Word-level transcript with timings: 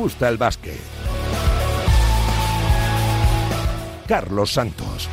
gusta 0.00 0.30
el 0.30 0.38
básquet. 0.38 0.80
Carlos 4.08 4.50
Santos. 4.50 5.10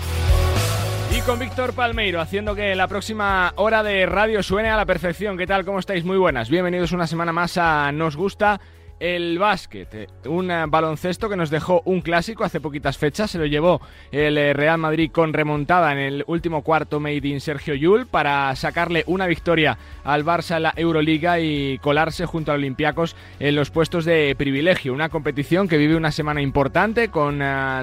Y 1.14 1.20
con 1.22 1.40
Víctor 1.40 1.74
Palmeiro, 1.74 2.22
haciendo 2.22 2.56
que 2.56 2.74
la 2.74 2.88
próxima 2.88 3.52
hora 3.58 3.84
de 3.84 4.06
radio 4.06 4.42
suene 4.42 4.70
a 4.70 4.78
la 4.78 4.86
perfección. 4.86 5.38
¿Qué 5.38 5.46
tal? 5.46 5.66
¿Cómo 5.66 5.80
estáis? 5.80 6.06
Muy 6.06 6.18
buenas. 6.18 6.50
Bienvenidos 6.50 6.94
una 6.94 7.06
semana 7.06 7.34
más 7.34 7.58
a 7.58 7.92
Nos 7.92 8.16
Gusta 8.16 8.62
el 9.00 9.38
básquet. 9.38 9.94
Eh, 9.94 10.08
un 10.26 10.50
eh, 10.52 10.66
baloncesto 10.68 11.30
que 11.30 11.36
nos 11.36 11.50
dejó 11.50 11.82
un 11.86 12.02
clásico 12.02 12.44
hace 12.44 12.60
poquitas 12.60 12.98
fechas. 12.98 13.32
Se 13.32 13.38
lo 13.38 13.46
llevó 13.46 13.82
el 14.12 14.38
eh, 14.38 14.54
Real 14.54 14.78
Madrid 14.78 15.12
con 15.12 15.34
remontada 15.34 15.92
en 15.92 16.00
el 16.00 16.24
último 16.28 16.64
cuarto 16.64 17.00
made 17.00 17.28
in 17.28 17.42
Sergio 17.42 17.76
Yul 17.76 18.08
para 18.08 18.56
sacarle 18.56 19.04
una 19.08 19.28
victoria 19.28 19.78
al 20.04 20.26
Barça 20.26 20.58
en 20.58 20.64
la 20.64 20.74
Euroliga 20.76 21.40
y 21.40 21.78
colarse 21.80 22.26
junto 22.26 22.52
a 22.52 22.56
Olympiacos 22.56 23.16
en 23.40 23.56
los 23.56 23.70
puestos 23.70 24.06
de 24.06 24.36
privilegio. 24.38 24.94
Una 24.94 25.10
competición 25.10 25.68
que 25.68 25.78
vive 25.78 25.96
una 25.96 26.12
semana 26.12 26.42
importante 26.42 27.10
con 27.10 27.40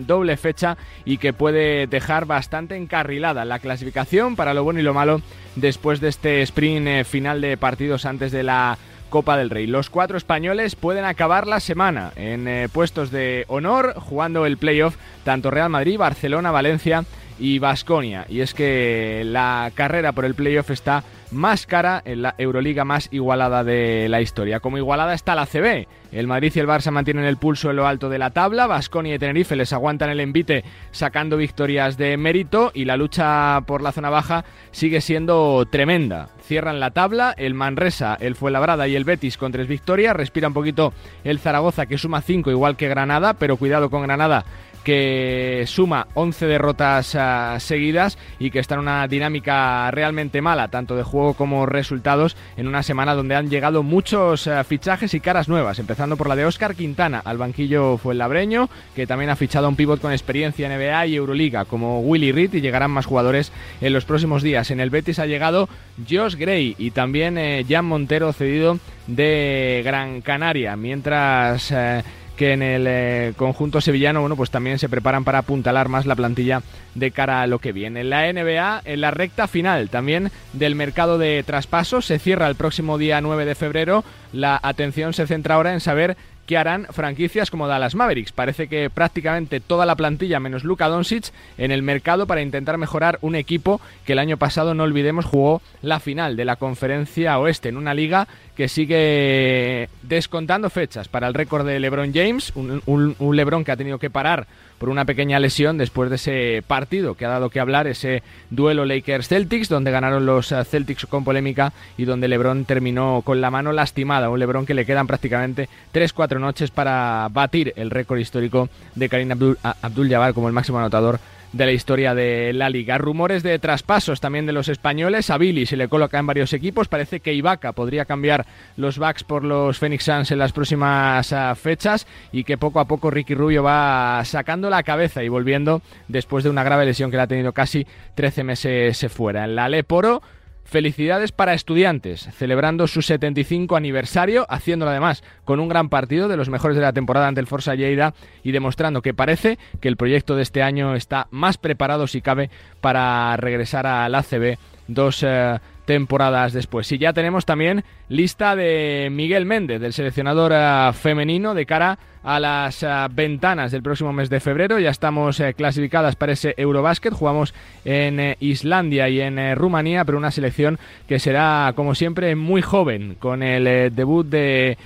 doble 0.06 0.36
fecha 0.36 0.76
y 1.04 1.18
que 1.18 1.32
puede 1.32 1.86
dejar 1.86 2.26
bastante 2.26 2.76
encarrilada 2.76 3.44
la 3.44 3.58
clasificación 3.58 4.36
para 4.36 4.54
lo 4.54 4.64
bueno 4.64 4.80
y 4.80 4.82
lo 4.82 4.94
malo 4.94 5.20
después 5.56 6.00
de 6.00 6.08
este 6.08 6.42
sprint 6.42 7.04
final 7.04 7.40
de 7.40 7.56
partidos 7.56 8.04
antes 8.04 8.32
de 8.32 8.42
la 8.42 8.78
Copa 9.14 9.36
del 9.36 9.48
Rey. 9.48 9.68
Los 9.68 9.90
cuatro 9.90 10.18
españoles 10.18 10.74
pueden 10.74 11.04
acabar 11.04 11.46
la 11.46 11.60
semana 11.60 12.10
en 12.16 12.48
eh, 12.48 12.68
puestos 12.68 13.12
de 13.12 13.44
honor 13.46 13.94
jugando 13.96 14.44
el 14.44 14.56
playoff 14.56 14.96
tanto 15.22 15.52
Real 15.52 15.70
Madrid, 15.70 15.96
Barcelona, 15.96 16.50
Valencia 16.50 17.04
y 17.38 17.58
Basconia. 17.58 18.26
Y 18.28 18.40
es 18.40 18.54
que 18.54 19.22
la 19.24 19.70
carrera 19.74 20.12
por 20.12 20.24
el 20.24 20.34
playoff 20.34 20.70
está 20.70 21.04
más 21.30 21.66
cara 21.66 22.00
en 22.04 22.22
la 22.22 22.34
Euroliga 22.38 22.84
más 22.84 23.08
igualada 23.10 23.64
de 23.64 24.08
la 24.08 24.20
historia. 24.20 24.60
Como 24.60 24.78
igualada 24.78 25.14
está 25.14 25.34
la 25.34 25.46
CB. 25.46 25.86
El 26.12 26.28
Madrid 26.28 26.52
y 26.54 26.60
el 26.60 26.68
Barça 26.68 26.92
mantienen 26.92 27.24
el 27.24 27.36
pulso 27.36 27.70
en 27.70 27.76
lo 27.76 27.86
alto 27.86 28.08
de 28.08 28.18
la 28.18 28.30
tabla. 28.30 28.68
Basconia 28.68 29.16
y 29.16 29.18
Tenerife 29.18 29.56
les 29.56 29.72
aguantan 29.72 30.10
el 30.10 30.20
envite 30.20 30.64
sacando 30.92 31.36
victorias 31.36 31.96
de 31.96 32.16
mérito 32.16 32.70
y 32.72 32.84
la 32.84 32.96
lucha 32.96 33.62
por 33.66 33.82
la 33.82 33.92
zona 33.92 34.10
baja 34.10 34.44
sigue 34.70 35.00
siendo 35.00 35.66
tremenda. 35.66 36.28
Cierran 36.46 36.78
la 36.78 36.92
tabla 36.92 37.34
el 37.36 37.54
Manresa, 37.54 38.16
el 38.20 38.36
Fuenlabrada 38.36 38.86
y 38.86 38.94
el 38.94 39.04
Betis 39.04 39.36
con 39.36 39.50
tres 39.50 39.66
victorias. 39.66 40.14
Respira 40.14 40.48
un 40.48 40.54
poquito 40.54 40.92
el 41.24 41.40
Zaragoza 41.40 41.86
que 41.86 41.98
suma 41.98 42.22
cinco 42.22 42.50
igual 42.50 42.76
que 42.76 42.88
Granada, 42.88 43.34
pero 43.34 43.56
cuidado 43.56 43.90
con 43.90 44.02
Granada 44.02 44.44
que 44.84 45.64
suma 45.66 46.06
11 46.14 46.46
derrotas 46.46 47.14
ah, 47.14 47.56
seguidas 47.58 48.18
y 48.38 48.50
que 48.50 48.60
está 48.60 48.74
en 48.74 48.82
una 48.82 49.08
dinámica 49.08 49.90
realmente 49.90 50.42
mala, 50.42 50.68
tanto 50.68 50.94
de 50.94 51.02
juego 51.02 51.34
como 51.34 51.66
resultados, 51.66 52.36
en 52.56 52.68
una 52.68 52.82
semana 52.82 53.14
donde 53.14 53.34
han 53.34 53.50
llegado 53.50 53.82
muchos 53.82 54.46
ah, 54.46 54.62
fichajes 54.62 55.14
y 55.14 55.20
caras 55.20 55.48
nuevas, 55.48 55.78
empezando 55.78 56.16
por 56.16 56.28
la 56.28 56.36
de 56.36 56.44
Óscar 56.44 56.74
Quintana 56.74 57.20
al 57.24 57.38
banquillo 57.38 57.96
fue 57.96 58.14
labreño, 58.14 58.68
que 58.94 59.06
también 59.06 59.30
ha 59.30 59.36
fichado 59.36 59.66
a 59.66 59.70
un 59.70 59.76
pívot 59.76 60.00
con 60.00 60.12
experiencia 60.12 60.66
en 60.66 60.78
NBA 60.78 61.06
y 61.06 61.16
Euroliga, 61.16 61.64
como 61.64 62.00
Willy 62.00 62.32
Reed, 62.32 62.54
y 62.54 62.60
llegarán 62.60 62.90
más 62.90 63.06
jugadores 63.06 63.50
en 63.80 63.92
los 63.92 64.04
próximos 64.04 64.42
días. 64.42 64.70
En 64.70 64.80
el 64.80 64.90
Betis 64.90 65.18
ha 65.18 65.26
llegado 65.26 65.68
Josh 66.08 66.36
Gray 66.36 66.74
y 66.78 66.90
también 66.90 67.38
eh, 67.38 67.64
Jan 67.66 67.86
Montero, 67.86 68.32
cedido 68.32 68.78
de 69.06 69.82
Gran 69.84 70.20
Canaria, 70.20 70.76
mientras... 70.76 71.70
Eh, 71.72 72.02
que 72.36 72.52
en 72.52 72.62
el 72.62 72.86
eh, 72.86 73.32
conjunto 73.36 73.80
sevillano, 73.80 74.20
bueno, 74.20 74.36
pues 74.36 74.50
también 74.50 74.78
se 74.78 74.88
preparan 74.88 75.24
para 75.24 75.38
apuntalar 75.38 75.88
más 75.88 76.06
la 76.06 76.16
plantilla 76.16 76.62
de 76.94 77.10
cara 77.10 77.42
a 77.42 77.46
lo 77.46 77.58
que 77.58 77.72
viene. 77.72 78.00
En 78.00 78.10
la 78.10 78.32
NBA, 78.32 78.82
en 78.84 79.00
la 79.00 79.10
recta 79.10 79.46
final 79.46 79.90
también 79.90 80.30
del 80.52 80.74
mercado 80.74 81.18
de 81.18 81.42
traspasos, 81.44 82.06
se 82.06 82.18
cierra 82.18 82.48
el 82.48 82.56
próximo 82.56 82.98
día 82.98 83.20
9 83.20 83.44
de 83.44 83.54
febrero. 83.54 84.04
La 84.32 84.58
atención 84.62 85.12
se 85.12 85.26
centra 85.26 85.54
ahora 85.54 85.72
en 85.72 85.80
saber 85.80 86.16
que 86.46 86.56
harán 86.58 86.86
franquicias 86.90 87.50
como 87.50 87.66
Dallas 87.66 87.94
Mavericks. 87.94 88.32
Parece 88.32 88.68
que 88.68 88.90
prácticamente 88.90 89.60
toda 89.60 89.86
la 89.86 89.96
plantilla, 89.96 90.40
menos 90.40 90.64
Luka 90.64 90.88
Doncic, 90.88 91.32
en 91.58 91.70
el 91.70 91.82
mercado 91.82 92.26
para 92.26 92.42
intentar 92.42 92.78
mejorar 92.78 93.18
un 93.22 93.34
equipo 93.34 93.80
que 94.04 94.12
el 94.12 94.18
año 94.18 94.36
pasado, 94.36 94.74
no 94.74 94.82
olvidemos, 94.82 95.24
jugó 95.24 95.62
la 95.82 96.00
final 96.00 96.36
de 96.36 96.44
la 96.44 96.56
Conferencia 96.56 97.38
Oeste 97.38 97.68
en 97.68 97.76
una 97.76 97.94
liga 97.94 98.28
que 98.56 98.68
sigue 98.68 99.88
descontando 100.02 100.70
fechas 100.70 101.08
para 101.08 101.26
el 101.26 101.34
récord 101.34 101.66
de 101.66 101.80
LeBron 101.80 102.12
James, 102.12 102.52
un, 102.54 102.82
un 102.86 103.36
LeBron 103.36 103.64
que 103.64 103.72
ha 103.72 103.76
tenido 103.76 103.98
que 103.98 104.10
parar 104.10 104.46
por 104.84 104.90
una 104.90 105.06
pequeña 105.06 105.40
lesión 105.40 105.78
después 105.78 106.10
de 106.10 106.16
ese 106.16 106.62
partido 106.66 107.14
que 107.14 107.24
ha 107.24 107.30
dado 107.30 107.48
que 107.48 107.58
hablar, 107.58 107.86
ese 107.86 108.22
duelo 108.50 108.84
Lakers-Celtics, 108.84 109.68
donde 109.68 109.90
ganaron 109.90 110.26
los 110.26 110.52
eh, 110.52 110.62
Celtics 110.62 111.06
con 111.06 111.24
polémica 111.24 111.72
y 111.96 112.04
donde 112.04 112.28
LeBron 112.28 112.66
terminó 112.66 113.22
con 113.24 113.40
la 113.40 113.50
mano 113.50 113.72
lastimada. 113.72 114.28
Un 114.28 114.40
LeBron 114.40 114.66
que 114.66 114.74
le 114.74 114.84
quedan 114.84 115.06
prácticamente 115.06 115.70
3-4 115.94 116.38
noches 116.38 116.70
para 116.70 117.28
batir 117.32 117.72
el 117.76 117.90
récord 117.90 118.18
histórico 118.18 118.68
de 118.94 119.08
Karim 119.08 119.30
Abdul-Jabbar 119.30 120.34
como 120.34 120.48
el 120.48 120.52
máximo 120.52 120.76
anotador 120.76 121.18
de 121.54 121.66
la 121.66 121.72
historia 121.72 122.14
de 122.14 122.52
la 122.52 122.68
liga. 122.68 122.98
Rumores 122.98 123.42
de 123.42 123.58
traspasos 123.58 124.20
también 124.20 124.44
de 124.44 124.52
los 124.52 124.68
españoles. 124.68 125.30
A 125.30 125.38
Billy 125.38 125.66
se 125.66 125.76
le 125.76 125.88
coloca 125.88 126.18
en 126.18 126.26
varios 126.26 126.52
equipos. 126.52 126.88
Parece 126.88 127.20
que 127.20 127.32
Ibaka 127.32 127.72
podría 127.72 128.04
cambiar 128.04 128.44
los 128.76 128.98
backs 128.98 129.22
por 129.22 129.44
los 129.44 129.78
Phoenix 129.78 130.04
Suns 130.04 130.30
en 130.32 130.38
las 130.38 130.52
próximas 130.52 131.32
ah, 131.32 131.54
fechas 131.54 132.06
y 132.32 132.44
que 132.44 132.58
poco 132.58 132.80
a 132.80 132.86
poco 132.86 133.10
Ricky 133.10 133.34
Rubio 133.34 133.62
va 133.62 134.22
sacando 134.24 134.68
la 134.68 134.82
cabeza 134.82 135.22
y 135.22 135.28
volviendo 135.28 135.80
después 136.08 136.42
de 136.42 136.50
una 136.50 136.64
grave 136.64 136.86
lesión 136.86 137.10
que 137.10 137.16
le 137.16 137.22
ha 137.22 137.28
tenido 137.28 137.52
casi 137.52 137.86
13 138.16 138.44
meses 138.44 139.06
fuera. 139.12 139.44
En 139.44 139.54
la 139.54 139.68
Leporo 139.68 140.22
Felicidades 140.64 141.30
para 141.30 141.54
estudiantes, 141.54 142.28
celebrando 142.36 142.86
su 142.86 143.02
75 143.02 143.76
aniversario, 143.76 144.46
haciéndolo 144.48 144.90
además 144.90 145.22
con 145.44 145.60
un 145.60 145.68
gran 145.68 145.88
partido 145.88 146.26
de 146.26 146.36
los 146.36 146.48
mejores 146.48 146.76
de 146.76 146.82
la 146.82 146.92
temporada 146.92 147.28
ante 147.28 147.40
el 147.40 147.46
Forza 147.46 147.74
Lleida 147.74 148.14
y 148.42 148.52
demostrando 148.52 149.02
que 149.02 149.14
parece 149.14 149.58
que 149.80 149.88
el 149.88 149.96
proyecto 149.96 150.36
de 150.36 150.42
este 150.42 150.62
año 150.62 150.96
está 150.96 151.28
más 151.30 151.58
preparado 151.58 152.06
si 152.06 152.22
cabe 152.22 152.50
para 152.80 153.36
regresar 153.36 153.86
al 153.86 154.14
ACB 154.14 154.56
dos 154.88 155.22
eh, 155.22 155.58
temporadas 155.84 156.52
después. 156.52 156.90
Y 156.92 156.98
ya 156.98 157.12
tenemos 157.12 157.44
también 157.44 157.84
lista 158.08 158.56
de 158.56 159.08
Miguel 159.10 159.46
Méndez, 159.46 159.80
del 159.80 159.92
seleccionador 159.92 160.52
eh, 160.54 160.92
femenino, 160.94 161.54
de 161.54 161.66
cara 161.66 161.98
las 162.24 162.82
eh, 162.82 162.88
ventanas 163.10 163.70
del 163.72 163.82
próximo 163.82 164.12
mes 164.12 164.30
de 164.30 164.40
febrero. 164.40 164.78
Ya 164.78 164.90
estamos 164.90 165.38
eh, 165.40 165.54
clasificadas 165.54 166.16
para 166.16 166.32
ese 166.32 166.54
Eurobásquet. 166.56 167.12
Jugamos 167.12 167.54
en 167.84 168.36
Islandia 168.40 169.08
y 169.08 169.20
en 169.20 169.54
Rumanía, 169.56 170.04
pero 170.04 170.18
una 170.18 170.30
selección 170.30 170.78
que 171.06 171.18
será, 171.18 171.72
como 171.76 171.94
siempre, 171.94 172.34
muy 172.34 172.62
joven, 172.62 173.16
con 173.18 173.42
el 173.42 173.94
debut 173.94 174.26
de 174.26 174.76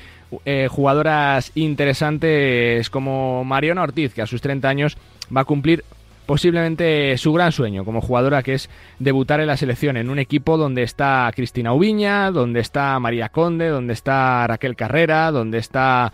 jugadoras 0.69 1.53
interesantes 1.54 2.91
como 2.91 3.44
Mariona 3.44 3.82
Ortiz, 3.82 4.12
que 4.12 4.22
a 4.22 4.27
sus 4.27 4.43
30 4.43 4.69
años 4.69 4.98
va 5.34 5.43
a 5.43 5.44
cumplir 5.44 5.84
posiblemente 6.28 7.16
su 7.16 7.32
gran 7.32 7.53
sueño 7.53 7.87
como 7.87 8.03
jugadora, 8.03 8.43
que 8.43 8.53
es 8.53 8.69
debutar 8.98 9.41
en 9.41 9.47
la 9.47 9.56
selección 9.56 9.97
en 9.97 10.10
un 10.10 10.19
equipo 10.19 10.59
donde 10.59 10.82
está 10.82 11.32
Cristina 11.34 11.72
Ubiña, 11.72 12.31
donde 12.31 12.60
está 12.60 13.00
María 13.00 13.31
Conde, 13.31 13.69
donde 13.69 13.94
está 13.94 14.47
Raquel 14.47 14.77
Carrera, 14.77 15.31
donde 15.31 15.56
está 15.56 16.12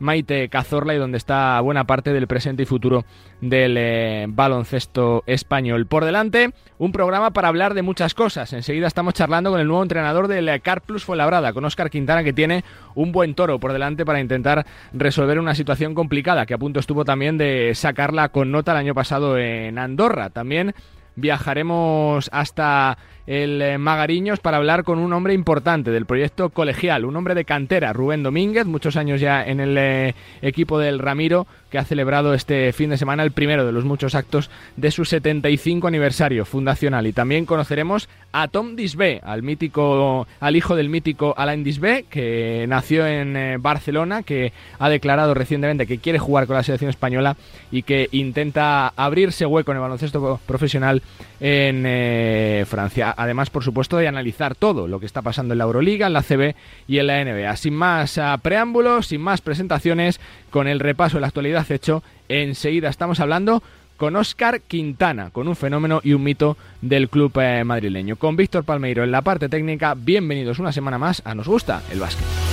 Maite 0.00 0.48
Cazorla 0.48 0.94
y 0.94 0.98
donde 0.98 1.18
está 1.18 1.60
buena 1.60 1.84
parte 1.84 2.12
del 2.12 2.26
presente 2.26 2.64
y 2.64 2.66
futuro 2.66 3.04
del 3.40 3.76
eh, 3.78 4.26
baloncesto 4.28 5.22
español. 5.26 5.86
Por 5.86 6.04
delante, 6.04 6.50
un 6.78 6.90
programa 6.90 7.30
para 7.30 7.48
hablar 7.48 7.74
de 7.74 7.82
muchas 7.82 8.14
cosas. 8.14 8.52
Enseguida 8.52 8.86
estamos 8.86 9.14
charlando 9.14 9.50
con 9.50 9.60
el 9.60 9.68
nuevo 9.68 9.82
entrenador 9.82 10.26
del 10.26 10.48
eh, 10.48 10.60
Car 10.60 10.80
Plus 10.82 11.04
Fuenlabrada, 11.04 11.52
con 11.52 11.64
Óscar 11.64 11.90
Quintana, 11.90 12.24
que 12.24 12.32
tiene 12.32 12.64
un 12.94 13.12
buen 13.12 13.34
toro 13.34 13.60
por 13.60 13.72
delante 13.72 14.04
para 14.04 14.20
intentar 14.20 14.66
resolver 14.92 15.38
una 15.38 15.54
situación 15.54 15.94
complicada, 15.94 16.46
que 16.46 16.54
a 16.54 16.58
punto 16.58 16.80
estuvo 16.80 17.04
también 17.04 17.38
de 17.38 17.72
sacarla 17.74 18.30
con 18.30 18.50
nota 18.50 18.72
el 18.72 18.78
año 18.78 18.94
pasado 18.94 19.38
en 19.38 19.78
Andorra. 19.78 20.30
También 20.30 20.74
viajaremos 21.20 22.28
hasta 22.32 22.98
el 23.26 23.62
eh, 23.62 23.78
Magariños 23.78 24.40
para 24.40 24.56
hablar 24.56 24.82
con 24.82 24.98
un 24.98 25.12
hombre 25.12 25.34
importante 25.34 25.90
del 25.90 26.06
proyecto 26.06 26.50
colegial, 26.50 27.04
un 27.04 27.16
hombre 27.16 27.34
de 27.34 27.44
cantera, 27.44 27.92
Rubén 27.92 28.22
Domínguez, 28.22 28.66
muchos 28.66 28.96
años 28.96 29.20
ya 29.20 29.44
en 29.44 29.60
el 29.60 29.78
eh, 29.78 30.14
equipo 30.42 30.78
del 30.78 30.98
Ramiro, 30.98 31.46
que 31.70 31.78
ha 31.78 31.84
celebrado 31.84 32.34
este 32.34 32.72
fin 32.72 32.90
de 32.90 32.98
semana 32.98 33.22
el 33.22 33.32
primero 33.32 33.64
de 33.64 33.72
los 33.72 33.84
muchos 33.84 34.14
actos 34.14 34.50
de 34.76 34.90
su 34.90 35.04
75 35.04 35.86
aniversario 35.86 36.44
fundacional. 36.44 37.06
Y 37.06 37.12
también 37.12 37.46
conoceremos 37.46 38.08
a 38.32 38.48
Tom 38.48 38.76
Disbe, 38.76 39.20
al 39.24 39.42
mítico, 39.42 40.26
al 40.40 40.56
hijo 40.56 40.76
del 40.76 40.88
mítico 40.88 41.34
Alain 41.36 41.64
Disbe, 41.64 42.04
que 42.10 42.66
nació 42.68 43.06
en 43.06 43.36
eh, 43.36 43.56
Barcelona, 43.58 44.22
que 44.22 44.52
ha 44.78 44.88
declarado 44.88 45.34
recientemente 45.34 45.86
que 45.86 45.98
quiere 45.98 46.18
jugar 46.18 46.46
con 46.46 46.56
la 46.56 46.62
selección 46.62 46.90
española 46.90 47.36
y 47.70 47.82
que 47.82 48.08
intenta 48.12 48.88
abrirse 48.88 49.46
hueco 49.46 49.72
en 49.72 49.78
el 49.78 49.82
baloncesto 49.82 50.40
profesional 50.46 51.02
en 51.40 52.66
Francia 52.66 53.14
además, 53.16 53.50
por 53.50 53.64
supuesto, 53.64 53.96
de 53.96 54.08
analizar 54.08 54.54
todo 54.54 54.88
lo 54.88 55.00
que 55.00 55.06
está 55.06 55.22
pasando 55.22 55.54
en 55.54 55.58
la 55.58 55.64
Euroliga, 55.64 56.06
en 56.06 56.12
la 56.12 56.22
CB 56.22 56.54
y 56.88 56.98
en 56.98 57.06
la 57.06 57.24
NBA. 57.24 57.56
Sin 57.56 57.74
más 57.74 58.20
preámbulos, 58.42 59.08
sin 59.08 59.20
más 59.20 59.40
presentaciones, 59.40 60.20
con 60.50 60.68
el 60.68 60.80
repaso 60.80 61.16
de 61.16 61.22
la 61.22 61.28
actualidad 61.28 61.70
hecho, 61.70 62.02
enseguida 62.28 62.88
estamos 62.88 63.20
hablando 63.20 63.62
con 63.96 64.16
Óscar 64.16 64.62
Quintana, 64.62 65.30
con 65.30 65.46
un 65.46 65.56
fenómeno 65.56 66.00
y 66.02 66.14
un 66.14 66.22
mito 66.22 66.56
del 66.80 67.08
club 67.08 67.38
eh, 67.40 67.64
madrileño. 67.64 68.16
Con 68.16 68.34
Víctor 68.34 68.64
Palmeiro 68.64 69.04
en 69.04 69.12
la 69.12 69.22
parte 69.22 69.48
técnica, 69.48 69.94
bienvenidos 69.94 70.58
una 70.58 70.72
semana 70.72 70.98
más 70.98 71.22
a 71.24 71.34
Nos 71.34 71.48
Gusta 71.48 71.82
el 71.92 72.00
Básquet. 72.00 72.49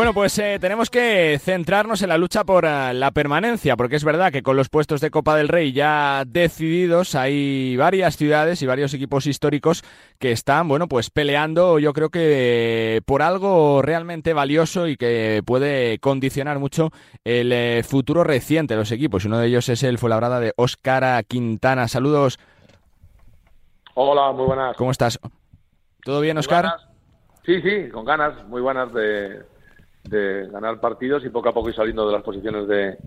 Bueno, 0.00 0.14
pues 0.14 0.38
eh, 0.38 0.56
tenemos 0.58 0.88
que 0.88 1.38
centrarnos 1.38 2.00
en 2.00 2.08
la 2.08 2.16
lucha 2.16 2.42
por 2.44 2.64
uh, 2.64 2.94
la 2.94 3.10
permanencia, 3.10 3.76
porque 3.76 3.96
es 3.96 4.02
verdad 4.02 4.32
que 4.32 4.42
con 4.42 4.56
los 4.56 4.70
puestos 4.70 5.02
de 5.02 5.10
Copa 5.10 5.36
del 5.36 5.48
Rey 5.48 5.72
ya 5.72 6.24
decididos 6.26 7.14
hay 7.14 7.76
varias 7.76 8.16
ciudades 8.16 8.62
y 8.62 8.66
varios 8.66 8.94
equipos 8.94 9.26
históricos 9.26 9.84
que 10.18 10.32
están, 10.32 10.68
bueno, 10.68 10.88
pues 10.88 11.10
peleando, 11.10 11.78
yo 11.78 11.92
creo 11.92 12.08
que 12.08 13.02
por 13.04 13.20
algo 13.20 13.82
realmente 13.82 14.32
valioso 14.32 14.88
y 14.88 14.96
que 14.96 15.42
puede 15.44 15.98
condicionar 15.98 16.58
mucho 16.60 16.92
el 17.22 17.52
eh, 17.52 17.82
futuro 17.82 18.24
reciente 18.24 18.72
de 18.72 18.80
los 18.80 18.92
equipos. 18.92 19.26
Uno 19.26 19.36
de 19.36 19.48
ellos 19.48 19.68
es 19.68 19.82
el 19.82 19.98
Fuenlabrada 19.98 20.40
de 20.40 20.54
Óscar 20.56 21.22
Quintana. 21.26 21.88
Saludos. 21.88 22.38
Hola, 23.92 24.32
muy 24.32 24.46
buenas. 24.46 24.78
¿Cómo 24.78 24.92
estás? 24.92 25.20
¿Todo 26.02 26.22
bien, 26.22 26.38
Óscar? 26.38 26.70
Sí, 27.44 27.60
sí, 27.60 27.90
con 27.90 28.06
ganas, 28.06 28.46
muy 28.48 28.62
buenas 28.62 28.92
de, 28.94 29.49
de 30.04 30.48
ganar 30.50 30.80
partidos 30.80 31.24
y 31.24 31.30
poco 31.30 31.48
a 31.48 31.54
poco 31.54 31.68
ir 31.68 31.74
saliendo 31.74 32.06
de 32.06 32.12
las 32.12 32.22
posiciones 32.22 32.66
de, 32.66 32.98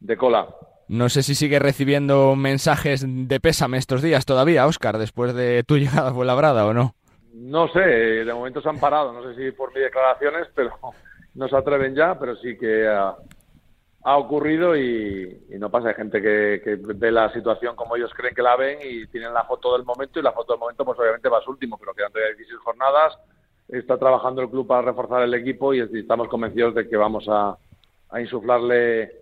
de 0.00 0.16
cola. 0.16 0.48
No 0.88 1.08
sé 1.08 1.22
si 1.22 1.34
sigue 1.34 1.58
recibiendo 1.58 2.36
mensajes 2.36 3.04
de 3.06 3.40
pésame 3.40 3.78
estos 3.78 4.02
días 4.02 4.26
todavía, 4.26 4.66
Óscar, 4.66 4.98
después 4.98 5.34
de 5.34 5.64
tu 5.64 5.76
llegada 5.78 6.10
a 6.10 6.14
Fuenlabrada 6.14 6.66
o 6.66 6.74
no. 6.74 6.94
No 7.32 7.68
sé, 7.68 7.80
de 7.80 8.32
momento 8.32 8.60
se 8.60 8.68
han 8.68 8.78
parado, 8.78 9.12
no 9.12 9.22
sé 9.22 9.34
si 9.34 9.50
por 9.50 9.72
mis 9.74 9.82
declaraciones, 9.82 10.48
pero 10.54 10.72
no 11.34 11.48
se 11.48 11.56
atreven 11.56 11.94
ya, 11.94 12.18
pero 12.18 12.36
sí 12.36 12.56
que 12.56 12.86
ha, 12.86 13.16
ha 14.04 14.16
ocurrido 14.18 14.76
y, 14.76 15.44
y, 15.50 15.58
no 15.58 15.70
pasa. 15.70 15.88
Hay 15.88 15.94
gente 15.94 16.20
que, 16.20 16.60
que, 16.62 16.76
ve 16.76 17.10
la 17.10 17.32
situación 17.32 17.74
como 17.74 17.96
ellos 17.96 18.12
creen 18.14 18.34
que 18.34 18.42
la 18.42 18.56
ven 18.56 18.78
y 18.82 19.06
tienen 19.06 19.32
la 19.32 19.44
foto 19.44 19.72
del 19.72 19.84
momento 19.84 20.20
y 20.20 20.22
la 20.22 20.32
foto 20.32 20.52
del 20.52 20.60
momento 20.60 20.84
pues 20.84 20.98
obviamente 20.98 21.28
va 21.28 21.38
a 21.38 21.42
su 21.42 21.50
último, 21.50 21.78
pero 21.78 21.94
quedan 21.94 22.12
todavía 22.12 22.36
16 22.36 22.60
jornadas, 22.60 23.18
está 23.68 23.98
trabajando 23.98 24.42
el 24.42 24.50
club 24.50 24.66
para 24.66 24.82
reforzar 24.82 25.22
el 25.22 25.34
equipo 25.34 25.74
y 25.74 25.80
estamos 25.80 26.28
convencidos 26.28 26.74
de 26.74 26.88
que 26.88 26.96
vamos 26.96 27.26
a, 27.28 27.56
a 28.10 28.20
insuflarle 28.20 29.12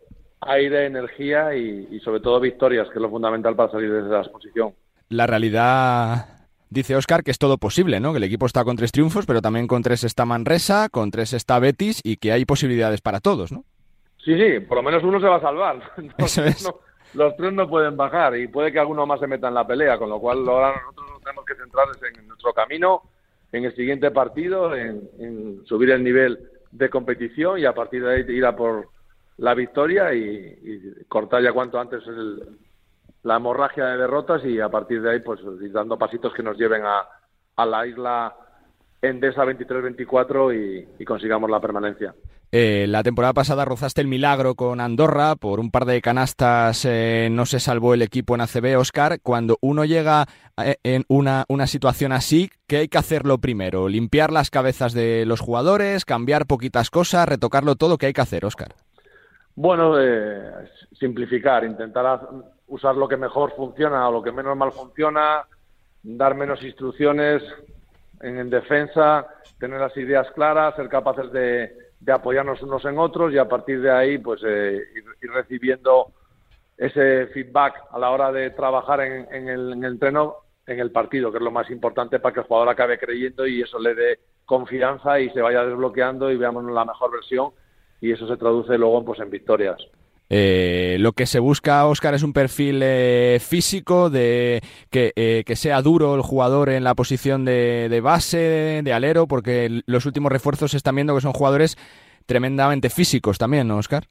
aire, 0.41 0.87
energía 0.87 1.55
y, 1.55 1.89
y, 1.91 2.01
sobre 2.01 2.21
todo 2.21 2.41
victorias, 2.41 2.89
que 2.89 2.95
es 2.95 3.03
lo 3.03 3.11
fundamental 3.11 3.55
para 3.55 3.71
salir 3.71 3.93
de 3.93 4.01
esa 4.01 4.21
exposición. 4.21 4.75
La 5.09 5.27
realidad, 5.27 6.27
dice 6.69 6.97
Oscar, 6.97 7.23
que 7.23 7.31
es 7.31 7.39
todo 7.39 7.59
posible, 7.59 8.01
¿no? 8.01 8.13
Que 8.13 8.19
el 8.19 8.25
equipo 8.25 8.47
está 8.47 8.65
con 8.65 8.77
tres 8.77 8.93
triunfos, 8.93 9.25
pero 9.27 9.41
también 9.41 9.69
con 9.69 9.83
tres 9.83 10.03
está 10.05 10.25
Manresa, 10.25 10.89
con 10.89 11.11
tres 11.11 11.33
está 11.33 11.59
Betis 11.59 12.01
y 12.03 12.17
que 12.17 12.33
hay 12.33 12.45
posibilidades 12.45 13.01
para 13.01 13.21
todos, 13.21 13.53
¿no? 13.53 13.65
Sí, 14.25 14.37
sí, 14.37 14.61
por 14.61 14.79
lo 14.79 14.83
menos 14.83 15.03
uno 15.03 15.21
se 15.21 15.27
va 15.27 15.37
a 15.37 15.41
salvar. 15.41 15.81
Los, 16.19 16.39
Eso 16.39 16.45
es. 16.45 16.65
no, 16.65 16.77
los 17.15 17.37
tres 17.37 17.53
no 17.53 17.69
pueden 17.69 17.97
bajar 17.97 18.37
y 18.37 18.49
puede 18.49 18.73
que 18.73 18.79
alguno 18.79 19.07
más 19.07 19.21
se 19.21 19.27
meta 19.27 19.49
en 19.49 19.55
la 19.55 19.67
pelea, 19.67 19.99
con 19.99 20.09
lo 20.09 20.19
cual 20.19 20.49
ahora 20.49 20.75
nosotros 20.81 21.11
nos 21.11 21.21
tenemos 21.21 21.45
que 21.45 21.55
centrar 21.55 21.89
en 22.17 22.29
nuestro 22.29 22.53
camino 22.53 23.03
en 23.53 23.65
el 23.65 23.75
siguiente 23.77 24.11
partido, 24.11 24.75
en, 24.75 25.09
en, 25.19 25.65
subir 25.67 25.91
el 25.91 26.03
nivel 26.03 26.51
de 26.71 26.89
competición 26.89 27.59
y 27.59 27.67
a 27.67 27.75
partir 27.75 28.03
de 28.03 28.15
ahí 28.15 28.25
ir 28.29 28.45
a 28.47 28.57
por 28.57 28.89
la 29.37 29.55
victoria 29.55 30.15
y, 30.15 31.05
cortar 31.09 31.43
ya 31.43 31.53
cuanto 31.53 31.79
antes 31.79 32.07
el, 32.07 32.59
la 33.23 33.37
hemorragia 33.37 33.87
de 33.87 33.99
derrotas 33.99 34.45
y 34.45 34.59
a 34.59 34.69
partir 34.69 35.03
de 35.03 35.11
ahí 35.11 35.21
pues 35.21 35.41
dando 35.71 35.99
pasitos 35.99 36.33
que 36.33 36.43
nos 36.43 36.57
lleven 36.57 36.83
a, 36.85 37.03
a 37.57 37.67
la 37.67 37.87
isla 37.87 38.35
Endesa 39.03 39.45
23-24 39.45 40.55
y, 40.55 41.03
y 41.03 41.05
consigamos 41.05 41.51
la 41.51 41.61
permanencia. 41.61 42.15
Eh, 42.55 42.85
la 42.87 43.03
temporada 43.03 43.33
pasada 43.33 43.65
rozaste 43.65 44.03
el 44.03 44.09
milagro 44.09 44.55
con 44.55 44.79
Andorra, 44.79 45.37
por 45.37 45.59
un 45.59 45.71
par 45.71 45.87
de 45.87 46.03
canastas 46.03 46.85
eh, 46.85 47.29
no 47.33 47.47
se 47.47 47.59
salvó 47.59 47.95
el 47.95 48.03
equipo 48.03 48.35
en 48.35 48.43
ACB, 48.43 48.79
Oscar. 48.79 49.21
Cuando 49.23 49.57
uno 49.63 49.87
llega 49.87 50.27
eh, 50.63 50.77
en 50.83 51.05
una, 51.09 51.47
una, 51.49 51.67
situación 51.67 52.13
así, 52.13 52.51
¿qué 52.67 52.77
hay 52.77 52.89
que 52.89 52.99
hacerlo 52.99 53.39
primero? 53.39 53.89
¿Limpiar 53.89 54.31
las 54.31 54.51
cabezas 54.51 54.93
de 54.93 55.25
los 55.25 55.41
jugadores, 55.41 56.05
cambiar 56.05 56.45
poquitas 56.47 56.91
cosas, 56.91 57.27
retocarlo 57.27 57.77
todo? 57.77 57.97
¿Qué 57.97 58.05
hay 58.05 58.13
que 58.13 58.21
hacer, 58.21 58.45
Oscar? 58.45 58.75
Bueno, 59.55 59.99
eh, 59.99 60.53
simplificar, 60.93 61.65
intentar 61.65 62.21
usar 62.67 62.97
lo 62.97 63.09
que 63.09 63.17
mejor 63.17 63.57
funciona 63.57 64.07
o 64.11 64.13
lo 64.13 64.23
que 64.23 64.31
menos 64.31 64.55
mal 64.59 64.73
funciona, 64.73 65.47
dar 66.03 66.35
menos 66.35 66.63
instrucciones 66.63 67.43
en, 68.21 68.37
en 68.37 68.51
defensa, 68.51 69.27
tener 69.59 69.81
las 69.81 69.97
ideas 69.97 70.27
claras, 70.35 70.77
ser 70.77 70.91
capaces 70.91 71.33
de 71.33 71.92
de 72.03 72.13
apoyarnos 72.13 72.61
unos 72.63 72.85
en 72.85 72.99
otros 72.99 73.33
y 73.33 73.39
a 73.39 73.49
partir 73.49 73.81
de 73.81 73.91
ahí 73.91 74.19
pues 74.19 74.43
eh, 74.45 74.81
ir, 75.21 75.31
recibiendo 75.31 76.09
ese 76.77 77.29
feedback 77.29 77.75
a 77.93 77.99
la 77.99 78.11
hora 78.11 78.33
de 78.33 78.51
trabajar 78.51 79.01
en, 79.03 79.33
en, 79.33 79.49
el, 79.49 79.73
en 79.73 79.85
el 79.85 79.93
entreno 79.93 80.37
en 80.67 80.81
el 80.81 80.91
partido, 80.91 81.31
que 81.31 81.39
es 81.39 81.45
lo 81.45 81.51
más 81.51 81.71
importante 81.71 82.19
para 82.19 82.33
que 82.33 82.41
el 82.41 82.47
jugador 82.47 82.69
acabe 82.69 82.99
creyendo 82.99 83.47
y 83.47 83.63
eso 83.63 83.79
le 83.79 83.95
dé 83.95 84.21
confianza 84.45 85.21
y 85.21 85.31
se 85.31 85.41
vaya 85.41 85.65
desbloqueando 85.65 86.31
y 86.31 86.37
veamos 86.37 86.65
la 86.65 86.85
mejor 86.85 87.13
versión 87.13 87.51
y 88.01 88.13
eso 88.13 88.27
se 88.27 88.37
traduce 88.37 88.77
luego 88.79 89.05
pues 89.05 89.21
en 89.21 89.31
victorias. 89.31 89.79
Eh, 90.35 90.97
lo 90.99 91.13
que 91.13 91.27
se 91.27 91.41
busca, 91.41 91.85
Oscar, 91.85 92.15
es 92.15 92.23
un 92.23 92.33
perfil 92.33 92.81
eh, 92.83 93.37
físico, 93.39 94.09
de 94.09 94.63
que, 94.91 95.13
eh, 95.15 95.45
que, 95.45 95.57
sea 95.57 95.83
duro 95.83 96.15
el 96.15 96.23
jugador 96.23 96.71
en 96.71 96.85
la 96.85 96.95
posición 96.95 97.45
de, 97.45 97.89
de, 97.91 98.01
base, 98.01 98.81
de 98.83 98.93
alero, 98.95 99.27
porque 99.27 99.83
los 99.85 100.07
últimos 100.07 100.33
refuerzos 100.33 100.71
se 100.71 100.79
están 100.79 100.95
viendo 100.95 101.15
que 101.15 101.21
son 101.21 101.35
jugadores 101.35 101.77
tremendamente 102.25 102.89
físicos 102.89 103.37
también, 103.37 103.69
¿no, 103.69 103.77
Oscar? 103.77 104.05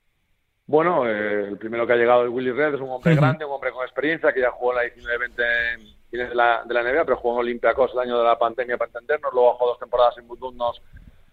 Bueno, 0.67 1.09
eh, 1.09 1.47
el 1.47 1.57
primero 1.57 1.87
que 1.87 1.93
ha 1.93 1.95
llegado 1.95 2.23
es 2.23 2.29
Willy 2.29 2.51
Red, 2.51 2.75
es 2.75 2.81
un 2.81 2.91
hombre 2.91 3.13
uh 3.13 3.15
-huh. 3.15 3.19
grande, 3.19 3.43
un 3.45 3.53
hombre 3.53 3.71
con 3.71 3.83
experiencia, 3.83 4.31
que 4.31 4.41
ya 4.41 4.51
jugó 4.51 4.73
en 4.73 4.77
la 4.77 4.83
19-20 4.93 5.97
de 6.11 6.35
la, 6.35 6.61
de 6.63 6.73
la 6.75 6.83
NBA, 6.83 7.03
pero 7.03 7.17
jugó 7.17 7.33
en 7.33 7.39
Olympiacos 7.39 7.93
el 7.93 7.99
año 7.99 8.19
de 8.19 8.25
la 8.25 8.37
pandemia 8.37 8.77
para 8.77 8.89
entendernos, 8.89 9.33
luego 9.33 9.53
jugó 9.53 9.71
dos 9.71 9.79
temporadas 9.79 10.15
en 10.19 10.27
Budunnos, 10.27 10.83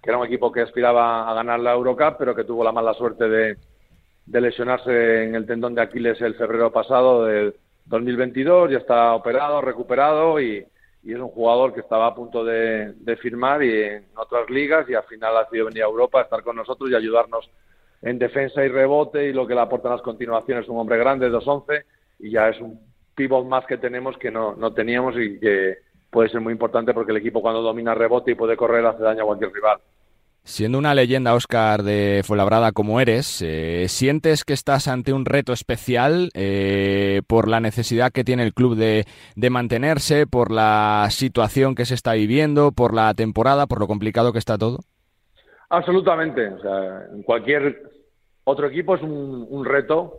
que 0.02 0.08
era 0.08 0.16
un 0.16 0.24
equipo 0.24 0.50
que 0.50 0.62
aspiraba 0.62 1.30
a 1.30 1.34
ganar 1.34 1.60
la 1.60 1.74
Eurocup, 1.74 2.16
pero 2.18 2.34
que 2.34 2.44
tuvo 2.44 2.64
la 2.64 2.72
mala 2.72 2.94
suerte 2.94 3.28
de 3.28 3.58
de 4.28 4.40
lesionarse 4.42 5.24
en 5.24 5.34
el 5.34 5.46
tendón 5.46 5.74
de 5.74 5.82
Aquiles 5.82 6.20
el 6.20 6.34
febrero 6.34 6.70
pasado 6.70 7.24
del 7.24 7.54
2022, 7.86 8.70
ya 8.70 8.78
está 8.78 9.14
operado, 9.14 9.62
recuperado 9.62 10.38
y, 10.38 10.64
y 11.02 11.12
es 11.12 11.18
un 11.18 11.28
jugador 11.28 11.72
que 11.72 11.80
estaba 11.80 12.06
a 12.06 12.14
punto 12.14 12.44
de, 12.44 12.92
de, 12.92 13.16
firmar 13.16 13.62
y 13.62 13.82
en 13.82 14.04
otras 14.16 14.50
ligas 14.50 14.88
y 14.90 14.94
al 14.94 15.04
final 15.04 15.34
ha 15.38 15.48
sido 15.48 15.66
venir 15.66 15.82
a 15.82 15.86
Europa 15.86 16.20
a 16.20 16.24
estar 16.24 16.42
con 16.42 16.56
nosotros 16.56 16.90
y 16.90 16.94
ayudarnos 16.94 17.48
en 18.02 18.18
defensa 18.18 18.62
y 18.62 18.68
rebote 18.68 19.28
y 19.28 19.32
lo 19.32 19.46
que 19.46 19.54
le 19.54 19.62
aportan 19.62 19.92
las 19.92 20.02
continuaciones, 20.02 20.68
un 20.68 20.78
hombre 20.78 20.98
grande, 20.98 21.30
2'11 21.30 21.84
y 22.18 22.30
ya 22.30 22.50
es 22.50 22.60
un 22.60 22.78
pivot 23.14 23.46
más 23.46 23.64
que 23.64 23.78
tenemos 23.78 24.18
que 24.18 24.30
no, 24.30 24.54
no 24.56 24.74
teníamos 24.74 25.16
y 25.16 25.40
que 25.40 25.78
puede 26.10 26.28
ser 26.28 26.42
muy 26.42 26.52
importante 26.52 26.92
porque 26.92 27.12
el 27.12 27.18
equipo 27.18 27.40
cuando 27.40 27.62
domina 27.62 27.94
rebote 27.94 28.32
y 28.32 28.34
puede 28.34 28.58
correr 28.58 28.84
hace 28.84 29.02
daño 29.02 29.22
a 29.22 29.26
cualquier 29.26 29.52
rival. 29.52 29.78
Siendo 30.48 30.78
una 30.78 30.94
leyenda, 30.94 31.34
Oscar, 31.34 31.82
de 31.82 32.22
Fuenlabrada 32.24 32.72
como 32.72 33.00
eres, 33.00 33.42
eh, 33.42 33.84
¿sientes 33.88 34.44
que 34.44 34.54
estás 34.54 34.88
ante 34.88 35.12
un 35.12 35.26
reto 35.26 35.52
especial 35.52 36.30
eh, 36.32 37.20
por 37.26 37.48
la 37.48 37.60
necesidad 37.60 38.12
que 38.12 38.24
tiene 38.24 38.44
el 38.44 38.54
club 38.54 38.74
de, 38.74 39.04
mantenerse, 39.50 40.26
por 40.26 40.50
la 40.50 41.06
situación 41.10 41.74
que 41.74 41.84
se 41.84 41.92
está 41.92 42.14
viviendo, 42.14 42.72
por 42.72 42.94
la 42.94 43.12
temporada, 43.12 43.66
por 43.66 43.78
lo 43.78 43.86
complicado 43.86 44.32
que 44.32 44.38
está 44.38 44.56
todo? 44.56 44.78
Absolutamente. 45.68 46.48
O 46.48 46.60
sea, 46.60 47.02
en 47.12 47.22
cualquier 47.24 47.82
otro 48.44 48.68
equipo 48.68 48.94
es 48.94 49.02
un, 49.02 49.46
un 49.50 49.64
reto, 49.66 50.14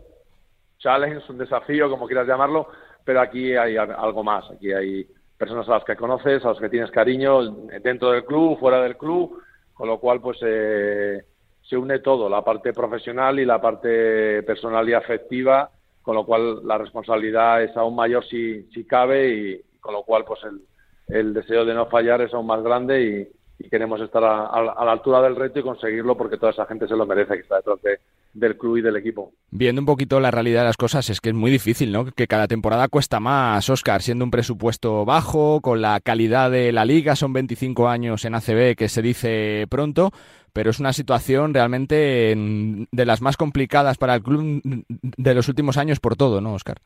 challenge, 0.78 1.24
un 1.28 1.38
desafío, 1.38 1.90
como 1.90 2.06
quieras 2.06 2.28
llamarlo, 2.28 2.68
pero 3.04 3.20
aquí 3.20 3.56
hay 3.56 3.76
algo 3.76 4.22
más. 4.22 4.48
Aquí 4.52 4.72
hay 4.72 5.08
personas 5.36 5.68
a 5.68 5.72
las 5.72 5.84
que 5.84 5.96
conoces, 5.96 6.44
a 6.44 6.50
las 6.50 6.60
que 6.60 6.68
tienes 6.68 6.92
cariño, 6.92 7.50
dentro 7.82 8.12
del 8.12 8.24
club, 8.24 8.60
fuera 8.60 8.80
del 8.80 8.96
club 8.96 9.42
con 9.80 9.88
lo 9.88 9.98
cual 9.98 10.20
pues 10.20 10.36
eh, 10.42 11.22
se 11.62 11.74
une 11.74 12.00
todo, 12.00 12.28
la 12.28 12.44
parte 12.44 12.74
profesional 12.74 13.40
y 13.40 13.46
la 13.46 13.62
parte 13.62 14.42
personal 14.42 14.86
y 14.86 14.92
afectiva, 14.92 15.70
con 16.02 16.16
lo 16.16 16.26
cual 16.26 16.66
la 16.66 16.76
responsabilidad 16.76 17.62
es 17.62 17.74
aún 17.78 17.94
mayor 17.96 18.22
si, 18.26 18.64
si 18.74 18.84
cabe 18.84 19.30
y 19.30 19.60
con 19.80 19.94
lo 19.94 20.02
cual 20.02 20.26
pues 20.26 20.40
el, 20.44 20.60
el 21.08 21.32
deseo 21.32 21.64
de 21.64 21.72
no 21.72 21.86
fallar 21.86 22.20
es 22.20 22.34
aún 22.34 22.48
más 22.48 22.62
grande 22.62 23.30
y, 23.58 23.68
queremos 23.70 24.02
estar 24.02 24.22
a, 24.22 24.46
a, 24.48 24.72
a, 24.72 24.84
la 24.84 24.92
altura 24.92 25.22
del 25.22 25.36
reto 25.36 25.60
y 25.60 25.62
conseguirlo 25.62 26.14
porque 26.14 26.36
toda 26.36 26.52
esa 26.52 26.66
gente 26.66 26.86
se 26.86 26.96
lo 26.96 27.06
merece 27.06 27.34
que 27.34 27.40
está 27.40 27.56
detrás 27.56 27.80
de, 27.80 28.00
del 28.32 28.56
club 28.56 28.76
y 28.78 28.82
del 28.82 28.96
equipo. 28.96 29.32
Viendo 29.50 29.82
un 29.82 29.86
poquito 29.86 30.20
la 30.20 30.30
realidad 30.30 30.60
de 30.60 30.66
las 30.66 30.76
cosas, 30.76 31.10
es 31.10 31.20
que 31.20 31.30
es 31.30 31.34
muy 31.34 31.50
difícil, 31.50 31.90
¿no? 31.90 32.04
Que 32.06 32.26
cada 32.26 32.46
temporada 32.46 32.88
cuesta 32.88 33.18
más, 33.18 33.68
Oscar, 33.68 34.02
siendo 34.02 34.24
un 34.24 34.30
presupuesto 34.30 35.04
bajo, 35.04 35.60
con 35.60 35.82
la 35.82 36.00
calidad 36.00 36.50
de 36.50 36.72
la 36.72 36.84
liga, 36.84 37.16
son 37.16 37.32
25 37.32 37.88
años 37.88 38.24
en 38.24 38.34
ACB, 38.34 38.76
que 38.76 38.88
se 38.88 39.02
dice 39.02 39.66
pronto, 39.68 40.12
pero 40.52 40.70
es 40.70 40.78
una 40.78 40.92
situación 40.92 41.54
realmente 41.54 42.34
de 42.36 43.06
las 43.06 43.20
más 43.20 43.36
complicadas 43.36 43.98
para 43.98 44.14
el 44.14 44.22
club 44.22 44.62
de 44.64 45.34
los 45.34 45.48
últimos 45.48 45.76
años 45.76 45.98
por 46.00 46.16
todo, 46.16 46.40
¿no, 46.40 46.54
Oscar? 46.54 46.78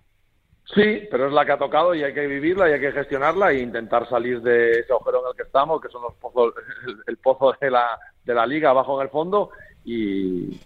Sí, 0.74 1.06
pero 1.10 1.28
es 1.28 1.32
la 1.32 1.44
que 1.44 1.52
ha 1.52 1.58
tocado 1.58 1.94
y 1.94 2.02
hay 2.02 2.14
que 2.14 2.26
vivirla 2.26 2.68
y 2.68 2.72
hay 2.72 2.80
que 2.80 2.92
gestionarla 2.92 3.52
e 3.52 3.60
intentar 3.60 4.08
salir 4.08 4.40
de 4.40 4.80
ese 4.80 4.92
agujero 4.92 5.20
en 5.20 5.28
el 5.28 5.36
que 5.36 5.42
estamos, 5.42 5.80
que 5.80 5.88
son 5.88 6.02
los 6.02 6.14
pozos, 6.14 6.54
el, 6.86 6.96
el 7.06 7.16
pozo 7.18 7.54
de 7.60 7.70
la, 7.70 7.98
de 8.24 8.34
la 8.34 8.46
liga 8.46 8.70
abajo 8.70 8.98
en 8.98 9.04
el 9.04 9.10
fondo 9.10 9.50
y, 9.84 10.58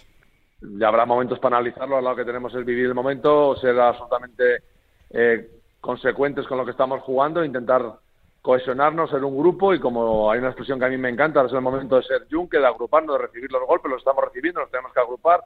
ya 0.61 0.89
habrá 0.89 1.07
momentos 1.07 1.39
para 1.39 1.57
analizarlo, 1.57 2.01
lo 2.01 2.17
que 2.17 2.25
tenemos 2.25 2.55
es 2.55 2.65
vivir 2.65 2.87
el 2.87 2.95
momento, 2.95 3.57
ser 3.57 3.79
absolutamente 3.79 4.63
eh, 5.11 5.51
consecuentes 5.81 6.47
con 6.47 6.59
lo 6.59 6.65
que 6.65 6.73
estamos 6.73 7.03
jugando, 7.03 7.45
intentar 7.45 7.95
cohesionarnos, 8.43 9.11
ser 9.11 9.25
un 9.25 9.39
grupo 9.39 9.75
y 9.75 9.81
como 9.81 10.31
hay 10.31 10.39
una 10.39 10.49
expresión 10.49 10.79
que 10.79 10.87
a 10.87 10.89
mí 10.89 10.97
me 10.97 11.09
encanta, 11.09 11.41
ahora 11.41 11.49
es 11.49 11.55
el 11.55 11.61
momento 11.61 11.97
de 11.97 12.03
ser 12.03 12.27
yunque, 12.29 12.59
de 12.59 12.67
agruparnos, 12.67 13.19
de 13.19 13.27
recibir 13.27 13.53
los 13.53 13.67
golpes, 13.67 13.91
los 13.91 14.01
estamos 14.01 14.25
recibiendo, 14.25 14.61
los 14.61 14.71
tenemos 14.71 14.93
que 14.93 15.01
agrupar. 15.01 15.43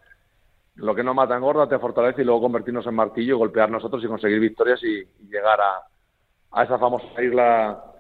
Lo 0.77 0.95
que 0.95 1.03
no 1.03 1.13
mata 1.13 1.37
engorda, 1.37 1.69
te 1.69 1.79
fortalece 1.79 2.23
y 2.23 2.25
luego 2.25 2.41
convertirnos 2.41 2.87
en 2.87 2.95
martillo, 2.95 3.37
golpear 3.37 3.71
nosotros 3.71 4.03
y 4.03 4.07
conseguir 4.07 4.41
victorias 4.41 4.83
y, 4.83 5.07
llegar 5.29 5.61
a, 5.61 5.83
a 6.51 6.65
esa 6.65 6.79
famosa 6.79 7.23
isla 7.23 7.92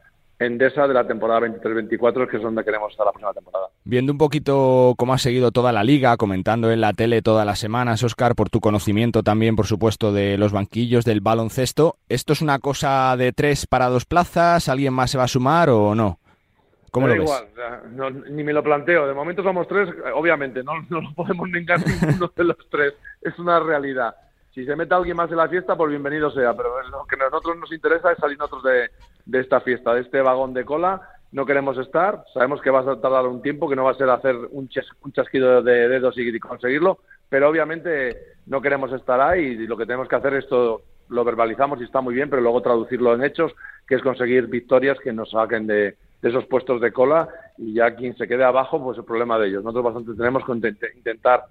Endesa 0.46 0.86
de 0.86 0.94
la 0.94 1.06
temporada 1.06 1.40
23-24, 1.40 2.28
que 2.28 2.36
es 2.36 2.42
donde 2.42 2.64
queremos 2.64 2.90
estar 2.90 3.06
la 3.06 3.12
próxima 3.12 3.32
temporada. 3.32 3.66
Viendo 3.84 4.12
un 4.12 4.18
poquito 4.18 4.94
cómo 4.96 5.14
ha 5.14 5.18
seguido 5.18 5.50
toda 5.50 5.72
la 5.72 5.84
liga, 5.84 6.16
comentando 6.16 6.70
en 6.70 6.80
la 6.80 6.92
tele 6.92 7.22
todas 7.22 7.46
las 7.46 7.58
semanas, 7.58 8.02
Oscar, 8.02 8.34
por 8.34 8.50
tu 8.50 8.60
conocimiento 8.60 9.22
también, 9.22 9.56
por 9.56 9.66
supuesto, 9.66 10.12
de 10.12 10.38
los 10.38 10.52
banquillos, 10.52 11.04
del 11.04 11.20
baloncesto, 11.20 11.96
¿esto 12.08 12.32
es 12.32 12.42
una 12.42 12.58
cosa 12.58 13.16
de 13.16 13.32
tres 13.32 13.66
para 13.66 13.88
dos 13.88 14.04
plazas? 14.04 14.68
¿Alguien 14.68 14.94
más 14.94 15.10
se 15.10 15.18
va 15.18 15.24
a 15.24 15.28
sumar 15.28 15.70
o 15.70 15.94
no? 15.94 16.18
¿Cómo 16.90 17.08
lo 17.08 17.16
igual, 17.16 17.46
ni 18.30 18.44
me 18.44 18.52
lo 18.52 18.62
planteo. 18.62 19.06
De 19.06 19.14
momento 19.14 19.42
somos 19.42 19.66
tres, 19.66 19.88
obviamente, 20.14 20.62
no, 20.62 20.72
no 20.90 21.00
lo 21.00 21.14
podemos 21.14 21.48
negar 21.50 21.80
ninguno 21.86 22.30
de 22.36 22.44
los 22.44 22.68
tres. 22.70 22.92
Es 23.22 23.38
una 23.38 23.58
realidad 23.60 24.14
si 24.54 24.66
se 24.66 24.76
mete 24.76 24.94
alguien 24.94 25.16
más 25.16 25.30
en 25.30 25.38
la 25.38 25.48
fiesta, 25.48 25.76
pues 25.76 25.90
bienvenido 25.90 26.30
sea, 26.30 26.54
pero 26.54 26.82
lo 26.90 27.06
que 27.06 27.16
a 27.16 27.30
nosotros 27.30 27.56
nos 27.56 27.72
interesa 27.72 28.12
es 28.12 28.18
salir 28.18 28.38
nosotros 28.38 28.62
de, 29.24 29.40
esta 29.40 29.60
fiesta, 29.60 29.94
de 29.94 30.02
este 30.02 30.20
vagón 30.20 30.52
de 30.52 30.64
cola. 30.64 31.00
No 31.32 31.46
queremos 31.46 31.78
estar, 31.78 32.24
sabemos 32.34 32.60
que 32.60 32.70
va 32.70 32.80
a 32.80 33.00
tardar 33.00 33.26
un 33.26 33.40
tiempo, 33.40 33.66
que 33.66 33.76
no 33.76 33.84
va 33.84 33.92
a 33.92 33.96
ser 33.96 34.10
hacer 34.10 34.36
un, 34.50 34.68
un 35.02 35.12
chasquido 35.12 35.62
de 35.62 35.88
dedos 35.88 36.18
y 36.18 36.38
conseguirlo, 36.38 36.98
pero 37.30 37.48
obviamente 37.48 38.34
no 38.46 38.60
queremos 38.60 38.92
estar 38.92 39.22
ahí 39.22 39.42
y 39.42 39.66
lo 39.66 39.78
que 39.78 39.86
tenemos 39.86 40.06
que 40.06 40.16
hacer 40.16 40.34
es 40.34 40.46
todo, 40.46 40.82
lo 41.08 41.24
verbalizamos 41.24 41.80
y 41.80 41.84
está 41.84 42.02
muy 42.02 42.14
bien, 42.14 42.28
pero 42.28 42.42
luego 42.42 42.60
traducirlo 42.60 43.14
en 43.14 43.24
hechos, 43.24 43.52
que 43.88 43.94
es 43.94 44.02
conseguir 44.02 44.48
victorias 44.48 44.98
que 45.02 45.14
nos 45.14 45.30
saquen 45.30 45.66
de, 45.66 45.96
de 46.20 46.28
esos 46.28 46.44
puestos 46.44 46.82
de 46.82 46.92
cola 46.92 47.26
y 47.56 47.72
ya 47.72 47.94
quien 47.94 48.14
se 48.18 48.28
quede 48.28 48.44
abajo, 48.44 48.82
pues 48.84 48.98
el 48.98 49.04
problema 49.04 49.38
de 49.38 49.48
ellos. 49.48 49.64
Nosotros 49.64 49.94
bastante 49.94 50.14
tenemos 50.14 50.44
que 50.44 50.52
intentar 50.98 51.44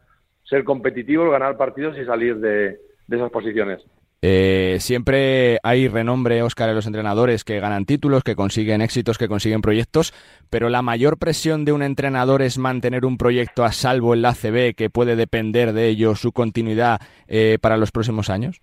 ser 0.44 0.64
competitivos, 0.64 1.32
ganar 1.32 1.58
partidos 1.58 1.98
y 1.98 2.06
salir 2.06 2.38
de, 2.38 2.80
de 3.08 3.18
esas 3.18 3.32
posiciones. 3.32 3.82
Eh, 4.24 4.78
siempre 4.80 5.58
hay 5.64 5.88
renombre, 5.88 6.44
Óscar, 6.44 6.70
en 6.70 6.76
los 6.76 6.86
entrenadores 6.86 7.44
que 7.44 7.60
ganan 7.60 7.86
títulos, 7.86 8.24
que 8.24 8.36
consiguen 8.36 8.82
éxitos, 8.82 9.18
que 9.18 9.28
consiguen 9.28 9.62
proyectos, 9.62 10.14
pero 10.52 10.70
la 10.70 10.84
mayor 10.84 11.18
presión 11.18 11.66
de 11.66 11.72
un 11.72 11.82
entrenador 11.82 12.44
es 12.44 12.60
mantener 12.60 13.04
un 13.04 13.18
proyecto 13.18 13.64
a 13.64 13.72
salvo 13.72 14.14
en 14.14 14.22
la 14.22 14.30
ACB, 14.30 14.76
que 14.76 14.92
puede 14.92 15.16
depender 15.16 15.74
de 15.74 15.88
ello 15.88 16.16
su 16.16 16.34
continuidad 16.34 17.02
eh, 17.28 17.58
para 17.60 17.78
los 17.78 17.92
próximos 17.92 18.30
años. 18.30 18.62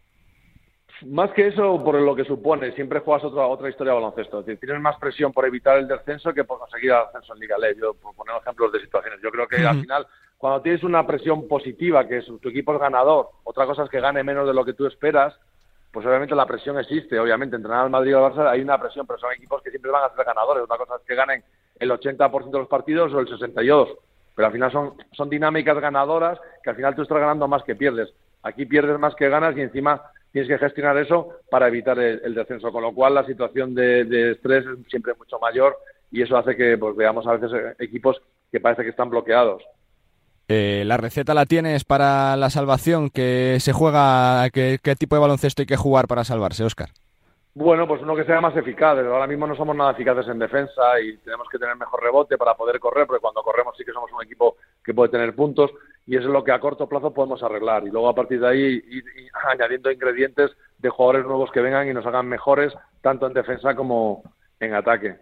Más 1.07 1.31
que 1.33 1.49
eso, 1.49 1.83
por 1.83 1.95
lo 2.01 2.15
que 2.15 2.25
supone, 2.25 2.73
siempre 2.73 3.01
juegas 3.01 3.25
otra 3.25 3.47
otra 3.47 3.69
historia 3.69 3.93
de 3.93 4.01
baloncesto. 4.01 4.43
tienes 4.43 4.81
más 4.81 4.97
presión 4.99 5.33
por 5.33 5.47
evitar 5.47 5.79
el 5.79 5.87
descenso 5.87 6.33
que 6.33 6.45
por 6.45 6.59
conseguir 6.59 6.91
el 6.91 6.97
ascenso 6.97 7.35
en 7.35 7.41
Liga 7.41 7.57
Ley. 7.59 7.75
Yo, 7.81 7.95
por 7.95 8.15
poner 8.15 8.35
ejemplos 8.41 8.73
de 8.73 8.81
situaciones, 8.81 9.21
yo 9.23 9.31
creo 9.31 9.47
que 9.47 9.65
al 9.65 9.81
final 9.81 10.07
cuando 10.39 10.63
tienes 10.63 10.85
una 10.85 11.05
presión 11.07 11.49
positiva, 11.49 12.07
que 12.07 12.19
es 12.19 12.27
tu 12.27 12.49
equipo 12.49 12.73
es 12.73 12.81
ganador, 12.81 13.31
otra 13.43 13.67
cosa 13.67 13.83
es 13.85 13.91
que 13.91 14.01
gane 14.01 14.23
menos 14.23 14.47
de 14.47 14.55
lo 14.55 14.65
que 14.65 14.73
tú 14.73 14.87
esperas, 14.87 15.35
pues 15.93 16.07
obviamente 16.07 16.35
la 16.35 16.47
presión 16.47 16.79
existe. 16.79 17.19
Obviamente, 17.19 17.57
entrenar 17.57 17.85
al 17.85 17.91
Madrid 17.91 18.17
o 18.17 18.25
al 18.25 18.33
Barça 18.33 18.49
hay 18.49 18.61
una 18.61 18.79
presión, 18.79 19.07
pero 19.07 19.19
son 19.19 19.33
equipos 19.33 19.63
que 19.63 19.71
siempre 19.71 19.91
van 19.91 20.05
a 20.05 20.15
ser 20.15 20.25
ganadores. 20.25 20.63
Otra 20.63 20.77
cosa 20.77 20.97
es 20.97 21.03
que 21.03 21.15
ganen 21.15 21.43
el 21.81 21.91
80% 21.91 22.51
de 22.51 22.59
los 22.59 22.69
partidos 22.69 23.13
o 23.13 23.21
el 23.21 23.27
62%. 23.27 23.97
Pero 24.37 24.47
al 24.47 24.53
final 24.53 24.71
son, 24.71 25.29
dinámicas 25.29 25.81
ganadoras 25.81 26.39
que 26.63 26.71
al 26.71 26.77
final 26.77 26.95
tú 26.95 27.03
estás 27.03 27.19
ganando 27.19 27.49
más 27.49 27.65
que 27.65 27.75
pierdes. 27.75 28.15
Aquí 28.45 28.67
pierdes 28.67 28.97
más 29.01 29.17
que 29.17 29.29
ganas 29.29 29.57
y 29.57 29.63
encima 29.63 30.01
tienes 30.31 30.49
que 30.49 30.59
gestionar 30.59 30.97
eso 30.99 31.31
para 31.51 31.67
evitar 31.67 31.99
el, 31.99 32.35
descenso. 32.35 32.71
Con 32.71 32.83
lo 32.83 32.95
cual 32.95 33.15
la 33.15 33.27
situación 33.27 33.75
de, 33.75 34.05
de, 34.05 34.33
estrés 34.33 34.65
es 34.65 34.89
siempre 34.89 35.15
mucho 35.15 35.41
mayor 35.41 35.77
y 36.13 36.23
eso 36.23 36.37
hace 36.37 36.55
que 36.55 36.79
pues, 36.79 36.95
veamos 36.95 37.27
a 37.27 37.37
veces 37.37 37.75
equipos 37.81 38.23
que 38.53 38.61
parece 38.61 38.85
que 38.85 38.91
están 38.91 39.11
bloqueados. 39.11 39.65
Eh, 40.51 40.83
¿La 40.87 40.97
receta 40.97 41.35
la 41.35 41.45
tienes 41.45 41.85
para 41.85 42.35
la 42.37 42.49
salvación? 42.49 43.11
¿Qué 43.11 43.59
se 43.61 43.75
juega? 43.75 44.49
¿Qué, 44.51 44.79
tipo 44.99 45.15
de 45.15 45.21
baloncesto 45.21 45.61
hay 45.61 45.67
que 45.67 45.77
jugar 45.77 46.07
para 46.09 46.25
salvarse, 46.25 46.65
Oscar? 46.65 46.89
Bueno, 47.55 47.87
pues 47.87 48.01
uno 48.01 48.17
que 48.17 48.25
sea 48.25 48.41
más 48.41 48.57
eficaz. 48.57 48.97
Ahora 48.99 49.27
mismo 49.27 49.47
no 49.47 49.55
somos 49.55 49.77
nada 49.77 49.93
eficaces 49.93 50.27
en 50.29 50.39
defensa 50.39 50.99
y 51.03 51.19
tenemos 51.19 51.49
que 51.51 51.59
tener 51.59 51.77
mejor 51.77 52.03
rebote 52.03 52.39
para 52.39 52.55
poder 52.55 52.81
correr, 52.81 53.07
porque 53.07 53.21
cuando 53.21 53.43
corremos 53.43 53.77
sí 53.77 53.85
que 53.85 53.93
somos 53.93 54.11
un 54.13 54.25
equipo 54.25 54.57
que 54.83 54.95
puede 54.95 55.11
tener 55.11 55.35
puntos 55.35 55.71
y 56.07 56.17
eso 56.17 56.29
es 56.29 56.33
lo 56.33 56.43
que 56.43 56.53
a 56.53 56.61
corto 56.61 56.89
plazo 56.89 57.13
podemos 57.13 57.43
arreglar. 57.43 57.87
Y 57.87 57.91
luego 57.91 58.09
a 58.09 58.15
partir 58.15 58.41
de 58.41 58.49
ahí 58.49 58.83
ir, 58.89 59.05
añadiendo 59.53 59.91
ingredientes 59.91 60.51
de 60.79 60.89
jugadores 60.89 61.27
nuevos 61.27 61.51
que 61.51 61.61
vengan 61.61 61.89
y 61.89 61.93
nos 61.93 62.07
hagan 62.07 62.27
mejores 62.27 62.73
tanto 63.03 63.27
en 63.27 63.35
defensa 63.35 63.75
como 63.75 64.23
en 64.61 64.73
ataque. 64.73 65.17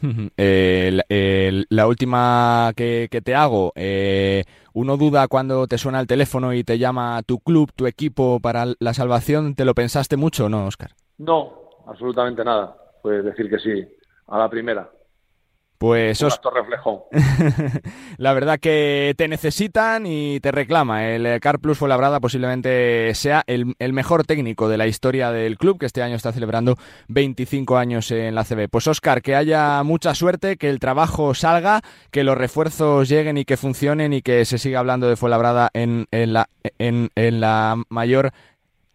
la 1.68 1.86
última 1.86 2.72
que, 2.74 3.20
te 3.22 3.34
hago, 3.36 3.72
eh, 3.76 4.42
uno 4.74 4.96
duda 4.96 5.28
cuando 5.28 5.66
te 5.66 5.78
suena 5.78 6.00
el 6.00 6.06
teléfono 6.06 6.52
y 6.52 6.64
te 6.64 6.78
llama 6.78 7.22
tu 7.22 7.38
club, 7.38 7.72
tu 7.74 7.86
equipo 7.86 8.40
para 8.40 8.66
la 8.78 8.94
salvación, 8.94 9.54
¿te 9.54 9.64
lo 9.64 9.74
pensaste 9.74 10.16
mucho 10.16 10.46
o 10.46 10.48
no, 10.48 10.66
Oscar? 10.66 10.90
No, 11.18 11.70
absolutamente 11.86 12.44
nada. 12.44 12.76
Puedes 13.02 13.24
decir 13.24 13.50
que 13.50 13.58
sí, 13.58 13.84
a 14.28 14.38
la 14.38 14.48
primera. 14.48 14.90
Pues 15.82 16.22
os... 16.22 16.40
reflejo. 16.54 17.08
la 18.16 18.32
verdad 18.32 18.60
que 18.60 19.14
te 19.18 19.26
necesitan 19.26 20.06
y 20.06 20.38
te 20.38 20.52
reclama. 20.52 21.08
El 21.08 21.40
Car 21.40 21.58
Plus 21.58 21.76
Fuenlabrada 21.76 22.20
posiblemente 22.20 23.12
sea 23.16 23.42
el, 23.48 23.74
mejor 23.92 24.24
técnico 24.24 24.68
de 24.68 24.78
la 24.78 24.86
historia 24.86 25.32
del 25.32 25.58
club, 25.58 25.80
que 25.80 25.86
este 25.86 26.00
año 26.00 26.14
está 26.14 26.30
celebrando 26.30 26.76
25 27.08 27.78
años 27.78 28.12
en 28.12 28.36
la 28.36 28.44
CB. 28.44 28.68
Pues 28.70 28.86
Oscar, 28.86 29.22
que 29.22 29.34
haya 29.34 29.82
mucha 29.82 30.14
suerte, 30.14 30.56
que 30.56 30.70
el 30.70 30.78
trabajo 30.78 31.34
salga, 31.34 31.80
que 32.12 32.22
los 32.22 32.38
refuerzos 32.38 33.08
lleguen 33.08 33.36
y 33.36 33.44
que 33.44 33.56
funcionen 33.56 34.12
y 34.12 34.22
que 34.22 34.44
se 34.44 34.58
siga 34.58 34.78
hablando 34.78 35.08
de 35.08 35.16
Fuenlabrada 35.16 35.68
en, 35.72 36.06
en, 36.12 36.32
la, 36.32 36.48
en, 36.78 37.10
en 37.16 37.40
la 37.40 37.82
mayor 37.88 38.30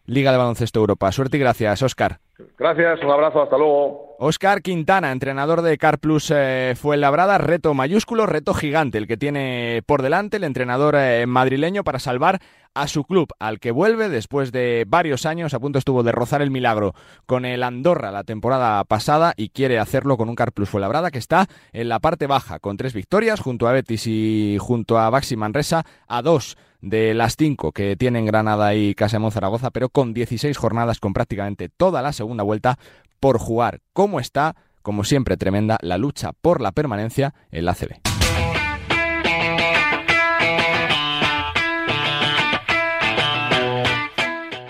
Liga 0.05 0.31
de 0.31 0.37
Baloncesto 0.37 0.79
Europa. 0.79 1.11
Suerte 1.11 1.35
y 1.35 1.41
gracias, 1.41 1.83
Oscar. 1.83 2.21
Gracias, 2.57 3.03
un 3.03 3.09
abrazo, 3.09 3.41
hasta 3.41 3.57
luego. 3.57 4.15
Oscar 4.19 4.61
Quintana, 4.61 5.11
entrenador 5.11 5.61
de 5.61 5.77
Car 5.77 5.97
Plus 5.97 6.31
eh, 6.35 6.75
fue 6.75 6.97
labrada, 6.97 7.37
reto 7.39 7.73
mayúsculo, 7.73 8.27
reto 8.27 8.53
gigante, 8.53 8.99
el 8.99 9.07
que 9.07 9.17
tiene 9.17 9.81
por 9.85 10.03
delante 10.03 10.37
el 10.37 10.43
entrenador 10.43 10.95
eh, 10.97 11.25
madrileño 11.25 11.83
para 11.83 11.99
salvar 11.99 12.39
a 12.75 12.87
su 12.87 13.05
club, 13.05 13.29
al 13.39 13.59
que 13.59 13.71
vuelve 13.71 14.07
después 14.09 14.51
de 14.51 14.85
varios 14.87 15.25
años, 15.25 15.55
a 15.55 15.59
punto 15.59 15.79
estuvo 15.79 16.03
de 16.03 16.11
rozar 16.11 16.43
el 16.43 16.51
milagro 16.51 16.93
con 17.25 17.43
el 17.43 17.63
Andorra 17.63 18.11
la 18.11 18.23
temporada 18.23 18.83
pasada 18.83 19.33
y 19.35 19.49
quiere 19.49 19.79
hacerlo 19.79 20.15
con 20.15 20.29
un 20.29 20.35
Car 20.35 20.51
Plus 20.51 20.69
Fuenlabrada 20.69 21.09
que 21.09 21.17
está 21.17 21.47
en 21.73 21.89
la 21.89 21.99
parte 21.99 22.27
baja, 22.27 22.59
con 22.59 22.77
tres 22.77 22.93
victorias, 22.93 23.39
junto 23.39 23.67
a 23.67 23.71
Betis 23.71 24.05
y 24.05 24.57
junto 24.59 24.99
a 24.99 25.09
Baxi 25.09 25.35
Manresa, 25.35 25.85
a 26.07 26.21
dos 26.21 26.55
de 26.89 27.13
las 27.13 27.35
cinco 27.35 27.71
que 27.71 27.95
tienen 27.95 28.25
Granada 28.25 28.75
y 28.75 28.95
Casemón 28.95 29.31
Zaragoza, 29.31 29.71
pero 29.71 29.89
con 29.89 30.13
16 30.13 30.57
jornadas, 30.57 30.99
con 30.99 31.13
prácticamente 31.13 31.69
toda 31.69 32.01
la 32.01 32.13
segunda 32.13 32.43
vuelta 32.43 32.77
por 33.19 33.39
jugar. 33.39 33.81
¿Cómo 33.93 34.19
está? 34.19 34.55
Como 34.81 35.03
siempre, 35.03 35.37
tremenda 35.37 35.77
la 35.81 35.97
lucha 35.97 36.31
por 36.33 36.61
la 36.61 36.71
permanencia 36.71 37.33
en 37.51 37.65
la 37.65 37.73
CB. 37.73 38.06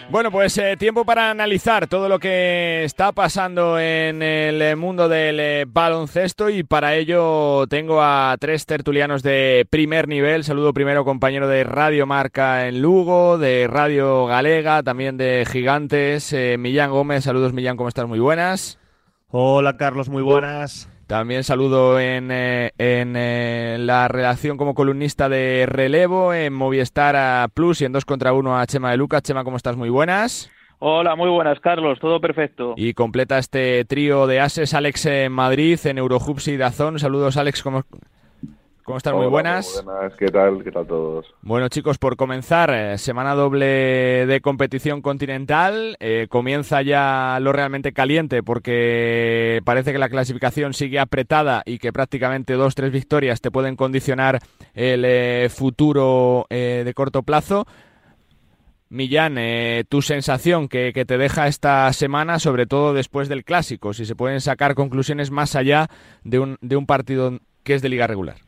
Bueno, 0.09 0.31
pues 0.31 0.57
eh, 0.57 0.77
tiempo 0.77 1.03
para 1.03 1.29
analizar 1.29 1.87
todo 1.87 2.07
lo 2.07 2.17
que 2.17 2.85
está 2.85 3.11
pasando 3.11 3.77
en 3.77 4.21
el 4.23 4.61
eh, 4.61 4.75
mundo 4.77 5.09
del 5.09 5.37
eh, 5.37 5.65
baloncesto 5.67 6.49
y 6.49 6.63
para 6.63 6.95
ello 6.95 7.67
tengo 7.67 8.01
a 8.01 8.37
tres 8.39 8.65
tertulianos 8.65 9.21
de 9.21 9.67
primer 9.69 10.07
nivel. 10.07 10.45
Saludo 10.45 10.73
primero 10.73 11.03
compañero 11.03 11.49
de 11.49 11.65
Radio 11.65 12.05
Marca 12.05 12.69
en 12.69 12.81
Lugo, 12.81 13.37
de 13.37 13.67
Radio 13.67 14.25
Galega, 14.27 14.81
también 14.81 15.17
de 15.17 15.45
Gigantes, 15.45 16.33
Millán 16.57 16.91
Gómez. 16.91 17.25
Saludos 17.25 17.51
Millán, 17.51 17.75
¿cómo 17.75 17.89
estás? 17.89 18.07
Muy 18.07 18.19
buenas. 18.19 18.79
Hola 19.29 19.75
Carlos, 19.75 20.07
muy 20.07 20.23
buenas. 20.23 20.89
También 21.07 21.45
saludo 21.45 22.01
en, 22.01 22.29
eh, 22.31 22.73
en 22.77 23.15
eh, 23.15 23.77
la 23.79 24.09
redacción 24.09 24.57
como 24.57 24.75
columnista 24.75 25.29
de 25.29 25.65
relevo 25.65 26.33
en 26.33 26.51
Movistar 26.51 27.15
a 27.15 27.47
Plus 27.53 27.79
y 27.79 27.85
en 27.85 27.93
2 27.93 28.03
contra 28.03 28.33
1 28.33 28.59
a 28.59 28.67
Chema 28.67 28.91
de 28.91 28.97
Lucas. 28.97 29.23
Chema, 29.23 29.45
¿cómo 29.45 29.55
estás? 29.55 29.77
Muy 29.77 29.89
buenas. 29.89 30.51
Hola, 30.79 31.15
muy 31.15 31.29
buenas, 31.29 31.61
Carlos. 31.61 31.97
Todo 32.01 32.19
perfecto. 32.19 32.73
Y 32.75 32.93
completa 32.93 33.37
este 33.37 33.85
trío 33.85 34.27
de 34.27 34.41
ases 34.41 34.73
Alex 34.73 35.05
en 35.05 35.31
Madrid, 35.31 35.79
en 35.85 35.97
Eurohubs 35.97 36.49
y 36.49 36.57
Dazón. 36.57 36.99
Saludos, 36.99 37.37
Alex. 37.37 37.63
¿Cómo, 37.63 37.83
¿Cómo 38.87 38.99
están? 38.99 39.15
muy 39.17 39.27
buenas. 39.27 39.83
buenas. 39.83 40.15
¿Qué 40.15 40.27
tal? 40.27 40.63
¿Qué 40.63 40.71
tal 40.71 40.87
todos? 40.87 41.35
Bueno, 41.41 41.67
chicos, 41.67 41.97
por 41.97 42.15
comenzar, 42.15 42.69
eh, 42.73 42.97
semana 42.97 43.35
doble 43.35 44.25
de 44.25 44.39
competición 44.41 45.01
continental. 45.01 45.97
Eh, 45.99 46.27
comienza 46.29 46.81
ya 46.81 47.37
lo 47.41 47.51
realmente 47.51 47.91
caliente 47.91 48.43
porque 48.43 49.61
parece 49.65 49.91
que 49.91 49.97
la 49.97 50.07
clasificación 50.07 50.73
sigue 50.73 50.99
apretada 50.99 51.63
y 51.65 51.79
que 51.79 51.91
prácticamente 51.91 52.53
dos, 52.53 52.75
tres 52.75 52.93
victorias 52.93 53.41
te 53.41 53.51
pueden 53.51 53.75
condicionar 53.75 54.39
el 54.73 55.03
eh, 55.03 55.49
futuro 55.49 56.47
de 56.49 56.93
corto 56.95 57.23
plazo. 57.23 57.67
Millán, 58.89 59.37
eh, 59.37 59.83
tu 59.89 60.01
sensación 60.01 60.69
que, 60.69 60.93
te 60.93 61.17
deja 61.17 61.47
esta 61.47 61.91
semana, 61.91 62.39
sobre 62.39 62.67
todo 62.67 62.93
después 62.93 63.27
del 63.27 63.43
clásico, 63.43 63.93
si 63.93 64.05
se 64.05 64.15
pueden 64.15 64.39
sacar 64.39 64.75
conclusiones 64.75 65.29
más 65.29 65.55
allá 65.55 65.89
de 66.23 66.39
un, 66.39 66.57
de 66.61 66.77
un 66.77 66.85
partido 66.85 67.37
que 67.63 67.73
es 67.73 67.81
de 67.81 67.89
liga 67.89 68.07
regular. 68.07 68.46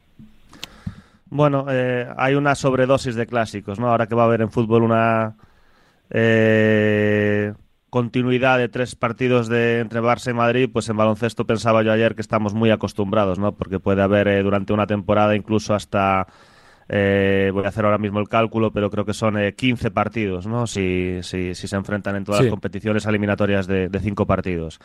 Bueno, 1.29 1.65
eh, 1.69 2.07
hay 2.17 2.35
una 2.35 2.55
sobredosis 2.55 3.15
de 3.15 3.27
clásicos, 3.27 3.79
¿no? 3.79 3.89
Ahora 3.89 4.07
que 4.07 4.15
va 4.15 4.23
a 4.23 4.25
haber 4.25 4.41
en 4.41 4.51
fútbol 4.51 4.83
una 4.83 5.35
eh, 6.09 7.53
continuidad 7.89 8.57
de 8.57 8.69
tres 8.69 8.95
partidos 8.95 9.47
de 9.47 9.79
entre 9.79 10.01
Barça 10.01 10.31
y 10.31 10.33
Madrid, 10.33 10.69
pues 10.71 10.89
en 10.89 10.97
baloncesto 10.97 11.45
pensaba 11.45 11.83
yo 11.83 11.91
ayer 11.91 12.15
que 12.15 12.21
estamos 12.21 12.53
muy 12.53 12.71
acostumbrados, 12.71 13.39
¿no? 13.39 13.53
Porque 13.55 13.79
puede 13.79 14.01
haber 14.01 14.43
durante 14.43 14.73
una 14.73 14.87
temporada 14.87 15.35
incluso 15.35 15.75
hasta 15.75 16.27
eh, 16.91 17.51
voy 17.53 17.65
a 17.65 17.67
hacer 17.67 17.85
ahora 17.85 17.99
mismo 17.99 18.19
el 18.19 18.27
cálculo, 18.27 18.71
pero 18.71 18.89
creo 18.89 19.05
que 19.05 19.13
son 19.13 19.35
15 19.55 19.87
eh, 19.87 19.91
partidos, 19.91 20.47
¿no? 20.47 20.65
Si, 20.65 21.19
si, 21.21 21.53
si, 21.53 21.67
se 21.67 21.75
enfrentan 21.75 22.15
en 22.15 22.23
todas 22.23 22.41
las 22.41 22.49
competiciones 22.49 23.05
eliminatorias 23.05 23.67
de, 23.67 23.89
de, 23.89 23.99
cinco 23.99 24.25
partidos. 24.25 24.79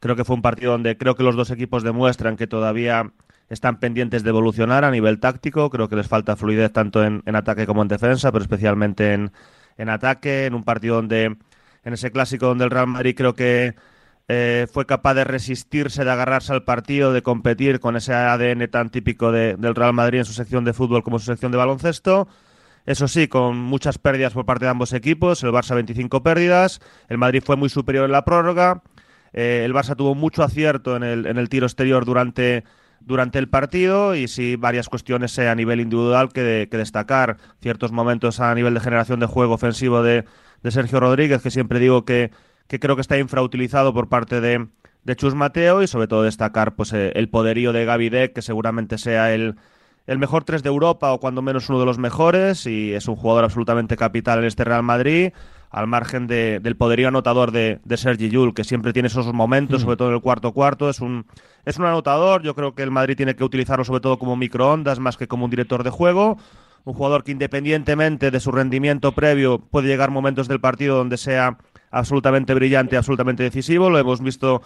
Creo 0.00 0.16
que 0.16 0.24
fue 0.24 0.34
un 0.34 0.42
partido 0.42 0.72
donde 0.72 0.96
creo 0.96 1.14
que 1.14 1.22
los 1.22 1.36
dos 1.36 1.52
equipos 1.52 1.84
demuestran 1.84 2.36
que 2.36 2.48
todavía 2.48 3.12
están 3.48 3.78
pendientes 3.78 4.22
de 4.22 4.30
evolucionar 4.30 4.84
a 4.84 4.90
nivel 4.90 5.20
táctico. 5.20 5.70
Creo 5.70 5.88
que 5.88 5.96
les 5.96 6.08
falta 6.08 6.36
fluidez 6.36 6.72
tanto 6.72 7.04
en, 7.04 7.22
ataque 7.34 7.66
como 7.66 7.82
en 7.82 7.88
defensa, 7.88 8.32
pero 8.32 8.42
especialmente 8.42 9.12
en, 9.12 9.32
en 9.76 9.88
ataque. 9.88 10.46
En 10.46 10.54
un 10.54 10.64
partido 10.64 10.96
donde, 10.96 11.24
en 11.24 11.92
ese 11.92 12.10
clásico 12.10 12.46
donde 12.46 12.64
el 12.64 12.70
Real 12.70 12.86
Madrid 12.86 13.14
creo 13.16 13.34
que 13.34 13.74
eh, 14.26 14.66
fue 14.72 14.86
capaz 14.86 15.14
de 15.14 15.24
resistirse, 15.24 16.04
de 16.04 16.10
agarrarse 16.10 16.52
al 16.52 16.64
partido, 16.64 17.12
de 17.12 17.22
competir 17.22 17.78
con 17.78 17.96
ese 17.96 18.14
ADN 18.14 18.68
tan 18.70 18.88
típico 18.88 19.32
del 19.32 19.74
Real 19.74 19.92
Madrid 19.92 20.20
en 20.20 20.24
su 20.24 20.32
sección 20.32 20.64
de 20.64 20.72
fútbol 20.72 21.02
como 21.02 21.16
en 21.16 21.20
su 21.20 21.26
sección 21.26 21.52
de 21.52 21.58
baloncesto. 21.58 22.26
Eso 22.86 23.08
sí, 23.08 23.28
con 23.28 23.56
muchas 23.58 23.98
pérdidas 23.98 24.32
por 24.32 24.46
parte 24.46 24.64
de 24.64 24.70
ambos 24.70 24.92
equipos, 24.92 25.42
el 25.42 25.50
Barça 25.50 25.74
25 25.74 26.22
pérdidas, 26.22 26.80
el 27.08 27.18
Madrid 27.18 27.42
fue 27.44 27.56
muy 27.56 27.68
superior 27.68 28.04
en 28.06 28.12
la 28.12 28.24
prórroga, 28.24 28.82
eh, 29.32 29.62
el 29.64 29.72
Barça 29.74 29.96
tuvo 29.96 30.14
mucho 30.14 30.42
acierto 30.42 30.96
en 30.96 31.02
el, 31.02 31.26
en 31.26 31.38
el 31.38 31.48
tiro 31.48 31.66
exterior 31.66 32.04
durante, 32.04 32.64
durante 33.06 33.38
el 33.38 33.48
partido 33.48 34.14
y 34.14 34.28
sí 34.28 34.56
varias 34.56 34.88
cuestiones 34.88 35.38
a 35.38 35.54
nivel 35.54 35.80
individual 35.80 36.32
que, 36.32 36.68
destacar, 36.70 37.38
ciertos 37.60 37.92
momentos 37.92 38.40
a 38.40 38.54
nivel 38.54 38.74
de 38.74 38.80
generación 38.80 39.20
de 39.20 39.26
juego 39.26 39.54
ofensivo 39.54 40.02
de, 40.02 40.24
Sergio 40.68 40.98
Rodríguez, 40.98 41.42
que 41.42 41.50
siempre 41.50 41.78
digo 41.78 42.04
que 42.04 42.30
creo 42.66 42.96
que 42.96 43.02
está 43.02 43.18
infrautilizado 43.18 43.92
por 43.92 44.08
parte 44.08 44.40
de, 44.40 44.66
de 45.04 45.16
Chus 45.16 45.34
Mateo 45.34 45.82
y 45.82 45.86
sobre 45.86 46.08
todo 46.08 46.22
destacar 46.22 46.74
pues 46.74 46.92
eh, 46.92 47.12
el 47.14 47.28
poderío 47.28 47.72
de 47.72 47.84
Gaby 47.84 48.10
que 48.34 48.42
seguramente 48.42 48.98
sea 48.98 49.32
el, 49.34 49.56
el 50.06 50.18
mejor 50.18 50.44
tres 50.44 50.62
de 50.62 50.70
Europa 50.70 51.12
o 51.12 51.20
cuando 51.20 51.42
menos 51.42 51.68
uno 51.68 51.78
de 51.78 51.86
los 51.86 51.98
mejores 51.98 52.66
y 52.66 52.92
es 52.92 53.06
un 53.06 53.16
jugador 53.16 53.44
absolutamente 53.44 53.96
capital 53.96 54.40
en 54.40 54.46
este 54.46 54.64
Real 54.64 54.82
Madrid 54.82 55.32
al 55.74 55.88
margen 55.88 56.28
de, 56.28 56.60
del 56.60 56.76
poderío 56.76 57.08
anotador 57.08 57.50
de, 57.50 57.80
de 57.84 57.96
Sergi 57.96 58.28
Yul, 58.30 58.54
que 58.54 58.62
siempre 58.62 58.92
tiene 58.92 59.08
esos 59.08 59.32
momentos, 59.32 59.82
sobre 59.82 59.96
todo 59.96 60.08
en 60.08 60.14
el 60.14 60.20
cuarto 60.20 60.52
cuarto, 60.52 60.88
es 60.88 61.00
un, 61.00 61.26
es 61.64 61.78
un 61.78 61.84
anotador, 61.84 62.42
yo 62.42 62.54
creo 62.54 62.76
que 62.76 62.84
el 62.84 62.92
Madrid 62.92 63.16
tiene 63.16 63.34
que 63.34 63.42
utilizarlo 63.42 63.84
sobre 63.84 64.00
todo 64.00 64.16
como 64.16 64.36
microondas 64.36 65.00
más 65.00 65.16
que 65.16 65.26
como 65.26 65.46
un 65.46 65.50
director 65.50 65.82
de 65.82 65.90
juego, 65.90 66.38
un 66.84 66.94
jugador 66.94 67.24
que 67.24 67.32
independientemente 67.32 68.30
de 68.30 68.38
su 68.38 68.52
rendimiento 68.52 69.12
previo 69.12 69.58
puede 69.58 69.88
llegar 69.88 70.12
momentos 70.12 70.46
del 70.46 70.60
partido 70.60 70.96
donde 70.96 71.16
sea 71.16 71.58
absolutamente 71.90 72.54
brillante, 72.54 72.96
absolutamente 72.96 73.42
decisivo. 73.42 73.90
Lo 73.90 73.98
hemos 73.98 74.20
visto 74.20 74.62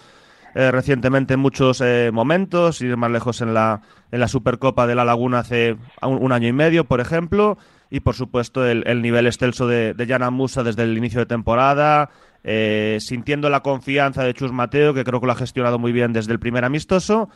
eh, 0.55 0.71
recientemente 0.71 1.35
en 1.35 1.41
muchos 1.41 1.81
eh, 1.81 2.11
momentos, 2.13 2.83
ir 2.83 2.97
más 2.99 3.11
lejos 3.11 3.41
en 3.41 3.55
la, 3.55 3.81
en 4.11 4.21
la 4.21 4.29
Supercopa 4.29 4.87
de 4.87 4.95
la 4.95 5.05
Laguna 5.05 5.39
hace 5.41 5.77
un, 6.03 6.33
año 6.33 6.49
y 6.49 6.53
medio, 6.53 6.85
por 6.85 7.01
ejemplo. 7.01 7.57
Y 7.91 8.01
por 8.01 8.15
supuesto 8.15 8.67
el, 8.67 9.03
nivel 9.03 9.27
excelso 9.27 9.67
de, 9.67 9.95
de 9.95 10.07
Jana 10.07 10.31
Musa 10.31 10.63
desde 10.63 10.83
el 10.83 10.97
inicio 10.97 11.21
de 11.21 11.27
temporada, 11.27 12.11
eh, 12.45 12.99
sintiendo 13.01 13.51
la 13.51 13.61
confianza 13.61 14.25
de 14.25 14.35
Chus 14.35 14.53
Mateo, 14.53 14.95
que 14.95 15.05
creo 15.05 15.21
que 15.21 15.27
lo 15.27 15.33
ha 15.33 15.37
gestionado 15.37 15.79
muy 15.79 15.93
bien 15.93 16.13
desde 16.13 16.33
el 16.33 16.39
primer 16.39 16.65
amistoso. 16.65 17.31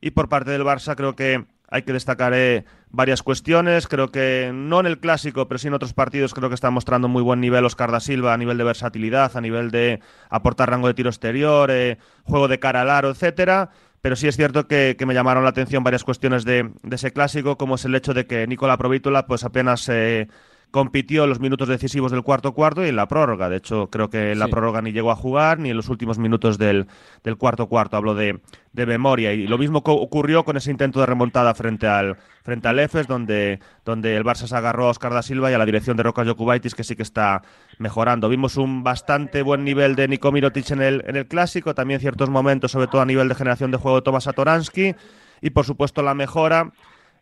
Y 0.00 0.10
por 0.12 0.28
parte 0.28 0.50
del 0.50 0.62
Barça 0.62 0.94
creo 0.94 1.16
que 1.16 1.44
hay 1.70 1.82
que 1.82 1.92
destacar 1.92 2.32
eh, 2.34 2.64
varias 2.90 3.22
cuestiones. 3.22 3.88
Creo 3.88 4.10
que 4.10 4.50
no 4.54 4.80
en 4.80 4.86
el 4.86 4.98
clásico, 5.00 5.48
pero 5.48 5.58
sí 5.58 5.68
en 5.68 5.74
otros 5.74 5.92
partidos, 5.92 6.34
creo 6.34 6.48
que 6.48 6.54
está 6.54 6.70
mostrando 6.70 7.08
muy 7.08 7.22
buen 7.22 7.40
nivel 7.40 7.64
Oscar 7.64 7.92
da 7.92 8.00
Silva 8.00 8.32
a 8.32 8.38
nivel 8.38 8.58
de 8.58 8.64
versatilidad, 8.64 9.36
a 9.36 9.40
nivel 9.40 9.70
de 9.70 10.00
aportar 10.30 10.70
rango 10.70 10.88
de 10.88 10.94
tiro 10.94 11.10
exterior, 11.10 11.70
eh, 11.70 11.98
juego 12.24 12.48
de 12.48 12.58
cara 12.58 12.82
al 12.82 12.90
aro, 12.90 13.10
etcétera. 13.10 13.70
Pero 14.00 14.16
sí 14.16 14.28
es 14.28 14.36
cierto 14.36 14.68
que, 14.68 14.96
me 15.06 15.14
llamaron 15.14 15.44
la 15.44 15.50
atención 15.50 15.84
varias 15.84 16.04
cuestiones 16.04 16.44
de, 16.44 16.70
ese 16.90 17.12
clásico, 17.12 17.58
como 17.58 17.74
es 17.74 17.84
el 17.84 17.94
hecho 17.94 18.14
de 18.14 18.26
que 18.26 18.46
Nicola 18.46 18.76
Provítola 18.76 19.26
pues 19.26 19.44
apenas 19.44 19.88
eh, 19.88 20.28
compitió 20.70 21.26
los 21.26 21.40
minutos 21.40 21.68
decisivos 21.68 22.12
del 22.12 22.22
cuarto 22.22 22.52
cuarto 22.52 22.84
y 22.84 22.88
en 22.88 22.96
la 22.96 23.08
prórroga. 23.08 23.48
De 23.48 23.56
hecho, 23.56 23.88
creo 23.90 24.10
que 24.10 24.32
en 24.32 24.38
la 24.38 24.48
prórroga 24.48 24.82
ni 24.82 24.92
llegó 24.92 25.10
a 25.10 25.16
jugar 25.16 25.58
ni 25.58 25.70
en 25.70 25.76
los 25.76 25.88
últimos 25.88 26.18
minutos 26.18 26.58
del, 26.58 26.86
del 27.24 27.36
cuarto 27.36 27.68
cuarto. 27.68 27.96
Hablo 27.96 28.14
de, 28.14 28.40
de, 28.72 28.86
memoria. 28.86 29.32
Y 29.32 29.46
lo 29.46 29.56
mismo 29.56 29.78
ocurrió 29.78 30.44
con 30.44 30.56
ese 30.56 30.70
intento 30.70 31.00
de 31.00 31.06
remontada 31.06 31.54
frente 31.54 31.86
al, 31.86 32.18
frente 32.42 32.68
al 32.68 32.78
EFES, 32.78 33.06
donde, 33.06 33.60
donde 33.84 34.16
el 34.16 34.24
Barça 34.24 34.46
se 34.46 34.56
agarró 34.56 34.86
a 34.86 34.90
Oscar 34.90 35.12
da 35.12 35.22
Silva 35.22 35.50
y 35.50 35.54
a 35.54 35.58
la 35.58 35.66
dirección 35.66 35.96
de 35.96 36.02
Rocas 36.02 36.26
Jokubaitis, 36.26 36.74
que 36.74 36.84
sí 36.84 36.96
que 36.96 37.02
está 37.02 37.42
mejorando. 37.78 38.28
Vimos 38.28 38.56
un 38.56 38.82
bastante 38.82 39.42
buen 39.42 39.64
nivel 39.64 39.96
de 39.96 40.06
Nico 40.06 40.32
Mirotic 40.32 40.70
en 40.70 40.82
el, 40.82 41.04
en 41.06 41.16
el 41.16 41.26
clásico, 41.26 41.74
también 41.74 42.00
ciertos 42.00 42.28
momentos, 42.28 42.72
sobre 42.72 42.88
todo 42.88 43.00
a 43.00 43.06
nivel 43.06 43.28
de 43.28 43.34
generación 43.34 43.70
de 43.70 43.78
juego 43.78 43.98
de 43.98 44.02
Tomás 44.02 44.24
Satoransky. 44.24 44.94
Y 45.40 45.50
por 45.50 45.64
supuesto 45.64 46.02
la 46.02 46.14
mejora 46.14 46.72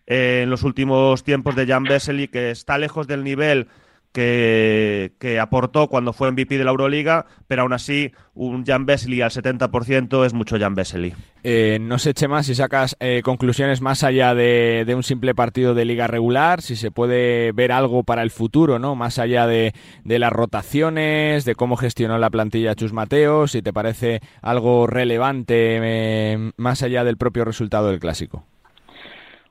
eh, 0.07 0.41
en 0.43 0.51
los 0.51 0.63
últimos 0.63 1.25
tiempos 1.25 1.57
de 1.57 1.67
Jan 1.67 1.85
Vesely, 1.85 2.29
que 2.29 2.51
está 2.51 2.79
lejos 2.79 3.07
del 3.07 3.25
nivel 3.25 3.69
que, 4.17 5.39
aportó 5.41 5.89
cuando 5.89 6.13
fue 6.13 6.31
MVP 6.31 6.57
de 6.57 6.65
la 6.65 6.71
Euroliga, 6.71 7.27
pero 7.47 7.63
aún 7.63 7.73
así 7.73 8.13
un 8.35 8.65
Jan 8.65 8.87
Vesely 8.87 9.21
al 9.21 9.31
70% 9.31 10.25
es 10.25 10.33
mucho 10.33 10.59
Jan 10.59 10.75
Vesely. 10.75 11.15
Eh, 11.43 11.79
no 11.81 11.99
sé, 11.99 12.15
Chema, 12.15 12.43
si 12.43 12.55
sacas 12.55 12.97
eh, 12.99 13.21
conclusiones 13.23 13.81
más 13.81 14.03
allá 14.03 14.35
de, 14.35 14.91
un 14.97 15.03
simple 15.03 15.35
partido 15.35 15.75
de 15.75 15.85
liga 15.85 16.07
regular, 16.07 16.63
si 16.63 16.77
se 16.77 16.91
puede 16.91 17.53
ver 17.53 17.73
algo 17.73 18.05
para 18.05 18.23
el 18.23 18.31
futuro, 18.31 18.79
¿no? 18.79 18.95
Más 18.95 19.19
allá 19.19 19.47
de, 19.47 19.75
de 20.05 20.19
las 20.19 20.33
rotaciones, 20.33 21.45
de 21.45 21.55
cómo 21.55 21.77
gestionó 21.77 22.19
la 22.19 22.31
plantilla 22.31 22.75
Chus 22.75 22.93
Mateo, 22.93 23.47
si 23.47 23.61
te 23.61 23.73
parece 23.73 24.21
algo 24.41 24.87
relevante 24.87 26.53
más 26.57 26.83
allá 26.83 27.05
del 27.05 27.19
propio 27.19 27.45
resultado 27.45 27.91
del 27.91 28.01
clásico. 28.01 28.45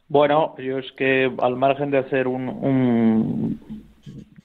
Bueno, 0.08 0.56
yo 0.60 0.78
es 0.78 0.92
que 0.94 1.32
al 1.40 1.56
margen 1.56 1.90
de 1.90 1.98
hacer 1.98 2.28
un, 2.28 3.60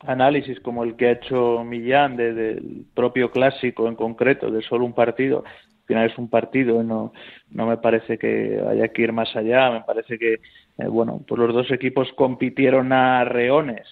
análisis 0.06 0.58
como 0.60 0.84
el 0.84 0.96
que 0.96 1.08
ha 1.08 1.12
hecho 1.12 1.62
Millán 1.64 2.16
del 2.16 2.86
propio 2.94 3.30
clásico 3.30 3.86
en 3.86 3.94
concreto, 3.94 4.50
de 4.50 4.62
solo 4.62 4.86
un 4.86 4.94
partido, 4.94 5.44
al 5.44 5.86
final 5.86 6.10
es 6.10 6.18
un 6.18 6.30
partido, 6.30 6.82
no, 6.82 7.12
no 7.50 7.66
me 7.66 7.76
parece 7.76 8.16
que 8.16 8.60
haya 8.66 8.88
que 8.88 9.02
ir 9.02 9.12
más 9.12 9.34
allá, 9.36 9.70
me 9.70 9.82
parece 9.82 10.18
que, 10.18 10.34
eh, 10.34 10.86
bueno, 10.88 11.20
pues 11.26 11.38
los 11.38 11.52
dos 11.52 11.70
equipos 11.70 12.10
compitieron 12.14 12.92
a 12.92 13.24
reones 13.24 13.86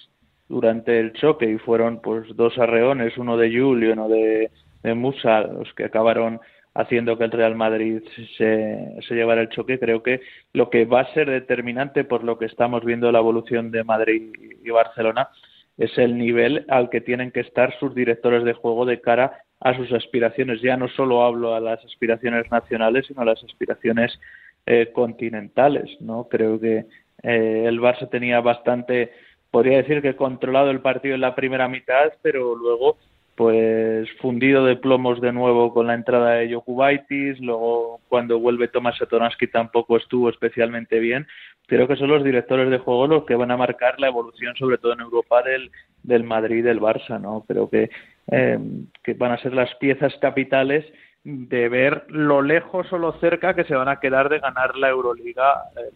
durante 0.49 0.99
el 0.99 1.13
choque 1.13 1.51
y 1.51 1.59
fueron 1.59 2.01
pues 2.01 2.35
dos 2.35 2.57
arreones, 2.59 3.19
uno 3.19 3.37
de 3.37 3.49
Julio 3.49 3.91
y 3.91 3.93
uno 3.93 4.09
de, 4.09 4.51
de 4.83 4.95
Musa, 4.95 5.43
los 5.43 5.75
que 5.75 5.85
acabaron 5.85 6.41
haciendo 6.79 7.19
que 7.19 7.25
el 7.25 7.33
Real 7.33 7.57
Madrid 7.57 8.03
se, 8.37 9.01
llevara 9.11 9.41
el 9.41 9.49
choque. 9.49 9.81
Creo 9.81 10.01
que 10.01 10.21
lo 10.53 10.71
que 10.71 10.85
va 10.85 11.01
a 11.01 11.13
ser 11.13 11.29
determinante 11.29 12.05
por 12.05 12.23
lo 12.23 12.39
que 12.39 12.47
estamos 12.47 12.85
viendo 12.85 13.11
la 13.11 13.19
evolución 13.19 13.73
de 13.73 13.83
Madrid 13.83 14.33
y 14.65 14.71
Barcelona 14.71 15.29
es 15.77 15.97
el 15.99 16.17
nivel 16.17 16.65
al 16.69 16.89
que 16.89 17.01
tienen 17.01 17.33
que 17.33 17.41
estar 17.41 17.77
sus 17.81 17.97
directores 17.97 18.45
de 18.45 18.53
juego 18.53 18.87
de 18.87 19.01
cara 19.01 19.43
a 19.59 19.77
sus 19.77 19.93
aspiraciones. 19.93 20.63
Ya 20.63 20.77
no 20.77 20.87
solo 20.89 21.25
hablo 21.25 21.57
a 21.57 21.61
las 21.61 21.85
aspiraciones 21.85 22.49
nacionales, 22.49 23.07
sino 23.09 23.23
a 23.23 23.25
las 23.25 23.43
aspiraciones 23.43 24.17
eh, 24.65 24.91
continentales. 24.93 25.91
¿no? 26.01 26.29
Creo 26.29 26.61
que 26.61 26.87
eh, 27.25 27.65
el 27.67 27.81
Barça 27.81 28.09
tenía 28.09 28.41
bastante, 28.41 29.11
podría 29.51 29.79
decir 29.79 30.01
que 30.01 30.15
controlado 30.15 30.71
el 30.71 30.81
partido 30.81 31.17
en 31.17 31.23
la 31.23 31.35
primera 31.35 31.67
mitad, 31.67 32.13
pero 32.23 32.55
luego 32.55 32.99
pues 33.39 34.11
fundido 34.21 34.65
de 34.65 34.75
plomos 34.75 35.21
de 35.21 35.33
nuevo 35.33 35.73
con 35.73 35.87
la 35.87 35.95
entrada 35.95 36.33
de 36.33 36.53
Jokubaitis, 36.53 37.39
luego 37.39 38.01
cuando 38.09 38.41
vuelve 38.41 38.67
Tomás 38.67 38.99
Satoransky 38.99 39.47
tampoco 39.47 39.97
estuvo 39.97 40.29
especialmente 40.29 40.99
bien. 40.99 41.25
Creo 41.69 41.87
que 41.87 41.95
son 41.95 42.09
los 42.09 42.25
directores 42.25 42.69
de 42.69 42.79
juego 42.79 43.07
los 43.07 43.27
que 43.27 43.37
van 43.37 43.53
a 43.53 43.57
marcar 43.57 44.01
la 44.01 44.09
evolución, 44.09 44.57
sobre 44.57 44.79
todo 44.79 44.93
en 44.95 45.01
Europa, 45.03 45.41
del, 45.45 45.71
del 46.03 46.25
Madrid 46.25 46.57
y 46.57 46.63
del 46.63 46.81
Barça, 46.81 47.21
¿no? 47.21 47.45
Creo 47.47 47.71
que, 47.71 47.91
eh, 48.33 48.59
que 49.05 49.15
van 49.15 49.31
a 49.31 49.39
ser 49.39 49.55
las 49.55 49.73
piezas 49.77 50.13
capitales 50.21 50.85
de 51.25 51.69
ver 51.69 52.07
lo 52.09 52.43
lejos 52.43 52.93
o 52.93 52.99
lo 52.99 53.13
cerca 53.21 53.55
que 53.55 53.65
se 53.65 53.75
van 53.75 53.89
a 53.89 54.01
quedar 54.01 54.29
de 54.29 54.39
ganar 54.39 54.77
la 54.77 54.89
Euroliga 54.89 55.65
eh, 55.77 55.91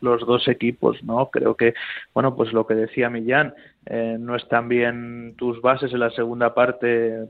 los, 0.00 0.24
dos 0.26 0.46
equipos, 0.48 1.02
¿no? 1.02 1.30
Creo 1.30 1.56
que, 1.56 1.74
bueno, 2.14 2.36
pues 2.36 2.52
lo 2.52 2.66
que 2.66 2.74
decía 2.74 3.10
Millán, 3.10 3.54
eh, 3.86 4.16
no 4.18 4.36
están 4.36 4.68
bien 4.68 5.34
tus 5.36 5.60
bases 5.60 5.92
en 5.92 6.00
la 6.00 6.10
segunda 6.10 6.54
parte, 6.54 7.28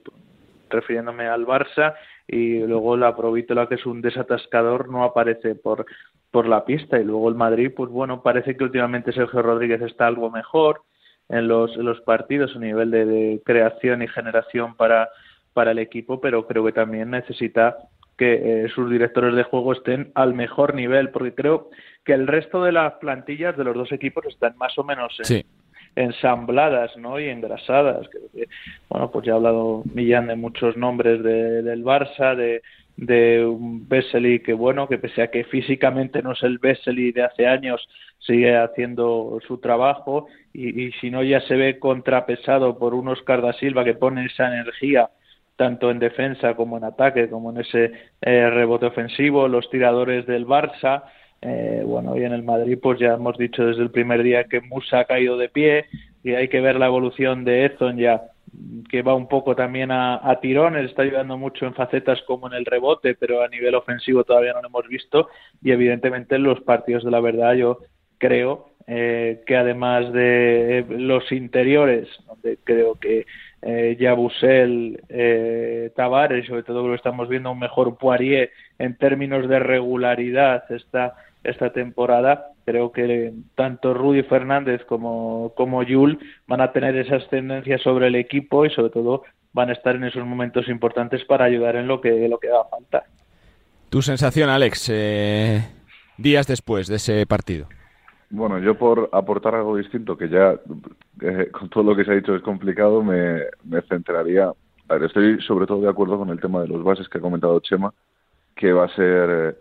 refiriéndome 0.69 1.27
al 1.29 1.47
Barça, 1.47 1.95
y 2.29 2.59
luego 2.59 2.97
la 2.97 3.17
Provítola, 3.17 3.69
que 3.69 3.77
es 3.77 3.87
un 3.87 4.03
desatascador, 4.03 4.91
no 4.91 5.05
aparece 5.05 5.55
por, 5.55 5.87
por 6.31 6.47
la 6.47 6.65
pista, 6.65 6.99
y 6.99 7.05
luego 7.05 7.29
el 7.29 7.37
Madrid, 7.37 7.71
pues 7.75 7.91
bueno, 7.91 8.23
parece 8.23 8.57
que 8.57 8.65
últimamente 8.65 9.13
Sergio 9.13 9.43
Rodríguez 9.43 9.81
está 9.83 10.07
algo 10.07 10.31
mejor, 10.31 10.83
en 11.29 11.49
los, 11.49 11.75
los 11.77 12.01
partidos 12.03 12.55
a 12.55 12.59
nivel 12.59 12.91
de, 12.91 13.41
creación 13.45 14.03
y 14.03 14.09
generación 14.09 14.77
para, 14.77 15.09
para 15.57 15.71
el 15.71 15.79
equipo, 15.79 16.21
pero 16.21 16.47
creo 16.47 16.67
que 16.67 16.73
también 16.73 17.11
necesita 17.11 17.79
que 18.19 18.65
eh, 18.65 18.69
sus 18.75 18.91
directores 18.91 19.35
de 19.35 19.43
juego 19.43 19.73
estén 19.73 20.13
al 20.15 20.35
mejor 20.35 20.75
nivel, 20.75 21.09
porque 21.09 21.35
creo 21.35 21.71
que 22.05 22.13
el 22.13 22.27
resto 22.27 22.63
de 22.63 22.73
las 22.73 22.93
plantillas 22.97 23.57
de 23.57 23.65
los 23.65 23.75
dos 23.75 23.91
equipos 23.91 24.27
están 24.27 24.55
más 24.59 24.77
o 24.77 24.85
menos 24.85 25.19
ensambladas 25.95 26.95
¿no? 26.99 27.19
y 27.19 27.31
engrasadas. 27.31 28.07
bueno, 28.91 29.11
pues 29.11 29.25
ya 29.25 29.33
ha 29.33 29.37
hablado 29.37 29.83
Millán 29.95 30.27
de 30.27 30.37
muchos 30.37 30.77
nombres 30.77 31.23
del 31.23 31.83
Barça, 31.83 32.37
de, 32.37 32.61
de 32.99 33.47
un 33.47 33.89
Vesely 33.89 34.41
que 34.41 34.53
bueno, 34.53 34.89
que 34.89 34.99
pese 34.99 35.23
a 35.23 35.31
que 35.31 35.45
físicamente 35.45 36.23
no 36.23 36.33
es 36.33 36.43
el 36.43 36.59
Vesely 36.59 37.13
de 37.13 37.25
hace 37.25 37.47
años, 37.47 37.89
sigue 38.19 38.57
haciendo 38.57 39.39
su 39.47 39.59
trabajo 39.59 40.27
y, 40.53 40.91
si 40.93 41.11
no 41.11 41.23
ya 41.23 41.41
se 41.43 41.55
ve 41.55 41.79
contrapesado 41.79 42.79
por 42.79 42.95
un 42.95 43.09
Oscar 43.09 43.43
da 43.43 43.53
Silva 43.53 43.85
que 43.85 43.95
pone 43.95 44.25
esa 44.27 44.47
energía 44.47 45.11
tanto 45.57 45.91
en 45.91 45.99
defensa 45.99 46.55
como 46.55 46.77
en 46.77 46.85
ataque, 46.85 47.29
como 47.29 47.51
en 47.51 47.59
ese 47.59 47.93
eh, 48.21 48.51
rebote 48.51 48.87
ofensivo, 48.87 49.49
los 49.49 49.69
tiradores 49.71 50.27
del 50.27 50.47
Barça, 50.47 51.05
eh, 51.43 51.83
bueno, 51.85 52.17
y 52.17 52.25
en 52.25 52.33
el 52.33 52.43
Madrid 52.43 52.79
pues 52.81 52.99
ya 52.99 53.15
hemos 53.15 53.37
dicho 53.37 53.65
desde 53.65 53.83
el 53.83 53.91
primer 53.91 54.23
día 54.23 54.45
que 54.45 54.61
Musa 54.61 55.01
ha 55.01 55.05
caído 55.05 55.37
de 55.37 55.49
pie 55.49 55.87
y 56.23 56.35
hay 56.35 56.49
que 56.49 56.61
ver 56.61 56.77
la 56.77 56.87
evolución 56.87 57.45
de 57.45 57.67
Ezon 57.67 57.99
ya 57.99 58.23
que 58.89 59.03
va 59.03 59.15
un 59.15 59.29
poco 59.29 59.55
también 59.55 59.91
a, 59.91 60.39
tirones, 60.41 60.87
está 60.87 61.03
ayudando 61.03 61.37
mucho 61.37 61.67
en 61.67 61.75
facetas 61.75 62.23
como 62.23 62.47
en 62.47 62.55
el 62.55 62.65
rebote, 62.65 63.15
pero 63.15 63.43
a 63.43 63.49
nivel 63.49 63.75
ofensivo 63.75 64.25
todavía 64.25 64.55
no 64.55 64.63
lo 64.63 64.69
hemos 64.69 64.89
visto 64.89 65.29
y 65.63 65.73
evidentemente 65.73 66.37
en 66.37 66.45
los 66.45 66.61
partidos 66.63 67.05
de 67.05 67.11
la 67.11 67.21
verdad 67.21 67.55
yo 67.55 67.81
creo 68.19 68.71
eh, 68.87 69.43
que 69.47 69.57
además 69.57 70.13
de 70.13 70.87
los 70.89 71.31
interiores, 71.33 72.09
donde 72.27 72.59
creo 72.65 72.95
que 72.95 73.27
eh, 73.67 73.97
Yabusel, 73.99 75.03
eh, 75.09 75.91
Tavares, 75.97 76.47
sobre 76.47 76.63
todo 76.63 76.87
lo 76.87 76.95
estamos 76.95 77.29
viendo 77.29 77.51
un 77.51 77.59
mejor 77.59 77.99
Poirier 77.99 78.51
en 78.79 78.97
términos 78.97 79.49
de 79.49 79.59
regularidad 79.59 80.65
esta, 80.71 81.15
esta 81.43 81.73
temporada, 81.73 82.53
creo 82.65 82.93
que 82.93 83.33
tanto 83.57 83.93
Rudy 83.93 84.23
Fernández 84.23 84.85
como, 84.85 85.53
como 85.57 85.83
Yul 85.83 86.19
van 86.47 86.61
a 86.61 86.73
tener 86.73 86.97
esa 86.97 87.17
ascendencia 87.17 87.79
sobre 87.79 88.07
el 88.07 88.15
equipo 88.15 88.65
y 88.65 88.71
sobre 88.71 88.91
todo 88.91 89.25
van 89.53 89.71
a 89.71 89.73
estar 89.73 89.97
en 89.97 90.05
esos 90.05 90.25
momentos 90.25 90.69
importantes 90.69 91.25
para 91.25 91.47
ayudar 91.47 91.75
en 91.77 91.89
lo 91.89 92.01
que, 92.01 92.29
lo 92.29 92.39
que 92.39 92.49
haga 92.49 92.65
falta. 92.71 93.05
¿Tu 93.89 94.03
sensación, 94.03 94.49
Alex, 94.49 94.91
eh, 94.93 95.63
días 96.19 96.47
después 96.47 96.87
de 96.87 96.97
ese 96.97 97.27
partido? 97.27 97.67
Bueno, 98.31 98.59
yo 98.59 98.77
por 98.77 99.09
aportar 99.13 99.55
algo 99.55 99.77
distinto, 99.77 100.17
que 100.17 100.29
ya 100.29 100.59
eh, 101.23 101.51
con 101.53 101.69
todo 101.69 101.85
lo 101.85 101.97
que 101.97 102.05
se 102.05 102.11
ha 102.11 102.15
dicho 102.15 102.35
es 102.35 102.43
complicado, 102.43 103.03
me, 103.03 103.41
centraría. 103.89 104.53
A 104.89 104.95
ver, 104.95 105.05
estoy 105.05 105.41
sobre 105.43 105.67
todo 105.67 105.81
de 105.81 105.89
acuerdo 105.89 106.19
con 106.19 106.31
el 106.31 106.41
tema 106.41 106.61
de 106.63 106.69
los 106.69 106.83
bases 106.83 107.09
que 107.09 107.19
ha 107.19 107.21
comentado 107.21 107.61
Chema, 107.61 107.93
que 108.55 108.73
va 108.73 108.87
a 108.87 108.95
ser 108.95 109.31
eh, 109.31 109.57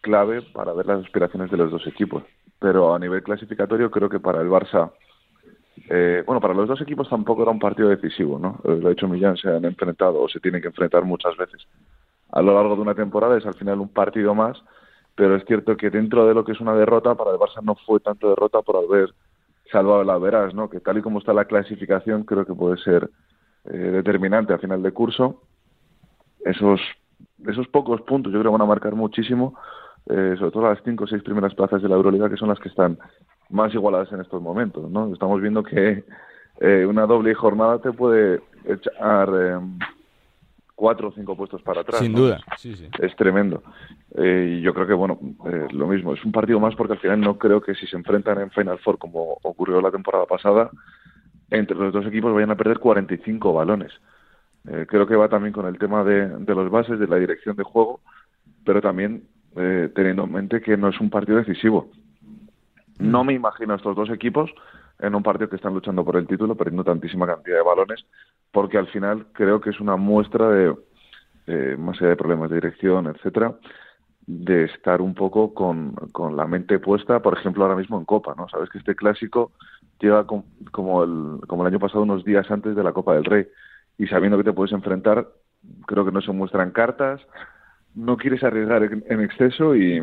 clave 0.00 0.42
para 0.42 0.72
ver 0.72 0.86
las 0.86 1.04
aspiraciones 1.04 1.50
de 1.50 1.56
los 1.56 1.70
dos 1.70 1.86
equipos. 1.86 2.22
Pero 2.58 2.94
a 2.94 2.98
nivel 2.98 3.22
clasificatorio 3.22 3.90
creo 3.90 4.08
que 4.08 4.20
para 4.20 4.40
el 4.40 4.48
Barça, 4.48 4.92
eh, 5.88 6.22
bueno, 6.26 6.40
para 6.40 6.54
los 6.54 6.68
dos 6.68 6.80
equipos 6.80 7.08
tampoco 7.08 7.42
era 7.42 7.50
un 7.50 7.58
partido 7.58 7.88
decisivo, 7.88 8.38
¿no? 8.38 8.60
Eh, 8.64 8.78
lo 8.80 8.88
ha 8.88 8.90
dicho 8.90 9.08
Millán, 9.08 9.36
se 9.36 9.48
han 9.48 9.64
enfrentado 9.64 10.22
o 10.22 10.28
se 10.28 10.40
tienen 10.40 10.60
que 10.60 10.68
enfrentar 10.68 11.04
muchas 11.04 11.36
veces 11.36 11.66
a 12.34 12.42
lo 12.42 12.52
largo 12.52 12.74
de 12.74 12.82
una 12.82 12.94
temporada, 12.94 13.38
es 13.38 13.46
al 13.46 13.54
final 13.54 13.80
un 13.80 13.88
partido 13.88 14.34
más, 14.34 14.60
pero 15.14 15.36
es 15.36 15.44
cierto 15.44 15.76
que 15.76 15.90
dentro 15.90 16.26
de 16.26 16.34
lo 16.34 16.44
que 16.44 16.52
es 16.52 16.60
una 16.60 16.74
derrota, 16.74 17.14
para 17.14 17.30
el 17.30 17.36
Barça 17.36 17.62
no 17.62 17.74
fue 17.86 18.00
tanto 18.00 18.28
derrota 18.28 18.62
por 18.62 18.76
haber 18.76 19.14
salvado 19.70 20.04
la 20.04 20.18
veras, 20.18 20.54
¿no? 20.54 20.68
Que 20.68 20.80
tal 20.80 20.98
y 20.98 21.02
como 21.02 21.18
está 21.18 21.32
la 21.32 21.46
clasificación, 21.46 22.24
creo 22.24 22.44
que 22.44 22.54
puede 22.54 22.76
ser 22.78 23.10
eh, 23.66 23.76
determinante 23.76 24.52
a 24.52 24.58
final 24.58 24.82
de 24.82 24.92
curso. 24.92 25.42
Esos, 26.44 26.80
esos 27.46 27.66
pocos 27.68 28.02
puntos 28.02 28.32
yo 28.32 28.40
creo 28.40 28.52
que 28.52 28.58
van 28.58 28.66
a 28.66 28.70
marcar 28.70 28.94
muchísimo 28.94 29.54
eh, 30.06 30.34
sobre 30.38 30.50
todo 30.50 30.68
las 30.68 30.82
cinco 30.84 31.04
o 31.04 31.06
seis 31.06 31.22
primeras 31.22 31.54
plazas 31.54 31.80
de 31.80 31.88
la 31.88 31.94
Euroliga, 31.94 32.28
que 32.28 32.36
son 32.36 32.48
las 32.48 32.60
que 32.60 32.68
están 32.68 32.98
más 33.48 33.72
igualadas 33.72 34.12
en 34.12 34.20
estos 34.20 34.42
momentos. 34.42 34.90
¿no? 34.90 35.12
Estamos 35.12 35.40
viendo 35.40 35.62
que 35.62 36.04
eh, 36.60 36.86
una 36.86 37.06
doble 37.06 37.34
jornada 37.34 37.78
te 37.78 37.92
puede 37.92 38.42
echar 38.64 39.30
eh, 39.34 39.58
cuatro 40.74 41.08
o 41.08 41.12
cinco 41.12 41.36
puestos 41.36 41.62
para 41.62 41.82
atrás. 41.82 42.00
Sin 42.00 42.12
duda, 42.14 42.40
Es 42.98 43.14
tremendo. 43.16 43.62
y 44.16 44.60
yo 44.60 44.74
creo 44.74 44.86
que, 44.86 44.94
bueno, 44.94 45.18
lo 45.72 45.86
mismo, 45.86 46.14
es 46.14 46.24
un 46.24 46.32
partido 46.32 46.60
más 46.60 46.74
porque 46.74 46.94
al 46.94 46.98
final 47.00 47.20
no 47.20 47.38
creo 47.38 47.60
que 47.60 47.74
si 47.74 47.86
se 47.86 47.96
enfrentan 47.96 48.40
en 48.40 48.50
Final 48.50 48.78
Four, 48.78 48.98
como 48.98 49.38
ocurrió 49.42 49.80
la 49.80 49.90
temporada 49.90 50.26
pasada, 50.26 50.70
entre 51.50 51.76
los 51.76 51.92
dos 51.92 52.06
equipos 52.06 52.34
vayan 52.34 52.50
a 52.50 52.56
perder 52.56 52.78
45 52.78 53.52
balones. 53.52 53.92
creo 54.88 55.06
que 55.06 55.16
va 55.16 55.28
también 55.28 55.52
con 55.52 55.66
el 55.66 55.78
tema 55.78 56.02
de, 56.04 56.28
de 56.28 56.54
los 56.54 56.70
bases, 56.70 56.98
de 56.98 57.06
la 57.06 57.16
dirección 57.16 57.54
de 57.56 57.62
juego, 57.62 58.00
pero 58.64 58.80
también 58.80 59.24
eh, 59.56 59.88
teniendo 59.94 60.24
en 60.24 60.32
mente 60.32 60.60
que 60.60 60.76
no 60.76 60.88
es 60.88 61.00
un 61.00 61.10
partido 61.10 61.38
decisivo. 61.38 61.88
No 62.98 63.22
me 63.22 63.34
imagino 63.34 63.72
a 63.72 63.76
estos 63.76 63.94
dos 63.94 64.10
equipos 64.10 64.50
en 64.98 65.14
un 65.14 65.22
partido 65.22 65.48
que 65.48 65.56
están 65.56 65.74
luchando 65.74 66.04
por 66.04 66.16
el 66.16 66.26
título, 66.26 66.54
perdiendo 66.54 66.84
tantísima 66.84 67.26
cantidad 67.26 67.56
de 67.56 67.62
balones, 67.62 68.04
porque 68.52 68.78
al 68.78 68.86
final 68.88 69.26
creo 69.32 69.60
que 69.60 69.70
es 69.70 69.80
una 69.80 69.96
muestra 69.96 70.48
de, 70.48 70.74
eh, 71.46 71.76
más 71.78 71.96
allá 72.00 72.10
de 72.10 72.16
problemas 72.16 72.50
de 72.50 72.56
dirección, 72.56 73.06
etcétera, 73.06 73.54
de 74.26 74.64
estar 74.64 75.02
un 75.02 75.14
poco 75.14 75.52
con, 75.52 75.92
con, 76.12 76.36
la 76.36 76.46
mente 76.46 76.78
puesta, 76.78 77.20
por 77.20 77.36
ejemplo, 77.36 77.64
ahora 77.64 77.76
mismo 77.76 77.98
en 77.98 78.04
Copa, 78.04 78.34
¿no? 78.36 78.48
Sabes 78.48 78.70
que 78.70 78.78
este 78.78 78.94
clásico 78.94 79.52
lleva 80.00 80.26
como, 80.26 81.04
el, 81.04 81.40
como 81.46 81.62
el 81.62 81.68
año 81.68 81.78
pasado 81.78 82.02
unos 82.02 82.24
días 82.24 82.50
antes 82.50 82.74
de 82.74 82.82
la 82.82 82.92
Copa 82.92 83.14
del 83.14 83.24
Rey 83.24 83.46
y 83.98 84.06
sabiendo 84.06 84.38
que 84.38 84.44
te 84.44 84.52
puedes 84.52 84.72
enfrentar, 84.72 85.28
creo 85.86 86.04
que 86.04 86.12
no 86.12 86.22
se 86.22 86.32
muestran 86.32 86.70
cartas, 86.70 87.20
no 87.94 88.16
quieres 88.16 88.42
arriesgar 88.42 88.82
en 88.84 89.20
exceso 89.20 89.76
y, 89.76 90.02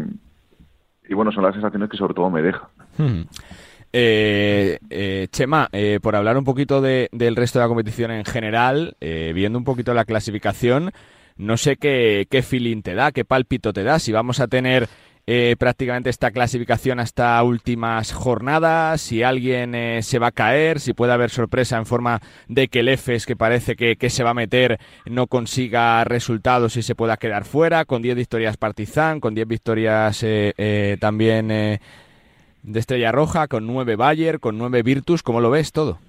y 1.12 1.14
bueno, 1.14 1.32
son 1.32 1.44
las 1.44 1.54
sensaciones 1.54 1.90
que 1.90 1.98
sobre 1.98 2.14
todo 2.14 2.30
me 2.30 2.42
deja. 2.42 2.70
Hmm. 2.98 3.24
Eh, 3.94 4.80
eh, 4.90 5.28
Chema, 5.32 5.68
eh, 5.72 6.00
por 6.02 6.16
hablar 6.16 6.38
un 6.38 6.44
poquito 6.44 6.82
de, 6.82 7.10
del 7.12 7.36
resto 7.36 7.60
de 7.60 7.66
la 7.66 7.68
competición 7.68 8.12
en 8.12 8.26
general, 8.26 8.96
viendo 9.00 9.58
un 9.58 9.66
poquito 9.66 9.94
la 9.94 10.06
clasificación, 10.06 10.92
no 11.38 11.58
sé 11.58 11.78
qué, 11.78 12.28
qué 12.30 12.42
feeling 12.42 12.82
te 12.82 12.94
da, 12.94 13.12
qué 13.12 13.26
pálpito 13.26 13.74
te 13.74 13.84
da, 13.84 14.00
si 14.00 14.12
vamos 14.12 14.40
a 14.40 14.48
tener 14.48 14.88
eh, 15.28 15.56
prácticamente 15.58 16.10
esta 16.10 16.32
clasificación 16.32 17.00
hasta 17.00 17.42
últimas 17.44 18.12
jornadas, 18.12 19.02
si 19.02 19.22
alguien 19.22 19.76
eh, 19.76 20.02
se 20.02 20.18
va 20.18 20.28
a 20.28 20.32
caer, 20.32 20.80
si 20.80 20.94
puede 20.94 21.14
haber 21.14 21.30
sorpresa 21.30 21.78
en 21.78 21.86
forma 21.86 22.20
de 22.48 22.70
que 22.70 22.80
el 22.80 22.90
EFES, 22.90 23.28
que 23.28 23.36
parece 23.36 23.76
que, 23.76 24.10
se 24.10 24.24
va 24.24 24.32
a 24.32 24.34
meter, 24.34 24.80
no 25.06 25.28
consiga 25.28 26.04
resultados 26.06 26.76
y 26.76 26.82
se 26.82 26.96
pueda 26.96 27.18
quedar 27.18 27.46
fuera, 27.46 27.86
con 27.86 28.02
10 28.02 28.16
victorias 28.16 28.58
Partizan, 28.58 29.20
con 29.20 29.36
10 29.36 29.48
victorias 29.48 30.20
eh, 30.24 30.98
también 31.00 31.80
de 32.63 32.80
Estrella 32.80 33.12
Roja, 33.12 33.47
con 33.47 33.67
9 33.67 33.95
Bayer, 33.95 34.39
con 34.39 34.58
9 34.58 34.84
Virtus, 34.84 35.24
¿cómo 35.24 35.41
lo 35.41 35.50
ves 35.50 35.71
todo? 35.71 36.00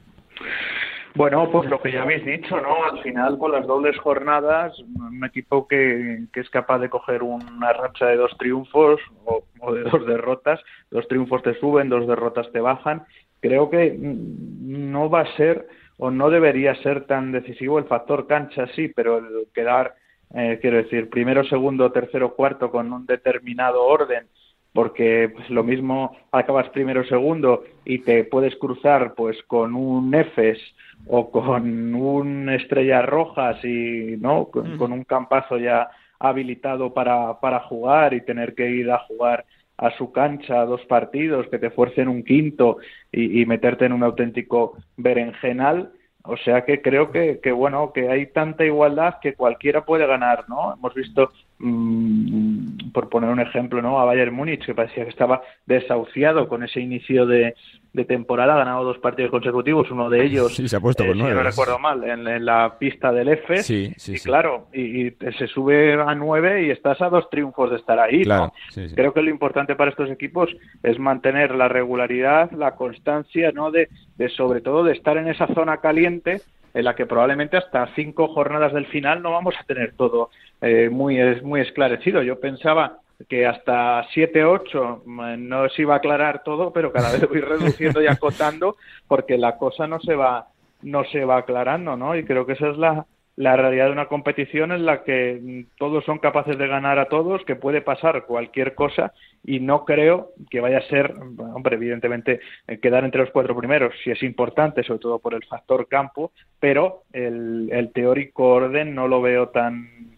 Bueno, 1.15 1.51
pues 1.51 1.69
lo 1.69 1.81
que 1.83 1.93
ya 1.93 2.03
habéis 2.03 2.25
dicho, 2.25 2.59
¿no? 2.61 2.85
Al 2.91 3.03
final, 3.03 3.37
con 3.37 3.53
las 3.53 3.67
dobles 3.67 3.99
jornadas, 3.99 4.73
un 4.81 5.23
equipo 5.25 5.69
que, 5.69 6.25
que 6.33 6.41
es 6.41 6.49
capaz 6.49 6.79
de 6.79 6.89
coger 6.89 7.23
una 7.23 7.73
racha 7.75 8.07
de 8.07 8.17
dos 8.17 8.35
triunfos 8.39 8.99
o, 9.27 9.75
de 9.75 9.83
dos 9.83 10.07
derrotas, 10.07 10.61
dos 10.91 11.07
triunfos 11.09 11.43
te 11.43 11.59
suben, 11.61 11.91
dos 11.91 12.07
derrotas 12.07 12.51
te 12.51 12.61
bajan, 12.61 13.05
creo 13.41 13.69
que 13.69 13.95
no 13.99 15.11
va 15.11 15.21
a 15.21 15.37
ser 15.37 15.69
o 15.99 16.11
no 16.11 16.31
debería 16.31 16.75
ser 16.77 17.05
tan 17.05 17.31
decisivo 17.31 17.79
el 17.79 17.85
factor 17.85 18.27
cancha, 18.27 18.67
sí, 18.69 18.89
pero 18.89 19.19
el 19.19 19.49
quedar, 19.55 19.95
eh, 20.35 20.59
quiero 20.63 20.79
decir, 20.79 21.11
primero, 21.11 21.45
segundo, 21.45 21.93
tercero, 21.93 22.35
cuarto 22.35 22.71
con 22.71 22.91
un 22.91 23.05
determinado 23.05 23.85
orden 23.85 24.27
porque 24.73 25.31
pues, 25.35 25.49
lo 25.51 25.63
mismo 25.63 26.17
acabas 26.31 26.69
primero 26.71 27.05
segundo 27.05 27.65
y 27.85 27.99
te 27.99 28.25
puedes 28.25 28.57
cruzar 28.57 29.15
pues 29.15 29.37
con 29.47 29.75
un 29.75 30.15
EFES 30.15 30.59
o 31.07 31.31
con 31.31 31.95
un 31.95 32.49
Estrellas 32.49 33.05
Rojas 33.07 33.63
y 33.65 34.17
no 34.19 34.47
con, 34.47 34.93
un 34.93 35.05
campazo 35.05 35.59
ya 35.59 35.89
habilitado 36.19 36.95
para, 36.95 37.41
para 37.41 37.61
jugar 37.61 38.15
y 38.15 38.25
tener 38.25 38.55
que 38.55 38.71
ir 38.71 38.91
a 38.91 39.01
jugar 39.01 39.45
a 39.77 39.91
su 39.97 40.13
cancha 40.13 40.65
dos 40.65 40.83
partidos 40.87 41.49
que 41.49 41.59
te 41.59 41.71
fuercen 41.71 42.09
un 42.09 42.23
quinto 42.23 42.79
y, 43.11 43.43
y 43.43 43.47
meterte 43.47 43.87
en 43.87 43.93
un 43.93 44.05
auténtico 44.05 44.77
berenjenal. 44.97 45.93
O 46.25 46.37
sea 46.37 46.65
que 46.65 46.81
creo 46.81 47.11
que, 47.11 47.41
que, 47.41 47.51
bueno 47.51 47.93
que 47.93 48.09
hay 48.09 48.27
tanta 48.27 48.65
igualdad 48.65 49.15
que 49.21 49.35
cualquiera 49.35 49.85
puede 49.85 50.07
ganar 50.07 50.45
no 50.49 50.73
hemos 50.75 50.95
visto 50.95 51.33
mm, 51.63 52.91
por 52.93 53.09
poner 53.09 53.31
un 53.31 53.41
ejemplo 53.41 53.81
no 53.81 53.99
a 53.99 54.05
Bayern 54.05 54.35
Múnich 54.35 54.65
que 54.65 54.75
parecía 54.75 55.05
que 55.05 55.11
estaba 55.11 55.43
desahuciado 55.67 56.49
con 56.49 56.63
ese 56.63 56.81
inicio 56.81 57.25
de, 57.25 57.55
de 57.93 58.05
temporada, 58.05 58.55
ha 58.55 58.59
ganado 58.59 58.85
dos 58.85 58.99
partidos 58.99 59.31
consecutivos, 59.31 59.91
uno 59.91 60.09
de 60.09 60.25
ellos, 60.25 60.55
sí, 60.57 60.69
se 60.69 60.77
ha 60.77 60.81
puesto 60.81 61.05
con 61.05 61.19
eh, 61.21 61.23
si 61.23 61.35
no 61.35 61.43
recuerdo 61.43 61.79
mal, 61.79 62.03
en, 62.05 62.45
la 62.45 62.77
pista 62.79 63.13
del 63.13 63.29
F. 63.29 63.63
Sí, 63.63 63.93
sí, 63.97 64.15
y 64.15 64.19
claro, 64.19 64.69
y, 64.73 65.11
se 65.39 65.47
sube 65.47 65.95
a 65.95 66.15
nueve 66.15 66.67
y 66.67 66.71
estás 66.71 67.01
a 67.01 67.09
dos 67.09 67.29
triunfos 67.31 67.71
de 67.71 67.77
estar 67.77 67.99
ahí. 67.99 68.25
Claro, 68.25 68.53
Creo 68.95 69.13
que 69.13 69.23
lo 69.23 69.31
importante 69.31 69.77
para 69.77 69.91
estos 69.91 70.11
equipos 70.11 70.51
es 70.83 70.99
mantener 70.99 71.55
la 71.55 71.69
regularidad, 71.69 72.51
la 72.53 72.75
constancia, 72.75 73.53
¿no? 73.53 73.71
De, 73.71 73.89
de 74.17 74.29
sobre 74.31 74.61
todo 74.61 74.85
de 74.85 74.93
estar 74.93 75.17
en 75.17 75.29
esa 75.29 75.47
zona 75.49 75.79
caliente 75.79 76.41
en 76.75 76.85
la 76.85 76.95
que 76.95 77.07
probablemente 77.07 77.57
hasta 77.57 77.87
cinco 77.95 78.29
jornadas 78.29 78.73
del 78.73 78.87
final 78.87 79.23
no 79.23 79.33
vamos 79.33 79.55
a 79.59 79.65
tener 79.65 79.93
todo 79.95 80.31
eh, 80.63 80.89
muy, 80.91 81.19
muy 81.43 81.61
esclarecido. 81.61 82.23
Yo 82.23 82.41
pensaba 82.41 83.01
que 83.29 83.47
hasta 83.47 84.07
7, 84.13 84.45
8 84.45 85.03
mm, 85.05 85.49
no 85.49 85.69
se 85.69 85.83
iba 85.83 85.95
a 85.95 85.99
aclarar 85.99 86.43
todo, 86.43 86.73
pero 86.73 86.93
cada 86.93 87.13
vez 87.13 87.29
voy 87.29 87.41
reduciendo 87.41 88.03
y 88.03 88.07
acotando 88.07 88.77
porque 89.07 89.37
la 89.37 89.59
cosa 89.59 89.87
no 89.87 90.01
se 90.01 90.15
va 90.15 90.49
no 90.83 91.05
se 91.05 91.25
va 91.25 91.37
aclarando, 91.37 91.97
¿no? 91.97 92.17
Y 92.17 92.25
creo 92.25 92.45
que 92.45 92.55
esa 92.55 92.71
es 92.71 92.77
la, 92.77 93.07
la 93.37 93.57
realidad 93.57 93.87
de 93.87 93.93
una 93.93 94.09
competición 94.09 94.73
en 94.73 94.85
la 94.85 95.05
que 95.05 95.39
mm, 95.41 95.79
todos 95.79 96.05
son 96.05 96.19
capaces 96.19 96.59
de 96.59 96.67
ganar 96.67 96.99
a 96.99 97.07
todos, 97.07 97.45
que 97.45 97.57
puede 97.57 97.83
pasar 97.83 98.25
cualquier 98.27 98.75
cosa 98.75 99.13
y 99.45 99.61
no 99.61 99.85
creo 99.85 100.31
que 100.51 100.61
vaya 100.61 100.79
a 100.79 100.89
ser, 100.89 101.15
hombre, 101.55 101.77
evidentemente 101.77 102.41
eh, 102.67 102.79
quedar 102.79 103.05
entre 103.05 103.21
los 103.21 103.31
cuatro 103.31 103.57
primeros 103.57 103.95
si 104.03 104.11
es 104.11 104.23
importante, 104.23 104.83
sobre 104.83 105.01
todo 105.01 105.19
por 105.19 105.35
el 105.35 105.45
factor 105.45 105.87
campo, 105.87 106.33
pero 106.59 107.03
el, 107.13 107.69
el 107.73 107.93
teórico 107.93 108.49
orden 108.49 108.95
no 108.95 109.07
lo 109.07 109.23
veo 109.23 109.49
tan 109.49 110.12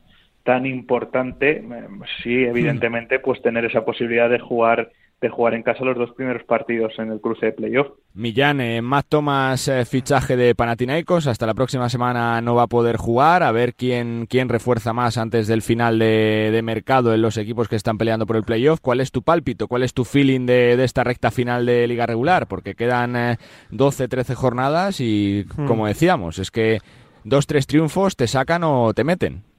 tan 0.45 0.67
importante, 0.67 1.59
eh, 1.59 1.89
sí, 2.23 2.45
evidentemente, 2.45 3.19
pues 3.19 3.43
tener 3.43 3.65
esa 3.65 3.85
posibilidad 3.85 4.31
de 4.31 4.39
jugar 4.39 4.93
de 5.21 5.31
jugar 5.31 5.55
en 5.55 5.63
casa 5.63 5.85
los 5.85 5.97
dos 5.97 6.11
primeros 6.11 6.45
partidos 6.45 6.93
en 6.99 7.11
el 7.11 7.19
cruce 7.19 7.47
de 7.47 7.53
playoff. 7.53 7.87
Millán, 8.13 8.61
eh, 8.61 8.83
más 8.83 9.07
Tomás 9.07 9.69
eh, 9.69 9.87
fichaje 9.87 10.37
de 10.37 10.55
Panathinaikos, 10.55 11.27
hasta 11.27 11.47
la 11.47 11.55
próxima 11.55 11.89
semana 11.89 12.43
no 12.43 12.55
va 12.55 12.65
a 12.65 12.67
poder 12.67 12.99
jugar, 12.99 13.43
a 13.43 13.51
ver 13.51 13.73
quién, 13.73 14.27
quién 14.29 14.51
refuerza 14.51 14.93
más 14.93 15.17
antes 15.17 15.47
del 15.47 15.63
final 15.63 15.99
de, 15.99 16.61
mercado 16.63 17.15
en 17.15 17.23
los 17.23 17.39
equipos 17.39 17.69
que 17.69 17.77
están 17.77 17.97
peleando 17.97 18.27
por 18.27 18.37
el 18.37 18.43
playoff. 18.43 18.81
¿Cuál 18.81 19.01
es 19.01 19.13
tu 19.13 19.23
pálpito? 19.23 19.67
¿Cuál 19.67 19.83
es 19.83 19.95
tu 19.95 20.05
feeling 20.05 20.45
de, 20.45 20.77
de 20.77 20.85
esta 20.85 21.05
recta 21.05 21.31
final 21.31 21.65
de 21.65 21.87
liga 21.87 22.05
regular? 22.05 22.47
Porque 22.47 22.75
quedan 22.75 23.39
12, 23.71 24.09
13 24.09 24.35
jornadas 24.35 25.01
y, 25.01 25.47
hmm. 25.57 25.67
como 25.67 25.87
decíamos, 25.87 26.39
es 26.39 26.51
que 26.51 26.81
dos, 27.23 27.47
tres 27.47 27.67
triunfos 27.67 28.17
te 28.17 28.27
sacan 28.27 28.63
o 28.65 28.93
te 28.93 29.05
meten. 29.05 29.54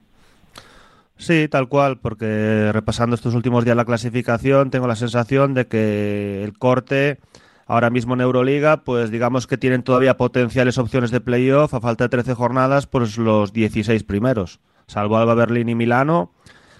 Sí, 1.18 1.48
tal 1.48 1.68
cual, 1.68 1.98
porque 1.98 2.70
repasando 2.72 3.14
estos 3.14 3.34
últimos 3.34 3.64
días 3.64 3.76
la 3.76 3.86
clasificación, 3.86 4.70
tengo 4.70 4.86
la 4.86 4.96
sensación 4.96 5.54
de 5.54 5.66
que 5.66 6.44
el 6.44 6.58
corte 6.58 7.20
ahora 7.66 7.90
mismo 7.90 8.14
en 8.14 8.20
Euroliga, 8.20 8.84
pues 8.84 9.10
digamos 9.10 9.46
que 9.46 9.56
tienen 9.56 9.82
todavía 9.82 10.16
potenciales 10.16 10.78
opciones 10.78 11.10
de 11.10 11.20
playoff 11.20 11.74
a 11.74 11.80
falta 11.80 12.04
de 12.04 12.10
13 12.10 12.34
jornadas, 12.34 12.86
pues 12.86 13.16
los 13.16 13.52
16 13.52 14.04
primeros, 14.04 14.60
salvo 14.86 15.16
Alba 15.16 15.34
Berlín 15.34 15.68
y 15.70 15.74
Milano, 15.74 16.32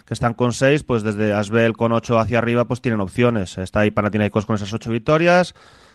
que 0.04 0.14
están 0.14 0.34
con 0.34 0.52
6, 0.52 0.84
pues 0.84 1.02
desde 1.02 1.32
Asbel 1.32 1.72
con 1.72 1.92
8 1.92 2.18
hacia 2.18 2.38
arriba, 2.38 2.66
pues 2.66 2.80
tienen 2.80 3.00
opciones. 3.00 3.58
Está 3.58 3.80
ahí 3.80 3.90
Panathinaikos 3.90 4.46
con 4.46 4.54
esas 4.54 4.72
8 4.72 4.90
victorias. 4.90 5.54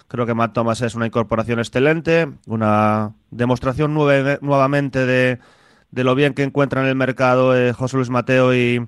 Creo 0.10 0.25
que 0.25 0.34
Matt 0.34 0.54
Thomas 0.54 0.82
es 0.82 0.95
una 0.95 1.06
incorporación 1.06 1.60
excelente, 1.60 2.30
una 2.45 3.13
demostración 3.30 3.93
nuevamente 3.93 5.06
de 5.06 5.39
de 5.91 6.04
lo 6.04 6.15
bien 6.15 6.34
que 6.34 6.43
encuentran 6.43 6.86
en 6.86 6.89
el 6.89 6.95
mercado 6.95 7.56
eh, 7.56 7.73
José 7.73 7.97
Luis 7.97 8.10
Mateo 8.10 8.56
y, 8.56 8.86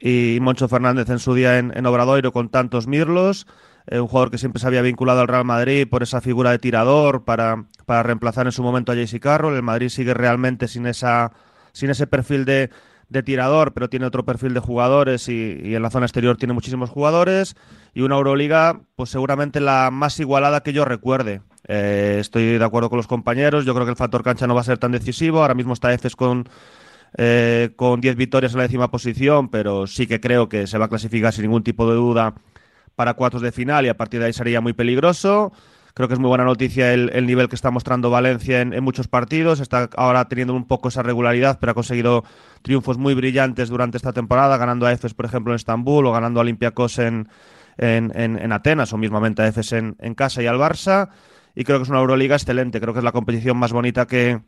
y, 0.00 0.38
Moncho 0.40 0.68
Fernández 0.68 1.10
en 1.10 1.18
su 1.18 1.34
día 1.34 1.58
en, 1.58 1.72
en 1.76 1.86
Obradoiro 1.86 2.32
con 2.32 2.48
tantos 2.48 2.86
mirlos. 2.86 3.46
Eh, 3.88 4.00
un 4.00 4.08
jugador 4.08 4.30
que 4.30 4.38
siempre 4.38 4.60
se 4.60 4.66
había 4.66 4.82
vinculado 4.82 5.20
al 5.20 5.28
Real 5.28 5.44
Madrid 5.44 5.86
por 5.88 6.02
esa 6.02 6.20
figura 6.20 6.50
de 6.50 6.58
tirador 6.58 7.24
para, 7.24 7.66
para 7.84 8.02
reemplazar 8.02 8.46
en 8.46 8.52
su 8.52 8.62
momento 8.62 8.92
a 8.92 8.96
JC 8.96 9.20
Carroll. 9.20 9.54
El 9.54 9.62
Madrid 9.62 9.88
sigue 9.90 10.12
realmente 10.12 10.66
sin, 10.66 10.86
esa, 10.86 11.32
sin 11.72 11.90
ese 11.90 12.06
perfil 12.08 12.44
de, 12.44 12.70
de 13.08 13.22
tirador, 13.22 13.74
pero 13.74 13.88
tiene 13.88 14.06
otro 14.06 14.24
perfil 14.24 14.54
de 14.54 14.60
jugadores 14.60 15.28
y, 15.28 15.60
y, 15.62 15.74
en 15.76 15.82
la 15.82 15.90
zona 15.90 16.06
exterior 16.06 16.36
tiene 16.36 16.54
muchísimos 16.54 16.90
jugadores. 16.90 17.54
Y 17.94 18.02
una 18.02 18.16
Euroliga, 18.16 18.80
pues 18.96 19.10
seguramente 19.10 19.60
la 19.60 19.90
más 19.92 20.18
igualada 20.18 20.62
que 20.62 20.72
yo 20.72 20.84
recuerde. 20.84 21.42
Eh, 21.68 22.18
estoy 22.20 22.58
de 22.58 22.64
acuerdo 22.64 22.88
con 22.88 22.96
los 22.96 23.06
compañeros. 23.06 23.64
Yo 23.64 23.74
creo 23.74 23.86
que 23.86 23.90
el 23.90 23.96
factor 23.96 24.22
cancha 24.22 24.46
no 24.46 24.54
va 24.54 24.60
a 24.60 24.64
ser 24.64 24.78
tan 24.78 24.92
decisivo. 24.92 25.40
Ahora 25.40 25.54
mismo 25.54 25.72
está 25.72 25.92
EFES 25.92 26.16
con, 26.16 26.48
eh, 27.16 27.70
con 27.76 28.00
10 28.00 28.16
victorias 28.16 28.52
en 28.52 28.58
la 28.58 28.64
décima 28.64 28.90
posición, 28.90 29.48
pero 29.48 29.86
sí 29.86 30.06
que 30.06 30.20
creo 30.20 30.48
que 30.48 30.66
se 30.66 30.78
va 30.78 30.86
a 30.86 30.88
clasificar 30.88 31.32
sin 31.32 31.42
ningún 31.42 31.62
tipo 31.62 31.88
de 31.88 31.96
duda 31.96 32.34
para 32.94 33.14
cuartos 33.14 33.42
de 33.42 33.52
final 33.52 33.84
y 33.84 33.88
a 33.88 33.96
partir 33.96 34.20
de 34.20 34.26
ahí 34.26 34.32
sería 34.32 34.60
muy 34.60 34.72
peligroso. 34.72 35.52
Creo 35.94 36.08
que 36.08 36.14
es 36.14 36.20
muy 36.20 36.28
buena 36.28 36.44
noticia 36.44 36.92
el, 36.92 37.26
nivel 37.26 37.48
que 37.48 37.54
está 37.54 37.70
mostrando 37.70 38.10
Valencia 38.10 38.60
en, 38.60 38.84
muchos 38.84 39.08
partidos. 39.08 39.60
Está 39.60 39.88
ahora 39.96 40.26
teniendo 40.28 40.52
un 40.52 40.66
poco 40.66 40.88
esa 40.88 41.02
regularidad, 41.02 41.58
pero 41.58 41.72
ha 41.72 41.74
conseguido 41.74 42.22
triunfos 42.60 42.98
muy 42.98 43.14
brillantes 43.14 43.70
durante 43.70 43.96
esta 43.96 44.12
temporada, 44.12 44.58
ganando 44.58 44.84
a 44.84 44.92
EFES, 44.92 45.14
por 45.14 45.24
ejemplo, 45.24 45.54
en 45.54 45.56
Estambul 45.56 46.04
o 46.04 46.12
ganando 46.12 46.38
a 46.38 46.42
Olympiacos 46.42 46.98
en, 46.98 47.30
en, 47.78 48.12
en, 48.14 48.52
Atenas 48.52 48.92
o 48.92 48.98
mismamente 48.98 49.40
a 49.40 49.48
EFES 49.48 49.72
en 49.72 50.14
casa 50.14 50.42
y 50.42 50.46
al 50.46 50.58
Barça 50.58 51.08
y 51.56 51.64
creo 51.64 51.78
que 51.78 51.84
es 51.84 51.88
una 51.88 51.98
Euroliga 51.98 52.36
excelente, 52.36 52.80
creo 52.80 52.92
que 52.92 53.00
es 53.00 53.04
la 53.04 53.12
competición 53.12 53.56
más 53.56 53.72
bonita 53.72 54.06
que, 54.06 54.40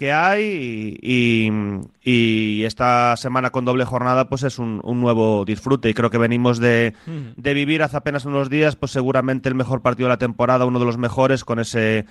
que 0.00 0.12
hay 0.12 0.96
y, 1.02 2.64
esta 2.64 3.16
semana 3.18 3.50
con 3.50 3.66
doble 3.66 3.84
jornada 3.84 4.30
pues 4.30 4.44
es 4.44 4.58
un, 4.58 4.80
nuevo 4.82 5.44
disfrute. 5.44 5.90
Y 5.90 5.94
creo 5.94 6.08
que 6.08 6.16
venimos 6.16 6.58
de, 6.58 6.94
de, 7.36 7.54
vivir 7.54 7.82
hace 7.82 7.98
apenas 7.98 8.24
unos 8.24 8.48
días 8.48 8.76
pues 8.76 8.92
seguramente 8.92 9.50
el 9.50 9.54
mejor 9.54 9.82
partido 9.82 10.06
de 10.08 10.14
la 10.14 10.18
temporada, 10.18 10.64
uno 10.64 10.78
de 10.78 10.86
los 10.86 10.96
mejores 10.96 11.44
con 11.44 11.58
ese 11.58 12.06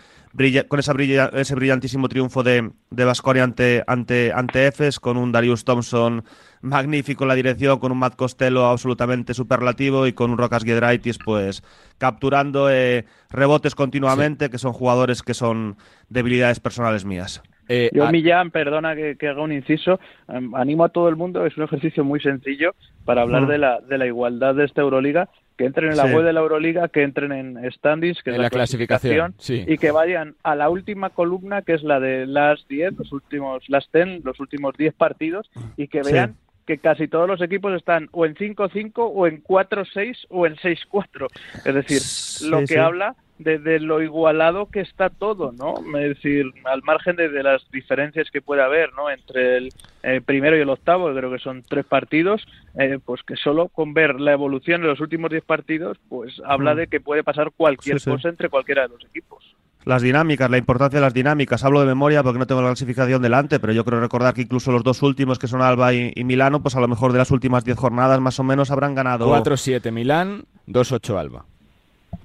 con 0.68 0.80
esa 0.80 0.94
ese 1.34 1.56
brillantísimo 1.56 2.10
triunfo 2.10 2.44
de, 2.44 2.72
de 2.92 3.06
Vasconia 3.06 3.44
ante, 3.44 3.84
ante, 3.88 4.32
ante 4.34 4.68
Efes, 4.68 5.00
con 5.00 5.18
un 5.18 5.32
Darius 5.32 5.66
Thompson 5.66 6.24
magnífico 6.62 7.24
en 7.24 7.30
la 7.30 7.36
dirección, 7.36 7.80
con 7.80 7.92
un 7.92 7.98
Matt 7.98 8.16
Costello 8.16 8.68
absolutamente 8.68 9.34
superlativo 9.34 10.06
y 10.06 10.14
con 10.14 10.30
un 10.30 10.38
Rocas 10.38 10.64
Giedraitis 10.64 11.18
pues 11.18 11.64
capturando 11.98 12.70
eh, 12.70 13.06
rebotes 13.32 13.74
continuamente, 13.74 14.52
que 14.52 14.60
son 14.60 14.74
jugadores 14.74 15.24
que 15.24 15.34
son 15.34 15.78
debilidades 16.10 16.60
personales 16.60 17.04
mías. 17.04 17.42
Eh, 17.70 17.92
Yo, 17.94 18.12
Millán, 18.12 18.50
perdona 18.50 18.96
que, 18.96 19.16
haga 19.28 19.42
un 19.44 19.54
inciso, 19.54 20.00
animo 20.28 20.84
a 20.84 20.90
todo 20.90 21.08
el 21.08 21.16
mundo, 21.16 21.46
es 21.46 21.56
un 21.56 21.64
ejercicio 21.64 22.04
muy 22.04 22.20
sencillo 22.20 22.74
para 23.06 23.22
hablar 23.22 23.44
mm. 23.44 23.48
de, 23.48 23.58
la, 23.60 23.80
de 23.80 23.98
la 24.00 24.08
igualdad 24.08 24.56
de 24.56 24.66
esta 24.66 24.82
Euroliga, 24.82 25.30
que 25.56 25.66
entren 25.66 25.92
en 25.92 25.98
la 25.98 26.06
web 26.06 26.24
de 26.24 26.34
la 26.34 26.40
Euroliga, 26.40 26.88
que 26.88 27.04
entren 27.04 27.32
en 27.32 27.72
standings, 27.72 28.24
que 28.24 28.32
es 28.32 28.38
la, 28.38 28.50
clasificación, 28.50 29.36
y 29.48 29.78
que 29.78 29.92
vayan 29.92 30.36
a 30.42 30.56
la 30.56 30.70
última 30.70 31.12
columna, 31.12 31.62
que 31.62 31.74
es 31.74 31.84
la 31.84 32.00
de 32.00 32.26
las 32.26 32.68
10, 32.70 32.98
los 32.98 33.12
últimos, 33.12 33.64
las 33.68 33.88
10, 33.92 34.24
los 34.24 34.40
últimos 34.40 34.76
10 34.76 34.94
partidos, 34.96 35.52
y 35.78 35.88
que 35.90 36.02
vean 36.02 36.38
que 36.66 36.78
casi 36.78 37.08
todos 37.08 37.28
los 37.28 37.42
equipos 37.42 37.74
están 37.74 38.10
o 38.12 38.26
en 38.26 38.36
5-5 38.36 38.92
o 38.96 39.28
en 39.28 39.44
4-6 39.44 40.28
o 40.30 40.48
en 40.48 40.56
6-4. 40.56 41.28
Es 41.66 41.74
decir, 41.74 42.50
lo 42.50 42.64
que 42.64 42.80
habla 42.80 43.16
de, 43.40 43.80
lo 43.80 44.02
igualado 44.02 44.68
que 44.68 44.82
está 44.82 45.10
todo, 45.10 45.52
¿no? 45.52 45.76
Es 45.98 46.16
decir, 46.16 46.46
al 46.66 46.84
margen 46.84 47.16
de, 47.16 47.30
las 47.42 47.70
diferencias 47.72 48.30
que 48.32 48.42
puede 48.42 48.62
haber, 48.62 48.94
¿no? 48.94 49.10
Entre 49.10 49.58
el 49.58 49.70
eh, 50.04 50.22
primero 50.24 50.58
y 50.58 50.62
el 50.62 50.70
octavo, 50.70 51.14
creo 51.14 51.32
que 51.32 51.40
son 51.40 51.64
tres 51.64 51.86
partidos, 51.86 52.46
eh, 52.78 53.00
pues 53.04 53.24
que 53.24 53.36
solo 53.36 53.70
con 53.70 53.94
ver 53.94 54.20
la 54.20 54.34
evolución 54.34 54.82
de 54.82 54.88
los 54.88 55.00
últimos 55.00 55.32
diez 55.32 55.44
partidos, 55.44 55.98
pues 56.10 56.42
habla 56.46 56.74
mm. 56.74 56.78
de 56.78 56.88
que 56.88 57.00
puede 57.00 57.24
pasar 57.24 57.52
cualquier 57.56 58.02
cosa 58.04 58.30
entre 58.30 58.50
cualquiera 58.50 58.84
de 58.84 58.90
los 58.90 59.06
equipos. 59.06 59.56
Las 59.86 60.02
dinámicas, 60.02 60.52
la 60.52 60.58
importancia 60.58 61.00
de 61.00 61.06
las 61.06 61.14
dinámicas. 61.14 61.64
Hablo 61.64 61.80
de 61.80 61.86
memoria 61.86 62.22
porque 62.22 62.38
no 62.38 62.46
tengo 62.46 62.62
la 62.62 62.68
clasificación 62.68 63.22
delante, 63.22 63.60
pero 63.60 63.72
yo 63.72 63.86
creo 63.86 64.02
recordar 64.02 64.34
que 64.34 64.42
incluso 64.42 64.72
los 64.72 64.84
dos 64.84 65.02
últimos, 65.02 65.40
que 65.40 65.48
son 65.48 65.62
Alba 65.62 65.94
y, 65.94 66.14
Milano, 66.26 66.62
pues 66.62 66.76
a 66.76 66.82
lo 66.82 66.90
mejor 66.90 67.14
de 67.14 67.20
las 67.20 67.32
últimas 67.32 67.64
10 67.64 67.78
jornadas 67.78 68.20
más 68.20 68.40
o 68.40 68.44
menos 68.44 68.72
habrán 68.72 68.94
ganado. 68.94 69.34
4-7 69.34 69.92
Milán, 69.92 70.44
2-8 70.68 71.18
Alba. 71.18 71.46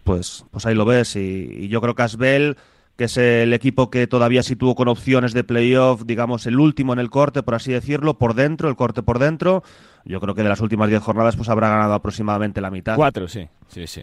Pues, 0.04 0.44
pues 0.50 0.66
ahí 0.66 0.74
lo 0.74 0.84
ves. 0.84 1.16
Y, 1.16 1.68
yo 1.68 1.80
creo 1.80 1.94
que 1.94 2.02
Asbel, 2.02 2.56
que 2.96 3.04
es 3.04 3.16
el 3.16 3.52
equipo 3.52 3.90
que 3.90 4.06
todavía 4.06 4.42
sí 4.42 4.56
tuvo 4.56 4.74
con 4.74 4.88
opciones 4.88 5.32
de 5.32 5.44
playoff, 5.44 6.02
digamos, 6.04 6.46
el 6.46 6.58
último 6.58 6.92
en 6.92 6.98
el 6.98 7.10
corte, 7.10 7.42
por 7.42 7.54
así 7.54 7.72
decirlo, 7.72 8.18
por 8.18 8.34
dentro, 8.34 8.68
el 8.68 8.76
corte 8.76 9.02
por 9.02 9.18
dentro. 9.18 9.62
Yo 10.04 10.20
creo 10.20 10.34
que 10.34 10.42
de 10.42 10.48
las 10.48 10.60
últimas 10.60 10.88
10 10.88 11.02
jornadas, 11.02 11.36
pues 11.36 11.48
habrá 11.48 11.68
ganado 11.68 11.94
aproximadamente 11.94 12.60
la 12.60 12.70
mitad. 12.70 12.96
Cuatro, 12.96 13.28
sí, 13.28 13.48
sí, 13.68 13.86
sí. 13.86 14.02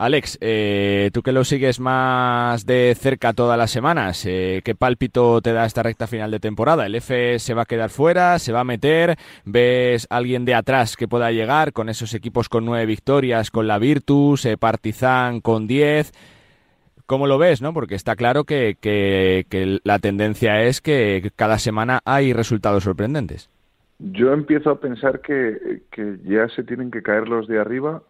Alex, 0.00 0.38
eh, 0.40 1.10
tú 1.12 1.20
que 1.20 1.30
lo 1.30 1.44
sigues 1.44 1.78
más 1.78 2.64
de 2.64 2.94
cerca 2.98 3.34
todas 3.34 3.58
las 3.58 3.70
semanas, 3.70 4.24
eh, 4.24 4.62
¿qué 4.64 4.74
pálpito 4.74 5.42
te 5.42 5.52
da 5.52 5.66
esta 5.66 5.82
recta 5.82 6.06
final 6.06 6.30
de 6.30 6.40
temporada? 6.40 6.86
¿El 6.86 6.94
F 6.94 7.38
se 7.38 7.52
va 7.52 7.62
a 7.62 7.66
quedar 7.66 7.90
fuera? 7.90 8.38
¿Se 8.38 8.50
va 8.50 8.60
a 8.60 8.64
meter? 8.64 9.16
¿Ves 9.44 10.06
alguien 10.08 10.46
de 10.46 10.54
atrás 10.54 10.96
que 10.96 11.06
pueda 11.06 11.32
llegar 11.32 11.74
con 11.74 11.90
esos 11.90 12.14
equipos 12.14 12.48
con 12.48 12.64
nueve 12.64 12.86
victorias, 12.86 13.50
con 13.50 13.68
la 13.68 13.78
Virtus, 13.78 14.46
eh, 14.46 14.56
Partizan 14.56 15.42
con 15.42 15.66
diez? 15.66 16.12
¿Cómo 17.04 17.26
lo 17.26 17.36
ves? 17.36 17.60
no? 17.60 17.74
Porque 17.74 17.94
está 17.94 18.16
claro 18.16 18.44
que, 18.44 18.78
la 19.84 19.98
tendencia 19.98 20.62
es 20.62 20.80
que 20.80 21.30
cada 21.36 21.58
semana 21.58 22.00
hay 22.06 22.32
resultados 22.32 22.84
sorprendentes. 22.84 23.50
Yo 23.98 24.32
empiezo 24.32 24.70
a 24.70 24.80
pensar 24.80 25.20
que 25.20 25.82
ya 26.24 26.48
se 26.48 26.64
tienen 26.64 26.90
que 26.90 27.02
caer 27.02 27.28
los 27.28 27.46
de 27.46 27.60
arriba 27.60 28.02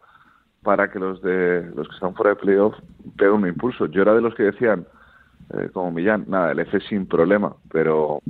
para 0.63 0.91
que 0.91 0.99
los 0.99 1.23
de 1.23 1.71
los 1.75 1.89
que 1.89 1.95
están 1.95 2.15
fuera 2.15 2.31
de 2.31 2.37
playoff 2.37 2.75
peguen 3.17 3.35
un 3.35 3.49
impulso. 3.49 3.87
Yo 3.87 4.03
era 4.03 4.15
de 4.15 4.21
los 4.21 4.35
que 4.35 4.45
decían, 4.45 4.87
eh, 5.55 5.71
como 5.73 5.91
Millán, 5.91 6.25
nada, 6.29 6.53
el 6.53 6.61
F 6.61 6.81
sin 6.81 7.07
problema, 7.07 7.55
pero 7.71 8.21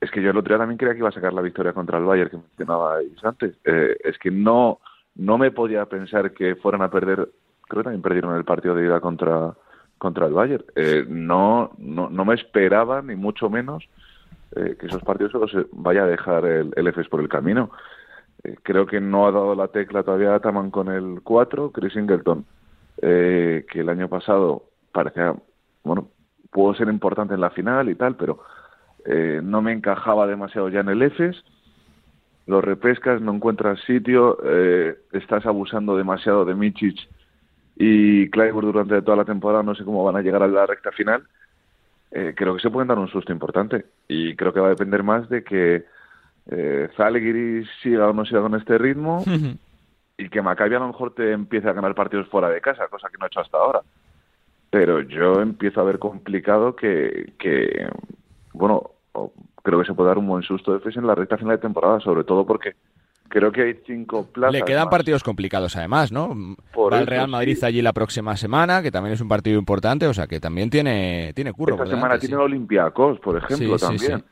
es 0.00 0.10
que 0.10 0.22
yo 0.22 0.30
el 0.30 0.36
otro 0.36 0.54
día 0.54 0.58
también 0.58 0.78
creía 0.78 0.94
que 0.94 1.00
iba 1.00 1.08
a 1.08 1.12
sacar 1.12 1.32
la 1.32 1.42
victoria 1.42 1.72
contra 1.72 1.98
el 1.98 2.04
Bayern 2.04 2.30
que 2.30 2.36
mencionabais 2.36 3.24
antes. 3.24 3.56
Eh, 3.64 3.96
es 4.02 4.18
que 4.18 4.30
no, 4.30 4.80
no 5.14 5.38
me 5.38 5.50
podía 5.50 5.84
pensar 5.86 6.32
que 6.32 6.56
fueran 6.56 6.82
a 6.82 6.90
perder, 6.90 7.28
creo 7.68 7.80
que 7.80 7.84
también 7.84 8.02
perdieron 8.02 8.36
el 8.36 8.44
partido 8.44 8.74
de 8.74 8.86
ida 8.86 9.00
contra, 9.00 9.54
contra 9.98 10.26
el 10.26 10.32
Bayern. 10.32 10.64
Eh, 10.74 11.04
no, 11.06 11.72
no, 11.78 12.08
no 12.08 12.24
me 12.24 12.34
esperaba, 12.34 13.02
ni 13.02 13.14
mucho 13.14 13.50
menos, 13.50 13.88
eh, 14.56 14.76
que 14.80 14.86
esos 14.86 15.02
partidos 15.02 15.32
solo 15.32 15.48
se 15.48 15.66
vaya 15.72 16.04
a 16.04 16.06
dejar 16.06 16.46
el, 16.46 16.72
el 16.74 16.86
EFES 16.86 17.08
por 17.08 17.20
el 17.20 17.28
camino. 17.28 17.70
Eh, 18.44 18.56
creo 18.62 18.86
que 18.86 19.00
no 19.00 19.26
ha 19.26 19.32
dado 19.32 19.54
la 19.54 19.68
tecla 19.68 20.02
todavía 20.02 20.34
Ataman 20.34 20.70
con 20.70 20.88
el 20.88 21.20
4, 21.22 21.72
Chris 21.72 21.92
Singleton, 21.92 22.44
eh, 23.02 23.66
que 23.70 23.80
el 23.80 23.88
año 23.88 24.08
pasado 24.08 24.64
parecía, 24.92 25.34
bueno, 25.84 26.08
pudo 26.50 26.74
ser 26.74 26.88
importante 26.88 27.34
en 27.34 27.40
la 27.40 27.50
final 27.50 27.88
y 27.88 27.94
tal, 27.94 28.16
pero 28.16 28.40
eh, 29.04 29.40
no 29.42 29.62
me 29.62 29.72
encajaba 29.72 30.26
demasiado 30.26 30.68
ya 30.68 30.80
en 30.80 30.88
el 30.88 31.02
EFES. 31.02 31.42
Los 32.46 32.64
repescas, 32.64 33.20
no 33.20 33.34
encuentras 33.34 33.80
sitio, 33.86 34.38
eh, 34.44 34.96
estás 35.12 35.46
abusando 35.46 35.96
demasiado 35.96 36.44
de 36.44 36.54
Michic 36.54 36.96
y 37.76 38.28
Clyburn 38.30 38.72
durante 38.72 39.02
toda 39.02 39.18
la 39.18 39.24
temporada, 39.24 39.62
no 39.62 39.74
sé 39.74 39.84
cómo 39.84 40.04
van 40.04 40.16
a 40.16 40.22
llegar 40.22 40.42
a 40.42 40.48
la 40.48 40.66
recta 40.66 40.90
final. 40.92 41.22
Eh, 42.10 42.34
creo 42.36 42.54
que 42.54 42.60
se 42.60 42.70
pueden 42.70 42.88
dar 42.88 42.98
un 42.98 43.08
susto 43.08 43.32
importante 43.32 43.86
y 44.08 44.34
creo 44.34 44.52
que 44.52 44.60
va 44.60 44.66
a 44.66 44.70
depender 44.70 45.04
más 45.04 45.28
de 45.28 45.44
que 45.44 45.84
eh, 46.50 46.88
Zalgiris 46.96 47.68
siga 47.82 48.08
o 48.08 48.12
no 48.12 48.24
siga 48.24 48.42
con 48.42 48.54
este 48.56 48.76
ritmo 48.76 49.24
y 50.18 50.28
que 50.28 50.42
Maccabi 50.42 50.74
a 50.74 50.80
lo 50.80 50.88
mejor 50.88 51.14
te 51.14 51.32
empiece 51.32 51.68
a 51.68 51.72
ganar 51.72 51.94
partidos 51.94 52.28
fuera 52.28 52.50
de 52.50 52.60
casa, 52.60 52.88
cosa 52.88 53.08
que 53.08 53.16
no 53.18 53.24
ha 53.24 53.28
hecho 53.28 53.40
hasta 53.40 53.58
ahora. 53.58 53.80
Pero 54.68 55.00
yo 55.00 55.40
empiezo 55.40 55.80
a 55.80 55.84
ver 55.84 55.98
complicado 55.98 56.76
que, 56.76 57.32
que 57.38 57.88
bueno, 58.52 58.90
creo 59.62 59.80
que 59.80 59.86
se 59.86 59.94
puede 59.94 60.08
dar 60.08 60.18
un 60.18 60.26
buen 60.26 60.42
susto 60.42 60.72
de 60.72 60.80
FES 60.80 60.96
en 60.96 61.06
la 61.06 61.14
recta 61.14 61.38
final 61.38 61.56
de 61.56 61.62
temporada, 61.62 62.00
sobre 62.00 62.24
todo 62.24 62.44
porque 62.44 62.74
creo 63.28 63.52
que 63.52 63.62
hay 63.62 63.80
cinco 63.86 64.26
plazas. 64.26 64.52
Le 64.52 64.62
quedan 64.62 64.84
más. 64.84 64.90
partidos 64.90 65.22
complicados 65.22 65.76
además, 65.76 66.12
¿no? 66.12 66.36
Por 66.72 66.92
Va 66.92 66.98
el 66.98 67.02
eso, 67.04 67.10
Real 67.10 67.28
Madrid 67.28 67.56
sí. 67.56 67.64
allí 67.66 67.82
la 67.82 67.92
próxima 67.92 68.36
semana, 68.36 68.82
que 68.82 68.90
también 68.90 69.14
es 69.14 69.20
un 69.20 69.28
partido 69.28 69.58
importante, 69.58 70.06
o 70.06 70.14
sea 70.14 70.26
que 70.26 70.40
también 70.40 70.68
tiene, 70.68 71.32
tiene 71.34 71.52
curro. 71.52 71.74
Esta 71.74 71.84
por 71.84 71.88
semana 71.88 72.08
delante, 72.14 72.26
tiene 72.26 72.40
sí. 72.40 72.44
Olympiacos, 72.44 73.20
por 73.20 73.36
ejemplo, 73.36 73.78
sí, 73.78 73.86
también. 73.86 74.24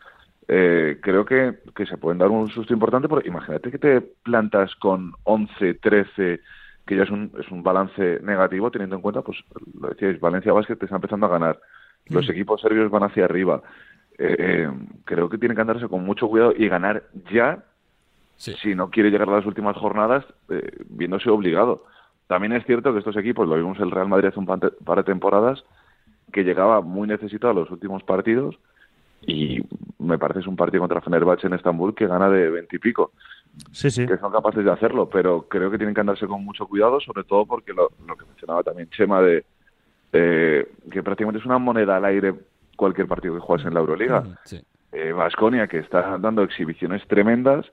Eh, 0.50 0.98
creo 1.02 1.26
que, 1.26 1.58
que 1.76 1.84
se 1.84 1.98
pueden 1.98 2.18
dar 2.18 2.30
un 2.30 2.48
susto 2.48 2.72
importante, 2.72 3.06
porque 3.08 3.28
imagínate 3.28 3.70
que 3.70 3.78
te 3.78 4.00
plantas 4.00 4.74
con 4.76 5.12
11, 5.24 5.74
13, 5.74 6.40
que 6.86 6.96
ya 6.96 7.02
es 7.02 7.10
un, 7.10 7.30
es 7.38 7.50
un 7.50 7.62
balance 7.62 8.20
negativo, 8.22 8.70
teniendo 8.70 8.96
en 8.96 9.02
cuenta, 9.02 9.20
pues 9.20 9.38
lo 9.78 9.88
decíais, 9.90 10.18
Valencia 10.20 10.54
Basket 10.54 10.76
te 10.76 10.86
está 10.86 10.96
empezando 10.96 11.26
a 11.26 11.30
ganar, 11.30 11.58
los 12.06 12.26
Mm. 12.26 12.30
equipos 12.30 12.60
serbios 12.62 12.90
van 12.90 13.02
hacia 13.02 13.26
arriba. 13.26 13.60
Eh, 14.16 14.36
eh, 14.38 14.70
creo 15.04 15.28
que 15.28 15.36
tienen 15.36 15.54
que 15.54 15.60
andarse 15.60 15.86
con 15.86 16.02
mucho 16.04 16.26
cuidado 16.28 16.54
y 16.56 16.66
ganar 16.68 17.02
ya 17.30 17.62
Sí. 18.36 18.54
si 18.62 18.74
no 18.74 18.88
quiere 18.88 19.10
llegar 19.10 19.28
a 19.28 19.32
las 19.36 19.46
últimas 19.46 19.76
jornadas 19.76 20.24
eh, 20.48 20.70
viéndose 20.88 21.28
obligado. 21.28 21.84
También 22.26 22.52
es 22.52 22.64
cierto 22.64 22.92
que 22.92 23.00
estos 23.00 23.16
equipos, 23.16 23.46
lo 23.46 23.56
vimos 23.56 23.78
el 23.80 23.90
Real 23.90 24.08
Madrid 24.08 24.28
hace 24.28 24.38
un 24.40 24.46
par 24.46 24.60
de 24.60 25.02
temporadas, 25.04 25.62
que 26.32 26.44
llegaba 26.44 26.80
muy 26.80 27.06
necesitado 27.06 27.50
a 27.50 27.54
los 27.54 27.70
últimos 27.70 28.02
partidos 28.02 28.58
y 29.22 29.60
me 29.98 30.18
parece 30.18 30.40
es 30.40 30.46
un 30.46 30.56
partido 30.56 30.80
contra 30.80 31.00
Fenerbahce 31.00 31.46
en 31.46 31.54
Estambul 31.54 31.94
que 31.94 32.06
gana 32.06 32.28
de 32.30 32.50
20 32.50 32.76
y 32.76 32.78
pico, 32.78 33.12
Sí, 33.72 33.90
sí. 33.90 34.06
que 34.06 34.16
son 34.18 34.30
capaces 34.32 34.64
de 34.64 34.70
hacerlo, 34.70 35.08
pero 35.10 35.42
creo 35.48 35.70
que 35.70 35.78
tienen 35.78 35.94
que 35.94 36.00
andarse 36.00 36.26
con 36.26 36.44
mucho 36.44 36.66
cuidado, 36.66 37.00
sobre 37.00 37.24
todo 37.24 37.44
porque 37.46 37.72
lo, 37.72 37.90
lo 38.06 38.16
que 38.16 38.24
mencionaba 38.26 38.62
también 38.62 38.88
Chema 38.90 39.20
de 39.20 39.44
eh, 40.12 40.66
que 40.90 41.02
prácticamente 41.02 41.40
es 41.40 41.46
una 41.46 41.58
moneda 41.58 41.96
al 41.96 42.04
aire 42.06 42.34
cualquier 42.76 43.06
partido 43.08 43.34
que 43.34 43.40
juegas 43.40 43.66
en 43.66 43.74
la 43.74 43.80
Euroliga. 43.80 44.24
Sí. 44.44 44.60
Eh, 44.92 45.12
Vasconia, 45.12 45.66
que 45.66 45.78
está 45.78 46.16
dando 46.18 46.42
exhibiciones 46.42 47.06
tremendas, 47.08 47.66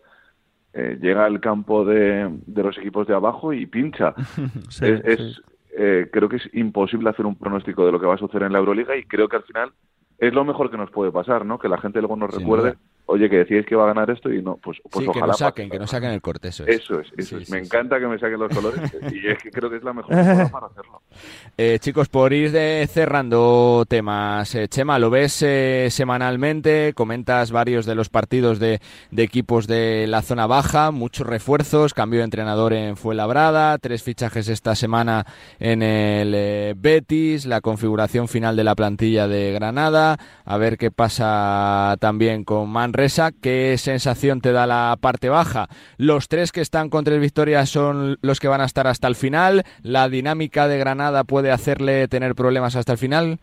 eh, 0.73 0.97
llega 1.01 1.23
al 1.25 1.39
campo 1.39 1.85
de, 1.85 2.29
de 2.45 2.63
los 2.63 2.77
equipos 2.77 3.07
de 3.07 3.13
abajo 3.13 3.53
y 3.53 3.65
pincha. 3.67 4.13
Sí, 4.69 4.85
es, 4.87 5.01
es, 5.05 5.19
sí. 5.35 5.41
eh, 5.77 6.09
creo 6.11 6.27
que 6.27 6.37
es 6.37 6.49
imposible 6.53 7.09
hacer 7.09 7.25
un 7.25 7.35
pronóstico 7.37 7.85
de 7.85 7.91
lo 7.93 7.99
que 8.01 8.07
va 8.07 8.15
a 8.15 8.17
suceder 8.17 8.43
en 8.47 8.53
la 8.53 8.59
Euroliga 8.59 8.97
y 8.97 9.03
creo 9.03 9.29
que 9.29 9.37
al 9.37 9.43
final 9.43 9.71
es 10.17 10.33
lo 10.33 10.45
mejor 10.45 10.71
que 10.71 10.77
nos 10.77 10.91
puede 10.91 11.11
pasar, 11.11 11.45
¿no? 11.45 11.59
Que 11.59 11.69
la 11.69 11.77
gente 11.77 11.99
luego 11.99 12.15
nos 12.15 12.33
recuerde. 12.33 12.75
Oye, 13.07 13.29
que 13.29 13.37
decíais 13.37 13.65
que 13.65 13.75
va 13.75 13.83
a 13.83 13.87
ganar 13.87 14.09
esto 14.09 14.31
y 14.31 14.41
no, 14.41 14.57
pues, 14.57 14.77
pues 14.89 15.05
Sí, 15.05 15.11
que 15.11 15.17
ojalá. 15.17 15.27
nos 15.27 15.37
saquen, 15.37 15.69
que 15.69 15.79
nos 15.79 15.89
saquen 15.89 16.11
el 16.11 16.21
corte, 16.21 16.49
eso 16.49 16.65
es. 16.65 16.81
Eso 16.81 16.99
es, 16.99 17.07
eso 17.17 17.37
Sí, 17.37 17.41
es. 17.43 17.47
sí, 17.47 17.51
Me 17.53 17.59
encanta 17.59 17.99
que 17.99 18.07
me 18.07 18.17
saquen 18.19 18.39
los 18.39 18.53
colores 18.53 18.79
y 19.13 19.27
es 19.27 19.37
que 19.41 19.51
creo 19.51 19.69
que 19.69 19.77
es 19.77 19.83
la 19.83 19.93
mejor 19.93 20.13
forma 20.15 20.49
para 20.49 20.67
hacerlo. 20.67 21.01
Eh, 21.57 21.79
chicos, 21.79 22.09
por 22.09 22.33
ir 22.33 22.51
de- 22.51 22.85
cerrando 22.91 23.85
temas, 23.87 24.53
eh, 24.55 24.67
Chema, 24.67 24.99
¿lo 24.99 25.09
ves 25.09 25.41
eh, 25.41 25.87
semanalmente? 25.89 26.91
Comentas 26.93 27.51
varios 27.51 27.85
de 27.85 27.95
los 27.95 28.09
partidos 28.09 28.59
de, 28.59 28.81
de 29.11 29.23
equipos 29.23 29.65
de 29.65 30.05
la 30.07 30.21
zona 30.21 30.47
baja, 30.47 30.91
muchos 30.91 31.25
refuerzos, 31.25 31.93
cambio 31.93 32.19
de 32.19 32.25
entrenador 32.25 32.73
en 32.73 32.97
Fuenlabrada, 32.97 33.77
tres 33.77 34.03
fichajes 34.03 34.49
esta 34.49 34.75
semana 34.75 35.25
en 35.59 35.81
el 35.81 36.33
eh, 36.35 36.73
Betis, 36.75 37.45
la 37.45 37.61
configuración 37.61 38.27
final 38.27 38.57
de 38.57 38.63
la 38.65 38.75
plantilla 38.75 39.29
de 39.29 39.53
Granada, 39.53 40.17
a 40.43 40.57
ver 40.57 40.77
qué 40.77 40.91
pasa 40.91 41.95
también 42.01 42.43
con 42.43 42.69
Manresa, 42.95 43.31
qué 43.33 43.77
sensación 43.77 44.39
te 44.39 44.53
da 44.53 44.65
la 44.65 44.95
parte 45.01 45.27
baja. 45.27 45.67
Los 45.97 46.29
tres 46.29 46.53
que 46.53 46.61
están 46.61 46.89
con 46.89 47.03
tres 47.03 47.19
victorias 47.19 47.67
son 47.69 48.15
los 48.21 48.39
que 48.39 48.47
van 48.47 48.61
a 48.61 48.65
estar 48.65 48.87
hasta 48.87 49.09
el 49.09 49.15
final, 49.15 49.63
la 49.83 50.07
dinámica 50.07 50.69
de 50.69 50.77
Granada 50.77 51.25
puede 51.25 51.51
hacerle 51.51 52.07
tener 52.07 52.35
problemas 52.35 52.77
hasta 52.77 52.93
el 52.93 52.97
final. 52.97 53.39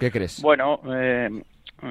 ¿Qué 0.00 0.10
crees? 0.10 0.42
Bueno, 0.42 0.80
eh, 0.92 1.30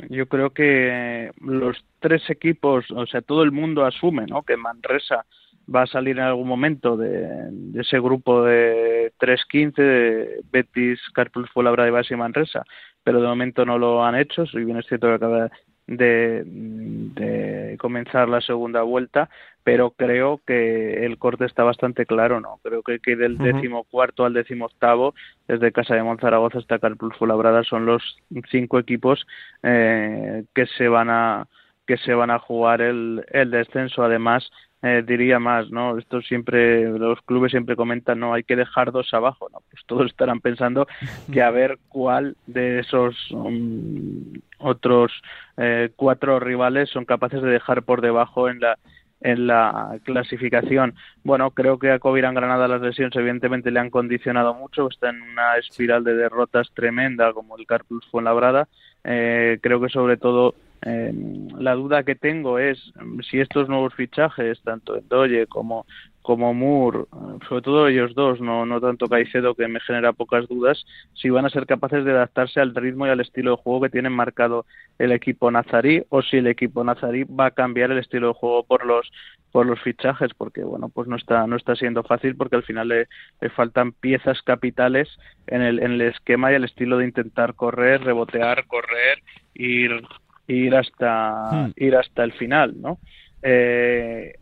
yo 0.09 0.27
creo 0.27 0.49
que 0.49 1.31
los 1.39 1.77
tres 2.01 2.29
equipos, 2.29 2.83
o 2.91 3.05
sea, 3.05 3.21
todo 3.21 3.43
el 3.43 3.53
mundo 3.53 3.85
asume 3.85 4.25
¿no? 4.27 4.41
que 4.41 4.57
Manresa 4.57 5.25
va 5.73 5.83
a 5.83 5.87
salir 5.87 6.17
en 6.17 6.25
algún 6.25 6.49
momento 6.49 6.97
de, 6.97 7.49
ese 7.79 7.97
grupo 8.01 8.43
de 8.43 9.13
3-15 9.21 9.75
de 9.75 10.41
Betis, 10.51 10.99
Carpus 11.13 11.49
Fuenlabrada 11.49 12.03
y 12.09 12.15
Manresa, 12.17 12.65
pero 13.05 13.21
de 13.21 13.27
momento 13.27 13.63
no 13.63 13.77
lo 13.77 14.03
han 14.03 14.15
hecho. 14.15 14.45
Si 14.47 14.57
bien 14.57 14.79
es 14.79 14.85
cierto 14.85 15.07
que 15.07 15.13
acaba 15.13 15.49
de, 15.87 16.43
de 16.45 17.77
comenzar 17.79 18.29
la 18.29 18.41
segunda 18.41 18.81
vuelta, 18.83 19.29
pero 19.63 19.91
creo 19.91 20.41
que 20.45 21.05
el 21.05 21.17
corte 21.17 21.45
está 21.45 21.63
bastante 21.63 22.05
claro, 22.05 22.39
¿no? 22.39 22.59
Creo 22.63 22.83
que, 22.83 22.99
que 22.99 23.15
del 23.15 23.37
décimo 23.37 23.83
cuarto 23.85 24.25
al 24.25 24.33
décimo 24.33 24.65
octavo, 24.65 25.13
desde 25.47 25.71
Casa 25.71 25.95
de 25.95 26.03
Monzaragoza 26.03 26.59
hasta 26.59 26.79
Carpus 26.79 27.15
Fuenlabrada, 27.17 27.63
son 27.63 27.85
los 27.85 28.17
cinco 28.51 28.79
equipos 28.79 29.25
eh, 29.63 30.43
que 30.53 30.65
se 30.65 30.87
van 30.87 31.09
a 31.09 31.47
que 31.85 31.97
se 31.97 32.13
van 32.13 32.31
a 32.31 32.39
jugar 32.39 32.81
el, 32.81 33.25
el 33.29 33.51
descenso. 33.51 34.03
Además, 34.03 34.49
eh, 34.83 35.01
diría 35.05 35.39
más, 35.39 35.71
¿no? 35.71 35.97
Esto 35.97 36.21
siempre, 36.21 36.83
los 36.99 37.21
clubes 37.21 37.51
siempre 37.51 37.77
comentan, 37.77 38.19
no, 38.19 38.33
hay 38.33 38.43
que 38.43 38.57
dejar 38.57 38.91
dos 38.91 39.13
abajo, 39.13 39.47
¿no? 39.51 39.59
Pues 39.71 39.81
todos 39.85 40.07
estarán 40.07 40.41
pensando 40.41 40.87
que 41.31 41.41
a 41.41 41.51
ver 41.51 41.79
cuál 41.87 42.35
de 42.47 42.79
esos 42.79 43.15
um, 43.31 44.33
otros 44.59 45.11
eh, 45.55 45.89
cuatro 45.95 46.39
rivales 46.41 46.89
son 46.89 47.05
capaces 47.05 47.41
de 47.41 47.49
dejar 47.49 47.83
por 47.83 48.01
debajo 48.01 48.49
en 48.49 48.59
la 48.59 48.77
en 49.21 49.47
la 49.47 49.99
clasificación. 50.03 50.95
Bueno, 51.23 51.51
creo 51.51 51.79
que 51.79 51.91
a 51.91 51.99
Covirán 51.99 52.35
Granada 52.35 52.67
las 52.67 52.81
lesiones 52.81 53.15
evidentemente 53.15 53.71
le 53.71 53.79
han 53.79 53.89
condicionado 53.89 54.53
mucho, 54.53 54.89
está 54.89 55.11
en 55.11 55.21
una 55.21 55.55
espiral 55.55 56.03
de 56.03 56.13
derrotas 56.15 56.69
tremenda 56.73 57.31
como 57.31 57.57
el 57.57 57.65
Carpus 57.65 58.05
Fuenlabrada. 58.11 58.67
Eh, 59.05 59.59
creo 59.61 59.79
que 59.79 59.87
sobre 59.87 60.17
todo 60.17 60.55
eh, 60.85 61.13
la 61.57 61.75
duda 61.75 62.03
que 62.03 62.15
tengo 62.15 62.59
es 62.59 62.91
mm, 62.95 63.21
si 63.21 63.39
estos 63.39 63.69
nuevos 63.69 63.93
fichajes, 63.93 64.61
tanto 64.63 64.97
Endoye 64.97 65.47
como 65.47 65.85
como 66.23 66.53
Moore, 66.53 66.99
eh, 66.99 67.45
sobre 67.47 67.61
todo 67.61 67.87
ellos 67.87 68.15
dos, 68.15 68.39
no, 68.41 68.65
no 68.65 68.79
tanto 68.81 69.07
Caicedo, 69.07 69.55
que 69.55 69.67
me 69.67 69.81
genera 69.81 70.13
pocas 70.13 70.47
dudas, 70.47 70.83
si 71.13 71.29
van 71.29 71.45
a 71.45 71.49
ser 71.49 71.65
capaces 71.67 72.05
de 72.05 72.11
adaptarse 72.11 72.61
al 72.61 72.73
ritmo 72.73 73.05
y 73.05 73.09
al 73.09 73.19
estilo 73.19 73.51
de 73.51 73.57
juego 73.57 73.81
que 73.81 73.89
tienen 73.89 74.13
marcado 74.13 74.65
el 74.99 75.11
equipo 75.11 75.51
nazarí, 75.51 76.03
o 76.09 76.21
si 76.21 76.37
el 76.37 76.47
equipo 76.47 76.83
nazarí 76.83 77.25
va 77.25 77.47
a 77.47 77.51
cambiar 77.51 77.91
el 77.91 77.97
estilo 77.99 78.29
de 78.29 78.33
juego 78.33 78.63
por 78.63 78.85
los 78.85 79.11
por 79.51 79.67
los 79.67 79.79
fichajes, 79.81 80.33
porque 80.35 80.63
bueno, 80.63 80.89
pues 80.89 81.07
no 81.07 81.15
está 81.15 81.45
no 81.45 81.57
está 81.57 81.75
siendo 81.75 82.03
fácil, 82.03 82.35
porque 82.35 82.55
al 82.55 82.63
final 82.63 82.87
le, 82.87 83.07
le 83.39 83.49
faltan 83.49 83.91
piezas 83.91 84.41
capitales 84.41 85.09
en 85.45 85.61
el, 85.61 85.79
en 85.79 85.91
el 85.91 86.01
esquema 86.01 86.51
y 86.51 86.55
el 86.55 86.63
estilo 86.63 86.97
de 86.97 87.05
intentar 87.05 87.53
correr, 87.53 88.01
rebotear, 88.01 88.65
correr, 88.65 89.19
ir 89.53 90.01
ir 90.47 90.75
hasta 90.75 91.67
Hmm. 91.67 91.71
ir 91.75 91.95
hasta 91.95 92.23
el 92.23 92.33
final, 92.33 92.79
¿no? 92.81 92.99
Eh, 93.45 94.35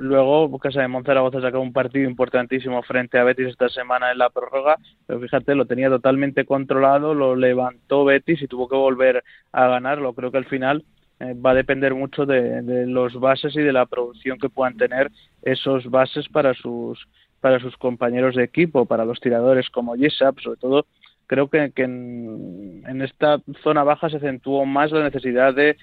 luego 0.00 0.58
Casa 0.58 0.80
de 0.82 0.88
Monzaragoza 0.88 1.40
sacó 1.40 1.60
un 1.60 1.72
partido 1.72 2.10
importantísimo 2.10 2.82
frente 2.82 3.16
a 3.16 3.22
Betis 3.22 3.46
esta 3.48 3.68
semana 3.68 4.10
en 4.10 4.18
la 4.18 4.30
prórroga, 4.30 4.76
pero 5.06 5.20
fíjate, 5.20 5.54
lo 5.54 5.66
tenía 5.66 5.88
totalmente 5.88 6.44
controlado, 6.44 7.14
lo 7.14 7.36
levantó 7.36 8.04
Betis 8.04 8.42
y 8.42 8.48
tuvo 8.48 8.68
que 8.68 8.74
volver 8.74 9.22
a 9.52 9.68
ganarlo. 9.68 10.12
Creo 10.12 10.32
que 10.32 10.38
al 10.38 10.46
final 10.46 10.84
eh, 11.20 11.34
va 11.34 11.52
a 11.52 11.54
depender 11.54 11.94
mucho 11.94 12.26
de, 12.26 12.62
de 12.62 12.86
los 12.88 13.14
bases 13.20 13.54
y 13.54 13.60
de 13.60 13.72
la 13.72 13.86
producción 13.86 14.38
que 14.38 14.48
puedan 14.48 14.76
tener 14.76 15.10
esos 15.42 15.88
bases 15.88 16.28
para 16.28 16.52
sus 16.54 17.06
para 17.40 17.60
sus 17.60 17.76
compañeros 17.76 18.34
de 18.34 18.42
equipo, 18.42 18.86
para 18.86 19.04
los 19.04 19.20
tiradores 19.20 19.70
como 19.70 19.94
Yesap, 19.94 20.40
sobre 20.40 20.58
todo 20.58 20.86
creo 21.28 21.48
que, 21.48 21.70
en, 21.76 23.02
esta 23.02 23.40
zona 23.62 23.84
baja 23.84 24.08
se 24.08 24.16
acentuó 24.16 24.64
más 24.64 24.90
la 24.90 25.04
necesidad 25.04 25.54
de, 25.54 25.76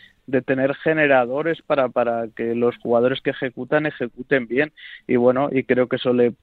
tener 0.44 0.74
generadores 0.78 1.62
para, 1.62 1.88
para 1.90 2.28
que 2.36 2.56
los 2.56 2.76
jugadores 2.78 3.22
que 3.22 3.30
ejecutan 3.30 3.86
ejecuten 3.86 4.48
bien. 4.48 4.74
Y 5.08 5.18
bueno 5.18 5.50
y 5.52 5.64
creo 5.64 5.88
que 5.88 5.98
eso 5.98 6.14
le 6.14 6.34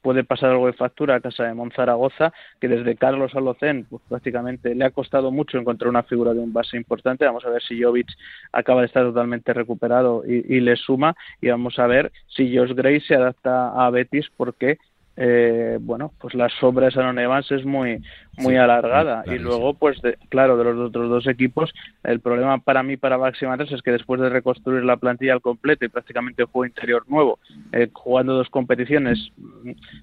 puede 0.00 0.22
pasar 0.22 0.50
algo 0.50 0.68
de 0.68 0.74
factura 0.74 1.16
a 1.16 1.20
casa 1.20 1.42
de 1.42 1.54
Monzaragoza 1.54 2.32
que 2.60 2.68
desde 2.68 2.94
Carlos 2.94 3.34
Alocén 3.34 3.84
pues 3.90 4.00
prácticamente 4.08 4.76
le 4.76 4.84
ha 4.84 4.90
costado 4.90 5.32
mucho 5.32 5.58
encontrar 5.58 5.88
una 5.88 6.04
figura 6.04 6.32
de 6.34 6.38
un 6.38 6.52
base 6.52 6.76
importante. 6.76 7.24
Vamos 7.24 7.44
a 7.44 7.50
ver 7.50 7.60
si 7.62 7.82
Jovic 7.82 8.06
acaba 8.52 8.82
de 8.82 8.86
estar 8.86 9.02
totalmente 9.02 9.52
recuperado 9.52 10.22
y, 10.24 10.56
y 10.56 10.60
le 10.60 10.76
suma. 10.76 11.16
Y 11.40 11.48
vamos 11.48 11.80
a 11.80 11.88
ver 11.88 12.12
si 12.28 12.56
Josh 12.56 12.74
Gray 12.74 13.00
se 13.00 13.16
adapta 13.16 13.70
a 13.70 13.90
Betis 13.90 14.28
porque 14.36 14.78
eh, 15.16 15.78
bueno, 15.80 16.12
pues 16.18 16.34
la 16.34 16.48
sombra 16.48 16.86
de 16.86 16.92
San 16.92 17.18
Evans 17.18 17.50
es 17.50 17.64
muy 17.66 18.02
muy 18.38 18.56
alargada. 18.56 19.24
y 19.26 19.38
luego 19.38 19.74
pues 19.74 20.00
claro 20.30 20.56
de 20.56 20.64
los 20.64 20.88
otros 20.88 21.10
dos 21.10 21.26
equipos 21.26 21.70
el 22.02 22.20
problema 22.20 22.58
para 22.58 22.82
mí 22.82 22.96
para 22.96 23.18
Baxi 23.18 23.44
es 23.44 23.82
que 23.82 23.90
después 23.90 24.20
de 24.22 24.30
reconstruir 24.30 24.84
la 24.84 24.96
plantilla 24.96 25.34
al 25.34 25.42
completo 25.42 25.84
y 25.84 25.88
prácticamente 25.88 26.44
juego 26.44 26.64
interior 26.64 27.04
nuevo 27.08 27.38
eh, 27.72 27.90
jugando 27.92 28.32
dos 28.32 28.48
competiciones 28.48 29.32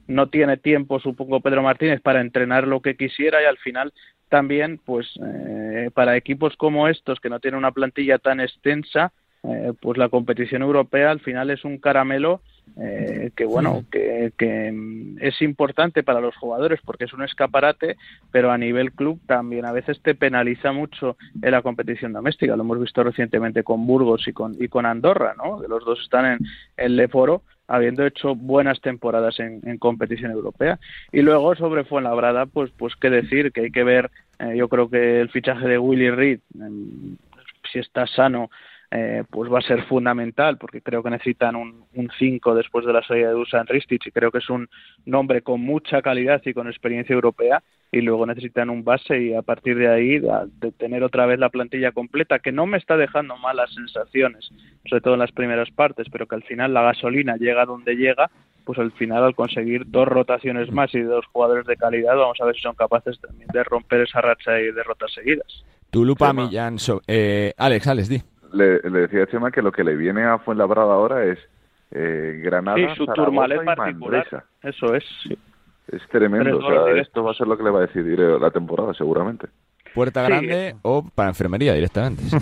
no 0.07 0.27
tiene 0.27 0.57
tiempo 0.57 0.99
supongo 0.99 1.39
Pedro 1.39 1.63
Martínez 1.63 2.01
para 2.01 2.21
entrenar 2.21 2.67
lo 2.67 2.81
que 2.81 2.95
quisiera 2.95 3.41
y 3.41 3.45
al 3.45 3.57
final 3.57 3.91
también 4.29 4.79
pues 4.85 5.07
eh, 5.25 5.89
para 5.95 6.17
equipos 6.17 6.55
como 6.55 6.87
estos 6.87 7.19
que 7.19 7.29
no 7.29 7.39
tienen 7.39 7.57
una 7.57 7.71
plantilla 7.71 8.19
tan 8.19 8.39
extensa 8.41 9.11
eh, 9.43 9.71
pues 9.79 9.97
la 9.97 10.09
competición 10.09 10.61
europea 10.63 11.11
al 11.11 11.21
final 11.21 11.49
es 11.49 11.63
un 11.63 11.77
caramelo 11.77 12.41
eh, 12.77 13.31
que 13.37 13.45
bueno 13.45 13.85
que, 13.89 14.33
que, 14.37 14.73
es 15.21 15.41
importante 15.41 16.03
para 16.03 16.19
los 16.19 16.35
jugadores 16.35 16.81
porque 16.83 17.05
es 17.05 17.13
un 17.13 17.23
escaparate 17.23 17.95
pero 18.31 18.51
a 18.51 18.57
nivel 18.57 18.91
club 18.91 19.17
también 19.27 19.65
a 19.65 19.71
veces 19.71 20.01
te 20.01 20.13
penaliza 20.13 20.73
mucho 20.73 21.15
en 21.41 21.51
la 21.51 21.61
competición 21.61 22.11
doméstica. 22.11 22.57
Lo 22.57 22.63
hemos 22.63 22.81
visto 22.81 23.01
recientemente 23.01 23.63
con 23.63 23.87
Burgos 23.87 24.27
y 24.27 24.33
con 24.33 24.55
y 24.59 24.67
con 24.67 24.85
Andorra 24.85 25.35
no 25.37 25.61
los 25.67 25.85
dos 25.85 26.01
están 26.01 26.25
en 26.25 26.39
el 26.75 26.97
Leforo 26.97 27.41
habiendo 27.67 28.05
hecho 28.05 28.35
buenas 28.35 28.81
temporadas 28.81 29.39
en, 29.39 29.61
en, 29.63 29.77
competición 29.77 30.31
europea. 30.31 30.79
Y 31.11 31.21
luego 31.21 31.55
sobre 31.55 31.85
Fuenlabrada 31.85 32.45
pues 32.45 32.71
pues 32.77 32.93
qué 32.97 33.09
decir 33.09 33.53
que 33.53 33.61
hay 33.61 33.71
que 33.71 33.85
ver 33.85 34.11
eh, 34.39 34.57
yo 34.57 34.67
creo 34.67 34.89
que 34.89 35.21
el 35.21 35.29
fichaje 35.29 35.65
de 35.65 35.77
Willy 35.77 36.09
Reed 36.09 36.39
si 37.71 37.79
está 37.79 38.05
sano 38.07 38.49
eh, 38.91 39.23
pues 39.29 39.51
va 39.51 39.59
a 39.59 39.61
ser 39.61 39.83
fundamental 39.85 40.57
porque 40.57 40.81
creo 40.81 41.03
que 41.03 41.11
necesitan 41.11 41.55
un 41.55 42.09
5 42.17 42.55
después 42.55 42.87
de 42.87 42.93
la 42.93 43.03
salida 43.03 43.27
de 43.27 43.33
Dusan 43.33 43.67
Ristic 43.67 44.07
y 44.07 44.11
creo 44.11 44.31
que 44.31 44.39
es 44.39 44.49
un 44.49 44.67
nombre 45.05 45.43
con 45.43 45.61
mucha 45.61 46.01
calidad 46.01 46.41
y 46.43 46.55
con 46.55 46.67
experiencia 46.67 47.13
europea 47.13 47.61
y 47.91 48.01
luego 48.01 48.25
necesitan 48.25 48.71
un 48.71 48.83
base 48.83 49.21
y 49.21 49.33
a 49.35 49.43
partir 49.43 49.77
de 49.77 49.89
ahí 49.89 50.19
de, 50.19 50.71
tener 50.71 51.03
otra 51.03 51.27
vez 51.27 51.37
la 51.37 51.49
plantilla 51.49 51.91
completa 51.91 52.39
que 52.39 52.51
no 52.51 52.65
me 52.65 52.79
está 52.79 52.97
dejando 52.97 53.37
malas 53.37 53.71
sensaciones 53.75 54.49
sobre 54.87 55.01
todo 55.01 55.13
en 55.13 55.19
las 55.19 55.31
primeras 55.31 55.69
partes 55.69 56.07
pero 56.11 56.27
que 56.27 56.35
al 56.35 56.43
final 56.43 56.73
la 56.73 56.81
gasolina 56.81 57.37
llega 57.37 57.65
donde 57.65 57.95
llega 57.95 58.31
pues 58.63 58.79
al 58.79 58.91
final 58.93 59.23
al 59.23 59.35
conseguir 59.35 59.83
dos 59.85 60.07
rotaciones 60.07 60.71
más 60.71 60.93
y 60.95 61.01
dos 61.01 61.27
jugadores 61.27 61.67
de 61.67 61.77
calidad 61.77 62.15
vamos 62.15 62.41
a 62.41 62.45
ver 62.45 62.55
si 62.55 62.61
son 62.61 62.73
capaces 62.73 63.19
también 63.21 63.49
de 63.53 63.63
romper 63.63 64.01
esa 64.01 64.21
racha 64.21 64.51
de 64.51 64.71
derrotas 64.71 65.11
seguidas. 65.13 65.63
Tulupa 65.89 66.33
Millán 66.33 66.77
eh, 67.07 67.53
Alex 67.57 67.87
Alex 67.87 68.09
di 68.09 68.21
le, 68.53 68.79
decía 68.79 69.23
a 69.23 69.27
Chema 69.27 69.51
que 69.51 69.61
lo 69.61 69.71
que 69.71 69.83
le 69.83 69.95
viene 69.95 70.23
a 70.23 70.39
Fuenlabrada 70.39 70.93
ahora 70.93 71.25
es 71.25 71.39
eh, 71.91 72.41
Granada, 72.43 72.77
sí, 72.77 72.85
su 72.95 73.05
Zaragoza 73.05 73.75
particular. 73.75 74.43
Eso 74.63 74.95
es. 74.95 75.03
Es 75.87 76.07
tremendo. 76.09 76.59
esto 76.95 77.23
va 77.23 77.31
a 77.31 77.33
ser 77.33 77.47
lo 77.47 77.57
que 77.57 77.63
le 77.63 77.71
va 77.71 77.79
a 77.79 77.87
decidir 77.87 78.19
la 78.19 78.51
temporada, 78.51 78.93
seguramente. 78.93 79.47
Puerta 79.93 80.21
grande 80.21 80.75
o 80.83 81.03
para 81.03 81.29
enfermería 81.29 81.73
directamente. 81.73 82.23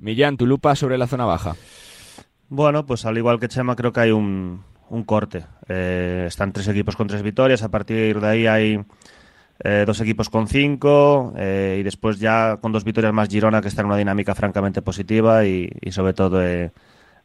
Millán, 0.00 0.36
tu 0.36 0.46
lupa 0.46 0.74
sobre 0.74 0.98
la 0.98 1.06
zona 1.06 1.24
baja. 1.24 1.54
Bueno, 2.48 2.84
pues 2.84 3.06
al 3.06 3.16
igual 3.16 3.38
que 3.40 3.48
Chema, 3.48 3.76
creo 3.76 3.92
que 3.92 4.00
hay 4.00 4.10
un, 4.10 4.62
un 4.90 5.04
corte. 5.04 5.46
Eh, 5.68 6.24
están 6.26 6.52
tres 6.52 6.68
equipos 6.68 6.96
con 6.96 7.06
tres 7.06 7.22
victorias. 7.22 7.62
A 7.62 7.70
partir 7.70 8.20
de 8.20 8.26
ahí 8.26 8.46
hay 8.46 8.80
eh, 9.62 9.84
dos 9.86 10.00
equipos 10.00 10.30
con 10.30 10.48
cinco 10.48 11.34
eh, 11.36 11.76
y 11.80 11.82
después 11.82 12.18
ya 12.18 12.56
con 12.62 12.72
dos 12.72 12.82
victorias 12.82 13.12
más 13.12 13.28
Girona 13.28 13.60
que 13.60 13.68
está 13.68 13.82
en 13.82 13.88
una 13.88 13.96
dinámica 13.98 14.34
francamente 14.34 14.80
positiva 14.80 15.44
y, 15.44 15.70
sobre 15.90 16.14
todo 16.14 16.42
eh, 16.42 16.72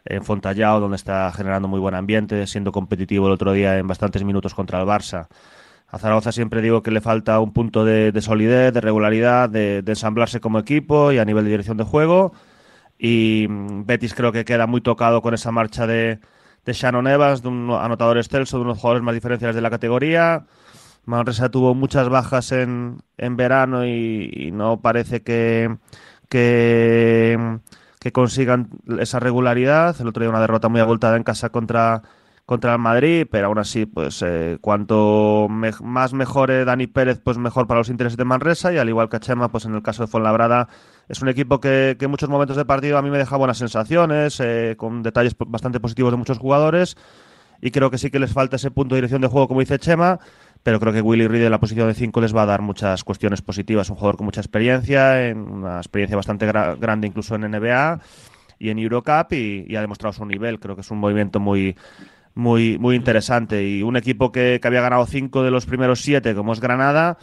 en 0.03 0.23
Fontallao 0.23 0.81
donde 0.81 0.97
está 0.97 1.31
generando 1.31 1.69
muy 1.69 1.79
buen 1.79 1.95
ambiente, 1.95 2.45
siendo 2.45 2.73
competitivo 2.73 3.27
el 3.27 3.33
otro 3.33 3.53
día 3.53 3.77
en 3.77 3.87
bastantes 3.87 4.23
minutos 4.25 4.53
contra 4.53 4.81
el 4.81 4.85
Barça. 4.85 5.27
A 5.87 5.97
Zaragoza 5.97 6.33
siempre 6.33 6.61
digo 6.61 6.83
que 6.83 6.91
le 6.91 6.99
falta 6.99 7.39
un 7.39 7.53
punto 7.53 7.85
de, 7.85 8.11
solidez, 8.21 8.73
de 8.73 8.81
regularidad, 8.81 9.49
de, 9.49 9.77
ensamblarse 9.85 10.41
como 10.41 10.59
equipo 10.59 11.13
y 11.13 11.19
a 11.19 11.25
nivel 11.25 11.45
de 11.45 11.51
dirección 11.51 11.77
de 11.77 11.85
juego. 11.85 12.33
Y 12.99 13.47
mm, 13.49 13.85
Betis 13.85 14.13
creo 14.13 14.33
que 14.33 14.43
queda 14.43 14.67
muy 14.67 14.81
tocado 14.81 15.21
con 15.21 15.33
esa 15.33 15.51
marcha 15.51 15.87
de, 15.87 16.19
de 16.65 16.73
Shannon 16.73 17.07
Evans, 17.07 17.43
de 17.43 17.47
un 17.47 17.71
anotador 17.71 18.17
excelso, 18.17 18.57
de 18.57 18.63
unos 18.63 18.77
jugadores 18.79 19.03
más 19.03 19.13
diferenciales 19.13 19.55
de 19.55 19.61
la 19.61 19.69
categoría. 19.69 20.45
Manresa 21.05 21.49
tuvo 21.49 21.75
muchas 21.75 22.09
bajas 22.09 22.51
en, 22.51 22.97
en 23.17 23.37
verano 23.37 23.85
y, 23.85 24.51
no 24.51 24.81
parece 24.81 25.21
que, 25.21 25.77
que, 26.29 27.37
consigan 28.13 28.69
esa 28.99 29.19
regularidad. 29.19 29.95
El 29.99 30.07
otro 30.07 30.21
día 30.21 30.29
una 30.29 30.39
derrota 30.39 30.69
muy 30.69 30.81
abultada 30.81 31.17
en 31.17 31.23
casa 31.23 31.49
contra, 31.49 32.01
contra 32.45 32.73
el 32.73 32.79
Madrid, 32.79 33.27
pero 33.29 33.47
aún 33.47 33.57
así, 33.59 33.85
pues 33.85 34.21
eh, 34.21 34.57
cuanto 34.61 35.47
más 35.49 36.13
mejore 36.13 36.65
Dani 36.65 36.87
Pérez, 36.87 37.19
pues 37.23 37.37
mejor 37.37 37.67
para 37.67 37.79
los 37.79 37.89
intereses 37.89 38.17
de 38.17 38.25
Manresa 38.25 38.73
y 38.73 38.77
al 38.77 38.89
igual 38.89 39.09
que 39.09 39.19
Chema, 39.19 39.49
pues 39.49 39.65
en 39.65 39.75
el 39.75 39.83
caso 39.83 40.03
de 40.03 40.07
Fuenlabrada 40.07 40.67
es 41.07 41.21
un 41.21 41.29
equipo 41.29 41.59
que, 41.59 41.95
que 41.99 42.05
en 42.05 42.11
muchos 42.11 42.29
momentos 42.29 42.57
de 42.57 42.65
partido 42.65 42.97
a 42.97 43.01
mí 43.01 43.09
me 43.09 43.17
deja 43.17 43.37
buenas 43.37 43.57
sensaciones, 43.57 44.39
eh, 44.39 44.75
con 44.77 45.03
detalles 45.03 45.35
bastante 45.37 45.79
positivos 45.79 46.11
de 46.11 46.17
muchos 46.17 46.37
jugadores 46.37 46.97
y 47.61 47.71
creo 47.71 47.89
que 47.89 47.97
sí 47.97 48.11
que 48.11 48.19
les 48.19 48.31
falta 48.31 48.57
ese 48.57 48.71
punto 48.71 48.95
de 48.95 49.01
dirección 49.01 49.21
de 49.21 49.27
juego, 49.27 49.47
como 49.47 49.59
dice 49.59 49.79
Chema, 49.79 50.19
pero 50.65 50.79
creo 50.79 50.91
que 50.91 51.01
Willy 51.01 51.27
Reed 51.27 51.43
en 51.43 51.51
la 51.51 51.59
posición 51.59 51.87
de 51.87 51.93
5 51.93 52.21
les 52.21 52.35
va 52.35 52.41
a 52.41 52.47
dar 52.47 52.63
muchas 52.63 53.03
cuestiones 53.03 53.43
positivas. 53.43 53.87
Un 53.91 53.97
jugador 53.97 54.17
con 54.17 54.25
mucha 54.25 54.41
experiencia, 54.41 55.29
en 55.29 55.37
una 55.37 55.77
experiencia 55.77 56.17
bastante 56.17 56.47
grande 56.47 57.05
incluso 57.05 57.35
en 57.35 57.41
NBA 57.41 57.99
y 58.57 58.69
en 58.71 58.79
Eurocup 58.79 59.31
y, 59.33 59.75
ha 59.75 59.81
demostrado 59.81 60.13
su 60.13 60.25
nivel. 60.25 60.59
Creo 60.59 60.73
que 60.73 60.81
es 60.81 60.89
un 60.89 60.97
movimiento 60.97 61.39
muy 61.39 61.77
muy 62.33 62.79
muy 62.79 62.95
interesante 62.95 63.63
y 63.63 63.83
un 63.83 63.95
equipo 63.95 64.31
que, 64.31 64.59
había 64.63 64.81
ganado 64.81 65.05
5 65.05 65.43
de 65.43 65.51
los 65.51 65.67
primeros 65.67 66.01
7 66.01 66.33
como 66.33 66.51
es 66.53 66.59
Granada, 66.59 67.19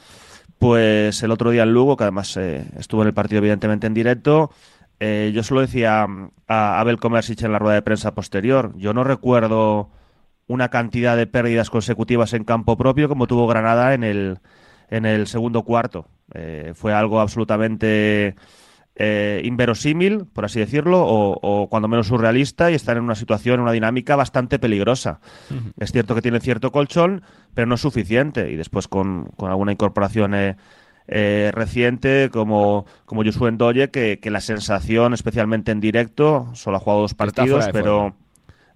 pues 0.61 1.21
el 1.25 1.33
otro 1.33 1.51
día 1.51 1.65
en 1.65 1.73
Lugo, 1.75 1.97
que 1.97 2.05
además 2.05 2.37
eh, 2.37 2.65
estuvo 2.79 3.03
en 3.03 3.09
el 3.09 3.15
partido 3.15 3.39
evidentemente 3.39 3.89
en 3.89 3.95
directo, 3.95 4.53
eh, 5.01 5.33
yo 5.35 5.43
solo 5.43 5.63
decía 5.63 6.07
a 6.47 6.81
Abel 6.81 6.99
Comersic 7.01 7.43
en 7.43 7.51
la 7.51 7.59
rueda 7.59 7.75
de 7.75 7.83
prensa 7.83 8.15
posterior, 8.15 8.73
yo 8.77 8.95
no 8.95 9.03
recuerdo 9.03 9.91
una 10.47 10.69
cantidad 10.69 11.17
de 11.17 11.27
pérdidas 11.27 11.71
consecutivas 11.71 12.33
en 12.33 12.45
campo 12.45 12.77
propio 12.77 13.09
como 13.09 13.27
tuvo 13.27 13.47
Granada 13.47 13.95
en 13.95 14.05
el, 14.05 14.39
en 14.91 15.07
el 15.07 15.27
segundo 15.27 15.63
cuarto. 15.63 16.07
Eh, 16.35 16.73
fue 16.75 16.93
algo 16.93 17.21
absolutamente 17.21 18.35
eh, 18.95 19.41
inverosímil, 19.45 20.27
por 20.27 20.45
así 20.45 20.61
decirlo, 20.61 21.03
o, 21.03 21.69
cuando 21.71 21.89
menos 21.89 22.09
surrealista 22.09 22.71
y 22.71 22.75
están 22.75 22.99
en 22.99 23.05
una 23.05 23.15
situación, 23.15 23.55
en 23.55 23.61
una 23.61 23.73
dinámica 23.73 24.17
bastante 24.17 24.59
peligrosa. 24.59 25.21
Es 25.79 25.93
cierto 25.93 26.15
que 26.15 26.23
tienen 26.23 26.41
cierto 26.41 26.73
colchón, 26.73 27.23
pero 27.55 27.67
no 27.67 27.77
es 27.77 27.81
suficiente. 27.81 28.51
Y 28.51 28.57
después 28.57 28.89
con, 28.89 29.31
alguna 29.39 29.73
incorporación 29.73 30.35
eh, 30.35 31.51
reciente 31.55 32.29
como, 32.31 32.85
como 33.07 33.25
Josué 33.25 33.53
Ndoye, 33.53 33.91
que, 33.91 34.19
que 34.21 34.31
la 34.31 34.41
sensación, 34.41 35.15
especialmente 35.15 35.73
en 35.73 35.81
directo, 35.81 36.51
solo 36.55 36.77
ha 36.77 36.81
jugado 36.81 37.03
dos 37.03 37.15
partidos, 37.15 37.69
pero... 37.73 38.15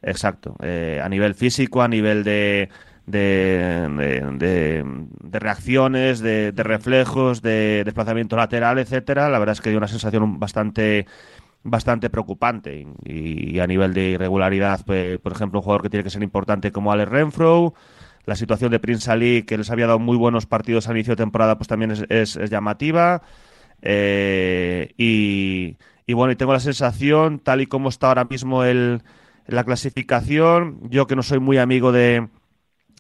Exacto. 0.07 0.54
Eh, 0.62 1.00
a 1.02 1.09
nivel 1.09 1.34
físico, 1.34 1.82
a 1.82 1.88
nivel 1.88 2.22
de, 2.22 2.68
de, 3.07 4.84
de, 5.20 5.38
reacciones, 5.40 6.20
de, 6.20 6.52
reflejos, 6.57 7.42
de 7.42 7.82
desplazamiento 7.84 8.36
lateral, 8.36 8.78
etcétera, 8.78 9.28
la 9.28 9.40
verdad 9.40 9.54
es 9.54 9.61
que 9.61 9.70
dio 9.70 9.78
una 9.78 9.88
sensación 9.88 10.38
bastante 10.38 11.07
bastante 11.64 12.09
preocupante 12.11 12.86
y, 13.04 13.59
a 13.59 13.66
nivel 13.66 13.92
de 13.92 14.11
irregularidad, 14.11 14.82
pues, 14.86 15.18
por 15.18 15.32
ejemplo, 15.32 15.59
un 15.59 15.64
jugador 15.64 15.82
que 15.82 15.90
tiene 15.90 16.04
que 16.04 16.11
ser 16.11 16.22
importante 16.22 16.70
como 16.70 16.92
Alex 16.92 17.11
Renfro, 17.11 17.74
la 18.24 18.36
situación 18.36 18.70
de 18.70 18.78
Prince 18.78 19.11
Ali, 19.11 19.42
que 19.42 19.59
les 19.59 19.70
había 19.72 19.88
dado 19.88 19.98
muy 19.98 20.16
buenos 20.16 20.46
partidos 20.46 20.86
al 20.86 20.96
inicio 20.96 21.16
de 21.16 21.24
temporada, 21.24 21.59
pues 21.59 21.66
también 21.66 21.92
es, 22.09 22.38
llamativa. 22.48 23.22
Eh, 23.82 24.94
y, 24.96 25.76
y 26.07 26.12
bueno, 26.12 26.32
y 26.32 26.36
tengo 26.36 26.52
la 26.52 26.61
sensación, 26.61 27.40
tal 27.40 27.61
y 27.62 27.66
como 27.66 27.88
está 27.88 28.09
ahora 28.09 28.24
mismo 28.24 28.62
el, 28.62 29.02
la 29.49 29.64
clasificación, 29.64 30.80
yo 30.90 31.07
que 31.07 31.16
no 31.16 31.22
soy 31.22 31.38
muy 31.38 31.59
amigo 31.59 31.92
de, 31.92 32.28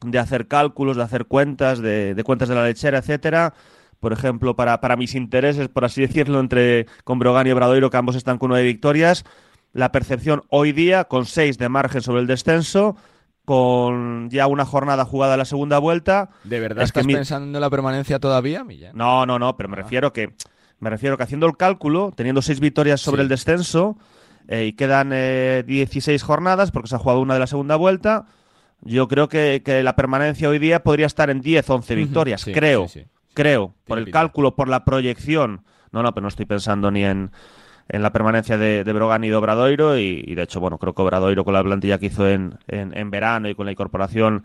de 0.04 0.18
hacer 0.18 0.46
cálculos, 0.46 0.96
de 0.96 1.02
hacer 1.02 1.26
cuentas, 1.26 1.80
de, 1.80 2.14
de, 2.14 2.24
cuentas 2.24 2.48
de 2.48 2.54
la 2.54 2.64
lechera, 2.64 2.98
etcétera. 2.98 3.54
Por 4.00 4.12
ejemplo, 4.12 4.54
para, 4.54 4.80
para 4.80 4.96
mis 4.96 5.14
intereses, 5.14 5.68
por 5.68 5.84
así 5.84 6.00
decirlo, 6.06 6.40
entre 6.40 6.86
con 7.04 7.18
Brogan 7.18 7.46
y 7.46 7.50
Obradoiro, 7.50 7.90
que 7.90 7.96
ambos 7.96 8.16
están 8.16 8.38
con 8.38 8.50
nueve 8.50 8.64
victorias, 8.64 9.24
la 9.72 9.92
percepción 9.92 10.42
hoy 10.48 10.72
día 10.72 11.04
con 11.04 11.26
seis 11.26 11.58
de 11.58 11.68
margen 11.68 12.02
sobre 12.02 12.20
el 12.20 12.26
descenso, 12.26 12.96
con 13.44 14.28
ya 14.30 14.46
una 14.46 14.64
jornada 14.64 15.04
jugada 15.04 15.34
en 15.34 15.38
la 15.38 15.44
segunda 15.44 15.78
vuelta. 15.78 16.30
¿De 16.44 16.60
verdad 16.60 16.84
estás 16.84 17.06
pensando 17.06 17.58
en 17.58 17.60
la 17.60 17.70
permanencia 17.70 18.18
todavía, 18.18 18.64
Millán? 18.64 18.96
No, 18.96 19.26
no, 19.26 19.38
no, 19.38 19.56
pero 19.56 19.68
me 19.68 19.76
ah. 19.76 19.82
refiero 19.82 20.12
que 20.12 20.34
me 20.78 20.90
refiero 20.90 21.16
que 21.16 21.22
haciendo 21.22 21.46
el 21.46 21.56
cálculo, 21.56 22.12
teniendo 22.14 22.42
seis 22.42 22.60
victorias 22.60 23.00
sobre 23.00 23.22
el 23.22 23.28
descenso 23.28 23.96
eh, 24.48 24.66
y 24.66 24.72
quedan 24.72 25.10
16 25.10 26.08
eh, 26.08 26.24
jornadas 26.24 26.70
porque 26.70 26.88
se 26.88 26.96
ha 26.96 26.98
jugado 26.98 27.20
una 27.20 27.34
de 27.34 27.40
la 27.40 27.46
segunda 27.46 27.76
vuelta, 27.76 28.26
yo 28.82 29.08
creo 29.08 29.28
que, 29.28 29.62
la 29.82 29.96
permanencia 29.96 30.48
hoy 30.48 30.58
día 30.58 30.82
podría 30.82 31.06
estar 31.06 31.30
en 31.30 31.40
10, 31.40 31.68
11 31.68 31.94
victorias, 31.94 32.44
creo, 32.44 32.86
creo, 33.34 33.74
por 33.86 33.98
el 33.98 34.10
cálculo, 34.10 34.54
por 34.54 34.68
la 34.68 34.84
proyección. 34.84 35.64
No, 35.92 36.02
no, 36.02 36.12
pero 36.12 36.22
no 36.22 36.28
estoy 36.28 36.46
pensando 36.46 36.90
ni 36.90 37.04
en, 37.04 37.30
en 37.88 38.02
la 38.02 38.12
permanencia 38.12 38.58
de, 38.58 38.84
de 38.84 38.92
Brogan 38.92 39.24
y 39.24 39.28
de 39.28 39.36
Obradoiro 39.36 39.96
y, 39.98 40.34
de 40.34 40.42
hecho, 40.42 40.60
bueno, 40.60 40.78
creo 40.78 40.94
que 40.94 41.02
Obradoiro 41.02 41.44
con 41.44 41.54
la 41.54 41.62
plantilla 41.62 41.98
que 41.98 42.06
hizo 42.06 42.28
en, 42.28 42.58
en, 42.68 43.10
verano 43.10 43.48
y 43.48 43.54
con 43.54 43.66
la 43.66 43.72
incorporación 43.72 44.44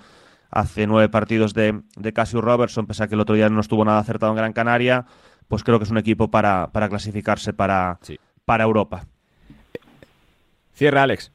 hace 0.49 0.85
nueve 0.85 1.09
partidos 1.09 1.53
de, 1.53 1.81
de 1.95 2.13
Cassius 2.13 2.43
Robertson, 2.43 2.85
pese 2.85 3.03
a 3.03 3.07
que 3.07 3.15
el 3.15 3.21
otro 3.21 3.35
día 3.35 3.49
no 3.49 3.61
estuvo 3.61 3.83
nada 3.85 3.99
acertado 3.99 4.31
en 4.31 4.37
Gran 4.37 4.53
Canaria, 4.53 5.05
pues 5.47 5.63
creo 5.63 5.79
que 5.79 5.85
es 5.85 5.91
un 5.91 5.97
equipo 5.97 6.29
para, 6.29 6.71
para 6.71 6.89
clasificarse 6.89 7.53
para, 7.53 7.99
para 8.45 8.63
Europa. 8.63 9.05
Cierra, 10.81 11.03
Alex. 11.03 11.31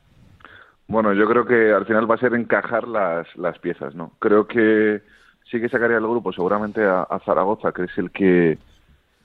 Bueno, 0.88 1.12
yo 1.12 1.24
creo 1.28 1.46
que 1.46 1.72
al 1.72 1.86
final 1.86 2.10
va 2.10 2.16
a 2.16 2.18
ser 2.18 2.34
encajar 2.34 2.88
las, 2.88 3.28
las 3.36 3.56
piezas, 3.60 3.94
¿no? 3.94 4.10
Creo 4.18 4.48
que 4.48 5.02
sí 5.48 5.60
que 5.60 5.68
sacaría 5.68 5.98
el 5.98 6.02
grupo 6.02 6.32
seguramente 6.32 6.84
a, 6.84 7.02
a 7.02 7.20
Zaragoza, 7.20 7.70
que 7.70 7.84
es 7.84 7.96
el 7.96 8.10
que 8.10 8.58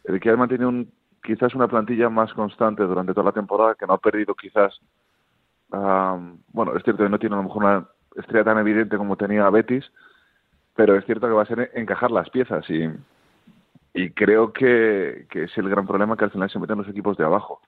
el 0.04 0.20
que 0.20 0.30
ha 0.30 0.38
mantenido 0.38 0.70
un 0.70 0.92
quizás 1.24 1.56
una 1.56 1.68
plantilla 1.68 2.08
más 2.10 2.32
constante 2.36 2.84
durante 2.84 3.16
toda 3.16 3.26
la 3.26 3.32
temporada, 3.32 3.74
que 3.74 3.88
no 3.88 3.94
ha 3.94 3.98
perdido 3.98 4.36
quizás, 4.36 4.80
bueno, 5.72 6.78
es 6.78 6.84
cierto 6.84 7.02
que 7.02 7.10
no 7.10 7.18
tiene 7.18 7.34
a 7.34 7.40
lo 7.40 7.46
mejor 7.46 7.64
una 7.64 7.88
estrella 8.16 8.44
tan 8.44 8.60
evidente 8.60 8.98
como 8.98 9.18
tenía 9.18 9.50
Betis, 9.50 9.92
pero 10.76 10.96
es 10.96 11.04
cierto 11.06 11.26
que 11.26 11.34
va 11.34 11.42
a 11.42 11.48
ser 11.48 11.72
encajar 11.74 12.12
las 12.12 12.30
piezas 12.30 12.70
y, 12.70 12.88
y 13.96 14.12
creo 14.12 14.54
que, 14.54 15.26
que 15.32 15.46
es 15.46 15.58
el 15.58 15.68
gran 15.68 15.88
problema 15.88 16.16
que 16.16 16.26
al 16.26 16.32
final 16.32 16.52
se 16.52 16.60
meten 16.60 16.78
los 16.78 16.90
equipos 16.90 17.18
de 17.18 17.26
abajo, 17.26 17.60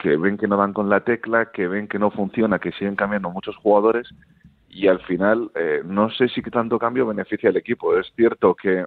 que 0.00 0.16
ven 0.16 0.36
que 0.36 0.48
no 0.48 0.56
dan 0.56 0.72
con 0.72 0.88
la 0.88 1.00
tecla, 1.00 1.52
que 1.52 1.68
ven 1.68 1.88
que 1.88 1.98
no 1.98 2.10
funciona, 2.10 2.58
que 2.58 2.72
siguen 2.72 2.96
cambiando 2.96 3.30
muchos 3.30 3.56
jugadores 3.56 4.08
y 4.68 4.88
al 4.88 5.00
final 5.00 5.50
eh, 5.54 5.82
no 5.84 6.10
sé 6.10 6.28
si 6.28 6.42
tanto 6.42 6.78
cambio 6.78 7.06
beneficia 7.06 7.50
al 7.50 7.56
equipo. 7.56 7.96
Es 7.96 8.12
cierto 8.16 8.54
que 8.54 8.86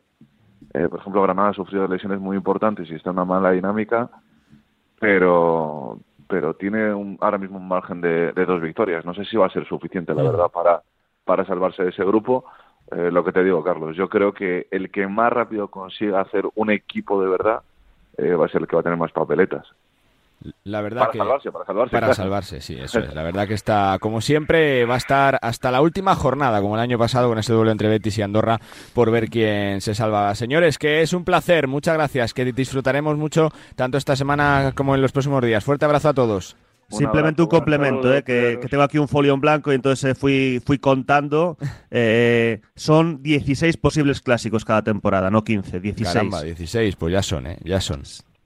eh, 0.73 0.87
por 0.89 0.99
ejemplo, 0.99 1.21
Granada 1.21 1.49
ha 1.49 1.53
sufrido 1.53 1.87
lesiones 1.87 2.19
muy 2.19 2.35
importantes 2.35 2.89
y 2.89 2.95
está 2.95 3.11
en 3.11 3.17
una 3.17 3.25
mala 3.25 3.51
dinámica, 3.51 4.09
pero 4.99 5.99
pero 6.27 6.55
tiene 6.55 6.91
un, 6.93 7.17
ahora 7.21 7.37
mismo 7.37 7.57
un 7.57 7.67
margen 7.67 8.01
de, 8.01 8.31
dos 8.31 8.59
victorias. 8.59 9.05
No 9.05 9.13
sé 9.13 9.23
si 9.25 9.37
va 9.37 9.45
a 9.45 9.51
ser 9.51 9.67
suficiente, 9.67 10.15
la 10.15 10.23
verdad, 10.23 10.49
para, 10.51 10.81
para 11.25 11.45
salvarse 11.45 11.83
de 11.83 11.89
ese 11.89 12.03
grupo. 12.03 12.45
Eh, 12.91 13.11
lo 13.11 13.23
que 13.23 13.31
te 13.31 13.43
digo, 13.43 13.63
Carlos, 13.63 13.95
yo 13.95 14.09
creo 14.09 14.33
que 14.33 14.65
el 14.71 14.89
que 14.89 15.05
más 15.07 15.31
rápido 15.31 15.67
consiga 15.67 16.21
hacer 16.21 16.45
un 16.55 16.71
equipo 16.71 17.21
de 17.21 17.29
verdad 17.29 17.61
eh, 18.17 18.33
va 18.33 18.45
a 18.47 18.49
ser 18.49 18.61
el 18.61 18.67
que 18.67 18.75
va 18.75 18.79
a 18.79 18.83
tener 18.83 18.97
más 18.97 19.11
papeletas. 19.11 19.67
La 20.63 20.81
verdad 20.81 21.01
para 21.01 21.13
salvarse, 21.13 21.51
para 21.51 21.65
salvarse. 21.65 21.91
Para 21.91 22.13
salvarse, 22.13 22.61
sí, 22.61 22.75
eso 22.79 22.99
es. 22.99 23.13
La 23.13 23.23
verdad 23.23 23.47
que 23.47 23.53
está, 23.53 23.97
como 23.99 24.21
siempre, 24.21 24.85
va 24.85 24.95
a 24.95 24.97
estar 24.97 25.39
hasta 25.41 25.71
la 25.71 25.81
última 25.81 26.15
jornada, 26.15 26.61
como 26.61 26.75
el 26.75 26.81
año 26.81 26.97
pasado 26.97 27.29
con 27.29 27.37
ese 27.37 27.53
duelo 27.53 27.71
entre 27.71 27.87
Betis 27.87 28.17
y 28.17 28.21
Andorra, 28.21 28.59
por 28.93 29.11
ver 29.11 29.29
quién 29.29 29.81
se 29.81 29.95
salva. 29.95 30.35
Señores, 30.35 30.77
que 30.77 31.01
es 31.01 31.13
un 31.13 31.23
placer, 31.23 31.67
muchas 31.67 31.95
gracias, 31.95 32.33
que 32.33 32.51
disfrutaremos 32.51 33.17
mucho 33.17 33.51
tanto 33.75 33.97
esta 33.97 34.15
semana 34.15 34.73
como 34.75 34.95
en 34.95 35.01
los 35.01 35.11
próximos 35.11 35.43
días. 35.43 35.63
Fuerte 35.63 35.85
abrazo 35.85 36.09
a 36.09 36.13
todos. 36.13 36.55
Simplemente 36.89 37.41
un 37.41 37.47
complemento, 37.47 38.13
eh, 38.13 38.23
que, 38.23 38.59
tengo 38.69 38.83
aquí 38.83 38.97
un 38.97 39.07
folio 39.07 39.33
en 39.33 39.41
blanco 39.41 39.71
y 39.71 39.75
entonces 39.75 40.11
eh, 40.11 40.15
fui, 40.15 40.61
fui 40.65 40.77
contando. 40.77 41.57
Eh, 41.95 42.61
son 42.75 43.21
16 43.21 43.77
posibles 43.77 44.19
clásicos 44.21 44.65
cada 44.65 44.81
temporada, 44.81 45.29
no 45.29 45.43
15, 45.43 45.79
16. 45.79 46.11
Caramba, 46.11 46.41
16, 46.41 46.95
pues 46.95 47.13
ya 47.13 47.21
son, 47.21 47.45
¿eh? 47.45 47.59
Ya 47.63 47.79
son 47.79 48.01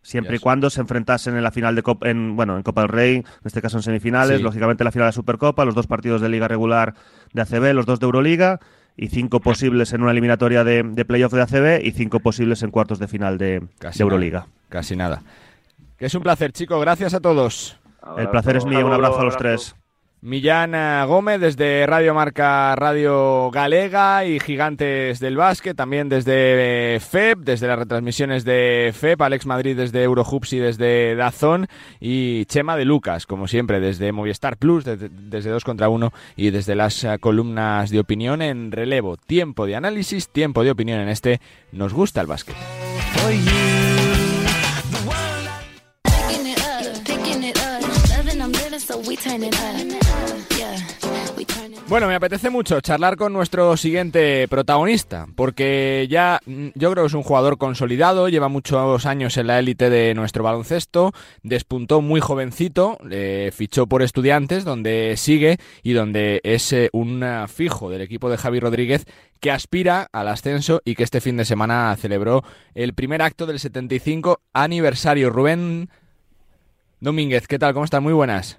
siempre 0.08 0.38
y 0.38 0.40
cuando 0.40 0.70
se 0.70 0.80
enfrentasen 0.80 1.36
en 1.36 1.44
la 1.44 1.52
final 1.52 1.76
de 1.76 1.84
Copa, 1.84 2.10
en, 2.10 2.38
bueno, 2.38 2.56
en 2.56 2.64
Copa 2.64 2.82
del 2.82 2.90
Rey, 2.90 3.16
en 3.18 3.26
este 3.44 3.62
caso 3.62 3.78
en 3.78 3.84
semifinales, 3.84 4.42
lógicamente 4.42 4.86
la 4.86 4.92
final 4.92 5.10
de 5.10 5.12
Supercopa, 5.12 5.66
los 5.66 5.76
dos 5.76 5.86
partidos 5.86 6.22
de 6.22 6.30
Liga 6.30 6.48
Regular 6.48 6.94
de 7.34 7.42
ACB, 7.42 7.74
los 7.74 7.86
dos 7.86 8.00
de 8.00 8.06
Euroliga 8.06 8.60
y 8.96 9.10
cinco 9.10 9.42
posibles 9.42 9.92
en 9.92 10.02
una 10.02 10.12
eliminatoria 10.12 10.64
de, 10.64 10.84
de 10.84 11.04
playoff 11.04 11.34
de 11.34 11.42
ACB 11.42 11.86
y 11.86 11.92
cinco 11.92 12.22
posibles 12.22 12.64
en 12.64 12.72
cuartos 12.72 13.00
de 13.00 13.10
final 13.10 13.38
de, 13.38 13.68
Euroliga. 14.00 14.48
casi 14.70 14.96
nada. 14.96 15.24
Que 15.98 16.06
es 16.06 16.16
un 16.16 16.24
placer, 16.24 16.54
chicos. 16.54 16.80
Gracias 16.80 17.14
a 17.14 17.20
todos. 17.20 17.78
El 18.18 18.30
placer 18.30 18.56
es 18.56 18.66
mío. 18.66 18.86
Un 18.86 18.94
abrazo 18.94 19.20
a 19.20 19.26
los 19.26 19.36
tres. 19.36 19.76
Millán 20.22 20.72
Gómez 21.08 21.40
desde 21.40 21.86
Radio 21.86 22.16
Marca 22.16 22.76
Radio 22.76 23.52
Galega 23.52 24.26
y 24.26 24.40
Gigantes 24.40 25.20
del 25.20 25.38
Básquet, 25.38 25.78
también 25.78 26.10
desde 26.10 26.96
eh, 26.96 27.00
FEP, 27.00 27.40
desde 27.40 27.68
las 27.68 27.78
retransmisiones 27.78 28.44
de 28.44 28.94
FEP, 28.96 29.22
Alex 29.22 29.46
Madrid 29.46 29.78
desde 29.78 30.02
Eurohoops 30.02 30.54
y 30.54 30.58
desde 30.58 31.16
Dazón 31.16 31.68
y 32.00 32.46
Chema 32.46 32.76
de 32.78 32.86
Lucas, 32.86 33.28
como 33.28 33.48
siempre, 33.48 33.80
desde 33.80 34.12
Movistar 34.12 34.58
Plus, 34.58 34.84
desde, 34.86 35.10
desde 35.10 35.52
2 35.52 35.64
contra 35.64 35.88
1 35.88 36.12
y 36.36 36.50
desde 36.50 36.74
las 36.76 37.04
eh, 37.04 37.20
columnas 37.20 37.92
de 37.92 38.00
opinión 38.00 38.42
en 38.42 38.72
relevo. 38.72 39.18
Tiempo 39.18 39.68
de 39.68 39.76
análisis, 39.76 40.30
tiempo 40.30 40.64
de 40.64 40.72
opinión 40.72 41.00
en 41.00 41.10
este 41.10 41.42
Nos 41.72 41.94
gusta 41.94 42.22
el 42.22 42.28
básquet. 42.28 42.56
Bueno, 51.90 52.08
me 52.10 52.16
apetece 52.16 52.50
mucho 52.50 52.82
charlar 52.82 53.16
con 53.16 53.32
nuestro 53.32 53.78
siguiente 53.78 54.46
protagonista, 54.50 55.26
porque 55.38 56.06
ya 56.10 56.42
mm, 56.46 56.68
yo 56.76 56.92
creo 56.92 57.06
que 57.06 57.08
es 57.08 57.14
un 57.14 57.24
jugador 57.24 57.58
consolidado, 57.58 58.28
lleva 58.28 58.50
muchos 58.50 59.06
años 59.06 59.38
en 59.38 59.48
la 59.48 59.58
élite 59.58 59.90
de 59.90 60.14
nuestro 60.14 60.44
baloncesto, 60.44 61.14
despuntó 61.44 62.02
muy 62.02 62.20
jovencito, 62.20 62.98
fichó 63.54 63.88
por 63.88 64.02
estudiantes, 64.02 64.66
donde 64.66 65.16
sigue 65.16 65.60
y 65.82 65.94
donde 65.94 66.42
es 66.44 66.74
eh, 66.74 66.90
un 66.92 67.24
fijo 67.48 67.90
del 67.90 68.02
equipo 68.02 68.30
de 68.30 68.38
Javi 68.38 68.60
Rodríguez 68.60 69.06
que 69.40 69.52
aspira 69.52 70.10
al 70.12 70.28
ascenso 70.28 70.82
y 70.84 70.96
que 70.96 71.04
este 71.04 71.22
fin 71.22 71.38
de 71.38 71.46
semana 71.46 71.96
celebró 71.96 72.44
el 72.76 72.96
primer 72.96 73.22
acto 73.22 73.46
del 73.46 73.60
75 73.60 74.42
aniversario. 74.52 75.30
Rubén 75.30 75.90
Domínguez, 77.00 77.48
¿qué 77.48 77.58
tal? 77.58 77.74
¿Cómo 77.74 77.86
estás? 77.86 78.02
Muy 78.02 78.14
buenas. 78.14 78.58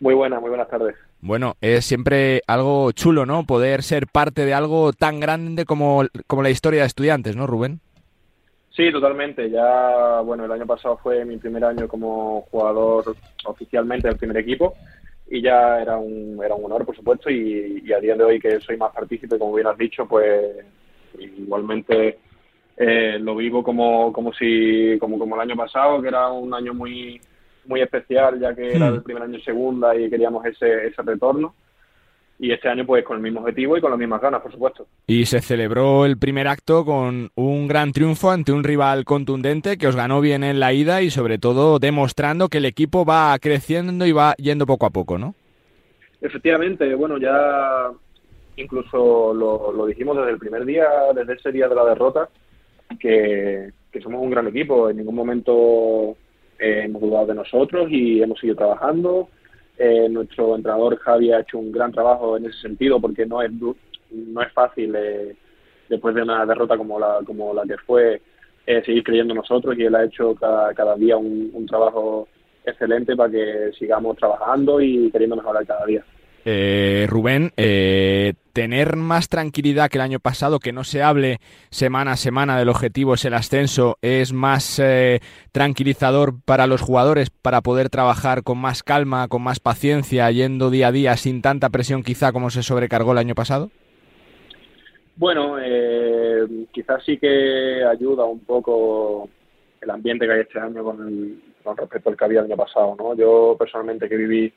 Muy 0.00 0.14
buenas, 0.14 0.40
muy 0.40 0.50
buenas 0.50 0.68
tardes. 0.68 0.94
Bueno, 1.20 1.54
es 1.60 1.84
siempre 1.84 2.42
algo 2.46 2.92
chulo, 2.92 3.26
¿no? 3.26 3.44
Poder 3.44 3.82
ser 3.82 4.06
parte 4.06 4.44
de 4.44 4.54
algo 4.54 4.92
tan 4.92 5.20
grande 5.20 5.64
como, 5.64 6.04
como 6.26 6.42
la 6.42 6.50
historia 6.50 6.82
de 6.82 6.86
estudiantes, 6.86 7.34
¿no, 7.34 7.46
Rubén? 7.46 7.80
Sí, 8.76 8.92
totalmente. 8.92 9.50
Ya, 9.50 10.20
bueno, 10.20 10.44
el 10.44 10.52
año 10.52 10.66
pasado 10.66 10.98
fue 10.98 11.24
mi 11.24 11.38
primer 11.38 11.64
año 11.64 11.88
como 11.88 12.42
jugador 12.50 13.16
oficialmente 13.46 14.08
del 14.08 14.18
primer 14.18 14.36
equipo 14.36 14.74
y 15.28 15.42
ya 15.42 15.80
era 15.80 15.96
un, 15.96 16.38
era 16.44 16.54
un 16.54 16.66
honor, 16.66 16.84
por 16.84 16.94
supuesto, 16.94 17.30
y, 17.30 17.92
a 17.92 17.98
día 17.98 18.14
de 18.14 18.22
hoy 18.22 18.38
que 18.38 18.60
soy 18.60 18.76
más 18.76 18.92
partícipe, 18.92 19.38
como 19.38 19.54
bien 19.54 19.66
has 19.66 19.78
dicho, 19.78 20.06
pues 20.06 20.64
igualmente 21.18 22.18
eh, 22.76 23.18
lo 23.18 23.34
vivo 23.34 23.62
como, 23.62 24.12
como 24.12 24.32
si, 24.34 24.96
como, 25.00 25.18
como 25.18 25.34
el 25.34 25.40
año 25.40 25.56
pasado, 25.56 26.00
que 26.00 26.08
era 26.08 26.28
un 26.28 26.52
año 26.54 26.74
muy 26.74 27.20
muy 27.66 27.80
especial 27.80 28.38
ya 28.40 28.54
que 28.54 28.74
era 28.74 28.90
hmm. 28.90 28.94
el 28.94 29.02
primer 29.02 29.22
año 29.24 29.38
segunda 29.40 29.96
y 29.96 30.08
queríamos 30.10 30.44
ese, 30.46 30.86
ese 30.86 31.02
retorno. 31.02 31.54
Y 32.38 32.52
este 32.52 32.68
año 32.68 32.84
pues 32.84 33.02
con 33.02 33.16
el 33.16 33.22
mismo 33.22 33.40
objetivo 33.40 33.78
y 33.78 33.80
con 33.80 33.90
las 33.90 33.98
mismas 33.98 34.20
ganas, 34.20 34.42
por 34.42 34.52
supuesto. 34.52 34.86
Y 35.06 35.24
se 35.24 35.40
celebró 35.40 36.04
el 36.04 36.18
primer 36.18 36.48
acto 36.48 36.84
con 36.84 37.30
un 37.34 37.66
gran 37.66 37.92
triunfo 37.92 38.30
ante 38.30 38.52
un 38.52 38.62
rival 38.62 39.06
contundente 39.06 39.78
que 39.78 39.86
os 39.86 39.96
ganó 39.96 40.20
bien 40.20 40.44
en 40.44 40.60
la 40.60 40.74
ida 40.74 41.00
y 41.00 41.08
sobre 41.08 41.38
todo 41.38 41.78
demostrando 41.78 42.48
que 42.48 42.58
el 42.58 42.66
equipo 42.66 43.06
va 43.06 43.38
creciendo 43.38 44.04
y 44.04 44.12
va 44.12 44.34
yendo 44.34 44.66
poco 44.66 44.84
a 44.84 44.90
poco, 44.90 45.16
¿no? 45.16 45.34
Efectivamente, 46.20 46.94
bueno, 46.94 47.16
ya 47.16 47.90
incluso 48.56 49.32
lo, 49.32 49.72
lo 49.72 49.86
dijimos 49.86 50.16
desde 50.18 50.32
el 50.32 50.38
primer 50.38 50.66
día, 50.66 50.86
desde 51.14 51.34
ese 51.34 51.52
día 51.52 51.68
de 51.68 51.74
la 51.74 51.84
derrota, 51.84 52.28
que, 52.98 53.72
que 53.90 54.00
somos 54.00 54.22
un 54.22 54.30
gran 54.30 54.46
equipo. 54.46 54.90
En 54.90 54.98
ningún 54.98 55.14
momento 55.14 56.16
eh, 56.58 56.82
hemos 56.84 57.02
dudado 57.02 57.26
de 57.26 57.34
nosotros 57.34 57.88
y 57.90 58.22
hemos 58.22 58.38
seguido 58.38 58.56
trabajando. 58.56 59.28
Eh, 59.78 60.08
nuestro 60.08 60.56
entrenador 60.56 60.96
Javi 60.98 61.32
ha 61.32 61.40
hecho 61.40 61.58
un 61.58 61.70
gran 61.70 61.92
trabajo 61.92 62.36
en 62.36 62.46
ese 62.46 62.60
sentido 62.60 63.00
porque 63.00 63.26
no 63.26 63.42
es 63.42 63.50
no 64.10 64.42
es 64.42 64.52
fácil 64.52 64.94
eh, 64.96 65.36
después 65.88 66.14
de 66.14 66.22
una 66.22 66.46
derrota 66.46 66.78
como 66.78 66.98
la 66.98 67.20
como 67.26 67.52
la 67.52 67.64
que 67.64 67.76
fue 67.78 68.22
seguir 68.84 69.04
creyendo 69.04 69.32
en 69.32 69.38
nosotros 69.38 69.76
y 69.78 69.84
él 69.84 69.94
ha 69.94 70.04
hecho 70.04 70.34
cada, 70.34 70.74
cada 70.74 70.96
día 70.96 71.16
un, 71.16 71.66
trabajo 71.66 72.26
excelente 72.64 73.14
para 73.14 73.30
que 73.30 73.70
sigamos 73.78 74.16
trabajando 74.16 74.80
y 74.80 75.08
queriendo 75.12 75.36
mejorar 75.36 75.64
cada 75.64 75.86
día. 75.86 76.04
Eh, 76.48 77.08
Rubén, 77.08 77.50
eh, 77.56 78.34
tener 78.52 78.94
más 78.94 79.28
tranquilidad 79.28 79.90
que 79.90 79.98
el 79.98 80.02
año 80.02 80.20
pasado, 80.20 80.60
que 80.60 80.72
no 80.72 80.84
se 80.84 81.02
hable 81.02 81.40
semana 81.70 82.12
a 82.12 82.16
semana 82.16 82.56
del 82.56 82.68
objetivo 82.68 83.14
es 83.14 83.24
el 83.24 83.34
ascenso, 83.34 83.98
es 84.00 84.32
más 84.32 84.78
eh, 84.78 85.18
tranquilizador 85.50 86.34
para 86.44 86.68
los 86.68 86.82
jugadores 86.82 87.30
para 87.30 87.62
poder 87.62 87.90
trabajar 87.90 88.44
con 88.44 88.58
más 88.58 88.84
calma, 88.84 89.26
con 89.26 89.42
más 89.42 89.58
paciencia, 89.58 90.30
yendo 90.30 90.70
día 90.70 90.86
a 90.86 90.92
día 90.92 91.16
sin 91.16 91.42
tanta 91.42 91.68
presión 91.70 92.04
quizá 92.04 92.30
como 92.30 92.50
se 92.50 92.62
sobrecargó 92.62 93.10
el 93.10 93.18
año 93.18 93.34
pasado. 93.34 93.72
Bueno, 95.16 95.56
eh, 95.60 96.46
quizás 96.70 97.02
sí 97.04 97.18
que 97.18 97.82
ayuda 97.82 98.24
un 98.24 98.44
poco 98.44 99.28
el 99.80 99.90
ambiente 99.90 100.26
que 100.26 100.32
hay 100.32 100.40
este 100.42 100.60
año 100.60 100.84
con, 100.84 101.42
con 101.64 101.76
respecto 101.76 102.08
al 102.08 102.16
que 102.16 102.24
había 102.24 102.38
el 102.38 102.46
año 102.46 102.56
pasado, 102.56 102.94
¿no? 102.96 103.16
Yo 103.16 103.56
personalmente 103.58 104.08
que 104.08 104.16
viví 104.16 104.54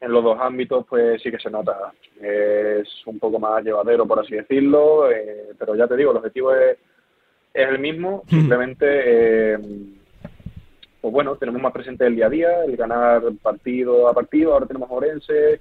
en 0.00 0.12
los 0.12 0.24
dos 0.24 0.38
ámbitos, 0.40 0.86
pues 0.88 1.22
sí 1.22 1.30
que 1.30 1.38
se 1.38 1.50
nota. 1.50 1.92
Es 2.20 2.88
un 3.06 3.18
poco 3.18 3.38
más 3.38 3.62
llevadero, 3.62 4.06
por 4.06 4.20
así 4.20 4.34
decirlo, 4.34 5.10
eh, 5.10 5.50
pero 5.58 5.74
ya 5.74 5.86
te 5.86 5.96
digo, 5.96 6.10
el 6.10 6.16
objetivo 6.16 6.54
es, 6.54 6.78
es 7.52 7.68
el 7.68 7.78
mismo, 7.78 8.22
simplemente, 8.28 8.86
eh, 9.54 9.58
pues 11.00 11.12
bueno, 11.12 11.36
tenemos 11.36 11.60
más 11.60 11.72
presente 11.72 12.06
el 12.06 12.16
día 12.16 12.26
a 12.26 12.30
día, 12.30 12.64
el 12.64 12.76
ganar 12.76 13.22
partido 13.42 14.08
a 14.08 14.14
partido, 14.14 14.54
ahora 14.54 14.66
tenemos 14.66 14.88
Orense, 14.90 15.60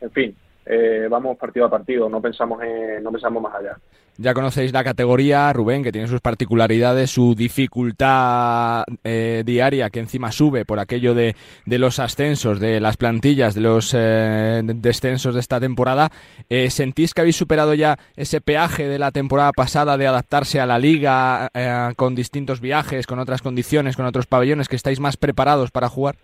en 0.00 0.10
fin, 0.10 0.36
eh, 0.66 1.06
vamos 1.10 1.36
partido 1.36 1.66
a 1.66 1.70
partido, 1.70 2.08
no 2.08 2.20
pensamos, 2.20 2.62
en, 2.62 3.02
no 3.02 3.10
pensamos 3.10 3.42
más 3.42 3.54
allá. 3.54 3.76
Ya 4.16 4.32
conocéis 4.32 4.72
la 4.72 4.84
categoría, 4.84 5.52
Rubén, 5.52 5.82
que 5.82 5.90
tiene 5.90 6.06
sus 6.06 6.20
particularidades, 6.20 7.10
su 7.10 7.34
dificultad 7.34 8.84
eh, 9.02 9.42
diaria, 9.44 9.90
que 9.90 9.98
encima 9.98 10.30
sube 10.30 10.64
por 10.64 10.78
aquello 10.78 11.14
de, 11.14 11.34
de, 11.66 11.78
los 11.78 11.98
ascensos, 11.98 12.60
de 12.60 12.78
las 12.78 12.96
plantillas, 12.96 13.56
de 13.56 13.60
los 13.60 13.92
eh, 13.92 14.62
descensos 14.62 15.34
de 15.34 15.40
esta 15.40 15.58
temporada. 15.58 16.10
Eh, 16.48 16.70
¿Sentís 16.70 17.12
que 17.12 17.22
habéis 17.22 17.34
superado 17.34 17.74
ya 17.74 17.98
ese 18.14 18.40
peaje 18.40 18.86
de 18.86 19.00
la 19.00 19.10
temporada 19.10 19.50
pasada 19.50 19.96
de 19.96 20.06
adaptarse 20.06 20.60
a 20.60 20.66
la 20.66 20.78
liga 20.78 21.48
eh, 21.52 21.92
con 21.96 22.14
distintos 22.14 22.60
viajes, 22.60 23.08
con 23.08 23.18
otras 23.18 23.42
condiciones, 23.42 23.96
con 23.96 24.06
otros 24.06 24.26
pabellones, 24.26 24.68
que 24.68 24.76
estáis 24.76 25.00
más 25.00 25.16
preparados 25.16 25.72
para 25.72 25.88
jugar? 25.88 26.14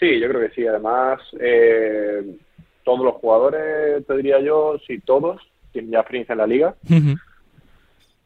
Sí, 0.00 0.18
yo 0.18 0.28
creo 0.28 0.40
que 0.40 0.54
sí. 0.54 0.66
Además, 0.66 1.20
eh, 1.38 2.22
todos 2.88 3.04
los 3.04 3.16
jugadores, 3.16 4.06
te 4.06 4.16
diría 4.16 4.40
yo, 4.40 4.78
sí, 4.86 4.98
todos 5.00 5.42
tienen 5.72 5.90
ya 5.90 5.98
experiencia 5.98 6.32
en 6.32 6.38
la 6.38 6.46
liga. 6.46 6.74
Uh 6.88 6.94
-huh. 6.94 7.18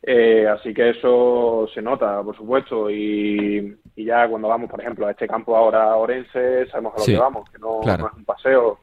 eh, 0.05 0.47
así 0.47 0.73
que 0.73 0.91
eso 0.91 1.69
se 1.75 1.83
nota, 1.83 2.23
por 2.23 2.37
supuesto. 2.37 2.89
Y, 2.89 3.77
y, 3.97 4.05
ya 4.05 4.29
cuando 4.29 4.47
vamos, 4.47 4.71
por 4.71 4.81
ejemplo, 4.81 5.09
a 5.09 5.11
este 5.11 5.27
campo 5.27 5.57
ahora 5.57 5.97
Orense, 5.97 6.67
sabemos 6.67 6.95
a 6.95 6.99
lo 6.99 7.05
Sí, 7.05 7.13
que 7.13 7.19
vamos, 7.19 7.51
que 7.51 7.59
no, 7.59 7.81
claro. 7.81 8.05
no 8.05 8.11
es 8.11 8.17
un 8.19 8.25
paseo. 8.25 8.79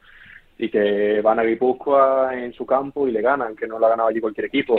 Y 0.58 0.68
que 0.68 1.22
van 1.22 1.38
a 1.38 1.44
Guipúzcoa 1.44 2.34
en 2.34 2.52
su 2.52 2.66
campo 2.66 3.08
y 3.08 3.12
le 3.12 3.22
ganan, 3.22 3.56
que 3.56 3.66
no 3.66 3.78
lo 3.78 3.86
ha 3.86 3.90
ganado 3.90 4.10
allí 4.10 4.20
cualquier 4.20 4.48
equipo. 4.48 4.78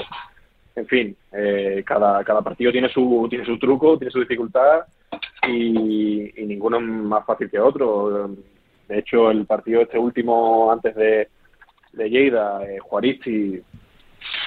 En 0.76 0.86
fin, 0.86 1.18
eh, 1.32 1.82
cada, 1.84 2.24
cada 2.24 2.44
partido 2.44 2.72
tiene 2.72 2.90
su, 2.90 3.26
tiene 3.28 3.44
su 3.44 3.58
truco, 3.58 3.98
tiene 3.98 4.12
su 4.12 4.20
dificultad 4.20 4.82
y, 5.48 6.40
y 6.40 6.46
ninguno 6.46 6.78
es 6.78 6.84
más 6.84 7.26
fácil 7.26 7.50
que 7.50 7.60
otro. 7.60 8.30
De 8.92 9.00
hecho, 9.00 9.32
el 9.32 9.46
partido 9.46 9.82
este 9.82 9.98
último 9.98 10.70
antes 10.70 10.94
de, 10.96 11.30
de 11.94 12.10
Lleida, 12.10 12.62
eh, 12.66 12.78
Juaristi, 12.80 13.58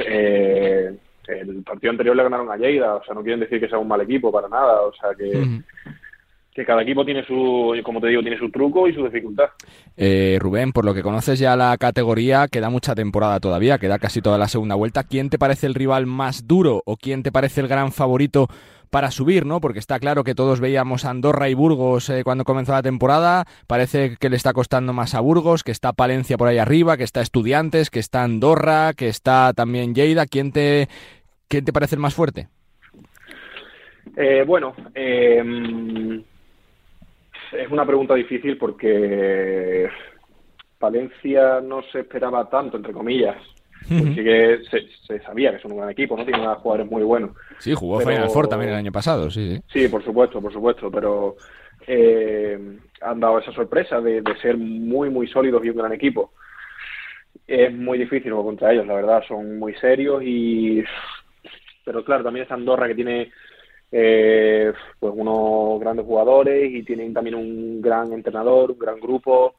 eh, 0.06 0.94
el 1.26 1.62
partido 1.62 1.90
anterior 1.90 2.14
le 2.14 2.24
ganaron 2.24 2.50
a 2.52 2.56
Lleida, 2.58 2.96
o 2.96 3.04
sea, 3.04 3.14
no 3.14 3.22
quieren 3.22 3.40
decir 3.40 3.58
que 3.58 3.70
sea 3.70 3.78
un 3.78 3.88
mal 3.88 4.02
equipo 4.02 4.30
para 4.30 4.46
nada, 4.46 4.82
o 4.82 4.92
sea, 4.92 5.14
que, 5.16 5.62
que 6.52 6.64
cada 6.66 6.82
equipo 6.82 7.06
tiene 7.06 7.24
su, 7.24 7.74
como 7.82 8.02
te 8.02 8.08
digo, 8.08 8.20
tiene 8.20 8.38
su 8.38 8.50
truco 8.50 8.86
y 8.86 8.92
su 8.92 9.02
dificultad. 9.04 9.46
Eh, 9.96 10.36
Rubén, 10.38 10.72
por 10.72 10.84
lo 10.84 10.92
que 10.92 11.02
conoces 11.02 11.38
ya 11.38 11.56
la 11.56 11.74
categoría, 11.78 12.46
queda 12.48 12.68
mucha 12.68 12.94
temporada 12.94 13.40
todavía, 13.40 13.78
queda 13.78 13.98
casi 13.98 14.20
toda 14.20 14.36
la 14.36 14.48
segunda 14.48 14.74
vuelta. 14.74 15.04
¿Quién 15.04 15.30
te 15.30 15.38
parece 15.38 15.66
el 15.66 15.74
rival 15.74 16.04
más 16.04 16.46
duro 16.46 16.82
o 16.84 16.98
quién 16.98 17.22
te 17.22 17.32
parece 17.32 17.62
el 17.62 17.68
gran 17.68 17.92
favorito 17.92 18.48
para 18.94 19.10
subir, 19.10 19.44
¿no? 19.44 19.60
Porque 19.60 19.80
está 19.80 19.98
claro 19.98 20.22
que 20.22 20.36
todos 20.36 20.60
veíamos 20.60 21.04
Andorra 21.04 21.48
y 21.48 21.54
Burgos 21.54 22.08
eh, 22.10 22.22
cuando 22.22 22.44
comenzó 22.44 22.70
la 22.70 22.82
temporada. 22.84 23.44
Parece 23.66 24.14
que 24.20 24.30
le 24.30 24.36
está 24.36 24.52
costando 24.52 24.92
más 24.92 25.16
a 25.16 25.20
Burgos, 25.20 25.64
que 25.64 25.72
está 25.72 25.94
Palencia 25.94 26.36
por 26.36 26.46
ahí 26.46 26.58
arriba, 26.58 26.96
que 26.96 27.02
está 27.02 27.20
Estudiantes, 27.20 27.90
que 27.90 27.98
está 27.98 28.22
Andorra, 28.22 28.92
que 28.96 29.08
está 29.08 29.52
también 29.52 29.96
Lleida. 29.96 30.26
¿Quién 30.26 30.52
te, 30.52 30.86
quién 31.48 31.64
te 31.64 31.72
parece 31.72 31.96
el 31.96 32.02
más 32.02 32.14
fuerte? 32.14 32.46
Eh, 34.16 34.44
bueno, 34.46 34.76
eh, 34.94 36.22
es 37.50 37.70
una 37.72 37.84
pregunta 37.84 38.14
difícil 38.14 38.56
porque 38.56 39.88
Palencia 40.78 41.60
no 41.60 41.82
se 41.90 41.98
esperaba 41.98 42.48
tanto, 42.48 42.76
entre 42.76 42.92
comillas. 42.92 43.38
Así 43.84 44.14
que 44.14 44.58
se, 44.70 44.88
se, 45.06 45.24
sabía 45.24 45.52
que 45.52 45.58
son 45.60 45.72
un 45.72 45.78
gran 45.78 45.90
equipo, 45.90 46.16
¿no? 46.16 46.24
Tienen 46.24 46.46
jugadores 46.54 46.90
muy 46.90 47.02
buenos. 47.02 47.30
Sí, 47.58 47.74
jugó 47.74 47.98
pero... 47.98 48.10
Final 48.10 48.30
Four 48.30 48.48
también 48.48 48.70
el 48.70 48.76
año 48.76 48.92
pasado, 48.92 49.30
sí, 49.30 49.56
sí. 49.56 49.62
Sí, 49.80 49.88
por 49.88 50.02
supuesto, 50.02 50.40
por 50.40 50.52
supuesto, 50.52 50.90
pero 50.90 51.36
eh, 51.86 52.58
han 53.00 53.20
dado 53.20 53.38
esa 53.38 53.52
sorpresa 53.52 54.00
de, 54.00 54.22
de, 54.22 54.36
ser 54.40 54.56
muy, 54.56 55.10
muy 55.10 55.26
sólidos 55.26 55.64
y 55.64 55.70
un 55.70 55.76
gran 55.76 55.92
equipo. 55.92 56.32
Es 57.46 57.72
muy 57.72 57.98
difícil 57.98 58.32
contra 58.32 58.72
ellos, 58.72 58.86
la 58.86 58.94
verdad, 58.94 59.22
son 59.28 59.58
muy 59.58 59.74
serios 59.74 60.22
y... 60.24 60.82
Pero 61.84 62.02
claro, 62.02 62.24
también 62.24 62.44
está 62.44 62.54
Andorra 62.54 62.88
que 62.88 62.94
tiene 62.94 63.30
eh, 63.92 64.72
pues 64.98 65.12
unos 65.14 65.78
grandes 65.78 66.04
jugadores 66.04 66.68
y 66.72 66.82
tienen 66.82 67.12
también 67.12 67.36
un 67.36 67.80
gran 67.80 68.12
entrenador, 68.12 68.72
un 68.72 68.78
gran 68.78 68.98
grupo. 68.98 69.54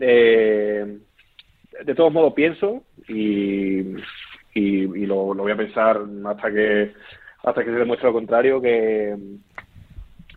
Eh, 0.00 1.00
de 1.84 1.94
todos 1.94 2.12
modos 2.12 2.34
pienso 2.34 2.82
y, 3.08 3.80
y, 3.80 3.96
y 4.54 5.06
lo, 5.06 5.34
lo, 5.34 5.42
voy 5.42 5.52
a 5.52 5.56
pensar 5.56 6.00
hasta 6.26 6.52
que 6.52 6.92
hasta 7.42 7.64
que 7.64 7.70
se 7.70 7.76
demuestre 7.76 8.08
lo 8.08 8.14
contrario 8.14 8.60
que 8.60 9.16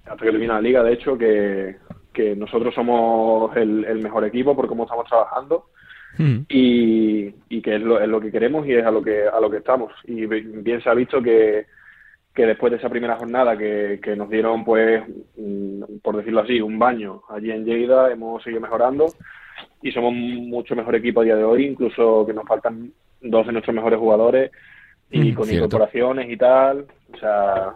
hasta 0.06 0.18
que 0.18 0.32
termine 0.32 0.54
la 0.54 0.62
liga. 0.62 0.84
De 0.84 0.94
hecho 0.94 1.18
que, 1.18 1.78
que 2.14 2.36
nosotros 2.36 2.74
somos 2.74 3.56
el, 3.56 3.86
el, 3.86 4.02
mejor 4.02 4.26
equipo 4.26 4.56
por 4.56 4.68
cómo 4.68 4.84
estamos 4.84 5.08
trabajando 5.08 5.66
mm. 6.18 6.38
y, 6.50 7.34
y, 7.50 7.62
que 7.62 7.76
es 7.76 7.82
lo, 7.82 8.02
es 8.02 8.08
lo, 8.08 8.20
que 8.20 8.32
queremos 8.32 8.66
y 8.68 8.74
es 8.74 8.86
a 8.86 8.92
lo 8.92 9.02
que 9.02 9.28
a 9.28 9.40
lo 9.40 9.50
que 9.50 9.58
estamos. 9.58 9.94
Y 10.06 10.26
bien 10.26 10.82
se 10.82 10.90
ha 10.90 10.94
visto 10.94 11.22
que 11.22 11.66
que 12.38 12.46
después 12.46 12.70
de 12.70 12.78
esa 12.78 12.90
primera 12.90 13.18
jornada 13.18 13.58
que, 13.58 14.00
que 14.00 14.16
nos 14.16 14.30
dieron 14.30 14.64
pues 14.64 15.02
mm, 15.38 15.98
por 16.04 16.18
decirlo 16.18 16.42
así 16.42 16.62
un 16.62 16.78
baño 16.78 17.24
allí 17.30 17.50
en 17.50 17.66
Lleida 17.66 18.12
hemos 18.12 18.44
seguido 18.44 18.62
mejorando 18.62 19.08
y 19.82 19.92
somos 19.92 20.14
mucho 20.14 20.76
mejor 20.76 20.96
equipo 20.96 21.22
a 21.22 21.24
día 21.24 21.36
de 21.36 21.44
hoy, 21.44 21.66
incluso 21.66 22.26
que 22.26 22.34
nos 22.34 22.46
faltan 22.46 22.92
dos 23.22 23.46
de 23.46 23.54
nuestros 23.54 23.76
mejores 23.76 24.00
jugadores 24.00 24.52
y 25.10 25.32
mm, 25.32 25.36
con 25.36 25.46
cierto. 25.46 25.66
incorporaciones 25.66 26.30
y 26.30 26.38
tal. 26.38 26.88
O 27.14 27.18
sea, 27.18 27.74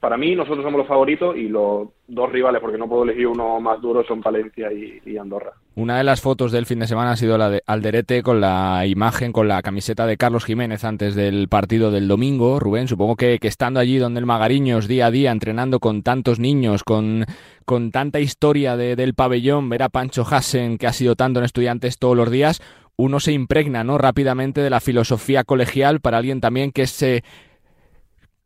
para 0.00 0.16
mí 0.16 0.34
nosotros 0.34 0.64
somos 0.64 0.78
los 0.78 0.86
favoritos 0.86 1.36
y 1.36 1.48
los 1.48 1.88
dos 2.06 2.30
rivales, 2.30 2.60
porque 2.60 2.78
no 2.78 2.88
puedo 2.88 3.04
elegir 3.04 3.26
uno 3.26 3.60
más 3.60 3.80
duro, 3.80 4.04
son 4.04 4.20
Palencia 4.20 4.68
y, 4.72 5.16
Andorra. 5.16 5.52
Una 5.74 5.98
de 5.98 6.04
las 6.04 6.20
fotos 6.20 6.52
del 6.52 6.66
fin 6.66 6.80
de 6.80 6.86
semana 6.86 7.12
ha 7.12 7.16
sido 7.16 7.38
la 7.38 7.50
de 7.50 7.62
Alderete 7.66 8.22
con 8.22 8.40
la 8.40 8.86
imagen, 8.86 9.32
con 9.32 9.48
la 9.48 9.62
camiseta 9.62 10.06
de 10.06 10.16
Carlos 10.16 10.44
Jiménez 10.44 10.84
antes 10.84 11.14
del 11.14 11.48
partido 11.48 11.90
del 11.90 12.08
domingo. 12.08 12.60
Rubén, 12.60 12.88
supongo 12.88 13.16
que, 13.16 13.38
estando 13.40 13.80
allí 13.80 13.98
donde 13.98 14.20
el 14.20 14.26
Magariños 14.26 14.88
día 14.88 15.06
a 15.06 15.10
día, 15.10 15.30
entrenando 15.30 15.80
con 15.80 16.02
tantos 16.02 16.38
niños, 16.38 16.84
con, 16.84 17.24
con 17.64 17.90
tanta 17.90 18.20
historia 18.20 18.76
de, 18.76 18.96
del 18.96 19.14
pabellón, 19.14 19.68
ver 19.68 19.82
a 19.82 19.88
Pancho 19.88 20.24
Hassen, 20.28 20.78
que 20.78 20.86
ha 20.86 20.92
sido 20.92 21.16
tanto 21.16 21.40
en 21.40 21.44
estudiantes 21.44 21.98
todos 21.98 22.16
los 22.16 22.30
días, 22.30 22.60
uno 22.96 23.20
se 23.20 23.32
impregna 23.32 23.84
¿no? 23.84 23.98
rápidamente 23.98 24.60
de 24.60 24.70
la 24.70 24.80
filosofía 24.80 25.44
colegial 25.44 26.00
para 26.00 26.18
alguien 26.18 26.40
también 26.40 26.70
que 26.70 26.82
es, 26.82 27.02
eh, 27.02 27.22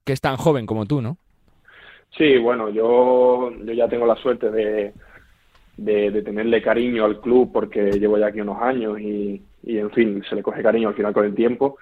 que 0.05 0.13
es 0.13 0.21
tan 0.21 0.37
joven 0.37 0.67
como 0.67 0.87
tú, 0.87 1.01
¿no? 1.03 1.19
Sí, 2.17 2.39
bueno, 2.39 2.69
yo, 2.71 3.51
yo 3.65 3.73
ya 3.73 3.89
tengo 3.89 4.07
la 4.07 4.17
suerte 4.17 4.51
de, 4.51 4.93
de, 5.77 6.11
de, 6.11 6.23
tenerle 6.23 6.63
cariño 6.63 7.05
al 7.05 7.21
club 7.21 7.51
porque 7.53 7.91
llevo 7.93 8.19
ya 8.19 8.27
aquí 8.27 8.41
unos 8.41 8.63
años 8.63 9.01
y, 9.01 9.43
y, 9.65 9.79
en 9.79 9.91
fin, 9.91 10.23
se 10.29 10.37
le 10.37 10.43
coge 10.43 10.63
cariño 10.63 10.89
al 10.89 10.95
final 10.95 11.13
con 11.13 11.25
el 11.25 11.35
tiempo, 11.35 11.77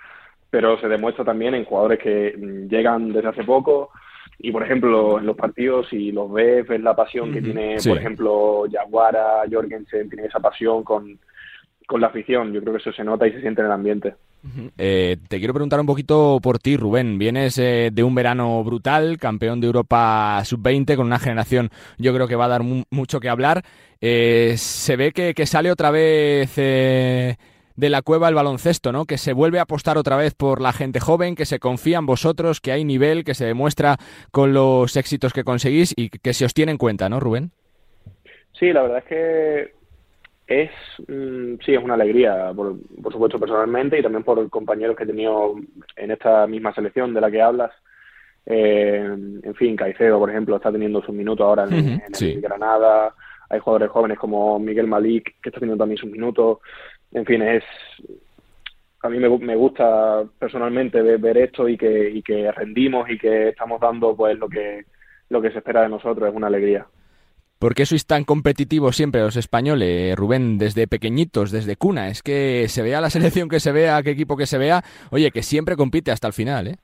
pero 0.49 0.81
se 0.81 0.89
demuestra 0.89 1.25
también 1.25 1.55
en 1.55 1.65
jugadores 1.65 1.99
que 1.99 2.35
mm, 2.37 2.69
llegan 2.69 3.13
desde 3.13 3.29
hace 3.29 3.45
poco 3.45 3.91
y, 4.39 4.51
por 4.51 4.63
ejemplo, 4.63 5.19
en 5.19 5.27
los 5.27 5.37
partidos, 5.37 5.89
si 5.89 6.11
los 6.11 6.33
ves, 6.33 6.67
ves 6.67 6.81
la 6.81 6.97
pasión 6.97 7.33
que 7.33 7.43
tiene, 7.43 7.79
sí. 7.79 7.89
por 7.89 7.99
ejemplo, 7.99 8.67
Yaguara, 8.67 9.43
Jorgensen, 9.51 10.09
tiene 10.09 10.27
esa 10.27 10.41
pasión 10.41 10.83
con, 10.83 11.19
con 11.87 12.01
la 12.01 12.09
afición. 12.09 12.53
Yo 12.53 12.61
creo 12.61 12.73
que 12.73 12.81
eso 12.81 12.93
se 12.93 13.05
nota 13.05 13.27
y 13.29 13.33
se 13.33 13.41
siente 13.41 13.61
en 13.61 13.67
el 13.67 13.73
ambiente. 13.73 14.15
Eh, 14.77 15.19
te 15.29 15.39
quiero 15.39 15.55
preguntar 15.55 15.81
un 15.81 15.87
poquito 15.87 16.39
por 16.43 16.59
ti, 16.59 16.77
Rubén. 16.77 17.19
Vienes 17.19 17.59
eh, 17.59 17.91
de 17.93 18.03
un 18.03 18.15
verano 18.15 18.63
brutal, 18.65 19.19
campeón 19.19 19.61
de 19.61 19.67
Europa 19.67 20.43
sub-20, 20.45 20.97
con 20.97 21.07
una 21.07 21.19
generación 21.19 21.71
yo 21.99 22.13
creo 22.13 22.27
que 22.27 22.37
va 22.37 22.47
a 22.47 22.49
dar 22.49 22.63
mu 22.63 22.83
mucho 22.91 23.21
que 23.21 23.29
hablar. 23.29 23.63
Eh, 24.01 24.55
se 24.57 24.97
ve 24.97 25.13
que, 25.13 25.35
que, 25.35 25.47
sale 25.47 25.71
otra 25.71 25.91
vez 25.91 26.57
de 26.57 27.37
la 27.77 28.03
cueva 28.03 28.29
el 28.29 28.35
baloncesto, 28.35 28.93
¿no? 28.93 29.05
Que 29.05 29.19
se 29.19 29.33
vuelve 29.33 29.59
a 29.59 29.63
apostar 29.63 29.97
otra 29.97 30.17
vez 30.17 30.35
por 30.35 30.61
la 30.61 30.73
gente 30.73 31.01
joven, 31.01 31.37
que 31.37 31.47
se 31.47 31.61
confía 31.61 31.99
en 31.99 32.07
vosotros, 32.07 32.61
que 32.61 32.73
hay 32.73 32.85
nivel, 32.85 33.25
que 33.25 33.35
se 33.35 33.47
demuestra 33.47 33.97
con 34.31 34.53
los 34.53 34.97
éxitos 34.97 35.33
que 35.33 35.45
conseguís 35.45 35.95
y 35.97 36.11
que 36.11 36.35
se 36.35 36.45
os 36.45 36.55
tiene 36.55 36.73
en 36.73 36.79
cuenta, 36.79 37.09
¿no, 37.09 37.21
Rubén? 37.21 37.53
Sí, 38.59 38.73
la 38.73 38.83
verdad 38.83 38.99
es 38.99 39.05
que 39.05 39.82
es, 40.53 40.71
mm, 41.09 41.55
sí, 41.65 41.75
es 41.75 41.83
una 41.83 41.95
alegría, 41.95 42.53
por, 42.55 42.77
supuesto 43.11 43.39
personalmente 43.39 43.99
y 43.99 44.03
también 44.03 44.25
por 44.25 44.49
compañeros 44.51 44.97
que 44.97 45.05
he 45.05 45.07
tenido 45.07 45.55
en 45.97 46.11
esta 46.11 46.47
misma 46.47 46.75
selección 46.75 47.15
de 47.15 47.21
la 47.21 47.31
que 47.31 47.43
hablas. 47.43 47.71
Eh, 48.47 49.05
en 49.43 49.55
fin, 49.55 49.77
Caicedo, 49.77 50.19
por 50.19 50.31
ejemplo, 50.31 50.57
está 50.57 50.73
teniendo 50.73 51.03
sus 51.03 51.15
minutos 51.15 51.45
ahora 51.45 51.65
en, 51.71 52.03
Granada. 52.41 53.15
Hay 53.49 53.61
jugadores 53.61 53.91
jóvenes 53.91 54.19
como 54.19 54.59
Miguel 54.59 54.87
Malik, 54.87 55.37
que 55.43 55.49
está 55.49 55.61
teniendo 55.61 55.83
también 55.83 55.99
sus 55.99 56.11
minutos. 56.11 56.59
En 57.13 57.25
fin, 57.25 57.43
es 57.43 57.63
a 59.03 59.09
mí 59.09 59.19
me, 59.19 59.29
me 59.39 59.57
gusta 59.57 60.25
personalmente 60.39 61.03
ver, 61.03 61.37
esto 61.37 61.69
y 61.69 61.77
que, 61.77 62.11
y 62.11 62.23
que 62.23 62.51
rendimos 62.53 63.11
y 63.11 63.19
que 63.19 63.49
estamos 63.49 63.81
dando 63.81 64.17
pues 64.17 64.39
lo 64.39 64.49
que, 64.49 64.85
lo 65.29 65.43
que 65.43 65.51
se 65.51 65.59
espera 65.59 65.83
de 65.83 65.89
nosotros. 65.89 66.29
Es 66.29 66.35
una 66.35 66.47
alegría. 66.47 66.87
¿Por 67.63 67.77
qué 67.77 67.87
sois 67.87 68.09
tan 68.09 68.25
competitivos 68.25 68.97
siempre 68.97 69.21
los 69.21 69.37
españoles, 69.37 70.17
Rubén, 70.17 70.59
desde 70.59 70.89
pequeñitos, 70.89 71.53
desde 71.53 71.77
cuna? 71.77 72.09
Es 72.09 72.21
que 72.21 72.67
se 72.67 72.83
vea 72.83 73.01
la 73.01 73.09
selección 73.09 73.49
que 73.49 73.61
se 73.61 73.71
vea, 73.71 74.03
qué 74.03 74.11
equipo 74.11 74.37
que 74.37 74.47
se 74.47 74.59
vea, 74.59 74.83
oye, 75.13 75.31
que 75.31 75.45
siempre 75.45 75.77
compite 75.77 76.11
hasta 76.11 76.27
el 76.27 76.33
final, 76.33 76.67
¿eh? 76.67 76.77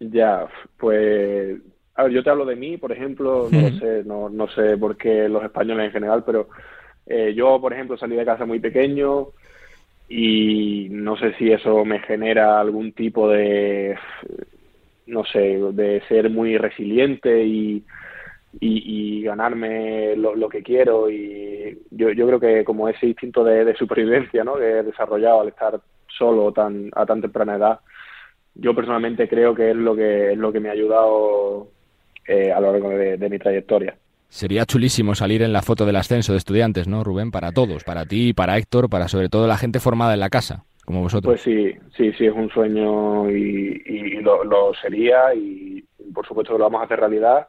Ya, 0.00 0.46
pues, 0.76 1.56
a 1.94 2.02
ver, 2.02 2.12
yo 2.12 2.22
te 2.22 2.28
hablo 2.28 2.44
de 2.44 2.56
mí, 2.56 2.76
por 2.76 2.92
ejemplo, 2.92 3.48
no 3.50 3.70
sé, 3.78 4.02
no, 4.04 4.28
no 4.28 4.48
sé 4.48 4.76
por 4.76 4.98
qué 4.98 5.30
los 5.30 5.44
españoles 5.44 5.86
en 5.86 5.92
general, 5.92 6.24
pero 6.26 6.48
eh, 7.06 7.32
yo, 7.34 7.58
por 7.58 7.72
ejemplo, 7.72 7.96
salí 7.96 8.14
de 8.14 8.26
casa 8.26 8.44
muy 8.44 8.60
pequeño 8.60 9.28
y 10.10 10.88
no 10.90 11.16
sé 11.16 11.32
si 11.38 11.50
eso 11.50 11.86
me 11.86 12.00
genera 12.00 12.60
algún 12.60 12.92
tipo 12.92 13.30
de, 13.30 13.96
no 15.06 15.24
sé, 15.24 15.58
de 15.72 16.02
ser 16.06 16.28
muy 16.28 16.58
resiliente 16.58 17.46
y 17.46 17.82
y, 18.60 19.22
ganarme 19.22 20.16
lo, 20.16 20.48
que 20.48 20.62
quiero 20.62 21.08
y 21.08 21.78
yo, 21.90 22.10
yo 22.10 22.26
creo 22.26 22.40
que 22.40 22.64
como 22.64 22.88
ese 22.88 23.06
instinto 23.06 23.44
de, 23.44 23.74
supervivencia 23.76 24.44
¿no? 24.44 24.56
que 24.56 24.78
he 24.78 24.82
desarrollado 24.82 25.40
al 25.40 25.48
estar 25.48 25.80
solo 26.08 26.52
tan, 26.52 26.90
a 26.94 27.06
tan 27.06 27.20
temprana 27.20 27.56
edad, 27.56 27.80
yo 28.54 28.74
personalmente 28.74 29.28
creo 29.28 29.54
que 29.54 29.70
es 29.70 29.76
lo 29.76 29.96
que, 29.96 30.32
es 30.32 30.38
lo 30.38 30.52
que 30.52 30.60
me 30.60 30.68
ha 30.68 30.72
ayudado 30.72 31.68
eh, 32.26 32.52
a 32.52 32.60
lo 32.60 32.72
largo 32.72 32.90
de, 32.90 33.28
mi 33.30 33.38
trayectoria. 33.38 33.96
Sería 34.28 34.64
chulísimo 34.64 35.14
salir 35.14 35.42
en 35.42 35.52
la 35.52 35.62
foto 35.62 35.84
del 35.86 35.96
ascenso 35.96 36.32
de 36.32 36.38
estudiantes, 36.38 36.88
¿no, 36.88 37.04
Rubén? 37.04 37.30
Para 37.30 37.52
todos, 37.52 37.84
para 37.84 38.06
ti, 38.06 38.32
para 38.32 38.56
Héctor, 38.56 38.88
para 38.88 39.08
sobre 39.08 39.28
todo 39.28 39.46
la 39.46 39.58
gente 39.58 39.78
formada 39.78 40.14
en 40.14 40.20
la 40.20 40.30
casa, 40.30 40.64
como 40.84 41.02
vosotros. 41.02 41.32
Pues 41.32 41.42
sí, 41.42 41.74
sí, 41.96 42.12
sí, 42.16 42.26
es 42.26 42.32
un 42.32 42.48
sueño 42.50 43.30
y, 43.30 43.82
y 43.84 44.20
lo, 44.20 44.42
lo, 44.44 44.72
sería 44.74 45.34
y 45.34 45.84
por 46.14 46.26
supuesto 46.26 46.52
que 46.52 46.58
lo 46.58 46.64
vamos 46.64 46.80
a 46.80 46.84
hacer 46.84 46.98
realidad 46.98 47.46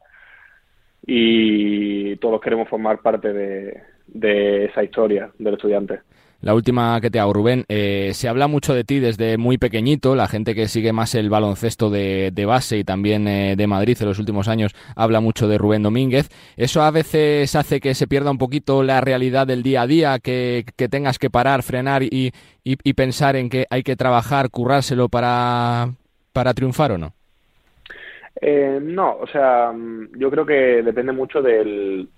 y 1.06 2.16
todos 2.18 2.42
queremos 2.42 2.70
formar 2.70 3.02
parte 3.02 3.34
de, 3.34 4.66
esa 4.66 4.84
historia 4.84 5.32
del 5.38 5.56
estudiante. 5.56 6.00
La 6.42 6.54
última 6.54 7.00
que 7.00 7.10
te 7.10 7.22
hago, 7.22 7.32
Rubén. 7.32 7.64
Eh, 7.70 8.12
se 8.14 8.28
habla 8.28 8.48
mucho 8.48 8.74
de 8.74 8.84
ti 8.84 9.00
desde 9.00 9.38
muy 9.38 9.58
pequeñito. 9.58 10.14
La 10.14 10.28
gente 10.28 10.54
que 10.54 10.68
sigue 10.68 10.92
más 10.92 11.16
el 11.16 11.30
baloncesto 11.30 11.90
de, 11.90 12.44
base 12.46 12.78
y 12.78 12.84
también 12.84 13.30
eh, 13.30 13.56
de 13.56 13.66
Madrid 13.66 13.98
en 14.02 14.08
los 14.08 14.20
últimos 14.20 14.50
años 14.50 14.76
habla 14.98 15.22
mucho 15.22 15.48
de 15.48 15.58
Rubén 15.58 15.84
Domínguez. 15.84 16.28
¿Eso 16.58 16.82
a 16.82 16.92
veces 16.92 17.56
hace 17.56 17.80
que 17.80 17.96
se 17.96 18.08
pierda 18.08 18.30
un 18.30 18.38
poquito 18.38 18.84
la 18.84 19.00
realidad 19.00 19.48
del 19.48 19.64
día 19.64 19.84
a 19.84 19.88
día, 19.88 20.20
que, 20.20 20.66
tengas 20.90 21.18
que 21.18 21.30
parar, 21.30 21.64
frenar 21.64 22.04
y, 22.04 22.34
y, 22.66 22.94
pensar 22.94 23.38
en 23.38 23.50
que 23.50 23.66
hay 23.70 23.84
que 23.84 23.96
trabajar, 23.96 24.50
currárselo 24.50 25.08
para, 25.08 25.94
para 26.34 26.54
triunfar 26.54 26.92
o 26.92 26.98
no? 26.98 27.14
Eh, 28.46 28.78
no, 28.82 29.20
o 29.22 29.28
sea, 29.28 29.72
mm, 29.72 30.18
yo 30.18 30.30
creo 30.30 30.46
que 30.46 30.84
depende 30.84 31.14
mucho 31.14 31.42
del, 31.42 32.10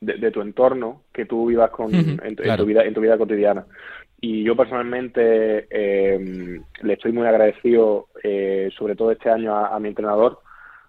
de, 0.00 0.30
tu 0.30 0.40
entorno 0.40 1.02
que 1.12 1.26
tú 1.26 1.48
vivas 1.48 1.70
con, 1.70 1.94
en, 1.94 2.34
tu 2.34 2.64
vida, 2.64 2.82
en 2.82 2.94
tu 2.94 3.02
vida 3.02 3.18
cotidiana. 3.18 3.66
Y 4.22 4.42
yo 4.42 4.56
personalmente 4.56 5.66
eh, 5.68 6.60
le 6.80 6.92
estoy 6.94 7.12
muy 7.12 7.26
agradecido, 7.26 8.06
eh, 8.22 8.70
sobre 8.74 8.96
todo 8.96 9.10
este 9.10 9.28
año, 9.28 9.54
a, 9.54 9.78
mi 9.80 9.88
entrenador, 9.90 10.38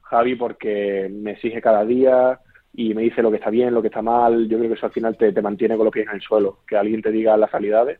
Javi, 0.04 0.36
porque 0.36 1.10
me 1.12 1.32
exige 1.32 1.62
cada 1.62 1.84
día 1.84 2.40
y 2.74 2.94
me 2.94 3.02
dice 3.02 3.22
lo 3.22 3.32
que 3.32 3.38
está 3.38 3.50
bien, 3.50 3.74
lo 3.74 3.82
que 3.82 3.90
está 3.90 4.02
mal. 4.02 4.48
Yo 4.48 4.58
creo 4.58 4.70
que 4.70 4.78
eso 4.78 4.86
al 4.86 4.94
final 4.94 5.18
te, 5.18 5.34
te 5.34 5.42
mantiene 5.42 5.76
con 5.76 5.84
los 5.84 5.94
pies 5.94 6.08
en 6.08 6.16
el 6.16 6.22
suelo, 6.22 6.60
que 6.66 6.78
alguien 6.78 7.02
te 7.02 7.12
diga 7.12 7.36
las 7.36 7.52
realidades 7.52 8.00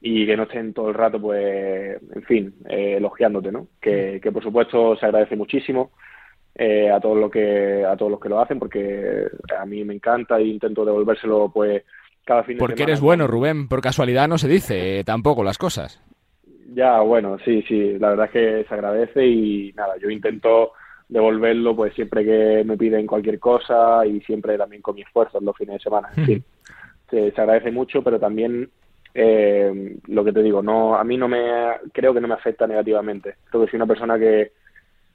y 0.00 0.26
que 0.26 0.36
no 0.36 0.44
estén 0.44 0.72
todo 0.72 0.88
el 0.88 0.94
rato, 0.94 1.20
pues, 1.20 2.00
en 2.14 2.22
fin, 2.22 2.54
eh, 2.68 2.94
elogiándote, 2.96 3.52
¿no? 3.52 3.68
Que, 3.80 4.18
que, 4.22 4.32
por 4.32 4.42
supuesto 4.42 4.96
se 4.96 5.06
agradece 5.06 5.36
muchísimo 5.36 5.90
eh, 6.54 6.90
a 6.90 6.98
todos 7.00 7.18
los 7.18 7.30
que 7.30 7.84
a 7.84 7.96
todos 7.96 8.10
los 8.10 8.20
que 8.20 8.30
lo 8.30 8.40
hacen, 8.40 8.58
porque 8.58 9.26
a 9.58 9.66
mí 9.66 9.84
me 9.84 9.94
encanta 9.94 10.38
e 10.38 10.46
intento 10.46 10.84
devolvérselo, 10.84 11.50
pues, 11.52 11.82
cada 12.24 12.44
fin 12.44 12.56
de 12.56 12.60
porque 12.60 12.84
eres 12.84 13.00
bueno, 13.00 13.26
Rubén. 13.26 13.68
Por 13.68 13.82
casualidad 13.82 14.26
no 14.26 14.38
se 14.38 14.48
dice 14.48 15.00
eh, 15.00 15.04
tampoco 15.04 15.44
las 15.44 15.58
cosas. 15.58 16.02
Ya, 16.72 17.00
bueno, 17.00 17.36
sí, 17.44 17.62
sí. 17.68 17.98
La 17.98 18.10
verdad 18.10 18.26
es 18.26 18.32
que 18.32 18.64
se 18.68 18.74
agradece 18.74 19.26
y 19.26 19.72
nada, 19.74 19.96
yo 20.00 20.08
intento 20.08 20.72
devolverlo, 21.08 21.76
pues, 21.76 21.92
siempre 21.92 22.24
que 22.24 22.62
me 22.64 22.78
piden 22.78 23.06
cualquier 23.06 23.38
cosa 23.38 24.06
y 24.06 24.20
siempre 24.20 24.56
también 24.56 24.80
con 24.80 24.94
mi 24.94 25.02
esfuerzo 25.02 25.38
en 25.38 25.44
los 25.44 25.56
fines 25.56 25.74
de 25.74 25.80
semana. 25.80 26.08
En 26.16 26.24
fin, 26.24 26.44
se, 27.10 27.32
se 27.32 27.40
agradece 27.40 27.70
mucho, 27.70 28.02
pero 28.02 28.18
también 28.18 28.70
eh, 29.14 29.96
lo 30.06 30.24
que 30.24 30.32
te 30.32 30.42
digo, 30.42 30.62
no, 30.62 30.96
a 30.96 31.04
mí 31.04 31.16
no 31.16 31.28
me, 31.28 31.40
creo 31.92 32.14
que 32.14 32.20
no 32.20 32.28
me 32.28 32.34
afecta 32.34 32.66
negativamente. 32.66 33.36
Creo 33.50 33.64
que 33.64 33.70
soy 33.70 33.76
una 33.76 33.86
persona 33.86 34.18
que, 34.18 34.52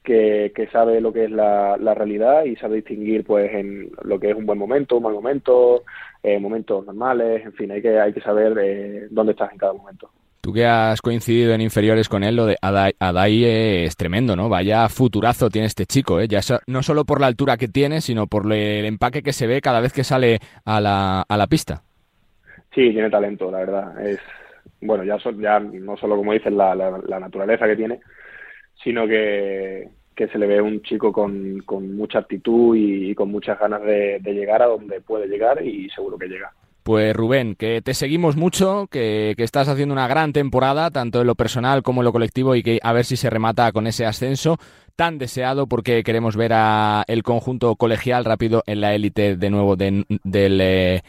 que, 0.04 0.70
sabe 0.72 1.02
lo 1.02 1.12
que 1.12 1.26
es 1.26 1.32
la, 1.32 1.78
realidad 1.96 2.46
y 2.46 2.56
sabe 2.56 2.78
distinguir, 2.78 3.24
pues, 3.24 3.52
en 3.54 3.89
lo 4.04 4.20
que 4.20 4.32
es 4.32 4.36
un 4.36 4.46
buen 4.46 4.60
momento, 4.60 4.98
un 4.98 5.04
mal 5.04 5.14
momento, 5.14 5.84
eh, 6.24 6.39
momentos 6.39 6.86
normales, 6.86 7.46
en 7.46 7.54
fin, 7.54 7.72
hay 7.72 7.82
que, 7.82 8.00
hay 8.00 8.14
que 8.14 8.22
saber 8.22 8.58
eh, 8.60 9.08
dónde 9.10 9.32
estás 9.32 9.52
en 9.52 9.58
cada 9.58 9.74
momento. 9.74 10.10
Tú 10.41 10.54
que 10.54 10.64
has 10.64 11.02
coincidido 11.02 11.56
en 11.56 11.62
inferiores 11.62 12.08
con 12.08 12.24
él, 12.24 12.36
lo 12.36 12.46
de 12.46 12.56
Adai, 12.62 13.43
es 13.46 13.96
tremendo, 13.98 14.36
¿no? 14.36 14.48
Vaya 14.48 14.88
futurazo 14.89 15.50
tiene 15.50 15.66
este 15.66 15.88
chico, 15.88 16.20
¿eh? 16.20 16.28
Ya 16.28 16.41
no 16.68 16.84
solo 16.84 17.04
por 17.04 17.20
la 17.20 17.26
altura 17.26 17.58
que 17.58 17.68
tiene, 17.68 18.00
sino 18.00 18.28
por 18.28 18.46
el 18.54 18.86
empaque 18.86 19.24
que 19.24 19.34
se 19.34 19.48
ve 19.48 19.60
cada 19.60 19.80
vez 19.80 19.91
que 19.91 20.04
sale 20.04 20.38
a 20.64 20.80
la, 20.80 21.26
a 21.28 21.38
la 21.38 21.48
pista. 21.48 21.82
Sí, 22.76 22.91
tiene 22.91 23.09
talento, 23.09 23.49
la 23.49 23.59
verdad. 23.59 24.05
Es 24.05 24.19
bueno, 24.82 25.03
ya, 25.03 25.17
ya 25.39 25.59
no 25.59 25.97
solo 25.97 26.15
como 26.15 26.34
dices 26.34 26.53
la, 26.53 26.76
la, 26.76 27.19
naturaleza 27.19 27.67
que 27.67 27.76
tiene, 27.76 27.99
sino 28.84 29.07
que, 29.07 29.89
se 30.15 30.38
le 30.38 30.47
ve 30.47 30.61
un 30.61 30.82
chico 30.82 31.11
con, 31.11 31.61
con 31.65 31.95
mucha 31.95 32.19
actitud 32.19 32.76
y, 32.76 33.13
con 33.15 33.32
muchas 33.32 33.59
ganas 33.59 33.82
de, 33.84 34.19
llegar 34.23 34.61
a 34.61 34.67
donde 34.67 35.01
puede 35.01 35.28
llegar 35.28 35.65
y 35.65 35.89
seguro 35.89 36.17
que 36.17 36.28
llega. 36.28 36.51
Pues 36.84 37.15
Rubén, 37.15 37.55
que 37.55 37.82
te 37.82 37.95
seguimos 37.95 38.36
mucho, 38.36 38.88
que, 38.91 39.34
que, 39.36 39.43
estás 39.43 39.67
haciendo 39.67 39.93
una 39.93 40.07
gran 40.07 40.34
temporada, 40.34 40.91
tanto 40.91 41.21
en 41.21 41.28
lo 41.28 41.34
personal 41.34 41.82
como 41.82 42.01
en 42.01 42.05
lo 42.05 42.11
colectivo, 42.11 42.55
y 42.55 42.61
que 42.61 42.80
a 42.84 42.93
ver 42.93 43.05
si 43.05 43.17
se 43.17 43.32
remata 43.32 43.71
con 43.71 43.88
ese 43.88 44.05
ascenso 44.05 44.57
tan 44.95 45.17
deseado, 45.17 45.65
porque 45.65 46.03
queremos 46.03 46.38
ver 46.38 46.53
a 46.53 47.03
el 47.07 47.23
conjunto 47.23 47.76
colegial 47.76 48.23
rápido 48.23 48.61
en 48.67 48.82
la 48.82 48.93
élite 48.93 49.36
de 49.36 49.49
nuevo 49.49 49.76
del 49.76 50.05
eh, 50.61 51.01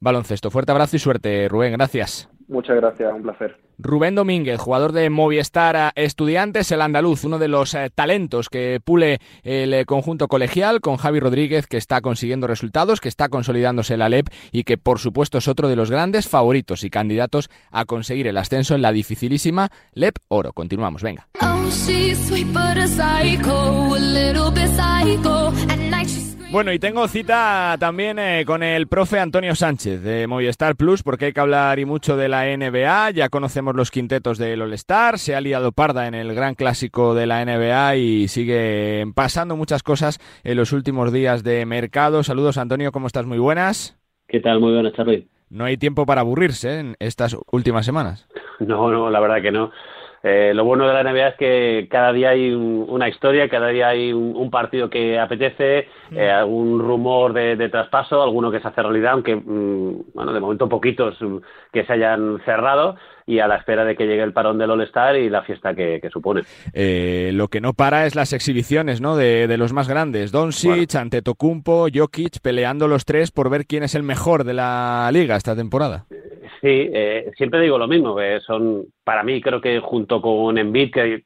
baloncesto. 0.00 0.50
Fuerte 0.50 0.72
abrazo 0.72 0.96
y 0.96 0.98
suerte, 0.98 1.48
Rubén. 1.48 1.72
Gracias. 1.72 2.28
Muchas 2.48 2.76
gracias, 2.76 3.12
un 3.12 3.22
placer. 3.22 3.56
Rubén 3.78 4.14
Domínguez, 4.14 4.58
jugador 4.58 4.92
de 4.92 5.08
Movistar 5.08 5.92
Estudiantes, 5.94 6.72
el 6.72 6.80
andaluz, 6.80 7.24
uno 7.24 7.38
de 7.38 7.46
los 7.46 7.74
eh, 7.74 7.90
talentos 7.94 8.48
que 8.48 8.80
pule 8.82 9.20
el 9.44 9.72
eh, 9.72 9.84
conjunto 9.84 10.26
colegial, 10.26 10.80
con 10.80 10.96
Javi 10.96 11.20
Rodríguez, 11.20 11.66
que 11.66 11.76
está 11.76 12.00
consiguiendo 12.00 12.46
resultados, 12.46 13.00
que 13.00 13.08
está 13.08 13.28
consolidándose 13.28 13.92
en 13.92 14.00
la 14.00 14.08
LEP 14.08 14.28
y 14.50 14.64
que, 14.64 14.78
por 14.78 14.98
supuesto, 14.98 15.38
es 15.38 15.46
otro 15.46 15.68
de 15.68 15.76
los 15.76 15.90
grandes 15.90 16.26
favoritos 16.26 16.82
y 16.82 16.90
candidatos 16.90 17.50
a 17.70 17.84
conseguir 17.84 18.26
el 18.26 18.38
ascenso 18.38 18.74
en 18.74 18.82
la 18.82 18.92
dificilísima 18.92 19.68
LEP 19.92 20.16
Oro. 20.28 20.52
Continuamos, 20.52 21.02
venga. 21.02 21.28
Oh, 21.40 21.68
bueno, 26.50 26.72
y 26.72 26.78
tengo 26.78 27.06
cita 27.08 27.76
también 27.78 28.18
eh, 28.18 28.44
con 28.46 28.62
el 28.62 28.86
profe 28.86 29.20
Antonio 29.20 29.54
Sánchez 29.54 30.02
de 30.02 30.26
Movistar 30.26 30.76
Plus, 30.76 31.02
porque 31.02 31.26
hay 31.26 31.32
que 31.32 31.40
hablar 31.40 31.78
y 31.78 31.84
mucho 31.84 32.16
de 32.16 32.28
la 32.28 32.44
NBA. 32.44 33.10
Ya 33.10 33.28
conocemos 33.28 33.76
los 33.76 33.90
quintetos 33.90 34.38
del 34.38 34.62
All-Star, 34.62 35.18
se 35.18 35.36
ha 35.36 35.40
liado 35.40 35.72
parda 35.72 36.06
en 36.06 36.14
el 36.14 36.34
gran 36.34 36.54
clásico 36.54 37.14
de 37.14 37.26
la 37.26 37.44
NBA 37.44 37.96
y 37.96 38.28
sigue 38.28 39.04
pasando 39.14 39.56
muchas 39.56 39.82
cosas 39.82 40.18
en 40.42 40.56
los 40.56 40.72
últimos 40.72 41.12
días 41.12 41.44
de 41.44 41.66
mercado. 41.66 42.22
Saludos, 42.22 42.56
Antonio, 42.56 42.92
¿cómo 42.92 43.08
estás? 43.08 43.26
Muy 43.26 43.38
buenas. 43.38 43.98
¿Qué 44.26 44.40
tal? 44.40 44.60
Muy 44.60 44.72
buenas, 44.72 44.94
Charlie. 44.94 45.28
No 45.50 45.64
hay 45.64 45.76
tiempo 45.76 46.06
para 46.06 46.22
aburrirse 46.22 46.80
en 46.80 46.96
estas 46.98 47.36
últimas 47.50 47.84
semanas. 47.84 48.26
No, 48.58 48.90
no, 48.90 49.10
la 49.10 49.20
verdad 49.20 49.42
que 49.42 49.52
no. 49.52 49.70
Eh, 50.22 50.52
lo 50.54 50.64
bueno 50.64 50.86
de 50.86 50.94
la 50.94 51.02
NBA 51.02 51.28
es 51.28 51.34
que 51.36 51.88
cada 51.90 52.12
día 52.12 52.30
hay 52.30 52.52
una 52.52 53.08
historia, 53.08 53.48
cada 53.48 53.68
día 53.68 53.88
hay 53.88 54.12
un, 54.12 54.50
partido 54.50 54.88
que 54.88 55.18
apetece, 55.18 55.88
eh, 56.10 56.30
algún 56.30 56.80
rumor 56.80 57.32
de, 57.32 57.68
traspaso, 57.68 58.22
alguno 58.22 58.50
que 58.50 58.60
se 58.60 58.68
hace 58.68 58.82
realidad, 58.82 59.12
aunque, 59.12 59.36
mm, 59.36 60.12
bueno, 60.14 60.32
de 60.32 60.40
momento 60.40 60.68
poquitos 60.68 61.20
mm, 61.20 61.36
que 61.72 61.84
se 61.84 61.92
hayan 61.92 62.40
cerrado 62.44 62.96
y 63.26 63.40
a 63.40 63.46
la 63.46 63.56
espera 63.56 63.84
de 63.84 63.94
que 63.94 64.06
llegue 64.06 64.22
el 64.22 64.32
parón 64.32 64.56
del 64.56 64.70
All-Star 64.70 65.16
y 65.16 65.28
la 65.28 65.42
fiesta 65.42 65.74
que, 65.74 66.00
supone. 66.10 66.42
Eh, 66.72 67.30
lo 67.34 67.48
que 67.48 67.60
no 67.60 67.74
para 67.74 68.06
es 68.06 68.14
las 68.14 68.32
exhibiciones 68.32 69.02
¿no? 69.02 69.16
de, 69.16 69.54
los 69.58 69.74
más 69.74 69.86
grandes. 69.86 70.32
Doncic, 70.32 70.94
ante 70.94 71.18
Antetokounmpo, 71.18 71.88
Jokic, 71.94 72.40
peleando 72.40 72.88
los 72.88 73.04
tres 73.04 73.30
por 73.30 73.50
ver 73.50 73.66
quién 73.66 73.82
es 73.82 73.94
el 73.94 74.02
mejor 74.02 74.44
de 74.44 74.54
la 74.54 75.10
liga 75.12 75.36
esta 75.36 75.54
temporada. 75.54 76.06
Sí, 76.60 76.90
eh, 76.92 77.30
siempre 77.36 77.60
digo 77.60 77.78
lo 77.78 77.86
mismo, 77.86 78.16
que 78.16 78.40
son, 78.40 78.86
para 79.04 79.22
mí 79.22 79.40
creo 79.40 79.60
que 79.60 79.78
junto 79.80 80.20
con 80.20 80.58
Embiid, 80.58 80.92
que 80.92 81.24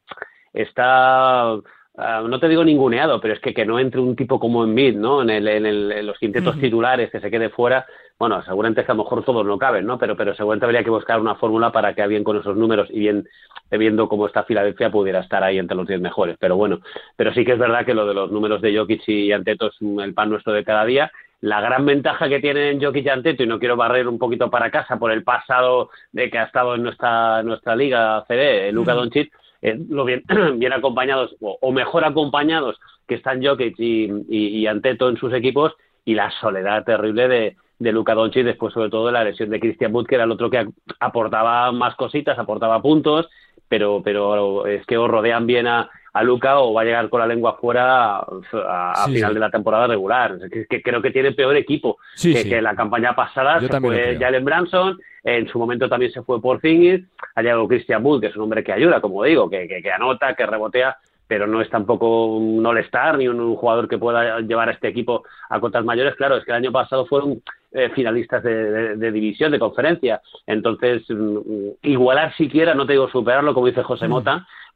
está 0.53 1.53
ah, 1.53 2.23
no 2.29 2.39
te 2.39 2.49
digo 2.49 2.65
ninguneado, 2.65 3.21
pero 3.21 3.35
es 3.35 3.41
que 3.41 3.55
que 3.55 3.65
no 3.65 3.79
entre 3.79 4.01
un 4.01 4.15
tipo 4.15 4.39
como 4.39 4.63
Embiid, 4.65 4.97
¿no? 4.97 5.23
En, 5.23 5.31
el, 5.31 5.49
en, 5.49 6.07
los 6.07 6.19
quintetos 6.19 6.59
titulares, 6.61 7.11
que 7.11 7.21
se 7.21 7.31
quede 7.31 7.49
fuera, 7.49 7.87
bueno, 8.19 8.43
seguramente 8.43 8.83
es 8.83 8.87
que 8.87 8.93
a 8.93 8.95
lo 8.95 9.05
mejor 9.05 9.25
todos 9.25 9.45
no 9.45 9.59
caben, 9.59 9.87
¿no? 9.87 9.99
Pero, 9.99 10.17
pero 10.17 10.35
seguramente 10.35 10.67
habría 10.67 10.85
que 10.85 10.91
buscar 10.91 11.19
una 11.19 11.35
fórmula 11.35 11.73
para 11.73 11.95
que 11.95 12.03
alguien 12.03 12.23
con 12.23 12.37
esos 12.37 12.57
números 12.57 12.89
y 12.91 13.01
bien 13.01 13.27
viendo 13.71 14.09
cómo 14.09 14.27
está 14.27 14.45
Filadelfia 14.45 14.91
pudiera 14.91 15.21
estar 15.21 15.43
ahí 15.43 15.59
entre 15.59 15.77
los 15.77 15.89
10 15.89 16.01
mejores. 16.01 16.37
Pero 16.39 16.57
bueno, 16.57 16.81
pero 17.17 17.33
sí 17.33 17.45
que 17.45 17.53
es 17.53 17.59
verdad 17.59 17.87
que 17.87 17.95
lo 17.95 18.07
de 18.07 18.15
los 18.15 18.31
números 18.31 18.61
de 18.61 18.77
Jokic 18.77 19.09
y 19.09 19.33
Anteto 19.33 19.69
es 19.69 19.77
el 19.81 20.15
pan 20.15 20.31
nuestro 20.31 20.53
de 20.53 20.63
cada 20.63 20.85
día. 20.85 21.11
La 21.43 21.61
gran 21.61 21.85
ventaja 21.85 22.29
que 22.29 22.39
tienen 22.39 22.81
Jokic 22.81 23.05
y 23.05 23.09
Anteto, 23.09 23.43
y 23.43 23.47
no 23.49 23.59
quiero 23.59 23.77
barrer 23.77 24.07
un 24.07 24.17
poquito 24.17 24.49
para 24.49 24.71
casa 24.71 24.97
por 24.97 25.11
el 25.11 25.25
pasado 25.25 25.91
de 26.13 26.31
que 26.31 26.39
ha 26.39 26.45
estado 26.45 26.77
en 26.77 26.85
nuestra, 26.85 27.43
nuestra 27.43 27.75
liga 27.75 28.25
CD, 28.29 28.71
Luca 28.71 28.95
Doncic, 28.95 29.33
es 29.61 29.77
lo 29.89 30.05
bien, 30.05 30.23
bien 30.57 30.73
acompañados 30.73 31.35
o, 31.41 31.73
mejor 31.73 32.05
acompañados 32.05 32.79
que 33.09 33.17
están 33.17 33.45
Jokic 33.45 33.75
y, 33.79 34.09
y 34.29 34.67
Anteto 34.69 35.09
en 35.09 35.17
sus 35.17 35.35
equipos 35.35 35.75
y 36.05 36.15
la 36.15 36.31
soledad 36.41 36.85
terrible 36.85 37.27
de, 37.27 37.57
de 37.81 37.93
Luca 37.93 38.15
Doncic 38.15 38.45
después 38.45 38.73
sobre 38.73 38.91
todo 38.91 39.07
de 39.07 39.13
la 39.13 39.25
lesión 39.25 39.51
de 39.51 39.59
Christian 39.59 39.93
Wood 39.93 40.07
que 40.07 40.15
era 40.15 40.25
el 40.25 40.31
otro 40.31 40.49
que 40.49 40.65
aportaba 41.01 41.73
más 41.73 41.97
cositas, 41.97 42.39
aportaba 42.39 42.81
puntos, 42.81 43.29
pero 43.69 44.01
pero 44.05 44.67
es 44.67 44.87
que 44.87 44.97
os 44.97 45.11
rodean 45.11 45.47
bien 45.47 45.67
a, 45.67 45.91
a 46.13 46.23
Luca 46.23 46.59
o 46.61 46.75
va 46.75 46.83
a 46.83 46.85
llegar 46.85 47.09
con 47.09 47.21
la 47.21 47.27
lengua 47.27 47.57
fuera 47.61 48.19
a, 48.19 49.07
final 49.07 49.35
de 49.35 49.41
la 49.41 49.51
temporada 49.51 49.87
regular. 49.87 50.39
que, 50.51 50.83
creo 50.83 51.01
que 51.01 51.11
tiene 51.11 51.33
peor 51.33 51.57
equipo 51.57 51.99
que, 52.21 52.61
la 52.61 52.75
campaña 52.75 53.15
pasada. 53.15 53.61
se 53.61 53.81
fue 53.81 54.19
Jalen 54.19 54.45
Branson, 54.45 54.99
en 55.25 55.49
su 55.49 55.59
momento 55.59 55.89
también 55.89 56.13
se 56.13 56.23
fue 56.23 56.41
por 56.41 56.61
Zingis, 56.61 57.03
ha 57.35 57.43
llegado 57.43 57.69
Christian 57.69 58.05
Wood, 58.05 58.21
que 58.21 58.27
es 58.29 58.37
un 58.37 58.43
hombre 58.43 58.65
que 58.65 58.73
ayuda, 58.73 59.01
como 59.01 59.25
digo, 59.25 59.49
que, 59.49 59.67
que, 59.67 59.93
anota, 59.93 60.35
que 60.35 60.45
rebotea, 60.45 60.97
pero 61.27 61.47
no 61.47 61.63
es 61.63 61.71
tampoco 61.71 62.37
un 62.37 62.65
all-star 62.67 63.17
ni 63.17 63.29
un, 63.29 63.57
jugador 63.57 63.89
que 63.89 63.99
pueda 63.99 64.41
llevar 64.41 64.69
a 64.69 64.73
este 64.73 64.89
equipo 64.89 65.25
a 65.49 65.61
cotas 65.61 65.85
mayores. 65.85 66.15
Claro, 66.17 66.37
es 66.37 66.45
que 66.45 66.51
el 66.51 66.59
año 66.59 66.73
pasado 66.73 67.07
fueron 67.07 67.41
eh, 67.71 67.91
finalistas 67.95 68.43
de, 68.43 69.11
división, 69.11 69.51
de 69.51 69.59
conferencia. 69.59 70.21
Entonces, 70.47 71.05
mm, 71.09 71.71
igualar 71.83 72.37
siquiera, 72.37 72.75
no 72.75 72.85
te 72.85 72.93
digo 72.93 73.09
superarlo, 73.09 73.55
como 73.55 73.69
dice 73.69 73.83
José 73.83 74.09
mm. 74.09 74.13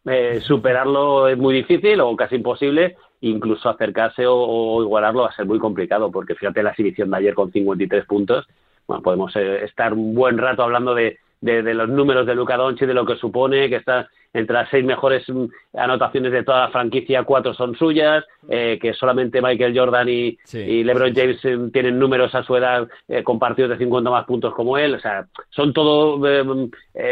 Eh, 0.07 0.41
superarlo 0.41 1.27
es 1.29 1.37
muy 1.37 1.55
difícil 1.55 2.01
o 2.01 2.15
casi 2.15 2.37
imposible, 2.37 2.97
incluso 3.21 3.69
acercarse 3.69 4.25
o, 4.27 4.83
igualarlo 4.83 5.23
va 5.23 5.31
a 5.31 5.37
ser 5.37 5.47
muy 5.47 5.59
complicado, 5.59 6.13
porque 6.13 6.37
fíjate 6.37 6.63
la 6.63 6.71
exhibición 6.71 7.11
de 7.11 7.17
ayer 7.17 7.35
con 7.35 7.51
53 7.51 8.05
puntos, 8.07 8.47
bueno, 8.87 9.03
podemos 9.03 9.35
eh, 9.35 9.65
estar 9.65 9.93
un 9.93 10.15
buen 10.15 10.39
rato 10.39 10.63
hablando 10.63 10.95
de, 10.95 11.19
de, 11.41 11.75
los 11.75 11.89
números 11.89 12.27
de 12.27 12.35
Luca 12.35 12.57
Doncic, 12.57 12.87
de 12.87 12.95
lo 12.95 13.07
que 13.07 13.17
supone, 13.17 13.69
que 13.69 13.77
está 13.77 14.09
entre 14.33 14.55
las 14.55 14.69
seis 14.69 14.85
mejores 14.85 15.29
mm, 15.29 15.47
anotaciones 15.75 16.33
de 16.33 16.43
toda 16.43 16.67
la 16.67 16.71
franquicia, 16.71 17.25
cuatro 17.25 17.55
son 17.55 17.75
suyas, 17.75 18.25
eh, 18.49 18.79
que 18.81 18.93
solamente 18.93 19.41
Michael 19.41 19.77
Jordan 19.77 20.09
y, 20.09 20.39
LeBron 20.53 21.15
James 21.15 21.43
eh, 21.45 21.59
tienen 21.73 21.99
números 21.99 22.35
a 22.35 22.43
su 22.43 22.57
edad 22.57 22.87
eh, 23.09 23.23
compartidos 23.23 23.71
de 23.71 23.79
50 23.79 24.11
más 24.11 24.25
puntos 24.27 24.55
como 24.55 24.77
él, 24.77 24.95
o 24.95 25.01
sea, 25.01 25.27
son 25.51 25.73
todos 25.73 26.21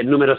números 0.04 0.38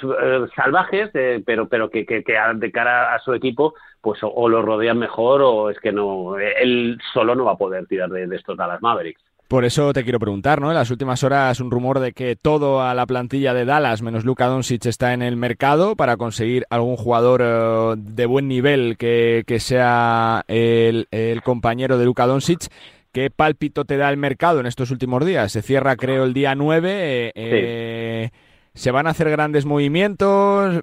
salvajes, 0.56 1.10
pero 1.46 1.68
pero 1.68 1.90
que, 1.90 2.06
que, 2.06 2.24
de 2.56 2.72
cara 2.72 3.16
a 3.16 3.20
su 3.20 3.34
equipo, 3.34 3.74
pues 4.02 4.20
o, 4.22 4.48
lo 4.48 4.62
rodean 4.62 5.00
mejor 5.00 5.42
o 5.42 5.70
es 5.70 5.80
que 5.80 5.92
no, 5.92 6.38
él 6.38 7.00
solo 7.14 7.36
no 7.36 7.46
va 7.46 7.54
a 7.54 7.58
poder 7.58 7.88
tirar 7.88 8.10
de, 8.10 8.28
de 8.28 8.36
estos 8.36 8.58
Dallas 8.58 8.82
Mavericks. 8.82 9.25
Por 9.48 9.64
eso 9.64 9.94
te 9.94 10.04
quiero 10.04 10.20
preguntar, 10.20 10.60
¿no? 10.60 10.70
En 10.70 10.76
las 10.76 10.90
últimas 10.90 11.24
horas 11.24 11.60
un 11.60 11.70
rumor 11.70 12.00
de 12.00 12.14
que 12.14 12.36
todo 12.36 12.82
a 12.82 12.96
la 12.96 13.06
plantilla 13.06 13.54
de 13.54 13.64
Dallas 13.64 14.02
menos 14.02 14.26
Luka 14.26 14.48
Doncic 14.48 14.88
está 14.88 15.14
en 15.14 15.22
el 15.22 15.38
mercado 15.38 15.96
para 15.96 16.18
conseguir 16.18 16.66
algún 16.72 16.98
jugador 16.98 17.42
eh, 17.44 17.94
de 17.96 18.26
buen 18.26 18.48
nivel 18.48 18.98
que, 18.98 19.44
sea 19.60 20.44
el, 20.48 21.08
compañero 21.44 22.00
de 22.00 22.06
Luka 22.06 22.26
Doncic. 22.26 22.70
¿Qué 23.12 23.30
pálpito 23.30 23.86
te 23.86 23.98
da 23.98 24.10
el 24.10 24.18
mercado 24.18 24.60
en 24.60 24.66
estos 24.66 24.90
últimos 24.90 25.24
días? 25.24 25.52
Se 25.52 25.62
cierra, 25.62 25.96
creo, 25.96 26.24
el 26.24 26.34
día 26.34 26.56
9. 26.56 27.32
Eh, 27.36 28.32
¿Se 28.76 28.92
van 28.92 29.08
a 29.08 29.12
hacer 29.12 29.30
grandes 29.30 29.66
movimientos? 29.66 30.82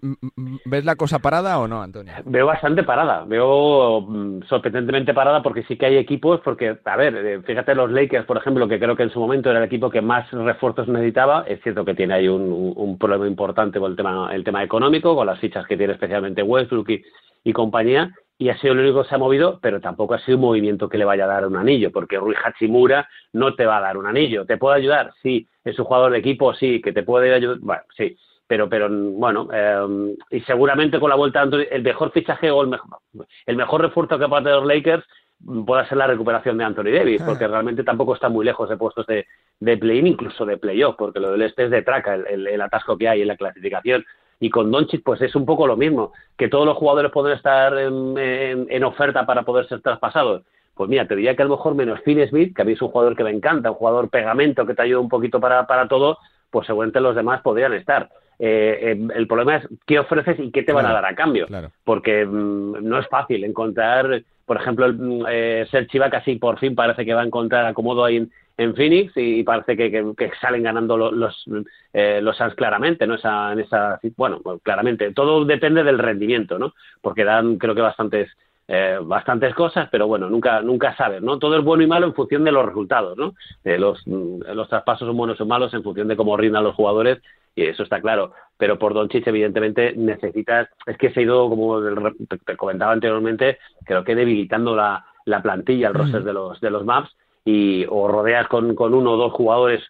¿Ves 0.64 0.84
la 0.84 0.96
cosa 0.96 1.18
parada 1.18 1.58
o 1.58 1.68
no, 1.68 1.82
Antonio? 1.82 2.14
Veo 2.24 2.46
bastante 2.46 2.84
parada, 2.84 3.24
veo 3.26 4.00
mm, 4.00 4.44
sorprendentemente 4.48 5.12
parada 5.12 5.42
porque 5.42 5.62
sí 5.64 5.76
que 5.76 5.86
hay 5.86 5.98
equipos, 5.98 6.40
porque, 6.40 6.78
a 6.82 6.96
ver, 6.96 7.14
eh, 7.14 7.42
fíjate 7.42 7.74
los 7.74 7.90
Lakers, 7.90 8.24
por 8.24 8.38
ejemplo, 8.38 8.66
que 8.66 8.78
creo 8.78 8.96
que 8.96 9.02
en 9.02 9.10
su 9.10 9.20
momento 9.20 9.50
era 9.50 9.58
el 9.58 9.66
equipo 9.66 9.90
que 9.90 10.00
más 10.00 10.30
refuerzos 10.30 10.88
necesitaba, 10.88 11.44
es 11.46 11.62
cierto 11.62 11.84
que 11.84 11.94
tiene 11.94 12.14
ahí 12.14 12.28
un, 12.28 12.96
problema 12.98 13.26
importante 13.26 13.78
con 13.78 13.90
el 13.90 13.96
tema, 13.96 14.34
el 14.34 14.42
tema 14.42 14.64
económico, 14.64 15.14
con 15.14 15.26
las 15.26 15.38
fichas 15.38 15.66
que 15.66 15.76
tiene 15.76 15.92
especialmente 15.92 16.42
Westbrook 16.42 16.88
y 17.44 17.52
compañía, 17.52 18.10
y 18.38 18.48
ha 18.48 18.58
sido 18.58 18.72
el 18.72 18.80
único 18.80 19.02
que 19.02 19.08
se 19.08 19.14
ha 19.14 19.18
movido, 19.18 19.60
pero 19.62 19.80
tampoco 19.80 20.14
ha 20.14 20.18
sido 20.18 20.36
un 20.36 20.42
movimiento 20.42 20.88
que 20.88 20.98
le 20.98 21.04
vaya 21.04 21.24
a 21.24 21.28
dar 21.28 21.46
un 21.46 21.56
anillo, 21.56 21.92
porque 21.92 22.18
Rui 22.18 22.34
Hachimura 22.42 23.08
no 23.32 23.54
te 23.54 23.66
va 23.66 23.76
a 23.76 23.80
dar 23.80 23.96
un 23.96 24.06
anillo. 24.06 24.44
¿Te 24.44 24.56
puede 24.56 24.76
ayudar? 24.76 25.12
Sí. 25.22 25.48
¿Es 25.64 25.78
un 25.78 25.84
jugador 25.84 26.12
de 26.12 26.18
equipo? 26.18 26.52
Sí. 26.54 26.80
¿Que 26.82 26.92
te 26.92 27.02
puede 27.02 27.32
ayudar? 27.32 27.58
Bueno, 27.60 27.82
sí. 27.96 28.16
Pero, 28.46 28.68
pero 28.68 28.90
bueno, 28.90 29.48
eh, 29.52 30.16
y 30.30 30.40
seguramente 30.40 30.98
con 30.98 31.08
la 31.08 31.16
vuelta 31.16 31.46
de 31.46 31.68
el 31.70 31.82
mejor 31.82 32.10
fichaje 32.10 32.50
o 32.50 32.62
el 32.62 32.68
mejor, 32.68 32.98
el 33.46 33.56
mejor 33.56 33.80
refuerzo 33.80 34.18
que 34.18 34.28
pueda 34.28 34.42
tener 34.42 34.58
los 34.58 34.66
Lakers 34.66 35.04
pueda 35.66 35.88
ser 35.88 35.98
la 35.98 36.06
recuperación 36.06 36.58
de 36.58 36.64
Anthony 36.64 36.92
Davis, 36.92 37.22
ah. 37.22 37.26
porque 37.26 37.48
realmente 37.48 37.82
tampoco 37.82 38.14
está 38.14 38.28
muy 38.28 38.44
lejos 38.44 38.68
de 38.68 38.76
puestos 38.76 39.06
de, 39.06 39.26
de 39.60 39.76
play-in, 39.76 40.06
incluso 40.06 40.44
de 40.44 40.56
playoff, 40.56 40.96
porque 40.96 41.20
lo 41.20 41.32
del 41.32 41.42
este 41.42 41.64
es 41.64 41.70
de 41.70 41.82
traca, 41.82 42.14
el, 42.14 42.46
el 42.46 42.60
atasco 42.60 42.96
que 42.96 43.08
hay 43.08 43.22
en 43.22 43.28
la 43.28 43.36
clasificación 43.36 44.04
y 44.42 44.50
con 44.50 44.72
Doncic 44.72 45.04
pues 45.04 45.22
es 45.22 45.36
un 45.36 45.46
poco 45.46 45.68
lo 45.68 45.76
mismo, 45.76 46.12
que 46.36 46.48
todos 46.48 46.66
los 46.66 46.76
jugadores 46.76 47.12
pueden 47.12 47.36
estar 47.36 47.78
en, 47.78 48.84
oferta 48.84 49.24
para 49.24 49.44
poder 49.44 49.68
ser 49.68 49.80
traspasados. 49.80 50.42
Pues 50.74 50.90
mira, 50.90 51.06
te 51.06 51.14
diría 51.14 51.36
que 51.36 51.42
a 51.42 51.44
lo 51.44 51.56
mejor 51.56 51.76
menos 51.76 52.00
Finn 52.00 52.26
Smith, 52.26 52.52
que 52.52 52.62
a 52.62 52.64
mí 52.64 52.72
es 52.72 52.82
un 52.82 52.88
jugador 52.88 53.14
que 53.14 53.22
me 53.22 53.30
encanta, 53.30 53.70
un 53.70 53.76
jugador 53.76 54.10
pegamento 54.10 54.66
que 54.66 54.74
te 54.74 54.82
ayuda 54.82 54.98
un 54.98 55.08
poquito 55.08 55.38
para, 55.38 55.64
para 55.68 55.86
todo, 55.86 56.18
pues 56.50 56.66
seguramente 56.66 57.00
los 57.00 57.14
demás 57.14 57.40
podrían 57.40 57.72
estar. 57.74 58.10
Eh, 58.38 58.78
eh, 58.92 59.08
el 59.14 59.26
problema 59.26 59.56
es 59.56 59.68
qué 59.86 59.98
ofreces 59.98 60.38
y 60.40 60.50
qué 60.50 60.62
te 60.62 60.72
van 60.72 60.86
a 60.86 60.92
dar 60.92 61.04
a 61.04 61.14
cambio. 61.14 61.46
Porque 61.84 62.24
mm, 62.26 62.82
no 62.82 62.98
es 62.98 63.08
fácil 63.08 63.44
encontrar, 63.44 64.22
por 64.46 64.56
ejemplo, 64.56 64.86
el, 64.86 64.94
mm, 64.94 65.26
eh, 65.28 65.66
casi 66.10 66.36
por 66.36 66.58
fin 66.58 66.74
parece 66.74 67.04
que 67.04 67.14
va 67.14 67.22
a 67.22 67.26
encontrar 67.26 67.66
acomodo 67.66 68.04
ahí 68.04 68.16
en, 68.16 68.30
en 68.56 68.74
Phoenix 68.74 69.12
y 69.16 69.42
parece 69.42 69.76
que, 69.76 70.14
salen 70.40 70.62
ganando 70.62 70.96
los, 70.96 71.12
los, 71.12 71.44
eh, 71.92 72.20
los 72.22 72.36
Suns 72.36 72.54
claramente, 72.54 73.06
¿no? 73.06 73.14
Esa, 73.14 73.52
en 73.52 73.60
esa, 73.60 74.00
bueno, 74.16 74.40
claramente, 74.62 75.12
todo 75.12 75.44
depende 75.44 75.82
del 75.82 75.98
rendimiento, 75.98 76.58
¿no? 76.58 76.74
Porque 77.00 77.24
dan, 77.24 77.56
creo 77.56 77.74
que 77.74 77.80
bastantes, 77.80 78.30
eh, 78.74 78.98
bastantes 79.02 79.54
cosas, 79.54 79.86
pero 79.92 80.06
bueno, 80.06 80.30
nunca, 80.30 80.62
nunca 80.62 80.96
sabes, 80.96 81.20
¿no? 81.20 81.38
Todo 81.38 81.58
es 81.58 81.62
bueno 81.62 81.82
y 81.82 81.86
malo 81.86 82.06
en 82.06 82.14
función 82.14 82.42
de 82.42 82.52
los 82.52 82.64
resultados, 82.64 83.18
¿no? 83.18 83.34
Eh, 83.64 83.78
los, 83.78 84.02
los 84.06 84.66
traspasos 84.66 85.06
son 85.06 85.14
buenos 85.14 85.38
o 85.42 85.44
malos 85.44 85.74
en 85.74 85.82
función 85.82 86.08
de 86.08 86.16
cómo 86.16 86.38
rindan 86.38 86.64
los 86.64 86.74
jugadores 86.74 87.18
y 87.54 87.64
eso 87.64 87.82
está 87.82 88.00
claro. 88.00 88.32
Pero 88.56 88.78
por 88.78 88.94
Doncic, 88.94 89.26
evidentemente, 89.26 89.92
necesitas, 89.94 90.70
es 90.86 90.96
que 90.96 91.10
se 91.10 91.20
ha 91.20 91.22
ido, 91.22 91.50
como 91.50 91.82
te 92.46 92.56
comentaba 92.56 92.92
anteriormente, 92.92 93.58
creo 93.84 94.04
que 94.04 94.14
debilitando 94.14 94.74
la, 94.74 95.04
la 95.26 95.42
plantilla, 95.42 95.88
el 95.88 95.94
roster 95.94 96.24
de 96.24 96.32
los, 96.32 96.58
de 96.62 96.70
los 96.70 96.86
maps, 96.86 97.14
y 97.44 97.84
o 97.90 98.08
rodeas 98.08 98.48
con, 98.48 98.74
con 98.74 98.94
uno 98.94 99.12
o 99.12 99.16
dos 99.18 99.32
jugadores 99.34 99.82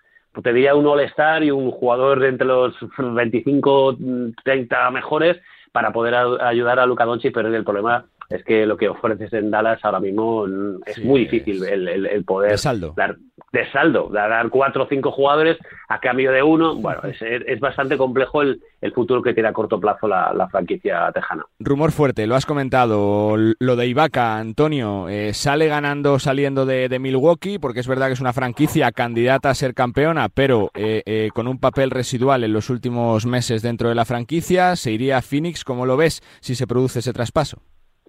te 0.43 0.53
diría 0.53 0.75
un 0.75 0.87
All-Star 0.87 1.45
y 1.45 1.53
un 1.53 1.71
jugador 1.71 2.19
de 2.19 2.29
entre 2.29 2.47
los 2.49 2.75
25, 2.99 3.97
30 4.43 4.91
mejores 4.91 5.39
para 5.73 5.93
poder 5.93 6.15
ayudar 6.15 6.79
a 6.79 6.87
Luca 6.87 7.05
Doncic, 7.05 7.35
pero 7.35 7.49
el 7.49 7.65
problema 7.65 8.05
es 8.33 8.45
que 8.45 8.67
lo 8.67 8.77
que 8.77 8.89
ofreces 8.89 9.33
en 9.33 9.51
Dallas 9.51 9.81
ahora 9.83 10.01
mismo 10.01 10.47
es 10.87 11.05
muy 11.05 11.21
difícil 11.21 11.65
el, 11.65 12.07
el, 12.07 12.25
poder 12.25 12.59
saldo. 12.59 12.95
dar 12.97 13.17
de 13.53 13.71
saldo, 13.71 14.09
dar 14.09 14.49
cuatro 14.49 14.85
o 14.85 14.87
cinco 14.89 15.13
jugadores 15.13 15.59
a 15.89 16.01
cambio 16.01 16.33
de 16.33 16.43
uno. 16.43 16.75
Bueno, 16.77 17.03
es, 17.05 17.21
es 17.21 17.61
bastante 17.61 17.99
complejo 17.99 18.41
el, 18.41 18.63
el, 18.81 18.93
futuro 18.93 19.23
que 19.23 19.35
tiene 19.35 19.51
a 19.51 19.53
corto 19.53 19.79
plazo 19.79 20.09
la, 20.09 20.33
la, 20.33 20.49
franquicia 20.49 21.13
tejana. 21.13 21.45
Rumor 21.59 21.93
fuerte, 21.93 22.27
lo 22.27 22.35
has 22.35 22.47
comentado, 22.47 23.37
lo 23.37 23.77
de 23.77 23.87
Ibaka, 23.87 24.39
Antonio, 24.39 25.09
eh, 25.11 25.35
sale 25.35 25.67
ganando 25.67 26.19
saliendo 26.19 26.65
de, 26.65 26.89
de, 26.89 26.99
Milwaukee, 26.99 27.59
porque 27.59 27.81
es 27.81 27.89
verdad 27.89 28.07
que 28.07 28.15
es 28.15 28.21
una 28.21 28.33
franquicia 28.33 28.91
candidata 28.91 29.51
a 29.51 29.55
ser 29.55 29.75
campeona, 29.75 30.31
pero 30.31 30.71
eh, 30.75 31.03
eh, 31.05 31.29
con 31.35 31.47
un 31.47 31.59
papel 31.59 31.91
residual 31.91 32.45
en 32.45 32.55
los 32.55 32.71
últimos 32.71 33.27
meses 33.27 33.61
dentro 33.61 33.91
de 33.91 33.95
la 33.95 34.07
franquicia, 34.07 34.77
se 34.77 34.93
iría 34.93 35.19
a 35.19 35.23
Phoenix, 35.23 35.65
¿cómo 35.65 35.85
lo 35.85 35.99
ves 35.99 36.23
si 36.41 36.55
se 36.55 36.67
produce 36.67 37.01
ese 37.01 37.13
traspaso? 37.13 37.59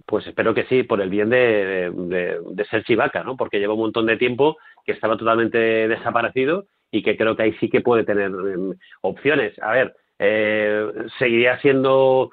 Pues 0.06 0.28
espero 0.28 0.54
que 0.54 0.66
sí, 0.66 0.84
por 0.84 1.02
el 1.02 1.10
bien 1.10 1.30
de, 1.30 1.91
de, 1.96 2.39
de 2.46 2.66
ser 2.66 2.84
Chivaca, 2.84 3.24
¿no? 3.24 3.38
Porque 3.38 3.60
lleva 3.60 3.74
un 3.74 3.80
montón 3.80 4.06
de 4.06 4.18
tiempo 4.18 4.58
que 4.86 4.91
estaba 4.91 5.18
totalmente 5.18 5.58
desaparecido 5.58 6.66
y 6.94 7.02
que 7.02 7.18
creo 7.18 7.36
que 7.36 7.44
ahí 7.44 7.54
sí 7.60 7.70
que 7.70 7.82
puede 7.82 8.04
tener 8.04 8.30
um, 8.32 8.76
opciones. 9.02 9.58
A 9.62 9.72
ver, 9.72 9.96
eh, 10.20 10.91
seguiría 11.18 11.60
siendo, 11.60 12.30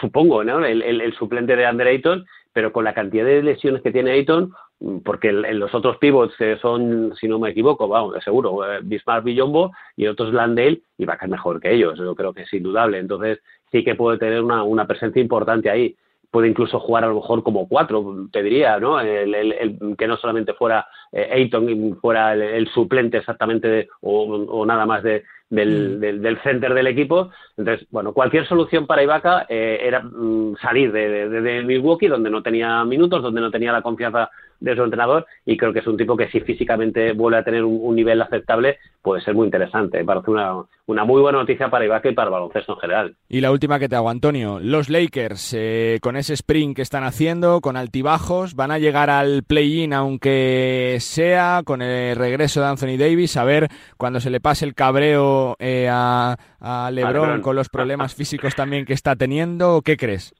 supongo, 0.00 0.42
¿no? 0.42 0.64
El, 0.64 0.82
el, 0.82 1.00
el, 1.00 1.14
suplente 1.14 1.54
de 1.54 1.64
Ander 1.64 1.86
Ayton, 1.86 2.26
pero 2.52 2.72
con 2.72 2.84
la 2.84 2.94
cantidad 2.94 3.24
de 3.24 3.42
lesiones 3.42 3.80
que 3.80 3.92
tiene 3.92 4.10
Ayton, 4.10 4.52
mm, 4.80 4.98
porque 4.98 5.28
en 5.28 5.58
los 5.58 5.72
otros 5.72 5.98
pivots 5.98 6.34
son, 6.60 7.14
si 7.14 7.28
no 7.28 7.38
me 7.38 7.50
equivoco, 7.50 7.86
vamos, 7.86 8.16
seguro, 8.24 8.64
eh, 8.70 8.80
Bismarck 8.82 9.24
Villombo 9.24 9.70
y 9.96 10.08
otros 10.08 10.32
Landale, 10.32 10.82
y 10.98 11.04
va 11.04 11.14
a 11.14 11.18
ser 11.18 11.28
mejor 11.28 11.60
que 11.60 11.72
ellos, 11.72 11.96
yo 11.98 12.14
creo 12.16 12.34
que 12.34 12.42
es 12.42 12.52
indudable. 12.52 12.98
Entonces, 12.98 13.38
sí 13.70 13.84
que 13.84 13.94
puede 13.94 14.18
tener 14.18 14.42
una 14.42 14.86
presencia 14.86 15.22
importante 15.22 15.70
ahí 15.70 15.96
puede 16.32 16.48
incluso 16.48 16.80
jugar 16.80 17.04
a 17.04 17.08
lo 17.08 17.16
mejor 17.16 17.42
como 17.42 17.68
cuatro, 17.68 18.26
te 18.32 18.42
diría, 18.42 18.80
¿no? 18.80 18.98
El, 18.98 19.34
el, 19.34 19.52
el, 19.52 19.96
que 19.98 20.08
no 20.08 20.16
solamente 20.16 20.54
fuera 20.54 20.86
eh, 21.12 21.28
Ayton, 21.30 21.98
fuera 22.00 22.32
el, 22.32 22.66
suplente 22.68 23.18
exactamente 23.18 23.68
de, 23.68 23.88
o, 24.00 24.22
o, 24.24 24.64
nada 24.64 24.86
más 24.86 25.02
de, 25.02 25.24
del, 25.50 25.98
mm. 25.98 26.00
del, 26.00 26.22
del, 26.22 26.38
center 26.40 26.72
del 26.72 26.86
equipo. 26.86 27.30
Entonces, 27.58 27.86
bueno, 27.90 28.14
cualquier 28.14 28.46
solución 28.46 28.86
para 28.86 29.02
Ibaka 29.02 29.44
eh, 29.46 29.80
era 29.82 30.00
mm, 30.00 30.56
salir 30.56 30.90
de, 30.90 31.28
de, 31.28 31.40
de, 31.42 31.62
Milwaukee, 31.64 32.08
donde 32.08 32.30
no 32.30 32.42
tenía 32.42 32.82
minutos, 32.86 33.22
donde 33.22 33.42
no 33.42 33.50
tenía 33.50 33.70
la 33.70 33.82
confianza 33.82 34.30
de 34.62 34.76
su 34.76 34.82
entrenador, 34.82 35.26
y 35.44 35.56
creo 35.56 35.72
que 35.72 35.80
es 35.80 35.86
un 35.86 35.96
tipo 35.96 36.16
que 36.16 36.28
si 36.28 36.40
físicamente 36.40 37.12
vuelve 37.12 37.38
a 37.38 37.44
tener 37.44 37.64
un, 37.64 37.78
un 37.82 37.96
nivel 37.96 38.22
aceptable, 38.22 38.78
puede 39.02 39.22
ser 39.22 39.34
muy 39.34 39.46
interesante. 39.46 40.04
Parece 40.04 40.30
una, 40.30 40.62
una 40.86 41.04
muy 41.04 41.20
buena 41.20 41.38
noticia 41.38 41.68
para 41.68 41.84
Ibaka 41.84 42.08
y 42.08 42.14
para 42.14 42.28
el 42.28 42.32
baloncesto 42.32 42.74
en 42.74 42.78
general. 42.78 43.16
Y 43.28 43.40
la 43.40 43.50
última 43.50 43.78
que 43.78 43.88
te 43.88 43.96
hago, 43.96 44.08
Antonio. 44.08 44.60
Los 44.60 44.88
Lakers, 44.88 45.54
eh, 45.58 45.98
con 46.00 46.16
ese 46.16 46.34
sprint 46.34 46.76
que 46.76 46.82
están 46.82 47.02
haciendo, 47.02 47.60
con 47.60 47.76
altibajos, 47.76 48.54
van 48.54 48.70
a 48.70 48.78
llegar 48.78 49.10
al 49.10 49.42
play-in, 49.42 49.92
aunque 49.92 50.98
sea 51.00 51.62
con 51.64 51.82
el 51.82 52.16
regreso 52.16 52.60
de 52.60 52.66
Anthony 52.66 52.96
Davis, 52.96 53.36
a 53.36 53.44
ver 53.44 53.68
cuando 53.96 54.20
se 54.20 54.30
le 54.30 54.40
pase 54.40 54.64
el 54.64 54.74
cabreo 54.74 55.56
eh, 55.58 55.88
a, 55.90 56.36
a 56.60 56.90
LeBron, 56.92 57.12
LeBron 57.12 57.40
con 57.42 57.56
los 57.56 57.68
problemas 57.68 58.14
físicos 58.14 58.54
también 58.54 58.84
que 58.84 58.92
está 58.92 59.16
teniendo. 59.16 59.82
¿Qué 59.82 59.96
crees? 59.96 60.34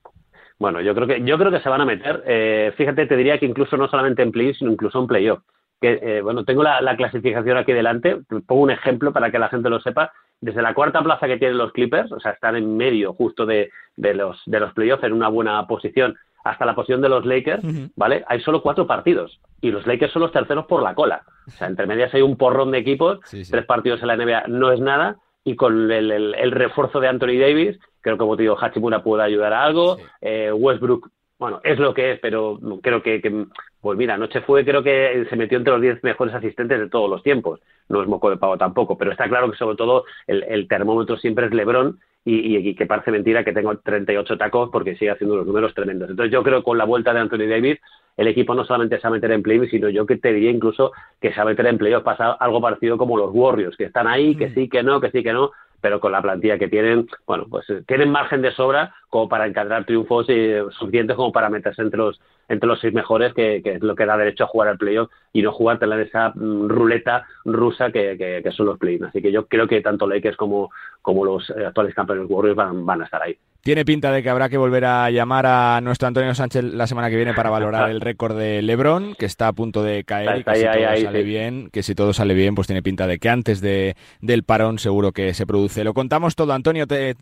Bueno, 0.58 0.80
yo 0.80 0.94
creo 0.94 1.06
que 1.06 1.22
yo 1.22 1.38
creo 1.38 1.50
que 1.50 1.60
se 1.60 1.68
van 1.68 1.80
a 1.80 1.84
meter. 1.84 2.22
Eh, 2.26 2.72
fíjate, 2.76 3.06
te 3.06 3.16
diría 3.16 3.38
que 3.38 3.46
incluso 3.46 3.76
no 3.76 3.88
solamente 3.88 4.22
en 4.22 4.32
play, 4.32 4.54
sino 4.54 4.70
incluso 4.70 5.00
en 5.00 5.06
playoff. 5.06 5.40
Que 5.80 5.98
eh, 6.00 6.22
bueno, 6.22 6.44
tengo 6.44 6.62
la, 6.62 6.80
la, 6.80 6.96
clasificación 6.96 7.56
aquí 7.56 7.72
delante. 7.72 8.18
Pongo 8.46 8.62
un 8.62 8.70
ejemplo 8.70 9.12
para 9.12 9.30
que 9.30 9.38
la 9.38 9.48
gente 9.48 9.68
lo 9.68 9.80
sepa. 9.80 10.12
Desde 10.40 10.62
la 10.62 10.74
cuarta 10.74 11.02
plaza 11.02 11.26
que 11.26 11.38
tienen 11.38 11.58
los 11.58 11.72
Clippers, 11.72 12.10
o 12.12 12.20
sea, 12.20 12.32
están 12.32 12.56
en 12.56 12.76
medio 12.76 13.12
justo 13.14 13.46
de, 13.46 13.70
de 13.96 14.14
los 14.14 14.40
de 14.46 14.60
los 14.60 14.72
playoffs 14.72 15.04
en 15.04 15.12
una 15.12 15.28
buena 15.28 15.66
posición, 15.66 16.16
hasta 16.44 16.66
la 16.66 16.74
posición 16.74 17.00
de 17.00 17.08
los 17.08 17.24
Lakers, 17.24 17.64
uh 17.64 17.68
-huh. 17.68 17.92
¿vale? 17.96 18.24
Hay 18.26 18.40
solo 18.40 18.62
cuatro 18.62 18.86
partidos 18.86 19.40
y 19.60 19.70
los 19.70 19.86
Lakers 19.86 20.12
son 20.12 20.22
los 20.22 20.32
terceros 20.32 20.66
por 20.66 20.82
la 20.82 20.94
cola. 20.94 21.22
O 21.46 21.50
sea, 21.52 21.68
entre 21.68 21.86
medias 21.86 22.12
hay 22.14 22.22
un 22.22 22.36
porrón 22.36 22.72
de 22.72 22.78
equipos, 22.78 23.20
sí, 23.24 23.44
sí. 23.44 23.50
tres 23.52 23.64
partidos 23.64 24.02
en 24.02 24.08
la 24.08 24.16
NBA 24.16 24.44
no 24.48 24.72
es 24.72 24.80
nada 24.80 25.16
y 25.44 25.56
con 25.56 25.90
el, 25.90 26.10
el, 26.10 26.34
el, 26.34 26.50
refuerzo 26.52 27.00
de 27.00 27.08
Anthony 27.08 27.38
Davis, 27.40 27.78
creo 28.00 28.16
que 28.16 28.20
como 28.20 28.36
te 28.36 28.42
digo, 28.42 28.56
Hachimura 28.60 29.02
puede 29.02 29.24
ayudar 29.24 29.52
a 29.52 29.64
algo, 29.64 29.96
sí. 29.96 30.02
eh, 30.20 30.52
Westbrook, 30.52 31.10
bueno, 31.38 31.60
es 31.64 31.78
lo 31.78 31.92
que 31.92 32.12
es, 32.12 32.20
pero 32.20 32.60
creo 32.82 33.02
que, 33.02 33.20
que, 33.20 33.46
pues 33.80 33.98
mira, 33.98 34.14
anoche 34.14 34.42
fue, 34.42 34.64
creo 34.64 34.82
que 34.82 35.26
se 35.28 35.36
metió 35.36 35.58
entre 35.58 35.72
los 35.72 35.82
10 35.82 36.04
mejores 36.04 36.34
asistentes 36.34 36.78
de 36.78 36.88
todos 36.88 37.10
los 37.10 37.22
tiempos, 37.22 37.60
no 37.88 38.00
es 38.00 38.08
moco 38.08 38.30
de 38.30 38.36
pavo 38.36 38.56
tampoco, 38.56 38.96
pero 38.96 39.10
está 39.10 39.28
claro 39.28 39.50
que 39.50 39.56
sobre 39.56 39.76
todo 39.76 40.04
el, 40.28 40.44
el 40.44 40.68
termómetro 40.68 41.16
siempre 41.16 41.46
es 41.46 41.52
Lebron 41.52 41.98
y, 42.24 42.34
y, 42.34 42.68
y, 42.68 42.74
que 42.76 42.86
parece 42.86 43.10
mentira 43.10 43.42
que 43.42 43.52
tengo 43.52 43.76
38 43.76 44.38
tacos 44.38 44.70
porque 44.70 44.94
sigue 44.94 45.10
haciendo 45.10 45.34
unos 45.34 45.46
números 45.46 45.74
tremendos. 45.74 46.08
Entonces 46.10 46.32
yo 46.32 46.44
creo 46.44 46.58
que 46.58 46.64
con 46.64 46.78
la 46.78 46.84
vuelta 46.84 47.12
de 47.12 47.18
Anthony 47.18 47.48
Davis 47.48 47.80
el 48.16 48.28
equipo 48.28 48.54
no 48.54 48.64
solamente 48.64 48.96
se 48.96 49.02
va 49.02 49.08
a 49.08 49.12
meter 49.12 49.32
en 49.32 49.42
playoffs, 49.42 49.70
sino 49.70 49.88
yo 49.88 50.06
que 50.06 50.16
te 50.16 50.32
diría 50.32 50.50
incluso 50.50 50.92
que 51.20 51.30
se 51.30 51.36
va 51.36 51.42
a 51.42 51.46
meter 51.46 51.66
en 51.66 51.78
playoffs, 51.78 52.04
pasa 52.04 52.32
algo 52.32 52.60
parecido 52.60 52.98
como 52.98 53.16
los 53.16 53.30
Warriors, 53.32 53.76
que 53.76 53.84
están 53.84 54.06
ahí, 54.06 54.34
que 54.36 54.50
sí, 54.54 54.68
que 54.68 54.82
no, 54.82 55.00
que 55.00 55.10
sí, 55.10 55.22
que 55.22 55.32
no, 55.32 55.50
pero 55.80 56.00
con 56.00 56.12
la 56.12 56.22
plantilla 56.22 56.58
que 56.58 56.68
tienen, 56.68 57.08
bueno, 57.26 57.46
pues 57.50 57.66
tienen 57.86 58.10
margen 58.10 58.42
de 58.42 58.52
sobra 58.52 58.94
como 59.12 59.28
para 59.28 59.46
encargar 59.46 59.84
triunfos 59.84 60.24
eh, 60.30 60.62
suficientes 60.70 61.16
como 61.16 61.32
para 61.32 61.50
meterse 61.50 61.82
entre 61.82 61.98
los 61.98 62.18
entre 62.48 62.66
los 62.66 62.80
seis 62.80 62.94
mejores, 62.94 63.34
que, 63.34 63.60
que, 63.62 63.74
es 63.74 63.82
lo 63.82 63.94
que 63.94 64.06
da 64.06 64.16
derecho 64.16 64.44
a 64.44 64.46
jugar 64.46 64.68
al 64.68 64.78
playoff 64.78 65.10
y 65.34 65.42
no 65.42 65.52
jugar 65.52 65.78
en 65.82 65.92
esa 66.00 66.30
mm, 66.30 66.68
ruleta 66.68 67.26
rusa 67.44 67.92
que, 67.92 68.16
que, 68.16 68.40
que 68.42 68.50
son 68.52 68.66
los 68.66 68.78
play 68.78 68.98
Así 69.06 69.20
que 69.20 69.30
yo 69.30 69.46
creo 69.46 69.68
que 69.68 69.82
tanto 69.82 70.06
Lakers 70.06 70.38
como, 70.38 70.70
como 71.02 71.26
los 71.26 71.50
eh, 71.50 71.66
actuales 71.66 71.94
campeones 71.94 72.26
Warriors 72.26 72.56
van, 72.56 72.86
van 72.86 73.02
a 73.02 73.04
estar 73.04 73.22
ahí. 73.22 73.36
Tiene 73.60 73.84
pinta 73.84 74.10
de 74.10 74.22
que 74.22 74.30
habrá 74.30 74.48
que 74.48 74.56
volver 74.56 74.86
a 74.86 75.10
llamar 75.10 75.46
a 75.46 75.80
nuestro 75.82 76.08
Antonio 76.08 76.34
Sánchez 76.34 76.64
la 76.64 76.86
semana 76.86 77.10
que 77.10 77.16
viene 77.16 77.34
para 77.34 77.50
valorar 77.50 77.90
el 77.90 78.00
récord 78.00 78.36
de 78.36 78.60
LeBron, 78.62 79.14
que 79.14 79.26
está 79.26 79.46
a 79.46 79.52
punto 79.52 79.84
de 79.84 80.02
caer 80.04 80.40
y 80.40 80.44
que 80.44 80.56
si 80.56 80.62
todo 80.64 80.88
ahí, 80.88 81.02
sale 81.02 81.22
sí. 81.22 81.28
bien, 81.28 81.70
que 81.70 81.82
si 81.82 81.94
todo 81.94 82.12
sale 82.12 82.34
bien, 82.34 82.54
pues 82.54 82.66
tiene 82.66 82.82
pinta 82.82 83.06
de 83.06 83.18
que 83.18 83.28
antes 83.28 83.60
de, 83.60 83.94
del 84.20 84.42
parón 84.42 84.78
seguro 84.78 85.12
que 85.12 85.32
se 85.34 85.46
produce. 85.46 85.84
Lo 85.84 85.94
contamos 85.94 86.34
todo, 86.34 86.54
Antonio, 86.54 86.88
te, 86.88 87.14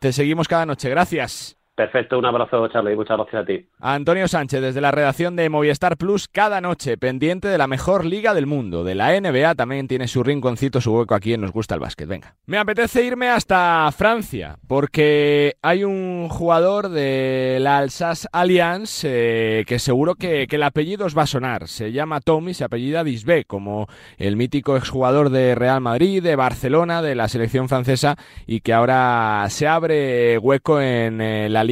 te 0.00 0.12
seguimos 0.12 0.48
cada 0.48 0.66
noche. 0.66 0.88
Gracias. 0.88 1.59
Perfecto, 1.80 2.18
un 2.18 2.26
abrazo, 2.26 2.68
Charlie, 2.68 2.94
muchas 2.94 3.16
gracias 3.16 3.42
a 3.42 3.46
ti. 3.46 3.66
Antonio 3.80 4.28
Sánchez, 4.28 4.60
desde 4.60 4.82
la 4.82 4.90
redacción 4.90 5.34
de 5.34 5.48
Movistar 5.48 5.96
Plus, 5.96 6.28
cada 6.28 6.60
noche, 6.60 6.98
pendiente 6.98 7.48
de 7.48 7.56
la 7.56 7.66
mejor 7.66 8.04
liga 8.04 8.34
del 8.34 8.44
mundo, 8.44 8.84
de 8.84 8.94
la 8.94 9.18
NBA, 9.18 9.54
también 9.54 9.88
tiene 9.88 10.06
su 10.06 10.22
rinconcito, 10.22 10.82
su 10.82 10.92
hueco 10.92 11.14
aquí 11.14 11.32
en 11.32 11.40
Nos 11.40 11.52
Gusta 11.52 11.76
el 11.76 11.80
Básquet. 11.80 12.06
Venga. 12.06 12.34
Me 12.44 12.58
apetece 12.58 13.02
irme 13.02 13.30
hasta 13.30 13.90
Francia, 13.96 14.58
porque 14.68 15.54
hay 15.62 15.82
un 15.82 16.28
jugador 16.28 16.90
de 16.90 17.56
la 17.62 17.78
Alsace 17.78 18.28
Alliance 18.30 19.08
eh, 19.10 19.64
que 19.66 19.78
seguro 19.78 20.16
que, 20.16 20.46
que, 20.48 20.56
el 20.56 20.64
apellido 20.64 21.06
os 21.06 21.16
va 21.16 21.22
a 21.22 21.26
sonar. 21.26 21.66
Se 21.66 21.92
llama 21.92 22.20
Tom 22.20 22.50
y 22.50 22.52
se 22.52 22.64
apellida 22.64 23.04
Disbé, 23.04 23.46
como 23.46 23.86
el 24.18 24.36
mítico 24.36 24.76
exjugador 24.76 25.30
de 25.30 25.54
Real 25.54 25.80
Madrid, 25.80 26.22
de 26.22 26.36
Barcelona, 26.36 27.00
de 27.00 27.14
la 27.14 27.28
selección 27.28 27.70
francesa, 27.70 28.16
y 28.46 28.60
que 28.60 28.74
ahora 28.74 29.46
se 29.48 29.66
abre 29.66 30.36
hueco 30.36 30.78
en 30.78 31.22
eh, 31.22 31.48
la 31.48 31.64
liga 31.64 31.69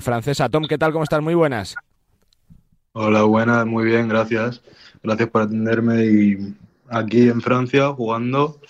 francesa. 0.00 0.48
Tom, 0.48 0.66
¿qué 0.66 0.78
tal? 0.78 0.92
¿Cómo 0.92 1.04
estás? 1.04 1.22
Muy 1.22 1.34
buenas. 1.34 1.74
Hola, 2.92 3.22
buenas, 3.22 3.66
muy 3.66 3.84
bien, 3.84 4.08
gracias. 4.08 4.62
Gracias 5.02 5.28
por 5.28 5.42
atenderme 5.42 6.04
y 6.04 6.54
aquí 6.88 7.28
en 7.28 7.40
Francia 7.40 7.92
jugando 7.92 8.60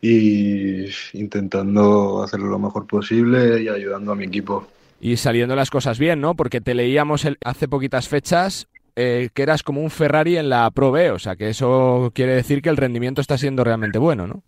y 0.00 0.86
intentando 1.14 2.22
hacerlo 2.22 2.48
lo 2.48 2.58
mejor 2.58 2.86
posible 2.86 3.62
y 3.62 3.68
ayudando 3.68 4.12
a 4.12 4.16
mi 4.16 4.24
equipo. 4.24 4.66
Y 5.00 5.16
saliendo 5.16 5.56
las 5.56 5.70
cosas 5.70 5.98
bien, 5.98 6.20
¿no? 6.20 6.34
Porque 6.34 6.60
te 6.60 6.74
leíamos 6.74 7.24
el, 7.24 7.38
hace 7.42 7.68
poquitas 7.68 8.08
fechas 8.08 8.68
eh, 8.96 9.30
que 9.32 9.42
eras 9.42 9.62
como 9.62 9.80
un 9.80 9.90
Ferrari 9.90 10.36
en 10.36 10.48
la 10.48 10.70
Pro 10.70 10.92
B, 10.92 11.10
o 11.10 11.18
sea 11.18 11.36
que 11.36 11.48
eso 11.48 12.12
quiere 12.14 12.34
decir 12.34 12.60
que 12.60 12.68
el 12.68 12.76
rendimiento 12.76 13.20
está 13.20 13.38
siendo 13.38 13.64
realmente 13.64 13.98
bueno, 13.98 14.26
¿no? 14.26 14.42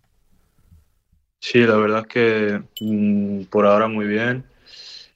Sí, 1.39 1.59
la 1.59 1.77
verdad 1.77 2.01
es 2.01 2.07
que 2.07 2.61
mmm, 2.81 3.43
por 3.45 3.65
ahora 3.65 3.87
muy 3.87 4.05
bien 4.05 4.45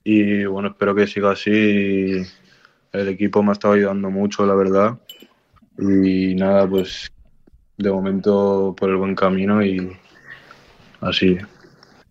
y 0.04 0.45
bueno, 0.45 0.70
espero 0.70 0.95
que 0.95 1.08
siga 1.08 1.32
así. 1.32 2.24
El 2.91 3.08
equipo 3.08 3.41
me 3.43 3.49
ha 3.49 3.54
estado 3.54 3.76
ayudando 3.76 4.10
mucho, 4.10 4.45
la 4.45 4.56
verdad. 4.56 4.97
Y 5.78 6.36
nada, 6.36 6.68
pues 6.68 7.12
de 7.78 7.91
momento 7.91 8.76
por 8.78 8.89
el 8.89 8.97
buen 8.97 9.16
camino 9.16 9.64
y 9.64 9.91
así. 11.02 11.38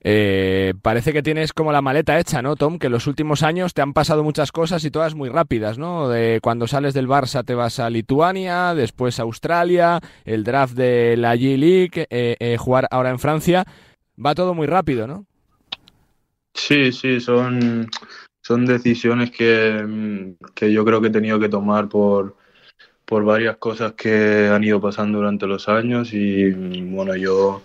Eh, 0.02 0.72
parece 0.80 1.12
que 1.12 1.22
tienes 1.22 1.52
como 1.52 1.72
la 1.72 1.82
maleta 1.82 2.18
hecha, 2.18 2.40
¿no, 2.40 2.56
Tom? 2.56 2.78
Que 2.78 2.86
en 2.86 2.92
los 2.92 3.06
últimos 3.06 3.42
años 3.42 3.74
te 3.74 3.82
han 3.82 3.92
pasado 3.92 4.24
muchas 4.24 4.50
cosas 4.50 4.82
y 4.84 4.90
todas 4.90 5.14
muy 5.14 5.28
rápidas, 5.28 5.76
¿no? 5.76 6.08
De 6.08 6.40
cuando 6.42 6.66
sales 6.66 6.94
del 6.94 7.06
Barça 7.06 7.44
te 7.44 7.54
vas 7.54 7.78
a 7.80 7.90
Lituania, 7.90 8.74
después 8.74 9.20
a 9.20 9.24
Australia, 9.24 10.00
el 10.24 10.42
draft 10.42 10.74
de 10.74 11.16
la 11.18 11.36
G-League, 11.36 12.06
eh, 12.08 12.36
eh, 12.38 12.56
jugar 12.56 12.88
ahora 12.90 13.10
en 13.10 13.18
Francia. 13.18 13.64
Va 14.24 14.34
todo 14.34 14.54
muy 14.54 14.66
rápido, 14.66 15.06
¿no? 15.06 15.26
Sí, 16.54 16.92
sí, 16.92 17.20
son, 17.20 17.88
son 18.42 18.66
decisiones 18.66 19.30
que, 19.30 20.34
que 20.54 20.72
yo 20.72 20.84
creo 20.84 21.00
que 21.00 21.08
he 21.08 21.12
tenido 21.12 21.38
que 21.38 21.48
tomar 21.48 21.88
por, 21.88 22.36
por 23.04 23.24
varias 23.24 23.56
cosas 23.56 23.94
que 23.94 24.48
han 24.52 24.62
ido 24.64 24.80
pasando 24.80 25.18
durante 25.18 25.46
los 25.46 25.68
años 25.68 26.12
y 26.12 26.50
bueno, 26.52 27.16
yo 27.16 27.62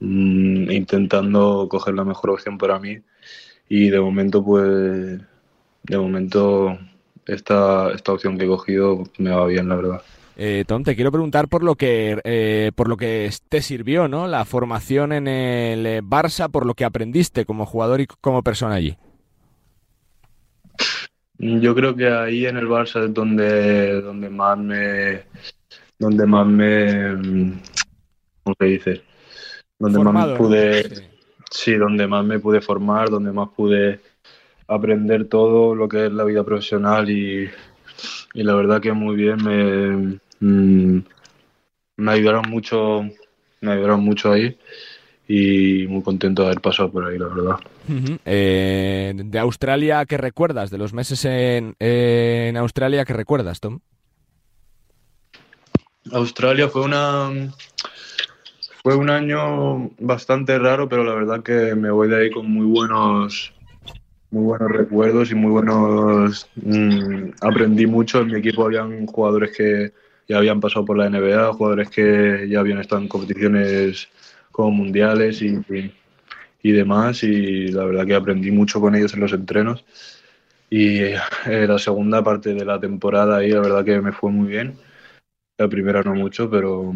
mmm, 0.00 0.70
intentando 0.70 1.66
coger 1.68 1.94
la 1.94 2.04
mejor 2.04 2.30
opción 2.30 2.58
para 2.58 2.78
mí 2.78 2.98
y 3.68 3.90
de 3.90 4.00
momento 4.00 4.44
pues 4.44 5.20
de 5.82 5.98
momento 5.98 6.78
esta, 7.26 7.90
esta 7.92 8.12
opción 8.12 8.38
que 8.38 8.44
he 8.44 8.48
cogido 8.48 9.04
me 9.18 9.30
va 9.30 9.46
bien, 9.46 9.68
la 9.68 9.76
verdad. 9.76 10.02
Eh, 10.38 10.64
Tom, 10.66 10.82
te 10.84 10.94
quiero 10.94 11.10
preguntar 11.10 11.48
por 11.48 11.62
lo 11.62 11.76
que 11.76 12.20
eh, 12.24 12.70
por 12.74 12.88
lo 12.88 12.98
que 12.98 13.30
te 13.48 13.62
sirvió, 13.62 14.06
¿no? 14.06 14.26
La 14.26 14.44
formación 14.44 15.12
en 15.12 15.28
el 15.28 15.86
eh, 15.86 16.02
Barça, 16.02 16.50
por 16.50 16.66
lo 16.66 16.74
que 16.74 16.84
aprendiste 16.84 17.46
como 17.46 17.64
jugador 17.64 18.02
y 18.02 18.06
como 18.06 18.42
persona 18.42 18.74
allí. 18.74 18.98
Yo 21.38 21.74
creo 21.74 21.96
que 21.96 22.08
ahí 22.08 22.44
en 22.44 22.58
el 22.58 22.66
Barça 22.66 23.06
es 23.06 23.14
donde, 23.14 24.02
donde 24.02 24.28
más 24.28 24.58
me 24.58 25.22
donde 25.98 26.26
más 26.26 26.46
me 26.46 27.54
¿cómo 28.42 28.56
se 28.58 28.64
dice? 28.66 29.02
Donde 29.78 29.98
más 30.00 30.28
me 30.28 30.36
pude 30.36 31.08
sí, 31.50 31.74
donde 31.76 32.06
más 32.06 32.26
me 32.26 32.38
pude 32.40 32.60
formar, 32.60 33.08
donde 33.08 33.32
más 33.32 33.48
pude 33.56 34.00
aprender 34.68 35.28
todo 35.28 35.74
lo 35.74 35.88
que 35.88 36.06
es 36.06 36.12
la 36.12 36.24
vida 36.24 36.44
profesional 36.44 37.08
y, 37.08 37.48
y 38.34 38.42
la 38.42 38.54
verdad 38.54 38.82
que 38.82 38.92
muy 38.92 39.16
bien 39.16 39.42
me, 39.42 40.18
Mm, 40.40 40.98
me 41.96 42.12
ayudaron 42.12 42.48
mucho, 42.48 43.08
me 43.60 43.72
ayudaron 43.72 44.00
mucho 44.00 44.32
ahí 44.32 44.56
y 45.28 45.86
muy 45.88 46.02
contento 46.02 46.42
de 46.42 46.48
haber 46.48 46.60
pasado 46.60 46.90
por 46.90 47.04
ahí, 47.04 47.18
la 47.18 47.26
verdad. 47.26 47.56
Eh, 48.24 49.12
de 49.14 49.38
Australia, 49.38 50.04
¿qué 50.06 50.16
recuerdas? 50.16 50.70
De 50.70 50.78
los 50.78 50.92
meses 50.92 51.24
en, 51.24 51.74
en 51.78 52.56
Australia, 52.56 53.04
¿qué 53.04 53.12
recuerdas, 53.12 53.60
Tom? 53.60 53.80
Australia 56.12 56.68
fue 56.68 56.82
una 56.82 57.30
fue 58.82 58.94
un 58.94 59.10
año 59.10 59.90
bastante 59.98 60.56
raro, 60.58 60.88
pero 60.88 61.02
la 61.02 61.14
verdad 61.14 61.42
que 61.42 61.74
me 61.74 61.90
voy 61.90 62.08
de 62.08 62.22
ahí 62.22 62.30
con 62.30 62.48
muy 62.48 62.66
buenos 62.66 63.52
muy 64.30 64.44
buenos 64.44 64.70
recuerdos 64.70 65.30
y 65.30 65.34
muy 65.34 65.50
buenos 65.50 66.48
mm, 66.56 67.30
aprendí 67.40 67.86
mucho 67.86 68.20
en 68.20 68.28
mi 68.28 68.38
equipo 68.38 68.64
habían 68.64 69.06
jugadores 69.06 69.56
que 69.56 69.92
ya 70.28 70.38
habían 70.38 70.60
pasado 70.60 70.84
por 70.84 70.98
la 70.98 71.08
NBA, 71.08 71.52
jugadores 71.52 71.90
que 71.90 72.46
ya 72.48 72.60
habían 72.60 72.78
estado 72.78 73.02
en 73.02 73.08
competiciones 73.08 74.08
como 74.50 74.70
mundiales 74.70 75.42
y, 75.42 75.58
y, 76.62 76.72
demás, 76.72 77.22
y 77.22 77.68
la 77.68 77.84
verdad 77.84 78.06
que 78.06 78.14
aprendí 78.14 78.50
mucho 78.50 78.80
con 78.80 78.94
ellos 78.94 79.14
en 79.14 79.20
los 79.20 79.32
entrenos. 79.32 79.84
Y 80.68 80.98
eh, 81.00 81.18
la 81.46 81.78
segunda 81.78 82.24
parte 82.24 82.54
de 82.54 82.64
la 82.64 82.80
temporada 82.80 83.38
ahí, 83.38 83.50
la 83.50 83.60
verdad 83.60 83.84
que 83.84 84.00
me 84.00 84.12
fue 84.12 84.30
muy 84.32 84.48
bien. 84.48 84.76
La 85.58 85.68
primera 85.68 86.02
no 86.02 86.14
mucho, 86.14 86.50
pero 86.50 86.92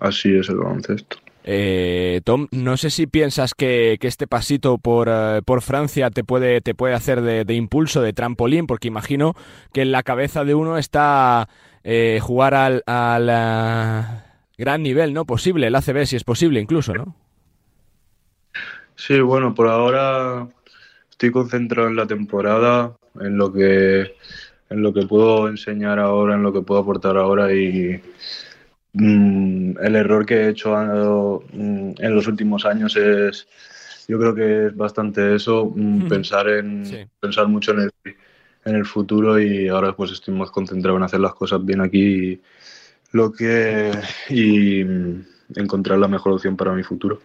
así 0.00 0.34
es 0.34 0.48
el 0.48 0.56
baloncesto. 0.56 1.18
Eh, 1.44 2.20
Tom, 2.24 2.48
no 2.50 2.76
sé 2.76 2.90
si 2.90 3.06
piensas 3.06 3.54
que, 3.54 3.96
este 4.00 4.26
pasito 4.26 4.78
por, 4.78 5.08
eh, 5.10 5.40
por, 5.44 5.62
Francia 5.62 6.10
te 6.10 6.24
puede, 6.24 6.60
te 6.60 6.74
puede 6.74 6.94
hacer 6.94 7.22
de, 7.22 7.44
de, 7.44 7.54
impulso, 7.54 8.02
de 8.02 8.12
trampolín, 8.12 8.66
porque 8.66 8.88
imagino 8.88 9.34
que 9.72 9.82
en 9.82 9.92
la 9.92 10.02
cabeza 10.02 10.44
de 10.44 10.54
uno 10.54 10.76
está 10.76 11.48
eh, 11.84 12.18
jugar 12.20 12.54
al, 12.54 12.82
al 12.86 14.24
gran 14.56 14.82
nivel, 14.82 15.14
¿no? 15.14 15.24
Posible, 15.24 15.68
el 15.68 15.74
ACB 15.74 16.04
si 16.04 16.16
es 16.16 16.24
posible 16.24 16.60
incluso, 16.60 16.92
¿no? 16.94 17.14
Sí, 18.96 19.20
bueno, 19.20 19.54
por 19.54 19.68
ahora 19.68 20.48
estoy 21.08 21.30
concentrado 21.30 21.88
en 21.88 21.96
la 21.96 22.06
temporada, 22.06 22.96
en 23.20 23.36
lo 23.38 23.52
que 23.52 24.14
en 24.70 24.82
lo 24.82 24.92
que 24.92 25.06
puedo 25.06 25.48
enseñar 25.48 25.98
ahora, 25.98 26.34
en 26.34 26.42
lo 26.42 26.52
que 26.52 26.60
puedo 26.60 26.80
aportar 26.80 27.16
ahora 27.16 27.52
y 27.54 28.00
mm, 28.92 29.78
el 29.80 29.96
error 29.96 30.26
que 30.26 30.34
he 30.34 30.48
hecho 30.50 30.74
mm, 31.52 31.92
en 31.98 32.14
los 32.14 32.26
últimos 32.26 32.66
años 32.66 32.96
es 32.96 33.46
yo 34.08 34.18
creo 34.18 34.34
que 34.34 34.66
es 34.66 34.76
bastante 34.76 35.36
eso, 35.36 35.72
mm, 35.74 36.08
pensar 36.08 36.48
en 36.48 37.08
pensar 37.20 37.46
mucho 37.46 37.72
en 37.72 37.80
el 37.80 37.90
en 38.68 38.76
el 38.76 38.86
futuro 38.86 39.40
y 39.40 39.68
ahora 39.68 39.94
pues 39.94 40.12
estoy 40.12 40.34
más 40.34 40.50
concentrado 40.50 40.96
en 40.96 41.02
hacer 41.02 41.20
las 41.20 41.34
cosas 41.34 41.64
bien 41.64 41.80
aquí 41.80 42.02
y 42.02 42.40
lo 43.12 43.32
que 43.32 43.90
y 44.28 44.84
encontrar 45.56 45.98
la 45.98 46.08
mejor 46.08 46.32
opción 46.32 46.56
para 46.56 46.72
mi 46.72 46.82
futuro. 46.82 47.20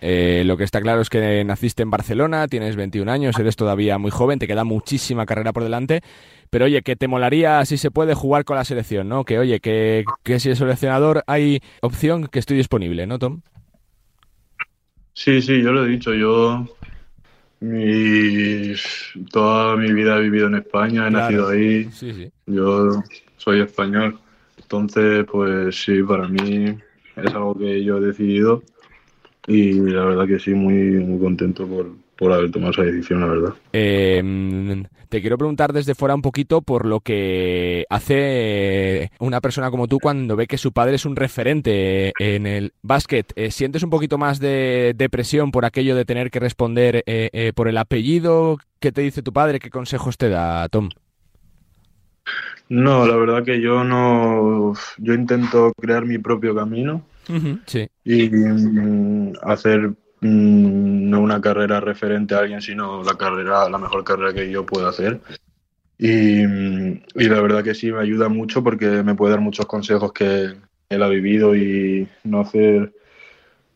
Eh, 0.00 0.42
lo 0.44 0.56
que 0.56 0.64
está 0.64 0.80
claro 0.80 1.00
es 1.00 1.08
que 1.08 1.44
naciste 1.44 1.82
en 1.82 1.90
Barcelona, 1.90 2.48
tienes 2.48 2.76
21 2.76 3.10
años, 3.10 3.38
eres 3.38 3.56
todavía 3.56 3.98
muy 3.98 4.10
joven, 4.10 4.38
te 4.38 4.48
queda 4.48 4.64
muchísima 4.64 5.26
carrera 5.26 5.52
por 5.52 5.62
delante, 5.62 6.00
pero 6.50 6.64
oye, 6.64 6.82
que 6.82 6.96
te 6.96 7.08
molaría 7.08 7.64
si 7.64 7.76
se 7.76 7.90
puede 7.90 8.14
jugar 8.14 8.44
con 8.44 8.56
la 8.56 8.64
selección, 8.64 9.08
¿no? 9.08 9.24
Que 9.24 9.38
oye, 9.38 9.60
que, 9.60 10.04
que 10.24 10.40
si 10.40 10.50
es 10.50 10.58
seleccionador 10.58 11.22
hay 11.26 11.60
opción 11.80 12.26
que 12.26 12.40
estoy 12.40 12.56
disponible, 12.56 13.06
¿no, 13.06 13.18
Tom? 13.18 13.42
Sí, 15.12 15.42
sí, 15.42 15.62
yo 15.62 15.72
lo 15.72 15.84
he 15.84 15.88
dicho, 15.88 16.14
yo 16.14 16.66
mi, 17.60 18.74
toda 19.30 19.76
mi 19.76 19.92
vida 19.92 20.16
he 20.16 20.22
vivido 20.22 20.48
en 20.48 20.56
España, 20.56 21.06
he 21.06 21.10
nacido 21.10 21.48
ahí. 21.48 21.88
Yo 22.46 23.02
soy 23.36 23.60
español. 23.60 24.18
Entonces, 24.58 25.24
pues 25.30 25.82
sí, 25.82 26.02
para 26.02 26.28
mí 26.28 26.78
es 27.16 27.34
algo 27.34 27.56
que 27.58 27.82
yo 27.82 27.98
he 27.98 28.00
decidido 28.00 28.62
y 29.46 29.72
la 29.72 30.04
verdad 30.04 30.26
que 30.26 30.38
sí, 30.38 30.54
muy, 30.54 30.74
muy 30.74 31.18
contento 31.18 31.66
por, 31.66 31.90
por 32.20 32.34
haber 32.34 32.50
tomado 32.50 32.72
esa 32.72 32.82
decisión, 32.82 33.22
la 33.22 33.26
verdad. 33.28 33.54
Eh, 33.72 34.84
te 35.08 35.22
quiero 35.22 35.38
preguntar 35.38 35.72
desde 35.72 35.94
fuera 35.94 36.14
un 36.14 36.20
poquito 36.20 36.60
por 36.60 36.84
lo 36.84 37.00
que 37.00 37.86
hace 37.88 39.10
una 39.18 39.40
persona 39.40 39.70
como 39.70 39.88
tú 39.88 39.98
cuando 39.98 40.36
ve 40.36 40.46
que 40.46 40.58
su 40.58 40.70
padre 40.72 40.96
es 40.96 41.06
un 41.06 41.16
referente 41.16 42.12
en 42.18 42.46
el 42.46 42.74
básquet. 42.82 43.32
Eh, 43.36 43.50
¿Sientes 43.50 43.82
un 43.82 43.88
poquito 43.88 44.18
más 44.18 44.38
de 44.38 44.92
depresión 44.94 45.50
por 45.50 45.64
aquello 45.64 45.96
de 45.96 46.04
tener 46.04 46.30
que 46.30 46.40
responder 46.40 47.02
eh, 47.06 47.52
por 47.54 47.68
el 47.68 47.78
apellido? 47.78 48.58
¿Qué 48.80 48.92
te 48.92 49.00
dice 49.00 49.22
tu 49.22 49.32
padre? 49.32 49.58
¿Qué 49.58 49.70
consejos 49.70 50.18
te 50.18 50.28
da, 50.28 50.68
Tom? 50.68 50.90
No, 52.68 53.06
la 53.06 53.16
verdad 53.16 53.44
que 53.44 53.62
yo 53.62 53.82
no. 53.82 54.74
Yo 54.98 55.14
intento 55.14 55.72
crear 55.80 56.04
mi 56.04 56.18
propio 56.18 56.54
camino. 56.54 57.02
sí. 57.64 57.88
Y 58.04 58.28
mm, 58.28 59.32
hacer 59.42 59.94
no 60.20 61.20
una 61.20 61.40
carrera 61.40 61.80
referente 61.80 62.34
a 62.34 62.40
alguien, 62.40 62.60
sino 62.60 63.02
la 63.02 63.14
carrera, 63.14 63.68
la 63.68 63.78
mejor 63.78 64.04
carrera 64.04 64.34
que 64.34 64.50
yo 64.50 64.66
puedo 64.66 64.86
hacer. 64.88 65.20
Y, 65.98 66.44
la 67.14 67.40
verdad 67.40 67.62
que 67.62 67.74
sí 67.74 67.92
me 67.92 68.00
ayuda 68.00 68.28
mucho 68.28 68.62
porque 68.64 69.02
me 69.02 69.14
puede 69.14 69.32
dar 69.32 69.40
muchos 69.40 69.66
consejos 69.66 70.12
que 70.12 70.54
él 70.88 71.02
ha 71.02 71.08
vivido 71.08 71.54
y 71.54 72.08
no 72.24 72.40
hacer, 72.40 72.92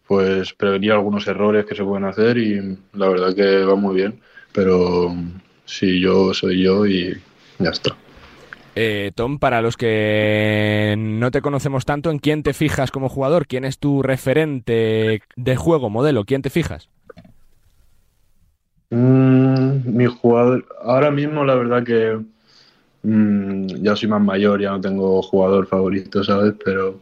pues 0.06 0.52
prevenir 0.54 0.92
algunos 0.92 1.26
errores 1.26 1.66
que 1.66 1.74
se 1.74 1.84
pueden 1.84 2.04
hacer 2.04 2.38
y 2.38 2.78
la 2.92 3.08
verdad 3.08 3.34
que 3.34 3.64
va 3.64 3.74
muy 3.74 3.96
bien. 3.96 4.20
Pero 4.52 5.14
sí, 5.64 6.00
yo 6.00 6.32
soy 6.32 6.62
yo 6.62 6.86
y 6.86 7.20
ya 7.58 7.70
está. 7.70 7.96
Eh, 8.76 9.12
Tom, 9.14 9.38
para 9.38 9.62
los 9.62 9.76
que 9.76 10.96
no 10.98 11.30
te 11.30 11.40
conocemos 11.40 11.84
tanto, 11.84 12.10
¿en 12.10 12.18
quién 12.18 12.42
te 12.42 12.54
fijas 12.54 12.90
como 12.90 13.08
jugador? 13.08 13.46
¿Quién 13.46 13.64
es 13.64 13.78
tu 13.78 14.02
referente 14.02 15.22
de 15.36 15.56
juego, 15.56 15.90
modelo? 15.90 16.24
¿Quién 16.24 16.42
te 16.42 16.50
fijas? 16.50 16.88
Mm, 18.90 19.96
mi 19.96 20.06
jugador, 20.06 20.66
ahora 20.82 21.10
mismo 21.10 21.44
la 21.44 21.54
verdad 21.54 21.84
que 21.84 22.18
mm, 23.02 23.66
ya 23.82 23.94
soy 23.94 24.08
más 24.08 24.22
mayor, 24.22 24.60
ya 24.60 24.70
no 24.70 24.80
tengo 24.80 25.22
jugador 25.22 25.66
favorito, 25.66 26.24
¿sabes? 26.24 26.54
Pero 26.64 27.00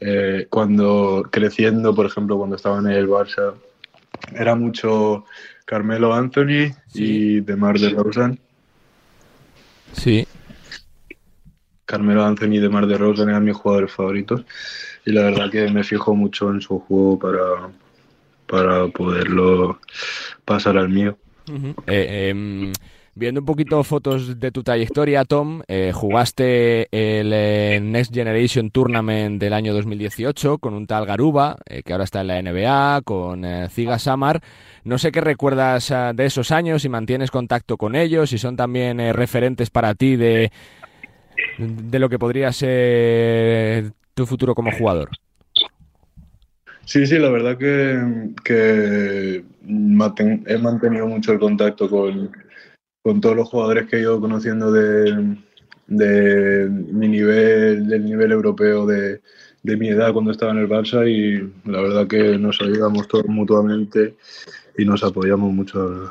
eh, 0.00 0.46
cuando 0.50 1.26
creciendo, 1.30 1.94
por 1.94 2.06
ejemplo, 2.06 2.36
cuando 2.36 2.56
estaba 2.56 2.78
en 2.78 2.88
el 2.88 3.08
Barça, 3.08 3.54
era 4.34 4.54
mucho 4.54 5.24
Carmelo 5.64 6.12
Anthony 6.12 6.72
y 6.92 7.40
Demar 7.40 7.78
de 7.78 7.90
Rosan. 7.90 8.38
Sí. 9.92 10.27
Carmelo 11.88 12.22
Anthony 12.22 12.60
de 12.60 12.68
Mar 12.68 12.86
de 12.86 12.98
Rosa 12.98 13.22
eran 13.22 13.42
mis 13.42 13.56
jugadores 13.56 13.90
favoritos 13.90 14.44
y 15.06 15.12
la 15.12 15.22
verdad 15.22 15.50
que 15.50 15.70
me 15.70 15.82
fijo 15.82 16.14
mucho 16.14 16.50
en 16.50 16.60
su 16.60 16.78
juego 16.80 17.18
para, 17.18 17.70
para 18.46 18.88
poderlo 18.88 19.80
pasar 20.44 20.76
al 20.76 20.90
mío. 20.90 21.16
Eh, 21.86 22.28
em, 22.28 22.74
viendo 23.14 23.40
un 23.40 23.46
poquito 23.46 23.82
fotos 23.84 24.38
de 24.38 24.52
tu 24.52 24.62
trayectoria, 24.62 25.24
Tom, 25.24 25.62
eh, 25.66 25.92
jugaste 25.94 26.88
el 26.90 27.32
eh, 27.32 27.80
Next 27.82 28.12
Generation 28.12 28.70
Tournament 28.70 29.40
del 29.40 29.54
año 29.54 29.72
2018 29.72 30.58
con 30.58 30.74
un 30.74 30.86
tal 30.86 31.06
Garuba, 31.06 31.56
que 31.86 31.92
ahora 31.92 32.04
está 32.04 32.20
en 32.20 32.26
la 32.26 32.42
NBA, 32.42 33.00
con 33.02 33.46
Ziga 33.70 33.98
Samar. 33.98 34.42
No 34.84 34.98
sé 34.98 35.10
qué 35.10 35.22
recuerdas 35.22 35.90
de 36.14 36.26
esos 36.26 36.50
años, 36.50 36.82
si 36.82 36.90
mantienes 36.90 37.30
contacto 37.30 37.78
con 37.78 37.96
ellos, 37.96 38.28
si 38.28 38.36
son 38.36 38.56
también 38.56 38.98
referentes 39.14 39.70
para 39.70 39.94
ti 39.94 40.16
de, 40.16 40.52
de 41.58 41.98
lo 41.98 42.08
que 42.08 42.18
podría 42.18 42.52
ser 42.52 43.92
tu 44.14 44.26
futuro 44.26 44.54
como 44.54 44.72
jugador. 44.72 45.10
Sí, 46.88 47.06
sí, 47.06 47.18
la 47.18 47.28
verdad 47.28 47.58
que, 47.58 49.44
he 50.46 50.58
mantenido 50.58 51.06
mucho 51.06 51.32
el 51.32 51.38
contacto 51.38 51.88
con, 51.90 52.30
todos 53.20 53.36
los 53.36 53.48
jugadores 53.48 53.86
que 53.88 53.96
he 53.96 54.00
ido 54.00 54.18
conociendo 54.20 54.72
de, 54.72 55.36
mi 55.86 57.08
nivel, 57.08 57.88
del 57.88 58.04
nivel 58.04 58.32
europeo 58.32 58.86
de, 58.86 59.20
mi 59.62 59.88
edad 59.88 60.14
cuando 60.14 60.30
estaba 60.30 60.52
en 60.52 60.58
el 60.58 60.68
Barça 60.68 61.06
y 61.06 61.36
la 61.70 61.82
verdad 61.82 62.06
que 62.06 62.38
nos 62.38 62.58
ayudamos 62.62 63.06
todos 63.06 63.26
mutuamente 63.26 64.14
y 64.78 64.86
nos 64.86 65.04
apoyamos 65.04 65.52
mucho, 65.52 66.10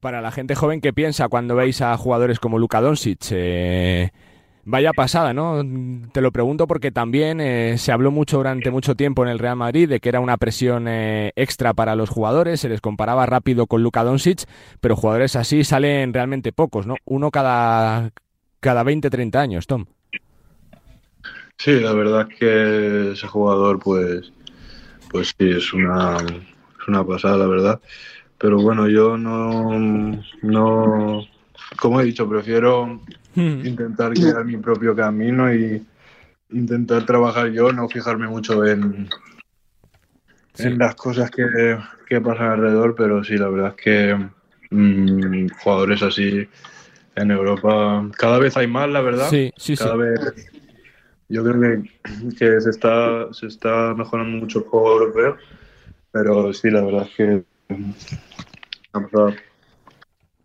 para 0.00 0.20
la 0.20 0.30
gente 0.30 0.54
joven 0.54 0.80
que 0.80 0.92
piensa 0.92 1.28
cuando 1.28 1.56
veis 1.56 1.80
a 1.82 1.96
jugadores 1.96 2.38
como 2.38 2.58
Luka 2.58 2.80
Doncic. 2.80 3.26
Eh, 3.30 4.10
vaya 4.64 4.92
pasada, 4.92 5.32
¿no? 5.32 5.62
Te 6.12 6.20
lo 6.20 6.32
pregunto 6.32 6.66
porque 6.66 6.90
también 6.90 7.40
eh, 7.40 7.78
se 7.78 7.92
habló 7.92 8.10
mucho 8.10 8.38
durante 8.38 8.70
mucho 8.70 8.94
tiempo 8.94 9.22
en 9.22 9.30
el 9.30 9.38
Real 9.38 9.56
Madrid 9.56 9.88
de 9.88 10.00
que 10.00 10.08
era 10.08 10.20
una 10.20 10.36
presión 10.36 10.86
eh, 10.88 11.32
extra 11.36 11.72
para 11.72 11.96
los 11.96 12.10
jugadores, 12.10 12.60
se 12.60 12.68
les 12.68 12.80
comparaba 12.80 13.26
rápido 13.26 13.66
con 13.66 13.82
Luka 13.82 14.04
Doncic, 14.04 14.44
pero 14.80 14.96
jugadores 14.96 15.36
así 15.36 15.64
salen 15.64 16.12
realmente 16.12 16.52
pocos, 16.52 16.86
¿no? 16.86 16.96
Uno 17.04 17.30
cada, 17.30 18.10
cada 18.60 18.82
20, 18.82 19.08
30 19.08 19.40
años, 19.40 19.66
Tom. 19.66 19.86
Sí, 21.58 21.80
la 21.80 21.92
verdad 21.92 22.28
que 22.28 23.12
ese 23.12 23.26
jugador, 23.26 23.78
pues, 23.78 24.30
pues 25.10 25.34
sí, 25.38 25.48
es 25.48 25.72
una, 25.72 26.16
es 26.18 26.88
una 26.88 27.02
pasada, 27.04 27.38
la 27.38 27.46
verdad. 27.46 27.80
Pero 28.38 28.60
bueno, 28.60 28.88
yo 28.88 29.16
no, 29.16 29.78
no, 30.42 31.26
como 31.78 32.00
he 32.00 32.04
dicho, 32.04 32.28
prefiero 32.28 33.00
intentar 33.34 34.12
crear 34.12 34.44
mi 34.44 34.56
propio 34.58 34.94
camino 34.94 35.52
y 35.52 35.84
intentar 36.50 37.04
trabajar 37.04 37.50
yo, 37.50 37.72
no 37.72 37.88
fijarme 37.88 38.28
mucho 38.28 38.64
en, 38.64 39.08
en 40.58 40.78
las 40.78 40.94
cosas 40.94 41.30
que, 41.30 41.78
que, 42.06 42.20
pasan 42.20 42.52
alrededor, 42.52 42.94
pero 42.94 43.24
sí, 43.24 43.36
la 43.36 43.48
verdad 43.48 43.74
es 43.76 43.82
que 43.82 44.28
mm, 44.70 45.48
jugadores 45.62 46.02
así 46.02 46.48
en 47.14 47.30
Europa 47.30 48.06
cada 48.16 48.38
vez 48.38 48.56
hay 48.56 48.66
más, 48.66 48.88
la 48.88 49.00
verdad. 49.00 49.28
Sí, 49.30 49.52
sí, 49.56 49.76
cada 49.76 49.96
vez 49.96 50.20
yo 51.28 51.42
creo 51.42 51.60
que, 51.60 51.90
que, 52.38 52.60
se 52.60 52.70
está 52.70 53.32
se 53.32 53.46
está 53.46 53.94
mejorando 53.94 54.38
mucho 54.38 54.60
el 54.60 54.66
juego 54.66 54.92
europeo, 54.92 55.36
pero 56.12 56.52
sí, 56.52 56.70
la 56.70 56.84
verdad 56.84 57.08
es 57.08 57.16
que 57.16 57.55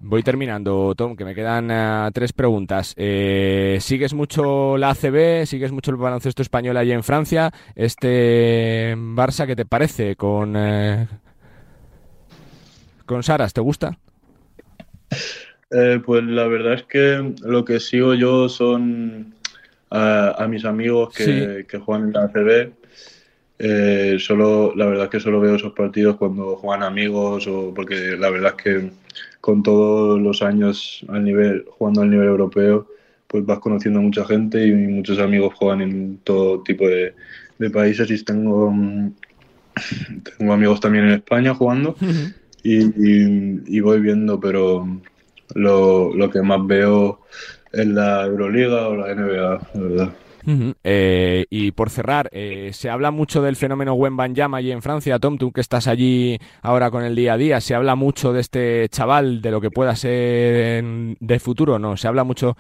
Voy 0.04 0.24
terminando, 0.24 0.96
Tom, 0.96 1.16
que 1.16 1.24
me 1.24 1.36
quedan 1.36 1.70
uh, 1.70 2.12
tres 2.12 2.34
preguntas. 2.34 2.96
Eh, 2.98 3.78
¿Sigues 3.82 4.14
mucho 4.16 4.76
la 4.78 4.90
ACB? 4.90 5.46
¿Sigues 5.46 5.72
mucho 5.72 5.92
el 5.92 5.98
baloncesto 5.98 6.42
español 6.42 6.76
allí 6.78 6.92
en 6.92 7.04
Francia? 7.04 7.52
¿Este 7.76 8.96
Barça 8.98 9.46
qué 9.46 9.56
te 9.56 9.66
parece 9.66 10.16
con, 10.16 10.56
eh, 10.58 11.08
con 13.06 13.22
Saras? 13.22 13.54
¿Te 13.54 13.62
gusta? 13.62 14.00
Eh, 15.70 16.02
pues 16.04 16.24
la 16.24 16.48
verdad 16.48 16.74
es 16.74 16.84
que 16.84 17.36
lo 17.44 17.64
que 17.64 17.80
sigo 17.80 18.16
yo 18.16 18.50
son 18.50 19.36
a, 19.92 20.44
a 20.44 20.48
mis 20.48 20.66
amigos 20.66 21.14
que, 21.14 21.24
Sí. 21.24 21.66
que 21.68 21.78
juegan 21.78 22.08
en 22.08 22.14
la 22.14 22.24
ACB. 22.24 22.72
Eh, 23.64 24.18
solo, 24.20 24.74
la 24.76 24.86
verdad 24.88 25.04
es 25.06 25.10
que 25.12 25.20
solo 25.20 25.40
veo 25.40 25.56
esos 25.56 25.74
partidos 25.74 26.16
cuando 26.18 26.56
juegan 26.56 26.82
amigos 26.82 27.46
o 27.48 27.72
porque 27.76 28.18
la 28.18 28.32
verdad 28.32 28.56
es 28.58 28.64
que 28.64 28.92
con 29.40 29.62
todos 29.62 30.20
los 30.20 30.42
años 30.42 31.06
al 31.10 31.24
nivel, 31.24 31.66
jugando 31.70 32.02
al 32.02 32.10
nivel 32.10 32.28
europeo, 32.28 32.88
pues 33.28 33.46
vas 33.46 33.60
conociendo 33.60 34.00
a 34.00 34.04
mucha 34.04 34.26
gente 34.26 34.66
y 34.66 34.72
muchos 34.74 35.20
amigos 35.20 35.54
juegan 35.56 35.82
en 35.82 36.18
todo 36.24 36.62
tipo 36.64 36.88
de, 36.88 37.14
de 37.60 37.70
países 37.70 38.10
y 38.10 38.24
tengo, 38.24 38.72
mm, 38.72 39.14
tengo 40.38 40.54
amigos 40.54 40.80
también 40.80 41.06
en 41.06 41.12
España 41.14 41.54
jugando 41.54 41.96
y, 42.64 42.78
y- 42.84 43.62
y 43.68 43.80
voy 43.80 44.00
viendo, 44.02 44.40
pero 44.40 44.88
lo, 45.56 46.16
lo 46.16 46.30
que 46.30 46.42
más 46.42 46.66
veo 46.66 47.22
es 47.72 47.86
la 47.88 48.26
Euroliga 48.26 48.88
o 48.88 48.96
la 48.96 49.12
NBA, 49.12 49.62
la 49.74 49.82
verdad. 49.82 50.16
Eh, 50.84 51.46
y 51.50 51.72
por 51.72 51.90
cerrar, 51.90 52.30
eh, 52.32 52.72
se 52.74 52.90
habla 52.90 53.12
mucho 53.12 53.42
del 53.42 53.56
fenómeno 53.56 53.94
Wembanyama 53.94 54.58
allí 54.58 54.72
en 54.72 54.82
Francia, 54.82 55.20
Tom, 55.20 55.38
tú 55.38 55.52
que 55.52 55.62
estás 55.62 55.88
allí 55.88 56.38
ahora 56.62 56.90
con 56.92 57.04
el 57.04 57.16
día 57.16 57.34
a 57.34 57.38
día, 57.38 57.62
se 57.62 57.76
habla 57.76 57.96
mucho 57.96 58.34
de 58.34 58.42
este 58.42 58.88
chaval, 58.90 59.42
de 59.42 59.52
lo 59.52 59.62
que 59.62 59.72
pueda 59.72 59.96
ser 59.96 60.80
en- 60.80 61.18
de 61.20 61.40
futuro, 61.40 61.80
¿no? 61.80 61.98
Se 61.98 62.08
habla 62.08 62.24
mucho 62.24 62.58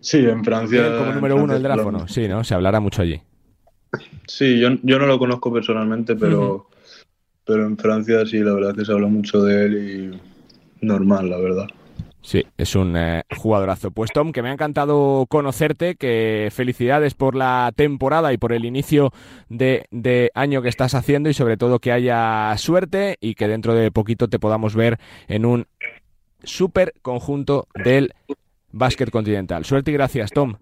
Sí, 0.00 0.18
en 0.18 0.44
Francia. 0.44 0.96
como 0.98 1.12
número 1.12 1.36
uno 1.36 1.54
del 1.54 1.64
habla 1.64 1.76
gráfono, 1.76 1.98
mucho. 2.00 2.12
sí, 2.12 2.28
¿no? 2.28 2.44
Se 2.44 2.54
hablará 2.54 2.78
mucho 2.80 3.02
allí. 3.02 3.20
Sí, 4.26 4.58
yo, 4.60 4.70
yo 4.82 4.98
no 4.98 5.06
lo 5.06 5.18
conozco 5.18 5.52
personalmente, 5.52 6.16
pero, 6.16 6.68
pero 7.46 7.64
en 7.64 7.76
Francia 7.78 8.26
sí, 8.26 8.38
la 8.40 8.52
verdad 8.52 8.74
que 8.74 8.84
se 8.84 8.92
habla 8.92 9.06
mucho 9.06 9.42
de 9.42 9.64
él 9.66 10.20
y 10.82 10.86
normal, 10.86 11.30
la 11.30 11.38
verdad. 11.38 11.66
Sí, 12.24 12.42
es 12.56 12.74
un 12.74 12.96
eh, 12.96 13.24
jugadorazo. 13.36 13.90
Pues 13.90 14.10
Tom, 14.10 14.32
que 14.32 14.40
me 14.40 14.48
ha 14.48 14.52
encantado 14.52 15.26
conocerte, 15.28 15.94
que 15.94 16.48
felicidades 16.50 17.12
por 17.12 17.34
la 17.34 17.70
temporada 17.76 18.32
y 18.32 18.38
por 18.38 18.54
el 18.54 18.64
inicio 18.64 19.12
de, 19.50 19.84
de 19.90 20.30
año 20.34 20.62
que 20.62 20.70
estás 20.70 20.94
haciendo 20.94 21.28
y 21.28 21.34
sobre 21.34 21.58
todo 21.58 21.80
que 21.80 21.92
haya 21.92 22.56
suerte 22.56 23.18
y 23.20 23.34
que 23.34 23.46
dentro 23.46 23.74
de 23.74 23.90
poquito 23.90 24.28
te 24.28 24.38
podamos 24.38 24.74
ver 24.74 24.98
en 25.28 25.44
un 25.44 25.66
super 26.42 26.94
conjunto 27.02 27.68
del 27.74 28.14
básquet 28.72 29.10
continental. 29.10 29.66
Suerte 29.66 29.90
y 29.90 29.94
gracias, 29.94 30.30
Tom. 30.30 30.54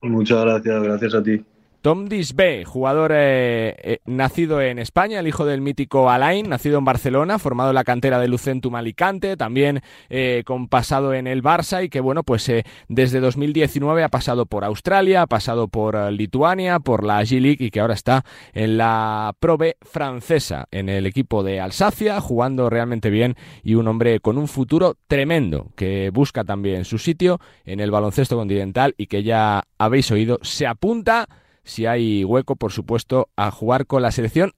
Muchas 0.00 0.44
gracias, 0.44 0.80
gracias 0.80 1.14
a 1.14 1.22
ti. 1.24 1.44
Tom 1.84 2.06
Disbe, 2.06 2.64
jugador 2.64 3.12
eh, 3.14 3.76
eh, 3.82 3.98
nacido 4.06 4.62
en 4.62 4.78
España, 4.78 5.20
el 5.20 5.28
hijo 5.28 5.44
del 5.44 5.60
mítico 5.60 6.08
Alain, 6.08 6.48
nacido 6.48 6.78
en 6.78 6.86
Barcelona, 6.86 7.38
formado 7.38 7.72
en 7.72 7.74
la 7.74 7.84
cantera 7.84 8.18
de 8.18 8.26
Lucentum 8.26 8.74
Alicante, 8.74 9.36
también 9.36 9.82
eh, 10.08 10.44
con 10.46 10.68
pasado 10.68 11.12
en 11.12 11.26
el 11.26 11.42
Barça 11.42 11.84
y 11.84 11.90
que 11.90 12.00
bueno, 12.00 12.22
pues 12.22 12.50
desde 12.88 13.20
2019 13.20 14.02
ha 14.02 14.08
pasado 14.08 14.46
por 14.46 14.64
Australia, 14.64 15.20
ha 15.20 15.26
pasado 15.26 15.68
por 15.68 16.10
Lituania, 16.10 16.80
por 16.80 17.04
la 17.04 17.20
G-League 17.20 17.62
y 17.62 17.70
que 17.70 17.80
ahora 17.80 17.92
está 17.92 18.24
en 18.54 18.78
la 18.78 19.36
Pro 19.38 19.58
B 19.58 19.76
francesa, 19.82 20.68
en 20.70 20.88
el 20.88 21.04
equipo 21.04 21.42
de 21.42 21.60
Alsacia, 21.60 22.18
jugando 22.22 22.70
realmente 22.70 23.10
bien 23.10 23.36
y 23.62 23.74
un 23.74 23.88
hombre 23.88 24.20
con 24.20 24.38
un 24.38 24.48
futuro 24.48 24.96
tremendo 25.06 25.66
que 25.76 26.08
busca 26.08 26.44
también 26.44 26.86
su 26.86 26.96
sitio 26.96 27.40
en 27.66 27.80
el 27.80 27.90
baloncesto 27.90 28.38
continental 28.38 28.94
y 28.96 29.06
que 29.06 29.22
ya 29.22 29.64
habéis 29.76 30.10
oído, 30.10 30.38
se 30.40 30.66
apunta 30.66 31.28
si 31.64 31.86
hay 31.86 32.24
hueco, 32.24 32.56
por 32.56 32.72
supuesto, 32.72 33.28
a 33.36 33.50
jugar 33.50 33.86
con 33.86 34.02
la 34.02 34.12
selección 34.12 34.52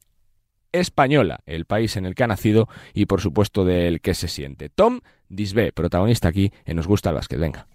española, 0.73 1.41
el 1.47 1.65
país 1.65 1.97
en 1.97 2.07
el 2.07 2.15
que 2.15 2.25
ha 2.25 2.27
nacido 2.27 2.69
y, 2.93 3.07
por 3.07 3.21
supuesto, 3.21 3.65
del 3.65 4.01
que 4.01 4.15
se 4.15 4.29
siente. 4.29 4.69
Tom 4.69 5.01
Disbe, 5.29 5.73
protagonista 5.73 6.29
aquí 6.29 6.53
en 6.65 6.77
Nos 6.77 6.87
Gusta 6.87 7.11
el 7.11 7.17
Básquet. 7.17 7.39
Venga. 7.39 7.67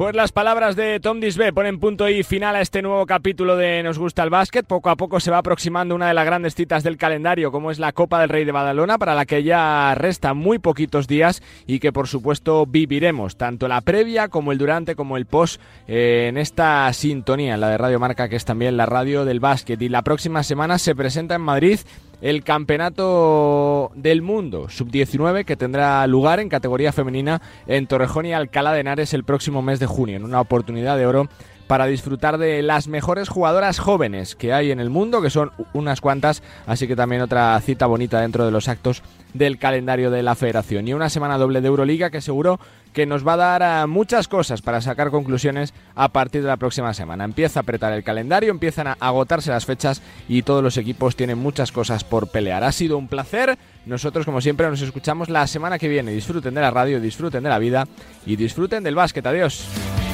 Pues 0.00 0.16
las 0.16 0.32
palabras 0.32 0.76
de 0.76 0.98
Tom 0.98 1.20
Disbe 1.20 1.52
ponen 1.52 1.78
punto 1.78 2.08
y 2.08 2.22
final 2.22 2.56
a 2.56 2.62
este 2.62 2.80
nuevo 2.80 3.04
capítulo 3.04 3.58
de 3.58 3.82
Nos 3.82 3.98
gusta 3.98 4.22
el 4.22 4.30
básquet. 4.30 4.64
Poco 4.64 4.88
a 4.88 4.96
poco 4.96 5.20
se 5.20 5.30
va 5.30 5.36
aproximando 5.36 5.94
una 5.94 6.08
de 6.08 6.14
las 6.14 6.24
grandes 6.24 6.54
citas 6.54 6.82
del 6.82 6.96
calendario, 6.96 7.52
como 7.52 7.70
es 7.70 7.78
la 7.78 7.92
Copa 7.92 8.18
del 8.18 8.30
Rey 8.30 8.46
de 8.46 8.52
Badalona, 8.52 8.96
para 8.96 9.14
la 9.14 9.26
que 9.26 9.42
ya 9.42 9.94
resta 9.94 10.32
muy 10.32 10.58
poquitos 10.58 11.06
días 11.06 11.42
y 11.66 11.80
que 11.80 11.92
por 11.92 12.08
supuesto 12.08 12.64
viviremos 12.64 13.36
tanto 13.36 13.68
la 13.68 13.82
previa 13.82 14.28
como 14.28 14.52
el 14.52 14.58
durante 14.58 14.96
como 14.96 15.18
el 15.18 15.26
post 15.26 15.60
eh, 15.86 16.28
en 16.30 16.38
esta 16.38 16.90
sintonía, 16.94 17.52
en 17.52 17.60
la 17.60 17.68
de 17.68 17.76
Radio 17.76 18.00
Marca, 18.00 18.30
que 18.30 18.36
es 18.36 18.46
también 18.46 18.78
la 18.78 18.86
radio 18.86 19.26
del 19.26 19.38
básquet. 19.38 19.82
Y 19.82 19.90
la 19.90 20.00
próxima 20.00 20.42
semana 20.42 20.78
se 20.78 20.94
presenta 20.94 21.34
en 21.34 21.42
Madrid 21.42 21.78
el 22.20 22.44
Campeonato 22.44 23.92
del 23.94 24.22
Mundo 24.22 24.68
Sub-19 24.68 25.44
que 25.44 25.56
tendrá 25.56 26.06
lugar 26.06 26.40
en 26.40 26.48
categoría 26.48 26.92
femenina 26.92 27.40
en 27.66 27.86
Torrejón 27.86 28.26
y 28.26 28.32
Alcalá 28.32 28.72
de 28.72 28.80
Henares 28.80 29.14
el 29.14 29.24
próximo 29.24 29.62
mes 29.62 29.78
de 29.80 29.86
junio, 29.86 30.16
en 30.16 30.24
una 30.24 30.40
oportunidad 30.40 30.96
de 30.96 31.06
oro 31.06 31.28
para 31.70 31.86
disfrutar 31.86 32.36
de 32.36 32.62
las 32.62 32.88
mejores 32.88 33.28
jugadoras 33.28 33.78
jóvenes 33.78 34.34
que 34.34 34.52
hay 34.52 34.72
en 34.72 34.80
el 34.80 34.90
mundo, 34.90 35.22
que 35.22 35.30
son 35.30 35.52
unas 35.72 36.00
cuantas, 36.00 36.42
así 36.66 36.88
que 36.88 36.96
también 36.96 37.22
otra 37.22 37.60
cita 37.60 37.86
bonita 37.86 38.20
dentro 38.20 38.44
de 38.44 38.50
los 38.50 38.66
actos 38.66 39.04
del 39.34 39.56
calendario 39.56 40.10
de 40.10 40.24
la 40.24 40.34
federación. 40.34 40.88
Y 40.88 40.94
una 40.94 41.08
semana 41.08 41.38
doble 41.38 41.60
de 41.60 41.68
Euroliga 41.68 42.10
que 42.10 42.20
seguro 42.20 42.58
que 42.92 43.06
nos 43.06 43.24
va 43.24 43.34
a 43.34 43.36
dar 43.36 43.62
a 43.62 43.86
muchas 43.86 44.26
cosas 44.26 44.62
para 44.62 44.80
sacar 44.80 45.12
conclusiones 45.12 45.72
a 45.94 46.08
partir 46.08 46.42
de 46.42 46.48
la 46.48 46.56
próxima 46.56 46.92
semana. 46.92 47.22
Empieza 47.22 47.60
a 47.60 47.62
apretar 47.62 47.92
el 47.92 48.02
calendario, 48.02 48.50
empiezan 48.50 48.88
a 48.88 48.96
agotarse 48.98 49.52
las 49.52 49.64
fechas 49.64 50.02
y 50.28 50.42
todos 50.42 50.64
los 50.64 50.76
equipos 50.76 51.14
tienen 51.14 51.38
muchas 51.38 51.70
cosas 51.70 52.02
por 52.02 52.32
pelear. 52.32 52.64
Ha 52.64 52.72
sido 52.72 52.98
un 52.98 53.06
placer. 53.06 53.56
Nosotros, 53.86 54.26
como 54.26 54.40
siempre, 54.40 54.68
nos 54.68 54.82
escuchamos 54.82 55.28
la 55.28 55.46
semana 55.46 55.78
que 55.78 55.86
viene. 55.86 56.10
Disfruten 56.10 56.52
de 56.52 56.62
la 56.62 56.72
radio, 56.72 57.00
disfruten 57.00 57.44
de 57.44 57.48
la 57.48 57.60
vida 57.60 57.86
y 58.26 58.34
disfruten 58.34 58.82
del 58.82 58.96
básquet. 58.96 59.24
Adiós. 59.24 60.09